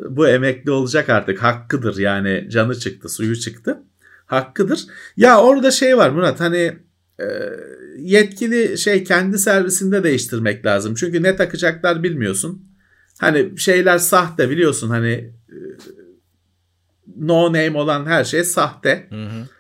bu 0.08 0.28
emekli 0.28 0.70
olacak 0.70 1.08
artık. 1.08 1.42
Hakkıdır 1.42 1.98
yani 1.98 2.46
canı 2.50 2.78
çıktı, 2.78 3.08
suyu 3.08 3.36
çıktı. 3.36 3.82
Hakkıdır. 4.26 4.86
Ya 5.16 5.40
orada 5.40 5.70
şey 5.70 5.96
var 5.96 6.10
Murat 6.10 6.40
hani 6.40 6.78
e, 7.20 7.26
yetkili 7.98 8.78
şey 8.78 9.04
kendi 9.04 9.38
servisinde 9.38 10.04
değiştirmek 10.04 10.66
lazım. 10.66 10.94
Çünkü 10.94 11.22
ne 11.22 11.36
takacaklar 11.36 12.02
bilmiyorsun. 12.02 12.68
Hani 13.20 13.58
şeyler 13.58 13.98
sahte 13.98 14.50
biliyorsun 14.50 14.90
hani 14.90 15.32
no 17.16 17.46
name 17.46 17.78
olan 17.78 18.06
her 18.06 18.24
şey 18.24 18.44
sahte. 18.44 19.06
Hı 19.10 19.24
hı. 19.24 19.57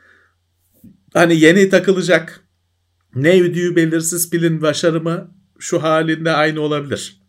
Hani 1.14 1.40
yeni 1.40 1.68
takılacak 1.68 2.40
ne 3.14 3.42
ödüğü 3.42 3.76
belirsiz 3.76 4.30
pilin 4.30 4.62
başarımı 4.62 5.34
şu 5.58 5.82
halinde 5.82 6.30
aynı 6.30 6.60
olabilir. 6.60 7.22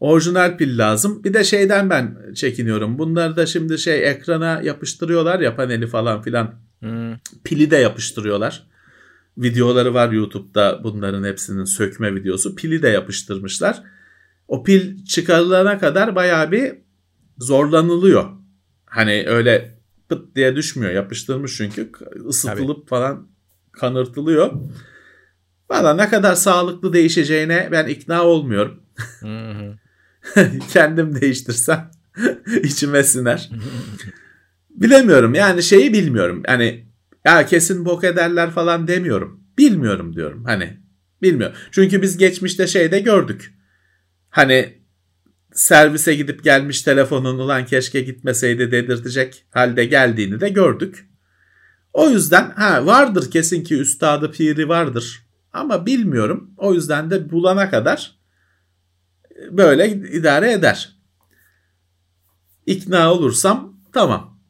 Orijinal 0.00 0.56
pil 0.56 0.78
lazım. 0.78 1.24
Bir 1.24 1.34
de 1.34 1.44
şeyden 1.44 1.90
ben 1.90 2.32
çekiniyorum. 2.34 2.98
Bunları 2.98 3.36
da 3.36 3.46
şimdi 3.46 3.78
şey 3.78 4.10
ekrana 4.10 4.60
yapıştırıyorlar 4.62 5.40
ya 5.40 5.56
paneli 5.56 5.86
falan 5.86 6.22
filan. 6.22 6.54
Hmm. 6.80 7.14
Pili 7.44 7.70
de 7.70 7.76
yapıştırıyorlar. 7.76 8.66
Videoları 9.38 9.94
var 9.94 10.12
YouTube'da 10.12 10.80
bunların 10.84 11.24
hepsinin 11.24 11.64
sökme 11.64 12.14
videosu. 12.14 12.54
Pili 12.54 12.82
de 12.82 12.88
yapıştırmışlar. 12.88 13.82
O 14.48 14.64
pil 14.64 15.04
çıkarılana 15.04 15.78
kadar 15.78 16.14
bayağı 16.14 16.52
bir 16.52 16.74
zorlanılıyor. 17.38 18.30
Hani 18.86 19.24
öyle 19.26 19.73
pıt 20.08 20.36
diye 20.36 20.56
düşmüyor. 20.56 20.92
Yapıştırmış 20.92 21.56
çünkü 21.56 21.92
ısıtılıp 22.28 22.76
Tabii. 22.76 22.88
falan 22.88 23.28
kanırtılıyor. 23.72 24.52
Valla 25.70 25.94
ne 25.94 26.08
kadar 26.08 26.34
sağlıklı 26.34 26.92
değişeceğine 26.92 27.68
ben 27.72 27.86
ikna 27.86 28.22
olmuyorum. 28.24 28.82
Kendim 30.72 31.20
değiştirsem 31.20 31.90
içime 32.62 33.02
siner. 33.02 33.50
Bilemiyorum 34.70 35.34
yani 35.34 35.62
şeyi 35.62 35.92
bilmiyorum. 35.92 36.42
Yani 36.48 36.86
ya 37.24 37.46
kesin 37.46 37.84
bok 37.84 38.04
ederler 38.04 38.50
falan 38.50 38.88
demiyorum. 38.88 39.40
Bilmiyorum 39.58 40.16
diyorum 40.16 40.44
hani. 40.44 40.80
Bilmiyorum. 41.22 41.56
Çünkü 41.70 42.02
biz 42.02 42.16
geçmişte 42.16 42.66
şeyde 42.66 43.00
gördük. 43.00 43.54
Hani 44.30 44.83
servise 45.54 46.14
gidip 46.14 46.44
gelmiş 46.44 46.82
telefonun 46.82 47.38
ulan 47.38 47.66
keşke 47.66 48.00
gitmeseydi 48.00 48.72
dedirtecek 48.72 49.44
halde 49.50 49.84
geldiğini 49.84 50.40
de 50.40 50.48
gördük. 50.48 51.08
O 51.92 52.10
yüzden 52.10 52.50
ha 52.50 52.86
vardır 52.86 53.30
kesin 53.30 53.64
ki 53.64 53.74
üstadı 53.74 54.30
piri 54.30 54.68
vardır 54.68 55.26
ama 55.52 55.86
bilmiyorum. 55.86 56.50
O 56.56 56.74
yüzden 56.74 57.10
de 57.10 57.30
bulana 57.30 57.70
kadar 57.70 58.18
böyle 59.50 59.88
idare 59.88 60.52
eder. 60.52 60.96
İkna 62.66 63.12
olursam 63.12 63.80
tamam. 63.92 64.40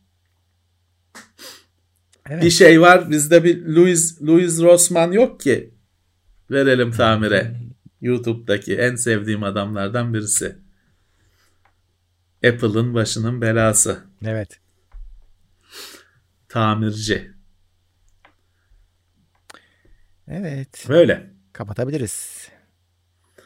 Evet. 2.29 2.43
Bir 2.43 2.51
şey 2.51 2.81
var 2.81 3.11
bizde 3.11 3.45
bir 3.45 3.67
Louis 3.67 4.23
Louis 4.23 4.61
Rossman 4.61 5.13
yok 5.13 5.41
ki 5.41 5.75
verelim 6.51 6.91
tamire. 6.91 7.57
YouTube'daki 8.01 8.77
en 8.77 8.95
sevdiğim 8.95 9.43
adamlardan 9.43 10.15
birisi. 10.15 10.64
Apple'ın 12.49 12.95
başının 12.95 13.41
belası. 13.41 13.99
Evet. 14.27 14.61
Tamirci. 16.49 17.31
Evet. 20.29 20.85
Böyle. 20.89 21.31
Kapatabiliriz. 21.53 22.49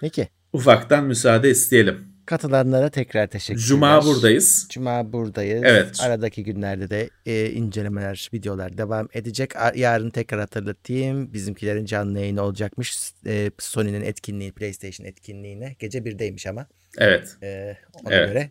Peki. 0.01 0.29
Ufaktan 0.53 1.05
müsaade 1.05 1.51
isteyelim. 1.51 2.09
Katılanlara 2.27 2.91
tekrar 2.91 3.27
teşekkürler. 3.27 3.67
Cuma 3.67 4.05
buradayız. 4.05 4.67
Cuma 4.71 5.13
buradayız. 5.13 5.63
Evet. 5.65 5.99
Aradaki 6.01 6.45
günlerde 6.45 6.91
de 6.91 7.11
e, 7.27 7.51
incelemeler, 7.51 8.31
videolar 8.35 8.79
devam 8.79 9.09
edecek. 9.13 9.53
Yarın 9.75 10.11
tekrar 10.11 10.41
hatırlatayım. 10.41 11.33
Bizimkilerin 11.33 11.85
canlı 11.85 12.19
yayını 12.19 12.43
olacakmış. 12.43 13.13
E, 13.27 13.51
Sony'nin 13.59 14.03
etkinliği, 14.03 14.53
PlayStation 14.53 15.07
etkinliğine. 15.07 15.77
Gece 15.79 16.05
birdeymiş 16.05 16.47
ama. 16.47 16.67
Evet. 16.99 17.37
E, 17.43 17.77
ona 17.95 18.15
evet. 18.15 18.29
göre 18.29 18.51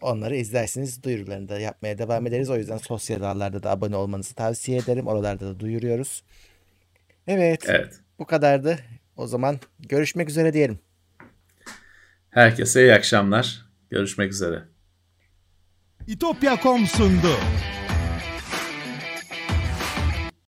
onları 0.00 0.36
izlersiniz. 0.36 1.02
Duyurularını 1.02 1.48
da 1.48 1.58
yapmaya 1.58 1.98
devam 1.98 2.26
ederiz. 2.26 2.50
O 2.50 2.56
yüzden 2.56 2.76
sosyal 2.76 3.22
ağlarda 3.22 3.62
da 3.62 3.70
abone 3.70 3.96
olmanızı 3.96 4.34
tavsiye 4.34 4.78
ederim. 4.78 5.06
Oralarda 5.06 5.46
da 5.46 5.60
duyuruyoruz. 5.60 6.22
Evet. 7.26 7.64
Evet. 7.68 8.00
Bu 8.18 8.26
kadardı. 8.26 8.78
O 9.16 9.26
zaman 9.26 9.60
görüşmek 9.78 10.28
üzere 10.28 10.52
diyelim. 10.52 10.78
Herkese 12.30 12.82
iyi 12.82 12.94
akşamlar. 12.94 13.66
Görüşmek 13.90 14.32
üzere. 14.32 14.62
İtopya.com 16.06 16.86
sundu. 16.86 17.36